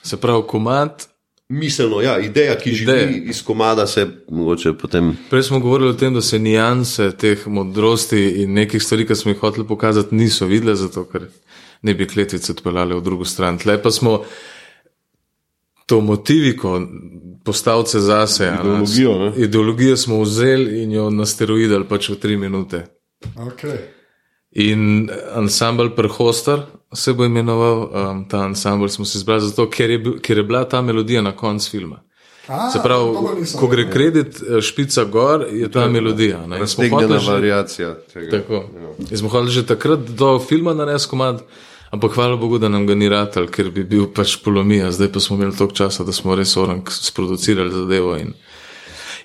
Se 0.03 0.17
pravi, 0.17 0.43
komat 0.47 1.09
miselno, 1.49 2.01
ja, 2.01 2.19
ideja, 2.19 2.57
ki 2.57 2.73
živi 2.73 2.91
Ideja. 2.91 3.23
iz 3.29 3.43
komada, 3.43 3.87
se 3.87 4.07
mogoče 4.29 4.73
potem. 4.73 5.17
Prej 5.29 5.43
smo 5.43 5.59
govorili 5.59 5.89
o 5.89 5.93
tem, 5.93 6.13
da 6.13 6.21
se 6.21 6.39
nijanse 6.39 7.11
teh 7.17 7.47
modrosti 7.47 8.19
in 8.43 8.53
nekih 8.53 8.83
stvari, 8.83 9.07
ki 9.07 9.15
smo 9.15 9.31
jih 9.31 9.39
hoteli 9.39 9.67
pokazati, 9.67 10.15
niso 10.15 10.45
videle, 10.45 10.75
zato 10.75 11.05
ker 11.09 11.25
ne 11.81 11.93
bi 11.93 12.07
kletvice 12.07 12.51
odpeljali 12.51 12.95
v 12.95 13.01
drugo 13.01 13.25
stran. 13.25 13.57
Tle 13.57 13.81
pa 13.81 13.91
smo 13.91 14.23
to 15.89 16.01
motiviko, 16.01 16.77
postavce 17.41 17.99
zase, 17.99 18.45
a 18.45 18.51
ne, 18.53 18.59
Ideologijo, 18.59 19.13
ne? 19.19 19.31
ideologijo 19.37 19.97
smo 19.97 20.21
vzeli 20.21 20.83
in 20.83 20.91
jo 20.91 21.09
nasteroidali 21.11 21.85
pač 21.85 22.09
v 22.09 22.15
tri 22.15 22.37
minute. 22.37 22.83
Okay. 23.37 23.77
In 24.51 25.09
ansambl 25.33 25.89
Prhostar 25.89 26.61
se 26.93 27.13
bo 27.13 27.25
imenoval, 27.25 27.77
um, 28.11 28.27
ta 28.27 28.37
ansambl 28.39 28.87
smo 28.87 29.05
si 29.05 29.17
izbrali 29.17 29.41
zato, 29.41 29.65
ker 29.67 29.89
je, 29.89 29.99
bil, 29.99 30.19
ker 30.19 30.37
je 30.37 30.43
bila 30.43 30.63
ta 30.65 30.81
melodija 30.81 31.21
na 31.21 31.31
koncu 31.31 31.69
filma. 31.71 31.99
A, 32.47 32.69
Se 32.69 32.79
pravi, 32.81 33.13
ko 33.53 33.67
gre 33.67 33.83
kredit 33.91 34.39
eh, 34.41 34.61
špica 34.61 35.03
gor, 35.05 35.43
je 35.53 35.67
ta 35.71 35.87
melodija. 35.87 36.39
hoteli 36.39 36.59
Raztegnjena 36.59 37.19
že- 37.19 37.31
variacija 37.31 37.95
tega. 38.13 38.31
Tako. 38.31 38.63
In 39.11 39.17
smo 39.17 39.29
hoteli 39.29 39.51
že 39.51 39.65
takrat 39.65 39.99
do 39.99 40.39
filma 40.39 40.73
narediti 40.73 41.09
komad, 41.09 41.43
ampak 41.91 42.11
hvala 42.11 42.35
Bogu, 42.35 42.57
da 42.57 42.69
nam 42.69 42.87
ga 42.87 42.95
ni 42.95 43.09
ratal, 43.09 43.47
ker 43.47 43.71
bi 43.71 43.83
bil 43.83 44.07
pač 44.07 44.37
polomija. 44.37 44.91
Zdaj 44.91 45.11
pa 45.11 45.19
smo 45.19 45.35
imeli 45.35 45.57
toliko 45.57 45.75
časa, 45.75 46.03
da 46.03 46.11
smo 46.11 46.35
res 46.35 46.57
orang 46.57 46.83
sproducirali 46.87 47.71
zadevo. 47.71 48.17
In... 48.17 48.33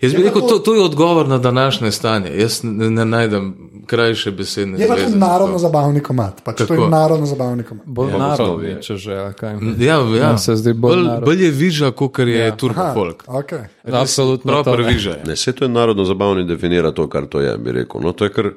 Jaz 0.01 0.15
bi 0.15 0.23
rekel, 0.23 0.43
to, 0.43 0.59
to 0.59 0.75
je 0.75 0.83
odgovor 0.83 1.29
na 1.29 1.39
današnje 1.39 1.93
stanje. 1.93 2.31
Jaz 2.35 2.61
ne, 2.63 2.91
ne 2.91 3.05
najdem 3.05 3.55
krajše 3.87 4.31
besedne 4.31 4.81
Je 4.81 4.89
pa 4.89 4.97
tudi 4.97 5.17
narodno 5.17 5.59
zabavni 5.59 6.01
komat. 6.01 6.41
Pač 6.45 6.57
to 6.57 6.63
je 6.65 6.67
Tako. 6.69 6.89
narodno 6.89 7.27
zabavni 7.27 7.63
komat. 7.63 7.87
Bolj 7.87 8.11
Ja, 8.11 8.19
narodni, 8.19 8.45
osnovi 8.45 8.67
je. 8.67 8.83
če 8.83 8.97
že. 8.97 9.15
a 9.15 9.33
Kaj. 9.33 9.55
Ja, 9.79 9.95
ja. 9.95 10.17
Ja, 10.17 10.39
se 10.39 10.57
zdi 10.57 10.73
bolj 10.73 10.97
bolj, 10.97 11.05
narod. 11.05 11.25
bolj 11.25 11.45
je 11.45 11.51
viža, 11.51 11.91
kot 11.91 12.19
je 12.19 12.39
ja. 12.39 12.57
turbo 12.57 12.81
Aha, 12.81 12.95
folk. 12.95 13.25
okay. 13.27 13.65
Absolutno. 13.85 14.53
to, 14.53 14.63
Proper 14.63 14.81
ne. 14.81 14.93
viža. 14.93 15.11
je. 15.11 15.21
Ne, 15.27 15.33
vse 15.33 15.53
to 15.53 15.65
je 15.65 15.69
narodno 15.69 16.05
zabavno 16.05 16.43
definira 16.45 16.91
to, 16.91 17.09
kar 17.09 17.27
to 17.27 17.41
je, 17.41 17.59
bi 17.59 17.73
rekel. 17.73 18.01
No, 18.01 18.13
to 18.13 18.25
je 18.25 18.33
kar 18.33 18.51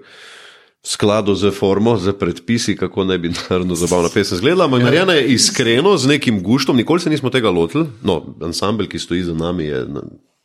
v 0.84 0.88
skladu 0.88 1.36
z 1.36 1.52
formo, 1.52 1.98
z 1.98 2.14
predpisi, 2.14 2.76
kako 2.78 3.04
naj 3.04 3.18
bi 3.18 3.32
narodno 3.50 3.76
zabavna 3.76 4.10
pesem 4.14 4.36
izgledala. 4.38 4.66
Ampak 4.66 4.84
narejena 4.84 5.14
je 5.14 5.34
iskreno, 5.34 5.98
z 5.98 6.08
nekim 6.08 6.44
guštom, 6.44 6.78
nikoli 6.78 7.00
se 7.00 7.10
nismo 7.10 7.30
tega 7.30 7.50
lotili. 7.50 7.88
No, 8.04 8.22
ansambl, 8.42 8.88
ki 8.88 9.00
stoji 9.00 9.24
za 9.24 9.34
nami, 9.34 9.66
je, 9.66 9.86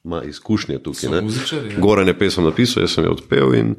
ima 0.05 0.23
izkušnje 0.25 0.79
tukaj. 0.83 1.11
Ja. 1.11 1.23
Goran 1.79 2.09
je 2.09 2.19
pesem 2.19 2.45
napisal, 2.45 2.83
jaz 2.83 2.97
sem 2.97 3.05
jo 3.05 3.13
odpel. 3.13 3.55
In, 3.55 3.75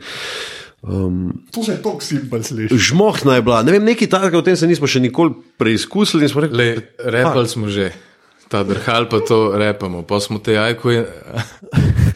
To 1.51 1.63
se 1.63 1.71
je 1.71 1.81
tako 1.81 2.01
simpel 2.03 2.43
sliši. 2.43 2.77
Žmohna 2.77 3.35
je 3.35 3.41
bila, 3.41 3.63
ne 3.63 3.71
vem, 3.71 3.84
nekaj 3.84 4.09
takega, 4.09 4.38
o 4.38 4.41
tem 4.43 4.55
se 4.59 4.67
nismo 4.67 4.88
še 4.88 4.99
nikoli 4.99 5.31
preizkusili. 5.57 6.23
in 6.23 6.30
smo 6.30 6.41
Rekli, 6.43 6.57
Le, 6.57 6.67
repali 6.99 7.47
smo 7.47 7.67
že. 7.71 7.91
Ta 8.51 8.63
drhal 8.67 9.07
pa 9.09 9.19
to 9.23 9.55
repamo, 9.55 10.03
pa 10.03 10.19
smo 10.19 10.39
te 10.43 10.53
jajko. 10.53 10.91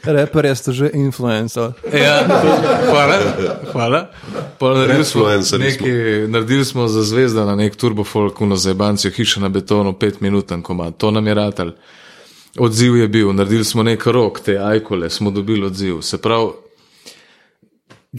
Reper 0.08 0.56
ste 0.56 0.72
že 0.72 0.90
influencer. 0.94 1.72
Ja, 1.94 2.24
hvala. 2.92 3.18
hvala. 3.72 4.02
Naredili 4.62 5.06
smo, 5.06 5.28
nekaj, 5.60 6.28
naredili 6.28 6.66
smo 6.66 6.88
za 6.88 7.04
zvezda 7.04 7.46
na 7.46 7.56
nek 7.56 7.76
turbofolk, 7.76 8.40
na 8.40 8.56
zajbancijo, 8.56 9.12
hiša 9.12 9.40
na 9.40 9.50
betonu, 9.50 9.94
pet 9.94 10.22
minuten 10.22 10.62
komad, 10.62 10.98
to 10.98 11.12
nam 11.12 11.28
je 11.28 11.34
ratal. 11.34 11.72
Odziv 12.60 12.98
je 12.98 13.08
bil, 13.08 13.34
naredili 13.34 13.66
smo 13.66 13.84
nek 13.84 14.06
rok, 14.06 14.40
te 14.40 14.58
ajkole, 14.58 15.10
smo 15.10 15.32
dobili 15.32 15.66
odziv. 15.66 16.02
Se 16.02 16.18
pravi, 16.18 16.52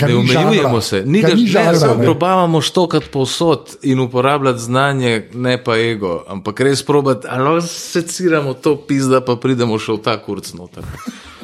ne 0.07 0.15
omejujemo 0.17 0.69
žanra. 0.69 0.81
se, 0.81 1.03
ni 1.07 1.23
Ga 1.23 1.75
samo 1.75 1.95
ne. 1.95 2.05
probavamo 2.05 2.61
štokati 2.61 3.07
povsod 3.13 3.77
in 3.83 4.01
uporabljati 4.01 4.59
znanje, 4.59 5.29
ne 5.35 5.65
pa 5.65 5.77
ego, 5.79 6.25
ampak 6.29 6.61
res 6.61 6.83
probati, 6.83 7.27
ali 7.31 7.63
seciramo 7.63 8.55
to 8.55 8.77
pizda, 8.87 9.21
pa 9.21 9.37
pridemo 9.37 9.79
še 9.79 9.93
v 9.93 10.03
ta 10.03 10.17
kurc 10.23 10.53
noter. 10.55 10.85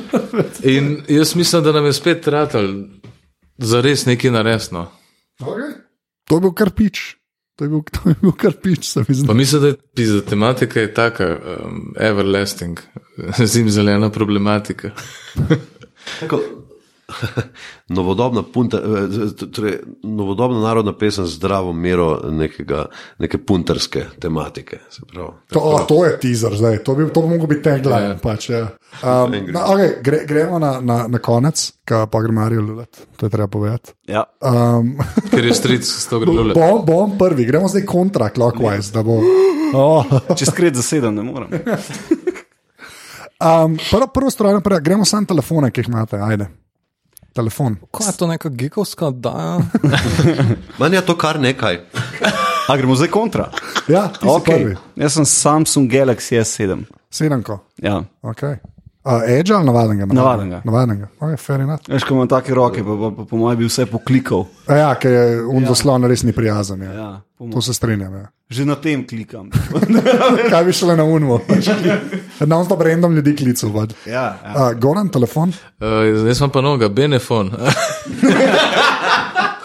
In 0.62 1.02
jaz 1.08 1.34
mislim, 1.34 1.62
da 1.64 1.72
nam 1.72 1.84
je 1.86 1.92
spet 1.92 2.28
ratal 2.28 2.68
za 3.58 3.80
res 3.80 4.06
nekaj 4.06 4.30
naresno. 4.30 4.86
Okay. 5.40 5.74
To 6.28 6.36
je 6.36 6.40
bil 6.40 6.52
kar 6.52 6.70
pič. 6.70 7.16
To 7.56 7.64
je 7.64 7.68
bil, 7.70 7.82
to 7.86 8.08
je 8.08 8.14
bil 8.20 8.32
kar 8.32 8.52
pič, 8.62 8.88
se 8.88 9.04
mi 9.08 9.14
zdi. 9.14 9.26
Pa 9.26 9.34
mislim, 9.34 9.62
da 9.62 9.68
je 9.68 9.76
pizda 9.96 10.20
tematika 10.20 10.80
je 10.80 10.94
taka, 10.94 11.28
um, 11.64 11.94
everlasting, 11.98 12.80
zimzelena 13.52 14.10
problematika. 14.10 14.90
Tako, 16.20 16.40
novodobna, 17.96 18.42
punta, 18.42 18.78
eh, 18.78 19.46
torej, 19.52 19.78
novodobna 20.02 20.60
narodna 20.60 20.92
pesem 20.92 21.26
z 21.26 21.36
zdravo 21.36 21.72
mero 21.72 22.20
nekega, 22.30 22.86
neke 23.18 23.38
punterske 23.38 24.04
tematike. 24.18 24.78
se 24.90 25.02
pravi. 25.12 25.28
To, 25.52 25.60
o, 25.60 25.78
to 25.88 26.04
je 26.04 26.18
teaser, 26.20 26.56
zdaj. 26.56 26.78
to 26.84 26.94
bi, 26.94 27.08
to 27.12 27.22
bi 27.22 27.28
mogel 27.28 27.46
biti 27.46 27.62
tagline. 27.62 28.08
Ja. 28.08 28.16
Pač, 28.22 28.50
ja. 28.50 28.68
um, 29.02 29.32
no, 29.52 29.60
okay, 29.74 30.02
gre, 30.02 30.24
gremo 30.26 30.58
na, 30.58 30.80
na, 30.80 31.06
na 31.08 31.18
konec, 31.18 31.72
ka 31.84 32.06
pa 32.06 32.22
gre 32.22 32.32
Marijo 32.32 32.62
Lulet, 32.62 33.06
to 33.16 33.26
je 33.26 33.30
treba 33.30 33.48
povedati. 33.48 33.92
Ja. 34.06 34.24
Um, 34.40 34.98
Ker 35.34 35.44
je 35.44 35.54
stric 35.54 35.84
s 35.84 36.06
to 36.08 36.20
gre. 36.20 36.54
bom, 36.54 36.84
bom 36.86 37.18
prvi, 37.18 37.44
gremo 37.44 37.68
zdaj 37.68 37.84
kontra, 37.84 38.30
clockwise. 38.30 38.92
da 38.92 39.02
Bo, 39.02 39.20
oh. 39.74 40.04
Če 40.38 40.50
skret 40.50 40.76
za 40.76 40.82
sedem, 40.82 41.14
ne 41.14 41.22
morem. 41.22 41.50
um, 43.38 43.78
prvo, 43.90 44.06
prvo 44.14 44.30
stvar, 44.30 44.60
gremo 44.80 45.04
samo 45.04 45.26
telefone, 45.26 45.70
ki 45.70 45.84
jih 45.84 45.92
imate. 45.92 46.20
Ajde. 46.22 46.63
Telefon. 47.34 47.76
Kaj 47.90 48.06
je 48.06 48.16
to 48.16 48.26
neka 48.30 48.48
gigovska 48.48 49.06
oddaja? 49.06 49.58
Manj 50.78 50.94
je 50.94 51.06
to 51.06 51.16
kar 51.18 51.40
nekaj. 51.40 51.80
A 52.68 52.76
gremo 52.76 52.94
zdaj 52.96 53.10
kontra. 53.10 53.50
Ja, 53.88 54.08
ti 54.08 54.26
okay. 54.26 54.38
si 54.38 54.50
prvi. 54.50 54.74
Okay. 54.74 55.02
Jaz 55.02 55.18
sem 55.18 55.26
Samsung 55.26 55.90
Galaxy 55.90 56.38
S7. 56.38 56.84
Sedemko. 57.10 57.58
Ja. 57.82 58.04
Okay. 58.22 58.56
Uh, 59.04 59.20
Edge 59.28 59.52
ali 59.52 59.66
navadenega? 59.68 60.06
Navadenega. 60.14 60.60
Navadenega. 60.64 61.08
Okay, 61.20 61.36
fair 61.36 61.60
enough. 61.60 61.84
Veš, 61.88 62.06
ko 62.08 62.14
imam 62.14 62.28
take 62.28 62.54
roke, 62.56 62.80
pa, 62.80 62.94
pa, 62.96 63.10
pa 63.16 63.24
po 63.28 63.36
mojem 63.36 63.58
bi 63.60 63.66
vse 63.68 63.84
poklikal. 63.90 64.46
A 64.64 64.78
Ja, 64.80 64.94
ker 64.96 65.12
je 65.12 65.42
un 65.44 65.66
zaslon 65.68 66.08
res 66.08 66.24
ni 66.24 66.32
prijazen. 66.32 66.80
Ja. 66.88 66.92
Ja, 66.92 67.10
po 67.36 67.50
To 67.52 67.60
se 67.60 67.74
strinjam. 67.76 68.14
Ja. 68.16 68.30
Že 68.48 68.64
na 68.64 68.76
tem 68.80 69.04
klikam. 69.04 69.50
Kaj 70.52 70.64
bi 70.64 70.72
šele 70.72 70.96
na 70.96 71.04
unmo? 71.04 71.36
Na 72.46 72.56
unmo 72.62 72.76
random 72.80 73.12
ljudi 73.20 73.36
klicu. 73.36 73.68
pač. 73.76 73.92
Ja, 74.08 74.24
ja. 74.40 74.52
Uh, 74.56 74.72
Goran, 74.80 75.12
telefon. 75.12 75.52
Uh, 75.80 76.08
zdaj 76.24 76.40
sem 76.40 76.48
pa 76.50 76.64
noga, 76.64 76.88
Benefon. 76.88 77.52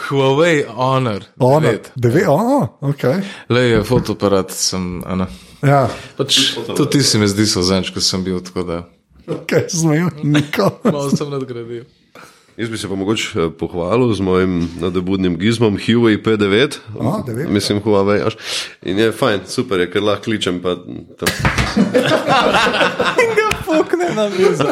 Huawei 0.09 0.65
Honor. 0.75 1.23
Ono, 1.39 1.59
devet. 1.59 1.91
deve, 1.95 2.27
oh, 2.27 2.67
okay. 2.81 3.21
Le 3.49 3.61
je 3.61 3.83
fotoaparat, 3.83 4.51
sem. 4.51 5.03
Ana. 5.05 5.27
ja, 5.61 5.87
Pač, 6.17 6.55
tudi 6.75 6.89
ti 6.97 7.03
si 7.03 7.17
mi 7.21 7.27
zdi 7.27 7.45
so 7.47 7.61
zanč, 7.61 7.91
ko 7.93 8.01
sem 8.01 8.23
bil 8.25 8.41
tako 8.43 8.63
da. 8.67 8.79
Okay, 9.29 9.63
zmejo, 9.69 10.09
niko. 10.23 10.79
Malo 10.83 11.09
sem 11.09 11.29
nadgradil. 11.29 11.83
Jaz 12.59 12.69
bi 12.69 12.77
se 12.77 12.89
pa 12.91 12.95
mogoče 12.95 13.39
eh, 13.39 13.49
pohvalil 13.59 14.11
z 14.13 14.19
mojim 14.19 14.67
nadobudnim 14.81 15.37
gizmom 15.39 15.77
Huawei 15.79 16.17
P9. 16.19 16.75
A, 16.99 17.23
devet. 17.27 17.47
Mislim, 17.49 17.79
Huawei. 17.81 18.19
Až. 18.27 18.35
In 18.83 18.99
je 18.99 19.11
fajn, 19.11 19.39
super 19.47 19.79
je, 19.79 19.87
ker 19.91 20.03
lahko 20.03 20.23
kličem. 20.27 20.59
Pa, 20.59 20.75
to. 21.19 21.25
Pokne 23.65 24.09
na 24.15 24.29
mizo. 24.29 24.63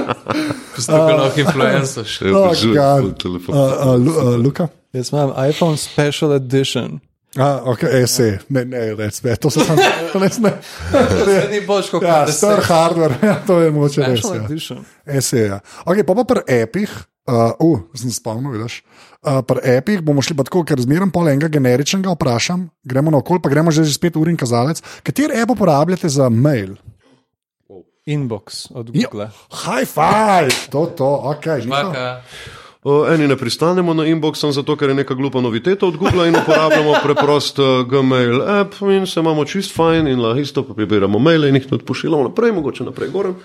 Tako 0.88 1.12
lahko 1.16 1.40
influencaš. 1.40 2.22
Je 2.22 2.36
Oh, 2.36 2.46
opazuje 2.46 2.76
God. 2.76 3.04
po 3.04 3.10
telefonu. 3.24 3.58
Uh, 3.58 3.64
uh, 3.72 4.06
Lu, 4.06 4.12
uh, 4.12 4.36
Luka. 4.46 4.68
Jaz 4.94 5.12
imam 5.14 5.32
iPhone 5.50 5.78
Special 5.78 6.34
Edition. 6.36 7.00
A, 7.38 7.61
ok, 7.69 7.84
SE, 8.09 8.39
ne, 8.49 8.64
ne, 8.65 8.80
res, 8.97 9.22
ne, 9.22 9.35
to 9.38 9.51
se 9.53 9.61
res 10.18 10.39
ne. 10.41 10.51
Ni 11.51 11.61
boš 11.68 11.91
kot 11.93 12.01
Ja, 12.01 12.23
star 12.34 12.64
hardware, 12.65 13.19
ja, 13.22 13.35
to 13.45 13.59
je 13.61 13.69
moče 13.72 14.07
res. 14.09 14.26
Ja. 14.26 15.22
SE, 15.22 15.43
ja. 15.45 15.59
Ok, 15.85 16.01
pa 16.07 16.18
pa 16.18 16.26
pri 16.26 16.41
epih, 16.64 16.89
uh, 17.30 17.53
uh, 17.61 17.84
sem 17.93 18.09
se 18.09 18.18
spomnil, 18.18 18.57
vidiš. 18.57 18.81
Uh, 19.22 19.41
pri 19.45 19.61
epih 19.77 20.01
bomo 20.05 20.22
šli 20.26 20.38
pa 20.38 20.45
tako, 20.47 20.64
ker 20.65 20.81
zmeraj 20.81 21.11
pol 21.14 21.30
enega 21.30 21.49
generičnega 21.51 22.14
vprašam, 22.18 22.68
gremo 22.85 23.14
na 23.14 23.22
okol, 23.22 23.38
pa 23.43 23.53
gremo 23.53 23.69
že 23.73 23.85
že 23.85 23.93
spet 23.97 24.18
ur 24.18 24.30
in 24.34 24.38
kazalec. 24.39 24.81
Kateri 25.05 25.38
app 25.38 25.53
uporabljate 25.53 26.09
za 26.09 26.30
mail? 26.34 26.73
Inbox 28.07 28.72
od 28.72 28.89
Ja. 28.95 29.09
Google. 29.11 29.30
High 29.51 29.84
five, 29.84 30.72
to, 30.72 30.85
to, 30.95 31.09
ok. 31.35 31.45
Niko? 31.68 31.91
O, 32.88 33.01
eni 33.11 33.27
ne 33.27 33.35
pristanemo 33.35 33.93
na 33.93 34.05
inbox, 34.07 34.39
samo 34.39 34.53
zato, 34.55 34.77
ker 34.80 34.89
je 34.89 34.95
neka 34.95 35.15
glupa 35.19 35.41
noviteta 35.43 35.88
od 35.88 35.97
Google 35.99 36.27
in 36.30 36.35
uporabljamo 36.39 36.93
preprost 37.05 37.59
uh, 37.59 37.65
Gmail 37.89 38.41
app 38.47 38.73
in 38.81 39.07
se 39.07 39.19
imamo 39.19 39.43
čist 39.45 39.76
fajn 39.76 40.07
in 40.07 40.22
lahko 40.23 40.39
isto 40.39 40.64
pa 40.64 40.73
prebiramo 40.73 41.19
maile 41.19 41.49
in 41.49 41.55
jih 41.59 41.68
tudi 41.68 41.84
pošiljamo 41.85 42.30
naprej, 42.30 42.51
mogoče 42.51 42.88
naprej 42.88 43.09
gor. 43.09 43.27
Uh, 43.27 43.35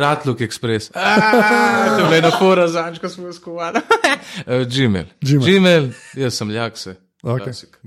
Ratluk 0.00 0.40
Express. 0.40 0.90
Ah, 0.96 1.96
To 1.96 2.00
je 2.00 2.04
bila 2.04 2.16
ena 2.16 2.30
fora 2.38 2.68
zanč, 2.68 2.98
ko 2.98 3.08
smo 3.08 3.26
jo 3.26 3.32
skovali. 3.32 3.78
Uh, 3.78 4.66
Gmail. 4.74 5.06
Gmail. 5.20 5.46
Gmail, 5.46 5.88
jaz 6.14 6.34
sem 6.34 6.50
jakse. 6.50 6.96
Okay. 7.22 7.44
Klasik. 7.44 7.78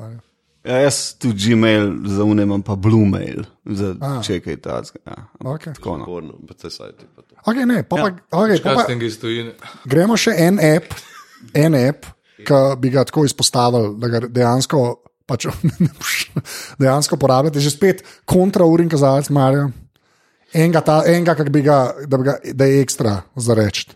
Ja, 0.63 0.81
jaz 0.83 1.13
tudi 1.15 1.53
Gmail 1.53 1.93
za 2.11 2.23
unemam, 2.23 2.61
pa 2.61 2.75
Bluemail, 2.75 3.45
za 3.65 3.93
čekaj 4.25 4.57
ta. 4.61 4.81
Ja. 5.05 5.15
Okay. 5.39 5.73
Tako, 5.75 5.97
no. 5.97 6.05
Porno, 6.05 6.33
pa 6.47 6.53
te 6.53 6.69
sajti. 6.69 7.05
Pa 7.15 7.21
to. 7.21 7.35
ok, 7.45 7.55
ne, 7.65 7.83
pa, 7.83 7.95
pa, 7.95 8.39
okay, 8.43 8.59
pa, 8.63 8.75
pa 8.75 9.69
gremo 9.87 10.17
še 10.19 10.35
en 10.35 10.59
app, 10.59 10.95
en 11.55 11.77
app, 11.79 12.09
ki 12.43 12.59
bi 12.79 12.91
ga 12.91 13.05
tako 13.07 13.23
izpostavili, 13.27 13.93
da 14.01 14.11
ga 14.11 14.21
dejansko, 14.27 14.81
pač, 15.29 15.47
dejansko 16.81 17.15
uporabljate, 17.15 17.63
že 17.63 17.71
spet 17.71 18.03
kontra 18.27 18.67
ur 18.67 18.83
in 18.83 18.91
kazalec, 18.91 19.31
Marijo. 19.31 19.69
Enega, 20.49 20.81
ta, 20.81 20.99
enega 21.07 21.45
bi 21.45 21.61
ga, 21.63 21.79
da, 22.03 22.17
bi 22.17 22.25
ga, 22.25 22.35
da 22.57 22.67
je 22.67 22.83
ekstra 22.83 23.19
za 23.37 23.55
reči. 23.55 23.87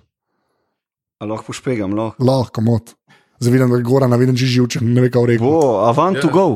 Lahko 1.24 1.52
pošpegam, 1.52 1.96
lahko. 1.98 2.24
Lahko, 2.24 2.60
komod. 2.60 2.94
Zavidam, 3.44 3.72
da 3.74 3.80
je 3.82 3.84
gora, 3.88 4.08
navidim, 4.08 4.38
že 4.40 4.48
živčen, 4.48 4.88
ne 4.94 5.04
ve, 5.04 5.10
kaj 5.12 5.26
rekel. 5.36 5.48
Bo, 5.48 5.84
a 5.84 5.92
van 5.92 6.16
to 6.22 6.32
go. 6.32 6.48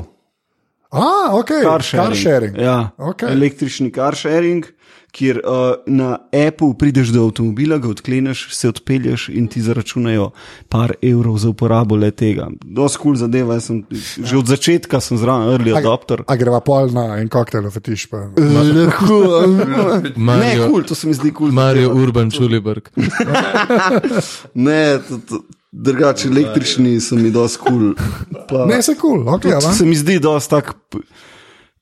A, 0.92 1.36
ok, 1.36 1.50
Car 1.64 1.84
sharing. 1.84 2.08
car 2.08 2.16
sharing. 2.16 2.58
Ja, 2.58 2.78
Okej. 2.98 3.34
Električni 3.36 3.90
car 3.92 4.16
sharing, 4.16 4.64
kjer 5.12 5.42
uh, 5.44 5.82
na 5.90 6.14
Apple 6.48 6.78
prideš 6.80 7.10
do 7.12 7.26
avtomobila, 7.28 7.78
ga 7.82 7.90
odkleneš, 7.92 8.46
se 8.56 8.70
odpelješ 8.70 9.28
in 9.34 9.48
ti 9.52 9.62
zaračunajo 9.66 10.30
par 10.70 10.94
evrov 11.02 11.38
za 11.44 11.50
uporabo 11.50 11.96
le 12.00 12.12
tega. 12.12 12.48
Dosti 12.64 13.02
kul 13.02 13.04
cool 13.12 13.20
zadeva, 13.20 13.58
jaz 13.58 13.68
sem, 13.72 13.82
že 14.24 14.38
od 14.38 14.48
začetka 14.48 15.02
sem 15.04 15.18
zraven, 15.20 15.50
early 15.58 15.76
adopter. 15.76 16.24
A 16.28 16.36
greva 16.40 16.62
pol 16.64 16.92
na 16.96 17.18
en 17.20 17.28
koktejl, 17.28 17.68
fetiš 17.74 18.08
pa. 18.14 18.28
Ne, 18.38 18.88
Mario, 20.16 20.70
kul, 20.72 20.88
to 20.88 20.96
se 20.96 21.08
mi 21.08 21.18
zdi 21.18 21.34
kul. 21.34 21.52
Mario 21.52 21.92
Urban 21.98 22.32
Čuliberg. 22.32 22.88
Ne, 24.56 25.00
to- 25.04 25.20
to- 25.28 25.44
drugače 25.78 26.28
električni 26.28 27.00
so 27.00 27.16
mi 27.16 27.30
dosti 27.30 27.60
kul. 27.60 27.94
Pa- 28.50 28.66
Ne, 28.66 28.82
se 28.82 28.96
kul, 28.96 29.24
cool. 29.24 29.30
ok, 29.30 29.42
To 29.42 29.50
ja, 29.50 29.62
se 29.62 29.86
mi 29.86 29.96
zdi 29.96 30.20
dosti 30.20 30.50
tak 30.50 30.74
kul 30.90 31.02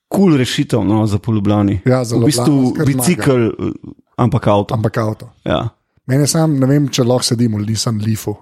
cool 0.08 0.36
rešitev 0.36 0.84
no, 0.84 1.06
za 1.06 1.18
polubljani. 1.18 1.80
Ja, 1.84 2.04
za 2.04 2.16
v 2.16 2.24
bistvu 2.24 2.74
bicikl, 2.86 3.30
eh, 3.30 3.72
ampak 4.16 4.46
avto. 4.46 4.74
ampak 4.74 4.96
avto. 4.98 5.28
Ja. 5.42 5.68
Mene 6.06 6.26
sam, 6.26 6.54
ne 6.54 6.66
vem, 6.66 6.88
če 6.88 7.02
lahko 7.02 7.24
sedim 7.24 7.54
v 7.54 7.66
Nissan 7.66 7.98
Leafu. 7.98 8.36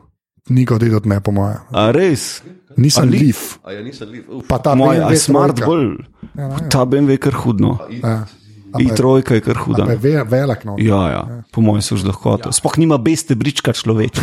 Niko 0.47 0.77
dedot 0.77 1.07
ne, 1.07 1.21
po 1.21 1.33
mojem. 1.33 1.57
A 1.73 1.89
res? 1.91 2.43
Nissan 2.77 3.09
A 3.09 3.11
Leaf? 3.11 3.23
Leaf, 3.23 3.59
A 3.65 3.73
ja, 3.73 3.81
nisem 3.81 4.09
liv. 4.11 4.25
Uf. 4.29 4.45
pa 4.45 4.59
ta 4.59 4.75
Moj, 4.75 4.97
BMW 4.99 5.17
smart 5.17 5.57
bolj. 5.65 5.97
Ja, 6.35 6.49
ne, 6.51 6.69
Ta 6.69 6.85
BMW 6.85 7.11
je 7.11 7.19
kar 7.19 7.33
hudno. 7.35 7.79
Ja. 8.03 8.27
A 8.75 8.83
I 8.83 8.85
pa 8.85 8.91
je- 8.91 8.97
trojka 8.97 9.35
je 9.35 9.41
kar 9.41 9.57
huda. 9.57 9.87
je 9.87 9.97
ve- 9.97 10.25
velik, 10.25 10.65
no. 10.65 10.75
Ja, 10.77 11.09
ja. 11.09 11.23
Po 11.49 11.63
mojem 11.63 11.81
so 11.81 11.97
že 11.97 12.05
lahko. 12.05 12.37
Sploh 12.51 12.77
nima 12.77 12.99
beste 12.99 13.33
brička 13.33 13.73
človeč. 13.73 14.19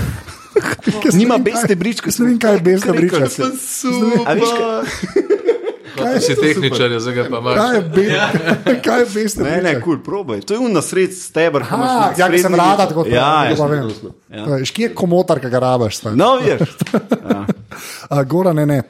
Ne 0.55 1.11
Nima 1.13 1.35
vem, 1.35 1.43
kaj- 1.43 1.53
beste 1.53 1.75
bričke. 1.75 2.09
Ne 2.19 2.25
vem, 2.25 2.39
kaj 2.39 2.53
je 2.53 2.59
brička. 2.59 2.87
A 4.25 4.33
veš, 4.33 4.51
kaj? 5.95 6.19
Si 6.21 6.35
tehničar, 6.35 6.89
zdaj 6.99 7.13
ga 7.13 7.23
pa 7.29 7.39
imaš. 7.39 7.55
Kaj 7.55 7.75
je 7.75 7.81
bezna, 7.81 8.55
kaj 8.85 8.99
je 8.99 9.05
bezna 9.13 9.43
Ne, 9.43 9.61
ne, 9.61 9.73
kul, 9.81 9.99
probaj. 10.03 10.41
To 10.41 10.53
je 10.53 10.59
un 10.59 10.73
nasred 10.73 11.13
stebr. 11.13 11.61
Aha, 11.61 11.77
med 12.09 12.19
ja, 12.19 12.29
ki 12.29 12.39
sem 12.39 12.55
rada 12.55 12.87
tako 12.87 13.05
Ja, 13.07 13.45
ja. 13.45 13.55
ja. 14.29 14.65
Škje 14.65 14.89
je 14.89 14.93
komotar, 14.95 15.39
ki 15.39 15.49
ga 15.49 15.59
rabaš? 15.59 16.01
No, 16.15 16.35
veš. 16.39 16.67
A, 18.09 18.23
Gora 18.23 18.53
ne, 18.53 18.65
ne. 18.65 18.81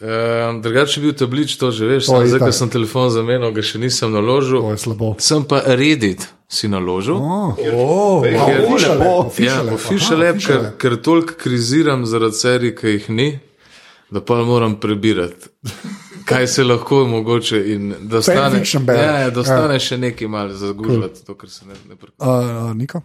Um, 0.00 0.62
drugače 0.62 1.00
je 1.00 1.02
bil 1.04 1.12
tablič, 1.12 1.56
to 1.60 1.68
že 1.70 1.84
veš, 1.86 2.06
To 2.08 2.22
je 2.22 2.28
zdaj, 2.32 2.40
ko 2.40 2.52
sem 2.52 2.70
telefon 2.72 3.10
zamenjal, 3.12 3.52
ga 3.52 3.60
še 3.62 3.76
nisem 3.78 4.08
naložil. 4.12 4.64
Je. 4.72 5.14
Sem 5.20 5.44
pa 5.44 5.60
Reddit 5.66 6.24
si 6.48 6.68
naložil. 6.72 7.20
Oh, 7.20 7.52
Ker- 8.24 8.64
official 8.64 8.96
app, 8.96 9.04
Ja, 9.04 9.20
official 9.28 9.68
app. 9.68 9.76
official 9.76 10.20
Aha, 10.22 10.28
app, 10.30 10.36
official 10.40 10.60
ker, 10.62 10.72
ker 10.80 10.96
toliko 11.04 11.36
kriziram 11.36 12.06
zaradi 12.08 12.32
serij, 12.34 12.72
ki 12.80 12.86
jih 12.96 13.08
ni, 13.10 13.28
da 14.10 14.24
pa 14.24 14.40
moram 14.40 14.80
prebirati, 14.80 15.52
kaj 16.24 16.46
se 16.48 16.64
lahko 16.64 17.04
mogoče 17.06 17.60
in 17.72 17.94
da 18.00 18.22
stane, 18.22 18.56
fiction 18.58 18.86
bere. 18.86 19.04
ja, 19.04 19.18
ja, 19.18 19.30
da 19.30 19.44
stane 19.44 19.76
ja. 19.76 19.84
še 19.84 19.98
nekaj 20.00 20.28
malo 20.28 20.56
za 20.56 20.72
gužvati, 20.72 21.26
to, 21.26 21.34
kar 21.34 21.50
se 21.50 21.68
ne, 21.68 21.76
ne 21.88 21.96
prekopa. 21.96 22.24
Uh, 22.24 22.72
Niko? 22.74 23.02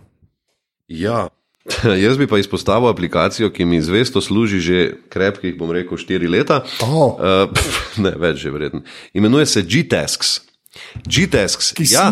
Ja. 0.88 1.28
Jaz 2.06 2.18
bi 2.18 2.28
pa 2.28 2.38
izpostavil 2.38 2.90
aplikacijo, 2.90 3.50
ki 3.50 3.66
mi 3.66 3.82
zvesto 3.82 4.22
služi 4.22 4.60
že 4.60 4.78
krepkih, 5.10 5.58
bom 5.58 5.72
rekel, 5.74 5.98
štiri 5.98 6.30
leta. 6.30 6.62
Oh. 6.86 7.18
Uh, 7.18 7.50
pf, 7.50 7.98
ne, 8.06 8.14
več 8.22 8.44
že 8.46 8.54
vreden. 8.54 8.86
Imenuje 9.14 9.46
se 9.46 9.66
G-Tasks. 9.66 10.40
G-Tasks. 11.08 11.74
Ki 11.74 11.88
Ja, 11.90 12.12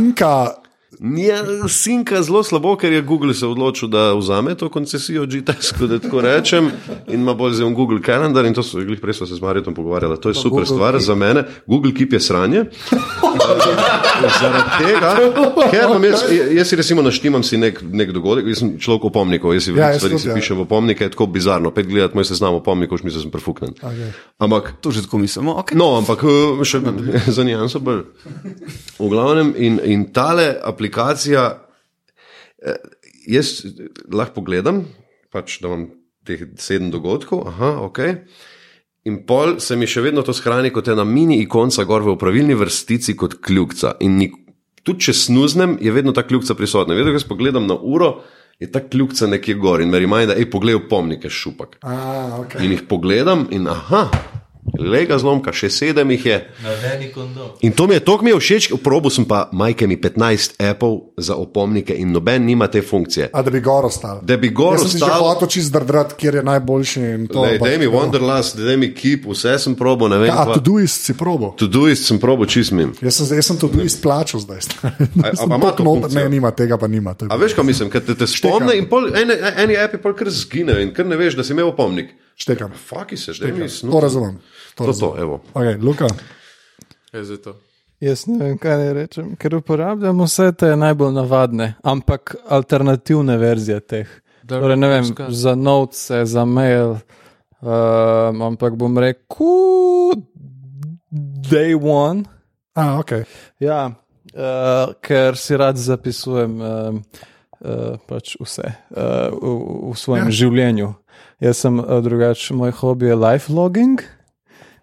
ja, 1.04 1.68
sinka 1.68 2.22
zelo 2.24 2.44
slabo, 2.44 2.76
ker 2.80 2.94
je 2.94 3.02
Google 3.02 3.34
se 3.34 3.48
odločil, 3.48 3.90
da 3.90 4.14
vzame 4.14 4.56
to 4.56 4.70
koncesijo 4.70 5.26
G-Task, 5.26 5.82
da 5.82 6.00
tako 6.00 6.22
rečem, 6.22 6.72
in 7.08 7.20
ima 7.20 7.34
bolj 7.34 7.54
zelo 7.54 7.70
Google 7.70 8.00
Calendar. 8.06 8.46
In 8.46 8.54
to 8.54 8.64
so, 8.64 8.80
glih 8.80 9.02
prej 9.02 9.14
smo 9.14 9.28
se 9.28 9.36
z 9.36 9.42
Marjetom 9.42 9.76
pogovarjali, 9.76 10.18
to 10.22 10.30
je 10.30 10.36
super 10.36 10.50
Google 10.50 10.66
stvar 10.66 10.94
Keep. 10.94 11.02
za 11.04 11.16
mene. 11.16 11.44
Google 11.68 11.94
Keep 11.94 12.14
je 12.14 12.20
sranje. 12.20 12.64
Zaradi 14.40 14.70
tega, 14.80 15.12
ker 15.72 15.84
imam 15.90 16.04
jaz, 16.04 16.24
jaz 16.52 16.70
si 16.70 16.76
recimo 16.80 17.02
naštimam 17.02 17.44
si 17.44 17.58
nek, 17.58 17.82
nek 17.92 18.12
dogodek, 18.16 18.48
jaz 18.48 18.64
sem 18.64 18.74
človek 18.80 19.10
opomnikov, 19.12 19.54
jaz 19.54 19.68
si 19.68 19.76
Ja, 19.76 19.92
stvari 20.00 20.20
si 20.20 20.30
ja. 20.30 20.36
pišem 20.38 20.58
v 20.58 20.64
opomnike, 20.64 21.04
je 21.04 21.12
tako 21.12 21.28
bizarno. 21.28 21.72
Pet 21.76 21.88
gledati 21.88 22.16
moj 22.16 22.30
seznam 22.30 22.56
opomnikov, 22.56 23.02
še 23.02 23.10
mislim, 23.10 23.20
da 23.20 23.24
sem 23.26 23.34
prefuknen. 23.34 23.76
Okay. 23.82 24.14
Ampak 24.40 24.74
To 24.82 24.92
že 24.92 25.04
tako 25.04 25.18
mislimo. 25.18 25.56
Okay. 25.60 25.76
No, 25.76 25.98
ampak 26.00 26.24
eh, 26.24 26.64
še 26.64 26.80
za 27.28 27.44
nijanso 27.44 27.80
bolj. 27.84 28.06
V 29.00 29.10
glavnem, 29.10 29.54
in, 29.58 29.80
in 29.84 30.06
tale 30.14 30.54
aplikacija, 30.64 30.93
eh, 30.94 32.78
jaz 33.28 33.64
lahko 34.12 34.42
pogledam, 34.42 34.84
pač, 35.34 35.60
da 35.62 35.72
imam 35.72 35.88
teh 36.28 36.46
sedem 36.62 36.92
dogodkov, 36.94 37.48
aha, 37.52 37.76
ok. 37.88 38.00
In 39.10 39.24
pol 39.28 39.58
se 39.60 39.76
mi 39.76 39.88
še 39.90 40.06
vedno 40.06 40.24
to 40.24 40.32
shrani 40.36 40.72
kot 40.72 40.88
ena 40.94 41.04
mini 41.04 41.42
ikonca 41.44 41.84
gor 41.88 42.06
v 42.06 42.16
pravilni 42.20 42.56
vrstici 42.56 43.18
kot 43.20 43.42
kljukca. 43.44 43.98
In 44.06 44.16
nik, 44.22 44.38
tudi 44.88 45.10
če 45.10 45.16
snuznem, 45.26 45.76
je 45.84 45.92
vedno 45.92 46.14
ta 46.16 46.24
kljukca 46.24 46.56
prisotna. 46.56 46.96
Vedno, 46.96 47.12
ko 47.12 47.20
jaz 47.20 47.28
pogledam 47.28 47.68
na 47.68 47.76
uro, 47.76 48.14
je 48.64 48.70
ta 48.72 48.80
kljukca 48.80 49.28
nekje 49.28 49.58
gor 49.60 49.84
in 49.84 49.92
me 49.92 50.00
rima, 50.00 50.22
da 50.30 50.38
je 50.40 50.48
pogledal 50.50 50.86
pomnike 50.88 51.28
šupak. 51.28 51.82
A, 51.82 51.98
okay. 52.40 52.64
In 52.64 52.78
jih 52.78 52.86
pogledam, 52.88 53.50
in 53.52 53.68
aha, 53.68 54.06
lega 54.80 55.18
zlomka, 55.18 55.52
še 55.52 55.70
sedem 55.70 56.12
jih 56.12 56.26
je. 56.26 56.38
In 57.62 57.72
to 57.72 57.88
mi 57.88 57.94
je, 57.94 58.00
to 58.00 58.18
mi 58.22 58.32
je 58.32 58.38
všeč, 58.38 58.64
probo 58.84 59.10
sem 59.10 59.26
pa 59.26 59.50
majke 59.52 59.88
mi 59.88 59.98
15 59.98 60.56
Apple 60.60 61.14
za 61.18 61.36
opomnike 61.36 61.94
in 61.94 62.12
noben 62.12 62.46
nima 62.46 62.68
te 62.68 62.82
funkcije. 62.82 63.30
A 63.34 63.42
da 63.42 63.52
bi 63.52 63.60
gor 63.60 63.86
ostal. 63.86 64.20
Da 64.24 64.38
bi 64.38 64.50
gor 64.50 64.74
Jaz 64.74 64.82
sem 64.82 64.90
si 64.90 64.98
že 64.98 65.06
ostal, 65.06 65.24
hotel 65.24 65.48
čist 65.48 65.68
zdrdrat, 65.68 66.16
kjer 66.18 66.36
je 66.36 66.44
najboljši. 66.44 67.00
in 67.00 67.28
to, 67.28 67.42
Lej, 67.42 67.58
ampak- 67.58 67.70
daj 67.70 67.78
mi 67.78 67.88
Wanderlust, 67.88 68.56
daj 68.58 68.78
mi 68.78 68.94
Keep, 68.94 69.26
vse 69.26 69.60
sem 69.60 69.76
probo, 69.76 70.08
ne 70.08 70.18
vem. 70.18 70.28
Ja, 70.28 70.42
a 70.42 70.46
kva- 70.46 70.54
Todoist 70.54 71.06
si 71.06 71.14
probo. 71.14 71.54
Todoist 71.58 72.06
sem 72.06 72.20
probo 72.20 72.46
čistim. 72.46 72.94
Jaz 73.02 73.16
sem, 73.16 73.38
jaz 73.38 73.46
sem 73.46 73.58
Todoist 73.58 74.02
plačal 74.02 74.40
zdaj. 74.40 74.58
a 75.26 75.36
Sem 75.36 75.52
ima 75.52 75.72
to 75.72 75.84
noter-? 75.84 76.14
Ne, 76.16 76.30
nima 76.30 76.52
tega, 76.52 76.78
pa 76.78 76.88
nima. 76.88 77.16
A 77.30 77.36
veš, 77.36 77.54
kaj 77.54 77.64
mislim, 77.64 77.90
ker 77.90 78.02
te, 78.02 78.16
te 78.16 78.28
spomne 78.28 78.78
in 78.78 78.88
pol, 78.90 79.12
eni, 79.16 79.34
eni 79.58 79.78
api 79.78 79.98
pol 79.98 80.14
kar 80.18 80.30
zginejo 80.32 80.80
in 80.82 80.94
kar 80.94 81.06
ne 81.06 81.16
veš, 81.20 81.36
da 81.36 81.44
si 81.44 81.54
imel 81.54 81.68
opomnik. 81.70 82.16
Štekam. 82.36 82.72
Faki 82.72 83.18
se, 83.18 83.32
mi 83.42 83.92
To 83.92 84.00
razumem. 84.00 84.38
To 84.38 84.42
To, 84.76 84.84
to, 84.84 84.86
razumem. 84.88 85.22
evo. 85.22 85.42
Okay, 85.54 85.78
Luka, 85.84 86.08
Je 87.14 87.24
zdaj 87.24 87.38
to. 87.38 87.56
Jaz 88.02 88.26
ne 88.28 88.46
vem, 88.46 88.58
kaj 88.58 88.78
naj 88.78 88.94
rečem, 88.94 89.36
ker 89.40 89.56
uporabljam 89.56 90.24
vse 90.26 90.50
te 90.60 90.76
najbolj 90.76 91.14
navadne, 91.16 91.68
ampak 91.84 92.36
alternativne 92.50 93.38
verzije 93.38 93.80
teh. 93.80 94.10
Torej, 94.48 94.76
ne 94.78 94.88
vem, 94.92 95.06
za 95.30 95.54
notes, 95.56 96.10
za 96.12 96.44
mail, 96.46 96.98
um, 97.62 98.42
ampak 98.42 98.76
bom 98.76 98.98
rekel, 99.00 100.18
day 101.48 101.76
one. 101.80 102.26
A, 102.76 102.98
okay. 103.00 103.24
Ja, 103.62 103.94
uh, 104.34 104.94
ker 105.00 105.38
si 105.40 105.56
rad 105.58 105.78
zapisujem 105.80 106.60
um, 106.60 107.00
uh, 107.62 107.96
pač 108.10 108.36
vse 108.42 108.68
uh, 108.68 109.32
v, 109.32 109.94
v 109.94 109.96
svojem 109.96 110.28
ja. 110.28 110.38
življenju. 110.42 110.90
Jaz 111.44 111.58
sem 111.58 111.80
uh, 111.80 111.86
drugačen, 112.04 112.58
moj 112.58 112.72
hobi 112.72 113.06
je 113.06 113.16
life 113.16 113.54
logging 113.54 114.00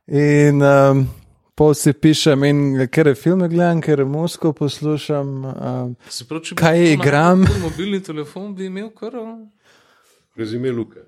in 0.06 0.62
um, 0.62 1.06
pol 1.54 1.72
si 1.74 1.92
pišem, 1.92 2.44
in 2.44 2.58
ker 2.92 3.08
je 3.08 3.14
filme 3.16 3.48
gledam, 3.48 3.80
ker 3.80 4.02
je 4.02 4.04
muziko 4.04 4.52
poslušam. 4.52 5.30
Um, 5.44 5.94
Se 6.08 6.26
pravi, 6.28 6.50
bi 6.50 6.56
Kaj 6.60 6.76
imel 6.76 6.92
igram? 6.92 7.40
najbolj 7.40 7.62
Mobilni 7.62 8.02
telefon 8.02 8.54
bi 8.54 8.66
imel 8.66 8.90
kar. 8.90 9.16
Rezime 10.36 10.72
Luke. 10.72 11.00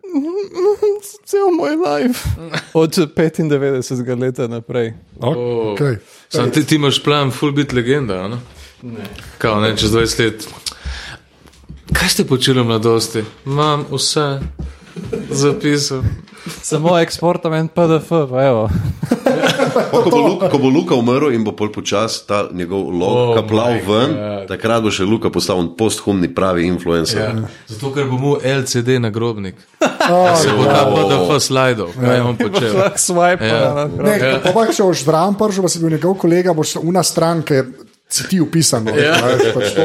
cel 1.29 1.53
moj 1.57 1.77
life. 1.77 2.29
Od 2.75 2.99
95. 3.17 4.21
leta 4.21 4.49
naprej. 4.49 4.95
Okay. 5.21 5.97
Sam 6.29 6.51
ti, 6.51 6.65
ti 6.67 6.75
imaš 6.75 7.03
plan, 7.03 7.31
full 7.31 7.53
bit 7.53 7.73
legenda, 7.73 8.25
a 8.25 8.29
ne? 8.29 8.39
Ne. 8.83 9.05
Kao, 9.39 9.61
ne, 9.61 9.77
čez 9.77 9.93
20 9.93 10.25
let. 10.25 10.49
Kaj 11.93 12.09
ste 12.09 12.25
počeli 12.25 12.61
v 12.61 12.65
mladosti? 12.65 13.25
Imam 13.47 13.85
vse 13.91 14.41
zapisal. 15.31 16.03
Samo 16.63 16.99
eksportam 16.99 17.55
en 17.55 17.69
PDF, 17.69 18.09
pa 18.09 18.45
evo. 18.45 18.69
Pa, 19.73 20.03
ko, 20.03 20.11
bo 20.11 20.21
Luka, 20.27 20.49
ko 20.51 20.59
bo 20.59 20.69
Luka 20.69 20.95
umrl 20.99 21.31
in 21.33 21.45
bo 21.47 21.55
pol 21.57 21.71
počasi 21.73 22.27
ta 22.27 22.49
njegov 22.53 22.91
log 22.91 23.15
Oh 23.15 23.31
oh 23.31 23.35
kaplal 23.39 23.79
my 23.79 23.83
ven, 23.87 24.11
God. 24.13 24.49
takrat 24.51 24.83
bo 24.83 24.91
še 24.93 25.07
Luka 25.07 25.31
postal 25.31 25.63
posthumni 25.79 26.29
pravi 26.35 26.67
influencer. 26.67 27.23
Ja. 27.23 27.51
Zato, 27.71 27.93
ker 27.95 28.11
bo 28.11 28.19
mu 28.19 28.33
LCD 28.43 28.99
nagrobnik. 29.03 29.57
Se 30.43 30.51
bo 30.57 30.67
ta 30.67 30.83
PDF 30.91 31.31
slajdal, 31.47 31.95
kaj 31.95 32.17
je 32.17 32.23
on 32.27 32.37
počel. 32.41 32.73
Lahko 32.83 33.01
swipe 33.01 33.47
Ja. 33.53 33.87
Ne, 33.87 34.13
ja. 34.19 34.39
pa 34.55 34.67
če 34.71 34.83
boš 34.87 35.05
zraven 35.07 35.37
prišel, 35.39 35.65
pa 35.65 35.71
si 35.71 35.83
bil 35.83 35.95
njegov 35.95 36.17
kolega, 36.21 36.55
boš 36.57 36.77
una 36.83 37.03
stran, 37.07 37.43
ki 37.47 37.63
si 38.11 38.27
ti 38.31 38.41
upisan. 38.43 38.89
Ja. 38.97 39.17
Pač 39.55 39.77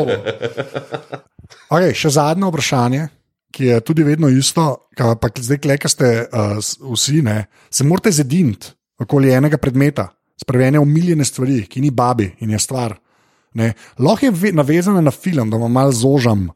okay, 1.69 1.93
še 1.95 2.11
zadnje 2.17 2.49
vprašanje, 2.49 3.07
ki 3.51 3.65
je 3.65 3.79
tudi 3.81 4.03
vedno 4.03 4.29
isto, 4.29 4.89
pa 4.97 5.29
zdaj, 5.39 5.57
klej, 5.63 5.77
ki 5.81 5.89
ste 5.89 6.07
uh, 6.27 6.57
vsi, 6.93 7.21
ne, 7.25 7.45
se 7.69 7.83
morate 7.87 8.11
zediniti 8.11 8.67
okoli 8.99 9.31
enega 9.33 9.57
predmeta, 9.61 10.09
spremenjene 10.41 10.79
umiljene 10.79 11.25
stvari, 11.25 11.63
ki 11.69 11.81
ni 11.81 11.91
babi 11.91 12.31
in 12.39 12.49
je 12.53 12.59
stvar. 12.59 12.97
Ne. 13.57 13.73
Lahko 13.99 14.25
je 14.25 14.31
ve- 14.31 14.51
navezana 14.53 15.01
na 15.01 15.11
film, 15.11 15.49
da 15.49 15.57
vam 15.57 15.71
malo 15.71 15.91
zožam, 15.91 16.49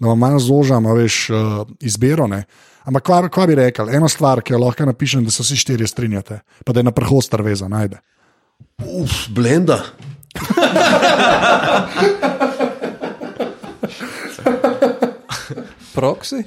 da 0.00 0.08
vam 0.08 0.18
malo 0.18 0.38
zožam, 0.38 0.86
a 0.86 0.92
veš, 0.94 1.30
uh, 1.30 1.36
izbiro. 1.80 2.26
Ne. 2.26 2.44
Ampak 2.88 3.04
kva, 3.04 3.28
kva 3.28 3.46
bi 3.46 3.54
rekel, 3.58 3.90
ena 3.94 4.08
stvar, 4.08 4.42
ki 4.42 4.52
jo 4.56 4.62
lahko 4.62 4.86
napišem, 4.88 5.24
da 5.26 5.30
se 5.30 5.42
vsi 5.42 5.56
štirje 5.60 5.86
strinjate, 5.86 6.40
pa 6.64 6.72
da 6.72 6.80
je 6.80 6.84
na 6.88 6.94
prehostar 6.94 7.42
vezan, 7.42 7.70
najde. 7.70 8.00
Uf, 8.82 9.28
blenda. 9.34 9.82
Proxy? 15.94 16.44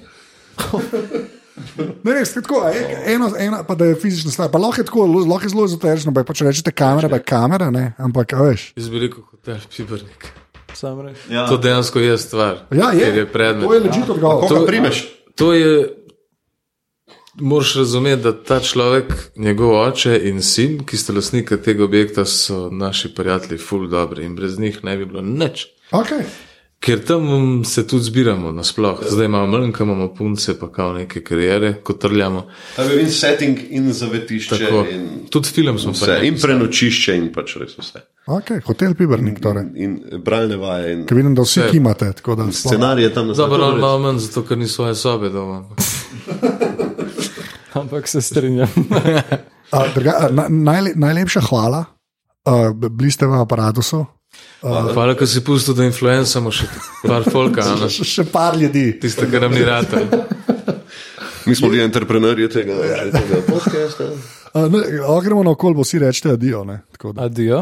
Ne, 2.04 2.14
res, 2.14 2.34
tako, 2.34 2.64
eno, 3.06 3.32
ena, 3.38 3.64
pa 3.68 3.76
da 3.76 3.86
je 3.86 3.96
fizična 4.00 4.32
stvar. 4.32 4.52
Pa 4.52 4.58
lahko 4.58 4.82
je 4.82 4.86
tako, 4.86 5.06
lahko 5.06 5.46
je 5.46 5.50
zelo 5.50 5.66
ezoterično, 5.66 6.14
pa 6.14 6.34
če 6.34 6.48
rečete 6.48 6.72
kamera, 6.72 7.10
pa 7.10 7.20
je 7.20 7.26
kamera, 7.28 7.70
ne, 7.72 7.92
ampak 8.02 8.34
a 8.34 8.46
veš. 8.48 8.72
Jaz 8.80 8.90
bi 8.90 9.02
rekel, 9.04 9.26
hotel 9.30 9.60
Pibernik. 9.76 10.32
Sam 10.74 11.02
reč. 11.04 11.18
Ja. 11.30 11.48
To 11.50 11.58
dejansko 11.58 12.00
je 12.00 12.18
stvar. 12.18 12.64
Ja, 12.72 12.92
je, 12.96 13.06
ker 13.06 13.18
je 13.18 13.26
predmet. 13.32 13.68
To 13.68 13.74
je 13.74 13.82
ležit 13.84 14.10
odgovor. 14.10 14.48
Koga 14.48 14.66
primeš? 14.66 15.04
To 15.36 15.52
je, 15.54 15.90
moraš 17.36 17.76
razumeti, 17.76 18.22
da 18.24 18.32
ta 18.44 18.60
človek, 18.64 19.14
njegov 19.36 19.76
oče 19.82 20.16
in 20.30 20.42
sin, 20.42 20.80
ki 20.88 20.98
sta 20.98 21.14
lastnika 21.14 21.58
tega 21.58 21.84
objekta, 21.84 22.26
so 22.26 22.70
naši 22.72 23.12
prijatelji, 23.16 23.60
ful 23.60 23.90
dobri 23.92 24.26
in 24.26 24.36
brez 24.36 24.60
njih 24.60 24.84
ne 24.84 24.98
bi 24.98 25.06
bilo 25.06 25.22
nič. 25.22 25.68
Okay. 25.92 26.24
Ker 26.82 27.00
tam 27.00 27.62
se 27.66 27.88
tudi 27.88 28.04
zbiramo 28.04 28.52
nasploh. 28.52 29.00
Zdaj 29.06 29.26
imamo 29.26 29.48
mlnka, 29.50 29.84
imamo 29.84 30.16
punce, 30.16 30.60
pa 30.60 30.68
kao 30.68 30.94
neke 30.94 31.22
karijere, 31.22 31.74
kot 31.84 32.00
trljamo. 32.00 32.48
Tam 32.76 32.90
je 32.90 33.02
in 33.02 33.12
setting, 33.12 33.58
in 33.70 33.94
zavetišče, 33.94 34.58
Tako. 34.58 34.86
in 34.92 35.10
Tudi 35.30 35.48
film 35.48 35.80
smo 35.80 35.92
vse, 35.92 36.06
pa 36.08 36.18
in 36.20 36.40
prenočišče, 36.42 37.16
in 37.16 37.34
pač 37.34 37.56
res 37.56 37.78
vse. 37.78 38.00
Okay, 38.28 38.62
hotel 38.66 38.96
Pibernik, 38.96 39.40
torej. 39.40 39.64
In 39.76 40.02
bralne 40.26 40.58
vaje, 40.58 40.94
in 40.94 41.06
Ker 41.06 41.18
vidim, 41.18 41.36
da 41.36 41.42
vsi 41.42 41.60
Vse. 41.60 41.70
kimate. 41.72 42.14
tako 42.14 42.36
da 42.36 42.52
scenarije 42.52 43.14
tam 43.14 43.28
na 43.28 43.34
Dobro, 43.34 43.58
svetu. 43.62 43.78
malo 43.78 44.00
manj, 44.00 44.20
zato 44.20 44.42
ker 44.42 44.58
ni 44.58 44.68
svoje 44.68 44.96
sobe 44.96 45.30
doma. 45.30 45.64
Ampak 47.74 48.08
se 48.08 48.22
strinjam. 48.22 48.68
A, 49.72 49.88
druga, 49.96 50.14
a, 50.20 50.30
na, 50.30 50.46
najle, 50.50 50.92
najlepša 50.96 51.42
hvala, 51.42 51.86
uh, 52.46 52.90
bili 52.90 53.12
ste 53.12 53.26
v 53.26 53.34
aparatu. 53.34 54.06
Hvala, 54.62 55.16
ker 55.18 55.28
si 55.28 55.42
pustil, 55.44 55.74
da 55.78 55.88
influencamo 55.88 56.52
še 56.54 56.68
par 57.02 57.26
folka? 57.26 57.66
Še, 57.90 58.06
še 58.06 58.26
par 58.30 58.58
ljudi. 58.60 58.92
tiste, 59.02 59.26
kar 59.32 59.48
nam 59.48 59.58
ni 59.58 59.66
rata. 59.66 60.04
Mi 61.48 61.56
smo 61.58 61.72
bili 61.74 61.82
entrepreneurji 61.82 62.50
tega, 62.54 62.78
tega 63.16 63.42
podcasta. 63.50 64.12
Uh, 64.52 64.66
ne, 64.68 64.80
o, 65.08 65.14
gremo 65.24 65.46
na 65.48 65.54
okolje, 65.56 65.80
vsi 65.80 66.00
rečete 66.04 66.34
adijo. 66.36 66.66
ne, 66.68 66.82
da. 67.00 67.24
Adijo. 67.24 67.62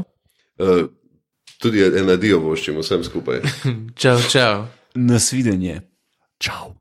Uh, 0.57 0.87
tudi 1.61 1.83
en 1.85 2.09
adijo 2.09 2.39
voščimo 2.41 2.81
vsem 2.81 3.05
skupaj. 3.05 3.43
Čau, 3.93 4.17
čau. 4.25 4.65
Nasvidenje. 4.97 5.83
Čau. 6.41 6.78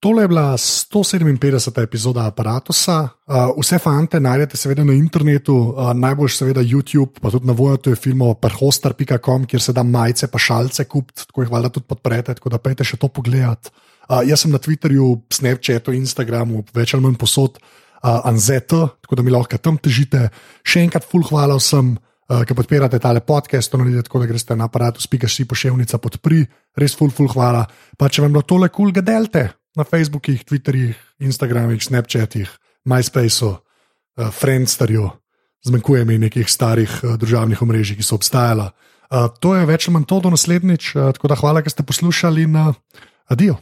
Tole 0.00 0.22
je 0.22 0.28
bila 0.28 0.56
157. 0.56 1.82
epizoda 1.82 2.26
aparata. 2.26 2.72
Uh, 3.26 3.56
vse 3.56 3.78
fante 3.78 4.20
najdete 4.20 4.56
seveda 4.56 4.84
na 4.84 4.92
internetu, 4.92 5.54
uh, 5.56 5.94
najbolj 5.96 6.28
seveda 6.36 6.60
YouTube, 6.60 7.16
pa 7.20 7.30
tudi 7.32 7.48
na 7.48 7.52
voju 7.56 7.96
filmov 7.96 8.34
perhostar.com, 8.40 9.46
kjer 9.46 9.62
se 9.62 9.72
da 9.72 9.82
majice 9.82 10.28
pa 10.28 10.38
šalce 10.38 10.84
kupiti, 10.84 11.26
tako 11.26 11.42
jih 11.42 11.50
valjda 11.50 11.68
tudi 11.68 11.86
podprete, 11.88 12.34
tako 12.34 12.52
da 12.52 12.58
pejte 12.58 12.84
še 12.84 13.00
to 13.00 13.08
pogledat. 13.08 13.72
Uh, 14.08 14.20
jaz 14.28 14.44
sem 14.44 14.52
na 14.52 14.60
Twitterju, 14.60 15.22
Snapchatu, 15.32 15.96
Instagramu, 15.96 16.64
več 16.74 16.94
ali 16.94 17.02
manj 17.02 17.16
posod, 17.16 17.56
uh, 17.56 18.20
Anzeta, 18.28 18.84
tako 19.00 19.16
da 19.16 19.24
mi 19.24 19.32
lahko 19.32 19.56
tam 19.58 19.80
težite. 19.80 20.28
Še 20.60 20.84
enkrat, 20.84 21.08
full 21.08 21.24
hvala 21.24 21.56
vsem. 21.56 21.96
Uh, 22.26 22.40
ki 22.42 22.56
podpirate 22.58 22.98
tale 22.98 23.20
podcast, 23.22 23.70
to 23.70 23.78
naredite 23.78 24.08
tako, 24.08 24.18
da 24.18 24.26
greste 24.26 24.54
na 24.58 24.66
aparatu, 24.66 24.98
spika 24.98 25.28
si 25.30 25.44
pošiljka 25.46 26.00
podpri, 26.02 26.40
res 26.74 26.96
full, 26.98 27.14
full 27.14 27.30
hvala. 27.30 27.60
Pa 27.94 28.10
če 28.10 28.24
vam 28.24 28.32
je 28.32 28.34
bilo 28.34 28.42
tole 28.42 28.68
kul, 28.68 28.90
cool, 28.90 28.96
ga 28.96 29.04
delite 29.06 29.44
na 29.76 29.84
Facebookih, 29.84 30.44
Twitterjih, 30.44 30.96
Instagramih, 31.20 31.82
Snapchatih, 31.82 32.50
MySpaceu, 32.88 33.56
uh, 33.56 34.30
Friendsterju, 34.32 35.10
zmanjkuje 35.66 36.04
mi 36.04 36.18
nekih 36.18 36.48
starih 36.48 36.90
uh, 37.02 37.16
družabnih 37.20 37.62
omrežij, 37.62 38.00
ki 38.00 38.06
so 38.06 38.16
obstajala. 38.16 38.72
Uh, 39.06 39.28
to 39.40 39.54
je 39.54 39.68
več 39.68 39.86
ali 39.86 39.98
manj 39.98 40.08
to 40.10 40.20
do 40.24 40.32
naslednjič, 40.32 40.94
uh, 40.96 41.12
tako 41.14 41.30
da 41.30 41.38
hvala, 41.38 41.62
ker 41.62 41.74
ste 41.74 41.86
poslušali 41.86 42.48
in 42.48 42.56
uh, 42.56 42.74
adijo. 43.28 43.60